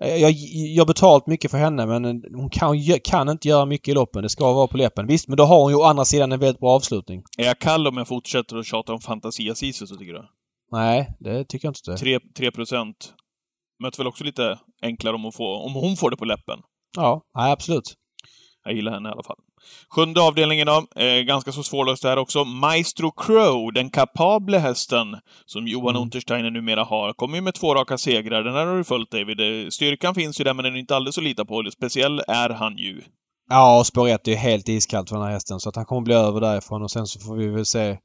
Jag, 0.01 0.31
jag 0.75 0.81
har 0.81 0.87
betalt 0.87 1.27
mycket 1.27 1.51
för 1.51 1.57
henne 1.57 1.85
men 1.85 2.05
eh, 2.05 2.11
hon 2.35 2.49
kan, 2.49 2.75
kan 3.03 3.29
inte 3.29 3.47
göra 3.47 3.65
mycket 3.65 3.87
i 3.87 3.93
loppen. 3.93 4.23
Det 4.23 4.29
ska 4.29 4.53
vara 4.53 4.67
på 4.67 4.77
läppen. 4.77 5.07
Visst, 5.07 5.27
men 5.27 5.37
då 5.37 5.43
har 5.43 5.61
hon 5.61 5.71
ju 5.71 5.75
å 5.77 5.83
andra 5.83 6.05
sidan 6.05 6.31
en 6.31 6.39
väldigt 6.39 6.59
bra 6.59 6.69
avslutning. 6.69 7.21
Är 7.37 7.45
jag 7.45 7.59
kall 7.59 7.87
om 7.87 7.97
jag 7.97 8.07
fortsätter 8.07 8.57
att 8.57 8.65
tjata 8.65 8.93
om 8.93 8.99
Fantasia 8.99 9.55
Sisu, 9.55 9.87
så 9.87 9.95
tycker 9.95 10.13
du? 10.13 10.23
Nej, 10.71 11.15
det 11.19 11.45
tycker 11.45 11.67
jag 11.67 11.71
inte. 11.71 12.03
3, 12.03 12.19
3 12.37 12.51
procent. 12.51 13.13
Möter 13.83 13.97
väl 13.97 14.07
också 14.07 14.23
lite 14.23 14.59
enklare 14.81 15.15
om 15.15 15.23
hon, 15.23 15.31
får, 15.31 15.65
om 15.65 15.73
hon 15.73 15.95
får 15.97 16.11
det 16.11 16.17
på 16.17 16.25
läppen. 16.25 16.59
Ja, 16.97 17.21
nej, 17.37 17.51
absolut. 17.51 17.93
Jag 18.63 18.73
gillar 18.73 18.91
henne 18.91 19.09
i 19.09 19.11
alla 19.11 19.23
fall. 19.23 19.37
Sjunde 19.89 20.21
avdelningen 20.21 20.67
då, 20.67 21.01
eh, 21.01 21.21
ganska 21.21 21.51
så 21.51 21.63
svårlöst 21.63 22.03
där 22.03 22.17
också. 22.17 22.43
Maestro 22.45 23.11
Crow, 23.11 23.73
den 23.73 23.89
kapable 23.89 24.57
hästen 24.57 25.17
som 25.45 25.67
Johan 25.67 25.89
Mm. 25.89 26.01
Untersteiner 26.01 26.51
numera 26.51 26.83
har, 26.83 27.13
kommer 27.13 27.35
ju 27.35 27.41
med 27.41 27.53
två 27.53 27.75
raka 27.75 27.97
segrar. 27.97 28.43
Den 28.43 28.53
här 28.53 28.65
har 28.65 28.77
du 28.77 28.83
följt 28.83 29.11
David. 29.11 29.39
Eh, 29.39 29.69
Styrkan 29.69 30.15
finns 30.15 30.39
ju 30.39 30.43
där, 30.43 30.53
men 30.53 30.65
den 30.65 30.75
är 30.75 30.79
inte 30.79 30.95
alldeles 30.95 31.17
att 31.17 31.23
lita 31.23 31.45
på. 31.45 31.63
Speciell 31.73 32.21
är 32.27 32.49
han 32.49 32.77
ju. 32.77 33.01
Ja, 33.49 33.83
spår 33.85 34.07
1 34.07 34.27
är 34.27 34.31
ju 34.31 34.37
helt 34.37 34.69
iskallt 34.69 35.09
för 35.09 35.15
den 35.15 35.25
här 35.25 35.31
hästen 35.33 35.59
så 35.59 35.69
att 35.69 35.75
han 35.75 35.85
kommer 35.85 36.01
bli 36.01 36.13
över 36.13 36.41
därifrån 36.41 36.83
och 36.83 36.91
sen 36.91 37.07
så 37.07 37.19
får 37.19 37.35
vi 37.35 37.47
väl 37.47 37.65
se 37.65 37.97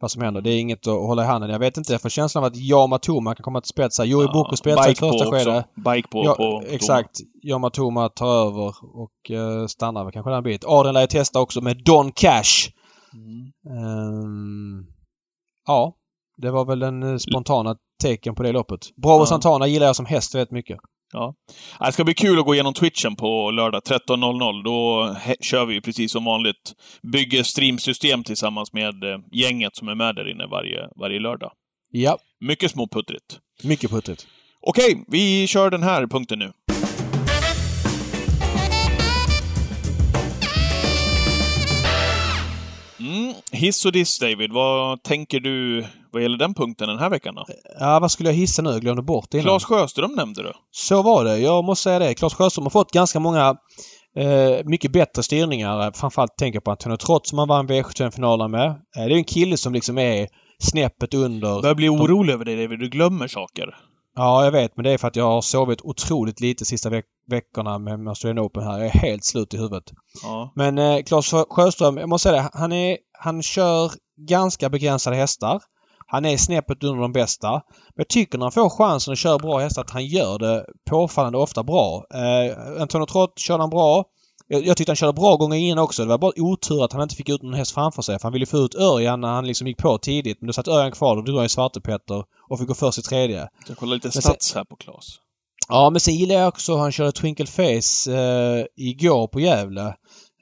vad 0.00 0.10
som 0.10 0.22
händer. 0.22 0.40
Det 0.40 0.50
är 0.50 0.60
inget 0.60 0.86
att 0.86 0.94
hålla 0.94 1.22
i 1.22 1.26
handen. 1.26 1.50
Jag 1.50 1.58
vet 1.58 1.76
inte, 1.76 1.92
jag 1.92 2.02
får 2.02 2.08
känslan 2.08 2.44
av 2.44 2.48
att 2.48 2.56
Jama 2.56 2.98
Toma 2.98 3.34
kan 3.34 3.44
komma 3.44 3.60
till 3.60 3.68
spets 3.68 3.98
här. 3.98 4.04
Joey 4.04 4.26
Ja, 4.26 4.32
Boko 4.32 4.56
spetsar 4.56 4.90
i 4.90 4.94
första 4.94 5.30
skedet. 5.30 5.66
Bike 5.74 6.08
på, 6.08 6.24
ja, 6.24 6.34
på 6.34 6.62
exakt. 6.68 7.20
Jama 7.42 7.70
Toma 7.70 8.08
tar 8.08 8.46
över 8.46 8.74
och 8.94 9.30
uh, 9.30 9.66
stannar 9.66 10.04
väl 10.04 10.12
kanske 10.12 10.30
där 10.30 10.36
en 10.36 10.44
bit. 10.44 10.64
Adrian 10.64 10.94
lär 10.94 11.00
ju 11.00 11.06
testa 11.06 11.40
också 11.40 11.60
med 11.60 11.84
Don 11.84 12.12
Cash. 12.12 12.70
Mm. 13.12 13.52
Ehm, 13.78 14.86
ja, 15.66 15.94
det 16.36 16.50
var 16.50 16.64
väl 16.64 16.78
den 16.78 17.02
eh, 17.02 17.16
spontana 17.16 17.76
tecken 18.02 18.34
på 18.34 18.42
det 18.42 18.52
loppet. 18.52 18.96
Bravo 18.96 19.22
Ja. 19.22 19.26
Santana 19.26 19.66
gillar 19.66 19.86
jag 19.86 19.96
som 19.96 20.06
häst 20.06 20.34
rätt 20.34 20.50
mycket. 20.50 20.78
Ja. 21.12 21.34
Det 21.80 21.92
ska 21.92 22.04
bli 22.04 22.14
kul 22.14 22.38
att 22.38 22.44
gå 22.44 22.54
igenom 22.54 22.74
Twitchen 22.74 23.16
på 23.16 23.50
lördag 23.50 23.82
13.00. 23.82 24.64
Då 24.64 25.16
kör 25.40 25.66
vi 25.66 25.80
precis 25.80 26.12
som 26.12 26.24
vanligt. 26.24 26.72
Bygger 27.12 27.42
streamsystem 27.42 28.24
tillsammans 28.24 28.72
med 28.72 29.04
eh, 29.04 29.18
gänget 29.32 29.76
som 29.76 29.88
är 29.88 29.94
med 29.94 30.14
där 30.16 30.30
inne 30.30 30.46
varje, 30.46 30.88
varje 31.00 31.20
lördag. 31.20 31.52
Ja, 31.90 32.18
Mycket 32.40 32.70
småputtrigt. 32.70 33.38
mycket 33.62 33.90
puttrigt. 33.90 34.26
Okej, 34.60 35.04
vi 35.08 35.46
kör 35.46 35.70
den 35.70 35.82
här 35.82 36.06
punkten 36.06 36.38
nu. 36.38 36.52
Hiss 43.52 43.84
och 43.86 43.92
diss, 43.92 44.18
David. 44.18 44.52
Vad 44.52 45.02
tänker 45.02 45.40
du 45.40 45.84
vad 46.12 46.22
gäller 46.22 46.38
den 46.38 46.54
punkten 46.54 46.88
den 46.88 46.98
här 46.98 47.10
veckan 47.10 47.34
då? 47.34 47.44
Ja, 47.80 47.98
vad 48.00 48.10
skulle 48.10 48.28
jag 48.28 48.36
hissa 48.36 48.62
nu? 48.62 48.70
Jag 48.70 48.80
glömde 48.80 49.02
bort 49.02 49.26
det 49.30 49.38
innan. 49.38 49.44
Claes 49.44 49.64
Sjöström 49.64 50.12
nämnde 50.12 50.42
du. 50.42 50.52
Så 50.70 51.02
var 51.02 51.24
det. 51.24 51.38
Jag 51.38 51.64
måste 51.64 51.82
säga 51.82 51.98
det. 51.98 52.14
Claes 52.14 52.34
Sjöström 52.34 52.64
har 52.64 52.70
fått 52.70 52.92
ganska 52.92 53.20
många 53.20 53.56
eh, 54.16 54.64
mycket 54.64 54.92
bättre 54.92 55.22
styrningar. 55.22 55.92
Framförallt 55.92 56.36
tänker 56.36 56.56
jag 56.56 56.64
på 56.64 56.70
Antonio 56.70 56.96
Trott 56.96 57.26
som 57.26 57.38
han 57.38 57.48
vann 57.48 57.68
V75-finalerna 57.68 58.48
med. 58.48 58.66
Eh, 58.66 58.76
det 58.94 59.02
är 59.02 59.16
en 59.16 59.24
kille 59.24 59.56
som 59.56 59.72
liksom 59.72 59.98
är 59.98 60.28
snäppet 60.62 61.14
under. 61.14 61.48
Jag 61.48 61.62
börjar 61.62 61.74
bli 61.74 61.88
orolig 61.88 62.32
över 62.32 62.44
dig, 62.44 62.62
David. 62.62 62.78
Du 62.78 62.88
glömmer 62.88 63.28
saker. 63.28 63.74
Ja, 64.16 64.44
jag 64.44 64.52
vet. 64.52 64.76
Men 64.76 64.84
det 64.84 64.90
är 64.90 64.98
för 64.98 65.08
att 65.08 65.16
jag 65.16 65.24
har 65.24 65.40
sovit 65.40 65.82
otroligt 65.82 66.40
lite 66.40 66.64
sista 66.64 66.90
veck 66.90 67.04
veckorna 67.26 67.78
med 67.78 68.08
Australian 68.08 68.46
Open 68.46 68.62
här. 68.62 68.78
Jag 68.78 68.86
är 68.86 68.90
helt 68.90 69.24
slut 69.24 69.54
i 69.54 69.56
huvudet. 69.56 69.92
Ja. 70.22 70.52
Men 70.56 70.78
eh, 70.78 71.02
Claes 71.02 71.34
Sjöström, 71.50 71.96
jag 71.96 72.08
måste 72.08 72.28
säga 72.28 72.42
det. 72.42 72.50
Han, 72.52 72.72
är, 72.72 72.98
han 73.12 73.42
kör 73.42 73.92
ganska 74.16 74.68
begränsade 74.68 75.16
hästar. 75.16 75.62
Han 76.06 76.24
är 76.24 76.36
snäppet 76.36 76.84
under 76.84 77.02
de 77.02 77.12
bästa. 77.12 77.50
Men 77.50 77.62
jag 77.96 78.08
tycker 78.08 78.38
när 78.38 78.44
han 78.44 78.52
får 78.52 78.70
chansen 78.70 79.12
att 79.12 79.18
köra 79.18 79.38
bra 79.38 79.58
hästar 79.58 79.82
att 79.82 79.90
han 79.90 80.06
gör 80.06 80.38
det 80.38 80.66
påfallande 80.90 81.38
ofta 81.38 81.62
bra. 81.62 82.04
Eh, 82.14 82.80
Antonio 82.82 83.06
Trott 83.06 83.38
körde 83.38 83.62
han 83.62 83.70
bra. 83.70 84.04
Jag, 84.48 84.66
jag 84.66 84.76
tyckte 84.76 84.90
han 84.90 84.96
körde 84.96 85.12
bra 85.12 85.36
gånger 85.36 85.56
innan 85.58 85.78
också. 85.84 86.02
Det 86.02 86.08
var 86.08 86.18
bara 86.18 86.32
otur 86.36 86.84
att 86.84 86.92
han 86.92 87.02
inte 87.02 87.14
fick 87.14 87.28
ut 87.28 87.42
någon 87.42 87.54
häst 87.54 87.72
framför 87.74 88.02
sig. 88.02 88.18
För 88.18 88.22
han 88.22 88.32
ville 88.32 88.46
få 88.46 88.56
ut 88.58 88.74
Örjan 88.74 89.20
när 89.20 89.28
han 89.28 89.46
liksom 89.46 89.66
gick 89.66 89.78
på 89.78 89.98
tidigt. 89.98 90.40
Men 90.40 90.46
då 90.46 90.52
satt 90.52 90.68
Örjan 90.68 90.92
kvar 90.92 91.16
och 91.16 91.24
drog 91.24 91.36
han 91.36 91.46
i 91.46 91.48
Svartepetter 91.48 92.24
och 92.50 92.58
fick 92.58 92.68
gå 92.68 92.74
först 92.74 92.98
i 92.98 93.02
tredje. 93.02 93.48
Jag 93.68 93.76
kollar 93.76 93.94
lite 93.94 94.10
sen- 94.10 94.22
stats 94.22 94.54
här 94.54 94.64
på 94.64 94.76
Klas. 94.76 95.06
Ja, 95.68 95.90
men 95.90 96.00
sen 96.00 96.14
gillar 96.14 96.34
jag 96.34 96.48
också 96.48 96.76
han 96.76 96.92
körde 96.92 97.12
Twinkle 97.12 97.46
Face 97.46 98.12
eh, 98.12 98.64
igår 98.76 99.26
på 99.26 99.40
Gävle. 99.40 99.94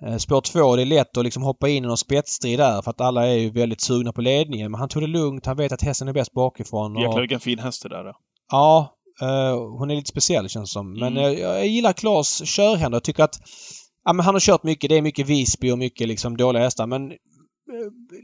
Eh, 0.07 0.17
spår 0.17 0.41
två, 0.41 0.77
det 0.77 0.83
är 0.83 0.87
lätt 0.87 1.17
att 1.17 1.25
liksom 1.25 1.43
hoppa 1.43 1.69
in 1.69 1.85
i 1.85 1.87
någon 1.87 1.97
spetsstrid 1.97 2.59
där 2.59 2.83
för 2.83 2.91
att 2.91 3.01
alla 3.01 3.27
är 3.27 3.35
ju 3.35 3.51
väldigt 3.51 3.81
sugna 3.81 4.13
på 4.13 4.21
ledningen. 4.21 4.71
Men 4.71 4.81
han 4.81 4.89
tog 4.89 5.03
det 5.03 5.07
lugnt. 5.07 5.47
Han 5.47 5.57
vet 5.57 5.73
att 5.73 5.83
hästen 5.83 6.09
är 6.09 6.13
bäst 6.13 6.33
bakifrån. 6.33 6.95
Jäklar 6.97 7.15
Och, 7.17 7.23
vilken 7.23 7.41
fin 7.41 7.59
häst 7.59 7.83
det 7.83 7.89
där 7.89 8.05
är. 8.05 8.13
ja, 8.51 8.95
eh, 9.23 9.59
hon 9.79 9.91
är 9.91 9.97
lite 9.97 10.09
speciell 10.11 10.49
känns 10.49 10.73
som. 10.73 10.93
Men 10.93 11.17
Mm. 11.17 11.23
jag, 11.23 11.39
jag 11.41 11.67
gillar 11.67 11.93
Klas 11.93 12.43
körhänder. 12.45 12.97
Jag 12.97 13.03
tycker 13.05 13.23
att 13.25 13.39
ja, 14.07 14.13
men 14.13 14.25
han 14.25 14.35
har 14.35 14.41
kört 14.41 14.63
mycket. 14.63 14.91
Det 14.91 14.97
är 14.97 15.03
mycket 15.03 15.27
Visby 15.27 15.71
och 15.71 15.79
mycket 15.79 16.09
liksom 16.09 16.37
dåliga 16.37 16.63
hästar. 16.63 16.87
Men 16.87 17.11
eh, 17.11 17.17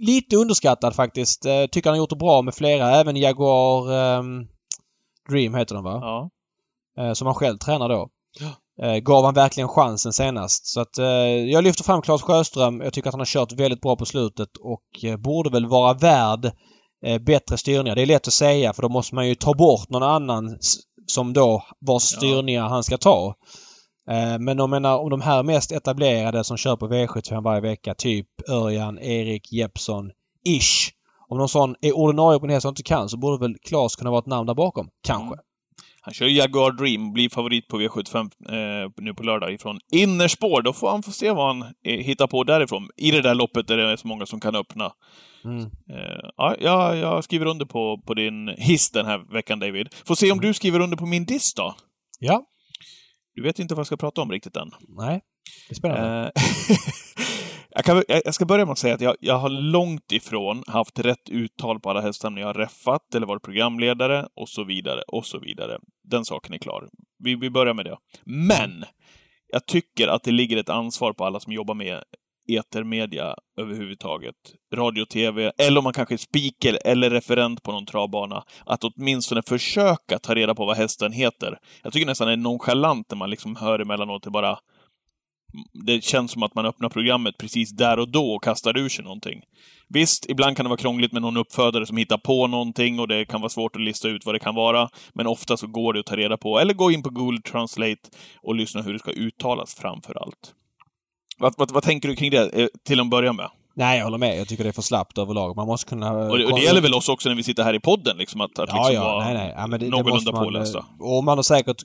lite 0.07 0.37
underskattad 0.37 0.95
faktiskt. 0.95 1.45
Eh, 1.45 1.67
tycker 1.67 1.91
han 1.91 1.95
har 1.95 2.03
gjort 2.03 2.11
det 2.11 2.17
bra 2.17 2.43
med 2.43 2.55
flera. 2.55 2.91
Även 2.91 3.17
Jaguar 3.17 3.93
ehm, 3.93 4.47
Dream 5.31 5.55
heter 5.55 5.75
den 5.75 5.85
va? 5.85 5.99
Ja. 6.03 6.31
eh, 7.03 7.13
som 7.13 7.27
han 7.27 7.35
själv 7.35 7.59
tränar 7.59 7.89
då. 7.89 8.09
Eh, 8.83 8.97
gav 8.97 9.25
han 9.25 9.35
verkligen 9.35 9.69
chansen 9.69 10.13
senast. 10.13 10.67
Så 10.67 10.81
att 10.81 10.99
eh, 10.99 11.07
jag 11.51 11.65
lyfter 11.65 11.85
fram 11.85 12.03
Claes 12.03 12.23
Sjöström. 12.23 12.81
Jag 12.81 12.93
tycker 12.93 13.09
att 13.09 13.15
han 13.15 13.21
har 13.21 13.27
kört 13.27 13.53
väldigt 13.53 13.81
bra 13.81 13.97
på 13.97 14.05
slutet 14.07 14.57
och 14.61 15.05
eh, 15.05 15.17
borde 15.17 15.51
väl 15.51 15.67
vara 15.67 15.95
värd 15.95 16.53
eh, 17.07 17.19
bättre 17.19 17.59
styrningar. 17.59 17.97
Det 17.97 18.03
är 18.03 18.07
lätt 18.07 18.29
att 18.29 18.35
säga 18.35 18.73
för 18.73 18.83
då 18.83 18.89
måste 18.89 19.15
man 19.15 19.29
ju 19.29 19.35
ta 19.35 19.55
bort 19.55 19.89
någon 19.89 20.03
annan 20.03 20.59
som 21.07 21.33
då 21.33 21.65
vars 21.81 22.03
styrningar 22.03 22.69
han 22.69 22.85
ska 22.85 22.99
ta. 22.99 23.35
Eh, 24.11 24.39
men 24.39 24.59
jag 24.59 24.71
menar 24.71 24.99
om 24.99 25.11
de 25.11 25.21
här 25.21 25.43
mest 25.43 25.73
etablerade 25.73 26.45
som 26.45 26.57
kör 26.57 26.77
på 26.77 26.89
V75 26.89 27.43
varje 27.43 27.61
vecka, 27.61 27.95
typ 27.95 28.27
Örjan, 28.49 28.99
Erik, 28.99 29.53
Jeppsson, 29.53 30.11
Ish. 30.45 30.91
Om 31.29 31.39
någon 31.39 31.49
sån 31.49 31.77
är 31.81 31.97
ordinarie 31.97 32.39
på 32.39 32.47
en 32.47 32.51
häst 32.51 32.67
och 32.67 32.71
inte 32.71 32.83
kan 32.83 33.09
så 33.09 33.17
borde 33.17 33.47
väl 33.47 33.57
Claes 33.63 33.97
kunna 33.97 34.11
vara 34.11 34.19
ett 34.19 34.27
namn 34.27 34.47
där 34.47 34.55
bakom. 34.55 34.89
Kanske. 35.07 35.37
Han 36.05 36.15
kör 36.15 36.27
Jaguar 36.27 36.73
Dream, 36.73 37.13
blir 37.13 37.29
favorit 37.29 37.69
på 37.69 37.81
V75 37.81 38.19
eh, 38.49 38.91
nu 38.97 39.15
på 39.15 39.23
lördag 39.23 39.53
ifrån 39.53 39.81
innerspår. 39.93 40.63
Då 40.63 40.73
får 40.73 40.91
han 40.91 41.03
få 41.03 41.11
se 41.11 41.31
vad 41.31 41.47
han 41.47 41.63
eh, 41.63 41.99
hittar 41.99 42.27
på 42.27 42.45
därifrån. 42.45 42.89
I 42.97 43.11
det 43.11 43.23
där 43.23 43.35
loppet 43.35 43.67
där 43.67 43.77
det 43.77 43.93
är 43.93 43.97
så 43.97 44.09
många 44.09 44.27
som 44.27 44.41
kan 44.41 44.57
öppna. 44.57 44.93
Mm. 45.45 45.63
Eh, 45.65 46.31
ja, 46.37 46.57
jag, 46.61 46.97
jag 46.97 47.25
skriver 47.25 47.47
under 47.47 47.67
på, 47.67 48.03
på 48.07 48.15
din 48.15 48.49
hiss 48.49 48.91
den 48.91 49.07
här 49.07 49.33
veckan, 49.33 49.61
David. 49.61 49.89
Får 50.07 50.15
se 50.15 50.33
om 50.33 50.41
du 50.41 50.55
skriver 50.55 50.81
under 50.81 50.97
på 50.97 51.07
min 51.07 51.25
diss 51.25 51.55
då. 51.55 51.75
Ja. 52.19 52.45
Du 53.35 53.43
vet 53.43 53.59
inte 53.59 53.75
vad 53.75 53.81
jag 53.81 53.87
ska 53.87 53.97
prata 53.97 54.23
om 54.23 54.33
riktigt 54.33 54.57
än. 54.57 54.71
Nej. 54.89 55.21
Det 55.69 55.73
är 55.73 55.75
spännande. 55.75 56.33
Eh, 56.37 56.77
jag, 57.71 57.85
kan, 57.85 58.05
jag 58.09 58.35
ska 58.35 58.45
börja 58.45 58.65
med 58.65 58.73
att 58.73 58.79
säga 58.79 58.95
att 58.95 59.01
jag, 59.01 59.17
jag 59.21 59.39
har 59.39 59.49
långt 59.49 60.13
ifrån 60.13 60.63
haft 60.67 60.99
rätt 60.99 61.29
uttal 61.31 61.81
på 61.81 61.91
alla 61.91 62.01
hästar 62.01 62.31
när 62.31 62.41
jag 62.41 62.49
har 62.49 62.55
reffat 62.55 63.15
eller 63.15 63.27
varit 63.27 63.43
programledare 63.43 64.29
och 64.35 64.49
så 64.49 64.65
vidare 64.65 65.03
och 65.03 65.27
så 65.27 65.39
vidare. 65.39 65.79
Den 66.05 66.25
saken 66.25 66.55
är 66.55 66.59
klar. 66.59 66.89
Vi, 67.19 67.35
vi 67.35 67.51
börjar 67.51 67.75
med 67.75 67.85
det. 67.85 67.97
Men! 68.25 68.85
Jag 69.53 69.67
tycker 69.67 70.09
att 70.09 70.23
det 70.23 70.31
ligger 70.31 70.57
ett 70.57 70.69
ansvar 70.69 71.13
på 71.13 71.25
alla 71.25 71.41
som 71.41 71.53
jobbar 71.53 71.75
med 71.75 72.03
etermedia 72.49 73.35
överhuvudtaget. 73.61 74.35
Radio, 74.75 75.05
TV, 75.05 75.53
eller 75.59 75.79
om 75.79 75.85
man 75.85 75.93
kanske 75.93 76.15
är 76.15 76.19
speaker 76.19 76.79
eller 76.85 77.11
referent 77.11 77.63
på 77.63 77.73
någon 77.73 77.87
travbana. 77.87 78.45
Att 78.67 78.85
åtminstone 78.85 79.43
försöka 79.43 80.19
ta 80.19 80.35
reda 80.35 80.55
på 80.55 80.67
vad 80.67 80.77
hästen 80.77 81.13
heter. 81.13 81.59
Jag 81.83 81.93
tycker 81.93 82.07
nästan 82.07 82.27
det 82.27 82.33
är 82.33 82.37
nonchalant 82.37 83.07
när 83.11 83.17
man 83.17 83.31
liksom 83.31 83.57
hör 83.57 83.79
emellanåt 83.79 84.23
det 84.23 84.31
bara 84.31 84.59
det 85.87 86.05
känns 86.05 86.31
som 86.33 86.43
att 86.43 86.55
man 86.55 86.67
öppnar 86.67 86.89
programmet 86.89 87.39
precis 87.39 87.71
där 87.71 87.99
och 87.99 88.09
då 88.09 88.35
och 88.35 88.45
kastar 88.45 88.79
ur 88.79 88.89
sig 88.89 89.05
någonting. 89.05 89.43
Visst, 89.89 90.31
ibland 90.31 90.57
kan 90.57 90.65
det 90.65 90.69
vara 90.71 90.79
krångligt 90.79 91.13
med 91.13 91.23
någon 91.23 91.37
uppfödare 91.37 91.87
som 91.87 91.97
hittar 91.97 92.19
på 92.19 92.47
någonting 92.47 93.01
och 93.01 93.09
det 93.09 93.25
kan 93.25 93.41
vara 93.41 93.49
svårt 93.49 93.77
att 93.77 93.83
lista 93.83 94.09
ut 94.09 94.27
vad 94.27 94.35
det 94.35 94.39
kan 94.39 94.55
vara. 94.55 94.89
Men 95.15 95.27
ofta 95.27 95.57
så 95.57 95.67
går 95.67 95.93
det 95.93 96.01
att 96.01 96.07
ta 96.07 96.17
reda 96.17 96.37
på, 96.37 96.59
eller 96.59 96.75
gå 96.75 96.91
in 96.91 97.03
på 97.03 97.11
Google 97.11 97.41
Translate 97.41 98.11
och 98.43 98.55
lyssna 98.55 98.83
hur 98.83 98.93
det 98.93 98.99
ska 98.99 99.11
uttalas 99.11 99.75
framför 99.75 100.23
allt. 100.23 100.55
Vad, 101.43 101.55
vad, 101.57 101.71
vad 101.71 101.83
tänker 101.83 102.09
du 102.09 102.17
kring 102.17 102.31
det, 102.31 102.49
eh, 102.49 102.67
till 102.87 103.01
att 103.01 103.11
börja 103.11 103.33
med? 103.33 103.51
Nej, 103.77 103.99
jag 103.99 104.05
håller 104.05 104.19
med. 104.19 104.39
Jag 104.39 104.49
tycker 104.49 104.65
det 104.65 104.71
är 104.71 104.73
för 104.73 104.83
slappt 104.83 105.19
överlag. 105.19 105.57
Man 105.57 105.67
måste 105.67 105.89
kunna... 105.89 106.13
Och 106.13 106.39
det, 106.39 106.45
och 106.45 106.59
det 106.59 106.65
gäller 106.65 106.81
väl 106.81 106.95
oss 106.95 107.09
också 107.09 107.29
när 107.29 107.37
vi 107.37 107.43
sitter 107.43 107.63
här 107.65 107.75
i 107.75 107.81
podden, 107.81 108.17
liksom, 108.17 108.41
att, 108.41 108.59
att 108.59 108.69
Ja, 108.69 108.89
liksom 108.89 108.95
ja. 108.95 109.15
vara 109.15 109.25
Nej, 109.25 109.35
nej. 109.35 109.55
Ja, 109.57 109.67
men 109.67 109.81
det, 109.81 109.87
det 109.87 109.91
någorlunda 109.91 110.15
måste 110.15 110.33
man, 110.33 110.45
pålästa. 110.45 110.85
Och 111.01 111.25
man 111.25 111.39
har 111.39 111.43
säkert 111.43 111.83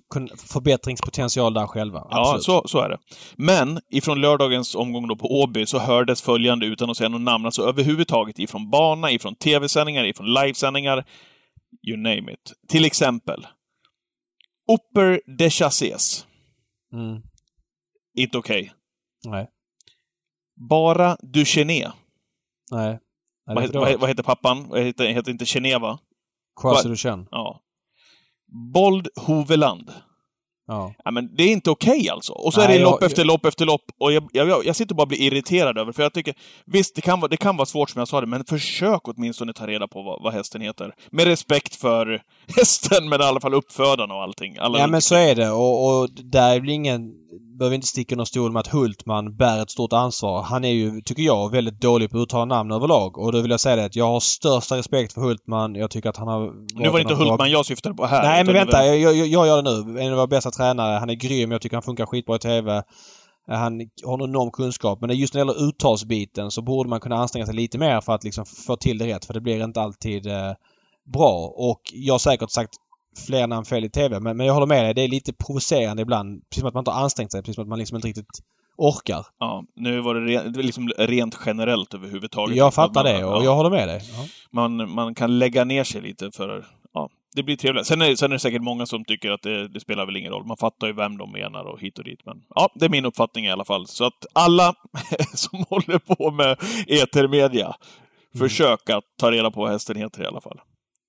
förbättringspotential 0.48 1.54
där 1.54 1.68
själva. 1.68 2.08
Ja, 2.10 2.20
Absolut. 2.20 2.44
så, 2.44 2.68
så 2.68 2.80
är 2.80 2.90
det. 2.90 2.98
Men 3.36 3.80
ifrån 3.92 4.22
lördagens 4.22 4.76
omgång 4.76 5.08
då 5.08 5.16
på 5.16 5.42
Åby 5.42 5.66
så 5.66 5.80
hördes 5.80 6.22
följande 6.22 6.66
utan 6.66 6.90
att 6.90 6.98
säga 6.98 7.10
något 7.10 7.22
namn, 7.22 7.46
alltså 7.46 7.62
överhuvudtaget 7.62 8.40
ifrån 8.40 8.70
bana, 8.70 9.12
ifrån 9.12 9.36
tv-sändningar, 9.36 10.06
ifrån 10.06 10.34
livesändningar, 10.34 11.06
you 11.88 11.98
name 11.98 12.34
it. 12.34 12.54
Till 12.70 12.86
exempel, 12.86 13.48
Upper 14.72 15.22
de 15.38 15.50
Chassés. 15.50 16.26
Mm. 16.94 17.22
Inte 18.18 18.38
okej. 18.38 18.74
Nej. 19.26 19.48
Bara 20.70 21.18
Duchené. 21.22 21.92
Nej. 22.72 23.00
Nej 23.48 23.56
Vad, 23.56 23.64
heter- 23.64 23.80
vad, 23.80 24.00
vad 24.00 24.10
heter 24.10 24.24
pappan? 24.24 24.70
Vad 24.70 24.80
heter, 24.82 25.08
heter 25.08 25.32
inte 25.32 25.46
Geneva? 25.48 26.00
Quasi 26.62 26.90
Duchenne. 26.90 27.26
Ja. 27.32 27.62
Bold 28.74 29.08
Hoveland. 29.20 29.92
Ja. 30.68 30.94
Ja, 31.06 31.12
men 31.12 31.36
det 31.36 31.44
är 31.44 31.48
inte 31.52 31.72
okej 31.72 32.10
alltså. 32.10 32.34
Och 32.34 32.54
så 32.54 32.60
Nej, 32.60 32.70
är 32.70 32.74
det 32.74 32.80
jag- 32.80 32.92
lopp 32.92 33.04
efter 33.04 33.26
lopp 33.26 33.46
efter 33.46 33.66
lopp. 33.66 33.82
Och 34.00 34.14
jag, 34.14 34.30
jag, 34.32 34.66
jag 34.66 34.76
sitter 34.76 34.96
bara 34.96 35.02
och 35.02 35.08
blir 35.08 35.22
irriterad 35.22 35.78
över 35.78 35.92
för 35.92 36.04
jag 36.04 36.14
tycker, 36.14 36.34
visst, 36.66 36.96
det 36.96 37.02
kan, 37.02 37.20
vara, 37.20 37.30
det 37.30 37.38
kan 37.38 37.58
vara 37.58 37.66
svårt 37.66 37.90
som 37.90 38.00
jag 38.00 38.08
sa 38.08 38.22
det, 38.22 38.28
men 38.28 38.46
försök 38.46 39.02
åtminstone 39.04 39.54
ta 39.54 39.68
reda 39.68 39.88
på 39.88 40.02
vad, 40.04 40.24
vad 40.24 40.34
hästen 40.34 40.62
heter. 40.62 40.94
Med 41.12 41.26
respekt 41.26 41.76
för 41.76 42.22
hästen, 42.58 43.10
men 43.10 43.22
i 43.22 43.24
alla 43.24 43.40
fall 43.40 43.54
uppfödarna 43.54 44.14
och 44.14 44.22
allting. 44.24 44.58
Alla 44.60 44.80
Ja 44.80 44.88
men 44.88 45.02
så 45.02 45.16
är 45.16 45.36
det 45.36 45.50
och, 45.50 45.88
och 46.02 46.10
där 46.24 46.56
är 46.56 46.60
väl 46.60 46.70
ingen... 46.70 47.12
Behöver 47.60 47.76
inte 47.76 47.88
sticka 47.88 48.16
under 48.16 48.26
stol 48.26 48.52
med 48.52 48.60
att 48.60 48.68
Hultman 48.68 49.36
bär 49.38 49.62
ett 49.62 49.70
stort 49.72 49.94
ansvar. 49.94 50.42
Han 50.42 50.64
är 50.66 50.70
ju, 50.72 51.02
tycker 51.02 51.24
jag, 51.24 51.52
väldigt 51.52 51.82
dålig 51.82 52.10
på 52.12 52.18
att 52.18 52.22
uttala 52.22 52.46
namn 52.46 52.72
överlag. 52.72 53.18
Och 53.18 53.32
då 53.32 53.42
vill 53.42 53.52
jag 53.52 53.60
säga 53.60 53.76
det 53.76 53.86
att 53.86 53.96
jag 53.96 54.06
har 54.08 54.20
största 54.20 54.78
respekt 54.78 55.14
för 55.14 55.22
Hultman. 55.22 55.76
Jag 55.76 55.92
tycker 55.92 56.10
att 56.10 56.18
han 56.18 56.28
har... 56.28 56.54
Nu 56.74 56.90
var 56.90 56.98
det 56.98 57.02
inte 57.02 57.14
Hultman 57.14 57.52
jag 57.52 57.66
syftade 57.66 57.96
på 57.96 58.06
här. 58.06 58.24
Nej 58.24 58.44
men 58.44 58.54
det 58.54 58.60
vänta, 58.60 58.78
var- 58.78 58.86
jag, 58.86 59.16
jag, 59.16 59.28
jag 59.28 59.48
gör 59.48 59.62
det 59.62 59.72
nu. 59.94 60.00
En 60.02 60.10
av 60.12 60.16
våra 60.18 60.28
bästa 60.28 60.52
tränare. 60.58 61.00
Han 61.00 61.10
är 61.10 61.14
grym. 61.14 61.52
Jag 61.52 61.62
tycker 61.62 61.76
han 61.76 61.84
funkar 61.84 62.06
skitbra 62.06 62.36
i 62.36 62.40
TV. 62.40 62.84
Han 63.48 63.82
har 64.06 64.14
en 64.14 64.30
enorm 64.30 64.52
kunskap. 64.52 65.02
Men 65.02 65.18
just 65.18 65.34
när 65.34 65.46
det 65.46 65.52
gäller 65.52 65.68
uttalsbiten 65.68 66.52
så 66.52 66.62
borde 66.62 66.90
man 66.90 67.00
kunna 67.00 67.16
anstränga 67.16 67.46
sig 67.46 67.56
lite 67.56 67.78
mer 67.78 68.02
för 68.02 68.14
att 68.14 68.24
liksom 68.24 68.46
få 68.46 68.76
till 68.76 68.98
det 68.98 69.08
rätt. 69.08 69.26
För 69.26 69.34
det 69.34 69.42
blir 69.42 69.64
inte 69.64 69.82
alltid 69.82 70.28
eh, 70.28 70.54
bra. 71.14 71.54
Och 71.56 71.82
jag 71.94 72.14
har 72.14 72.20
säkert 72.20 72.52
sagt 72.52 72.74
fler 73.28 73.48
namn 73.48 73.66
fel 73.66 73.86
i 73.86 73.90
TV. 73.90 74.20
Men, 74.20 74.38
men 74.38 74.46
jag 74.46 74.54
håller 74.54 74.68
med 74.68 74.84
dig. 74.84 74.94
Det 74.94 75.02
är 75.02 75.08
lite 75.08 75.34
provocerande 75.34 76.02
ibland. 76.02 76.42
Precis 76.50 76.60
som 76.60 76.68
att 76.68 76.74
man 76.74 76.82
inte 76.82 76.92
har 76.92 77.02
ansträngt 77.02 77.32
sig. 77.32 77.42
Precis 77.42 77.56
som 77.56 77.62
att 77.62 77.68
man 77.68 77.80
liksom 77.80 77.96
inte 77.96 78.08
riktigt 78.08 78.42
orkar. 78.78 79.26
Ja, 79.40 79.64
nu 79.76 80.02
var 80.02 80.16
det 80.16 80.22
re, 80.22 80.50
det 80.50 80.60
är 80.60 80.64
liksom 80.64 80.90
rent 80.98 81.38
generellt 81.46 81.94
överhuvudtaget. 81.94 82.58
Jag 82.58 82.68
Att 82.68 82.76
fattar 82.76 83.04
man, 83.04 83.14
det 83.14 83.26
och 83.26 83.34
ja, 83.34 83.44
jag 83.44 83.56
håller 83.56 83.70
med 83.70 83.88
dig. 83.88 84.02
Ja. 84.18 84.26
man, 84.52 84.92
man 84.92 85.16
kan 85.16 85.40
lägga 85.40 85.64
ner 85.64 85.84
sig 85.84 86.02
lite 86.02 86.32
för... 86.32 86.66
Ja, 87.34 87.42
det 87.42 87.44
blir 87.44 87.56
trevligt. 87.56 87.86
Sen 87.88 88.02
är, 88.02 88.16
sen 88.16 88.32
är 88.32 88.36
det 88.36 88.40
säkert 88.40 88.62
många 88.62 88.86
som 88.86 89.06
tycker 89.06 89.32
att 89.32 89.42
det, 89.42 89.68
det 89.68 89.80
spelar 89.80 90.06
väl 90.06 90.18
ingen 90.18 90.32
roll. 90.32 90.46
Man 90.46 90.58
fattar 90.58 90.88
ju 90.88 90.94
vem 90.94 91.18
de 91.18 91.32
menar 91.32 91.64
och 91.64 91.82
hit 91.82 91.98
och 92.00 92.04
dit. 92.04 92.20
Men 92.26 92.38
ja, 92.56 92.70
det 92.76 92.86
är 92.86 92.90
min 92.90 93.06
uppfattning 93.06 93.46
i 93.46 93.52
alla 93.52 93.66
fall. 93.66 93.88
Så 93.88 94.06
att 94.06 94.26
alla 94.34 94.74
som 95.34 95.66
håller 95.70 96.00
på 96.00 96.32
med 96.32 96.58
etermedia, 96.88 97.76
försök 98.38 98.90
att 98.90 99.04
ta 99.20 99.32
reda 99.32 99.52
på 99.52 99.62
vad 99.62 99.72
hästen 99.72 99.96
heter 99.98 100.24
i 100.24 100.26
alla 100.26 100.42
fall. 100.42 100.60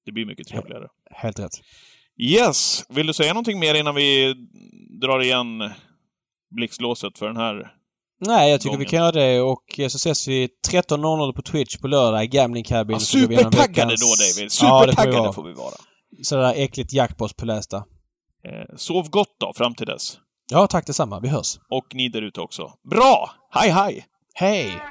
Det 0.04 0.12
blir 0.12 0.26
mycket 0.26 0.48
trevligare. 0.48 0.86
Helt 1.10 1.38
rätt. 1.38 1.52
Yes! 2.20 2.84
Vill 2.88 3.06
du 3.06 3.12
säga 3.12 3.32
någonting 3.32 3.58
mer 3.58 3.74
innan 3.74 3.94
vi 3.94 4.34
drar 5.00 5.22
igen 5.22 5.70
blixtlåset 6.50 7.18
för 7.18 7.26
den 7.26 7.36
här? 7.36 7.72
Nej, 8.20 8.50
jag 8.50 8.60
tycker 8.60 8.70
vi 8.78 8.84
Gången. 8.84 8.90
kan 8.90 8.98
göra 8.98 9.12
det 9.12 9.40
och 9.40 9.64
så 9.76 9.96
ses 9.96 10.28
vi 10.28 10.48
13.00 10.68 11.32
på 11.32 11.42
Twitch 11.42 11.76
på 11.76 11.88
lördag 11.88 12.24
i 12.24 12.26
Gambling 12.26 12.64
Cabin. 12.64 12.92
Ja, 12.94 12.98
vi 12.98 13.04
supertaggade 13.04 13.56
veckans- 13.56 14.00
då, 14.00 14.40
David! 14.40 14.50
Ja, 14.62 14.86
det 14.86 14.92
får 14.92 15.02
vi 15.02 15.06
Supertaggade 15.06 15.32
får 15.32 15.42
vi 15.42 15.52
vara. 15.52 15.74
Sådär 16.22 16.54
äckligt 16.56 16.92
jackpot 16.92 17.36
pålästa. 17.36 17.76
Eh, 18.44 18.76
sov 18.76 19.10
gott 19.10 19.36
då, 19.40 19.52
fram 19.56 19.74
till 19.74 19.86
dess. 19.86 20.18
Ja, 20.50 20.66
tack 20.66 20.86
detsamma. 20.86 21.20
Vi 21.20 21.28
hörs. 21.28 21.58
Och 21.70 21.86
ni 21.94 22.08
där 22.08 22.22
ute 22.22 22.40
också. 22.40 22.72
Bra! 22.90 23.30
Hej, 23.50 23.70
hej! 23.70 24.06
Hej! 24.34 24.82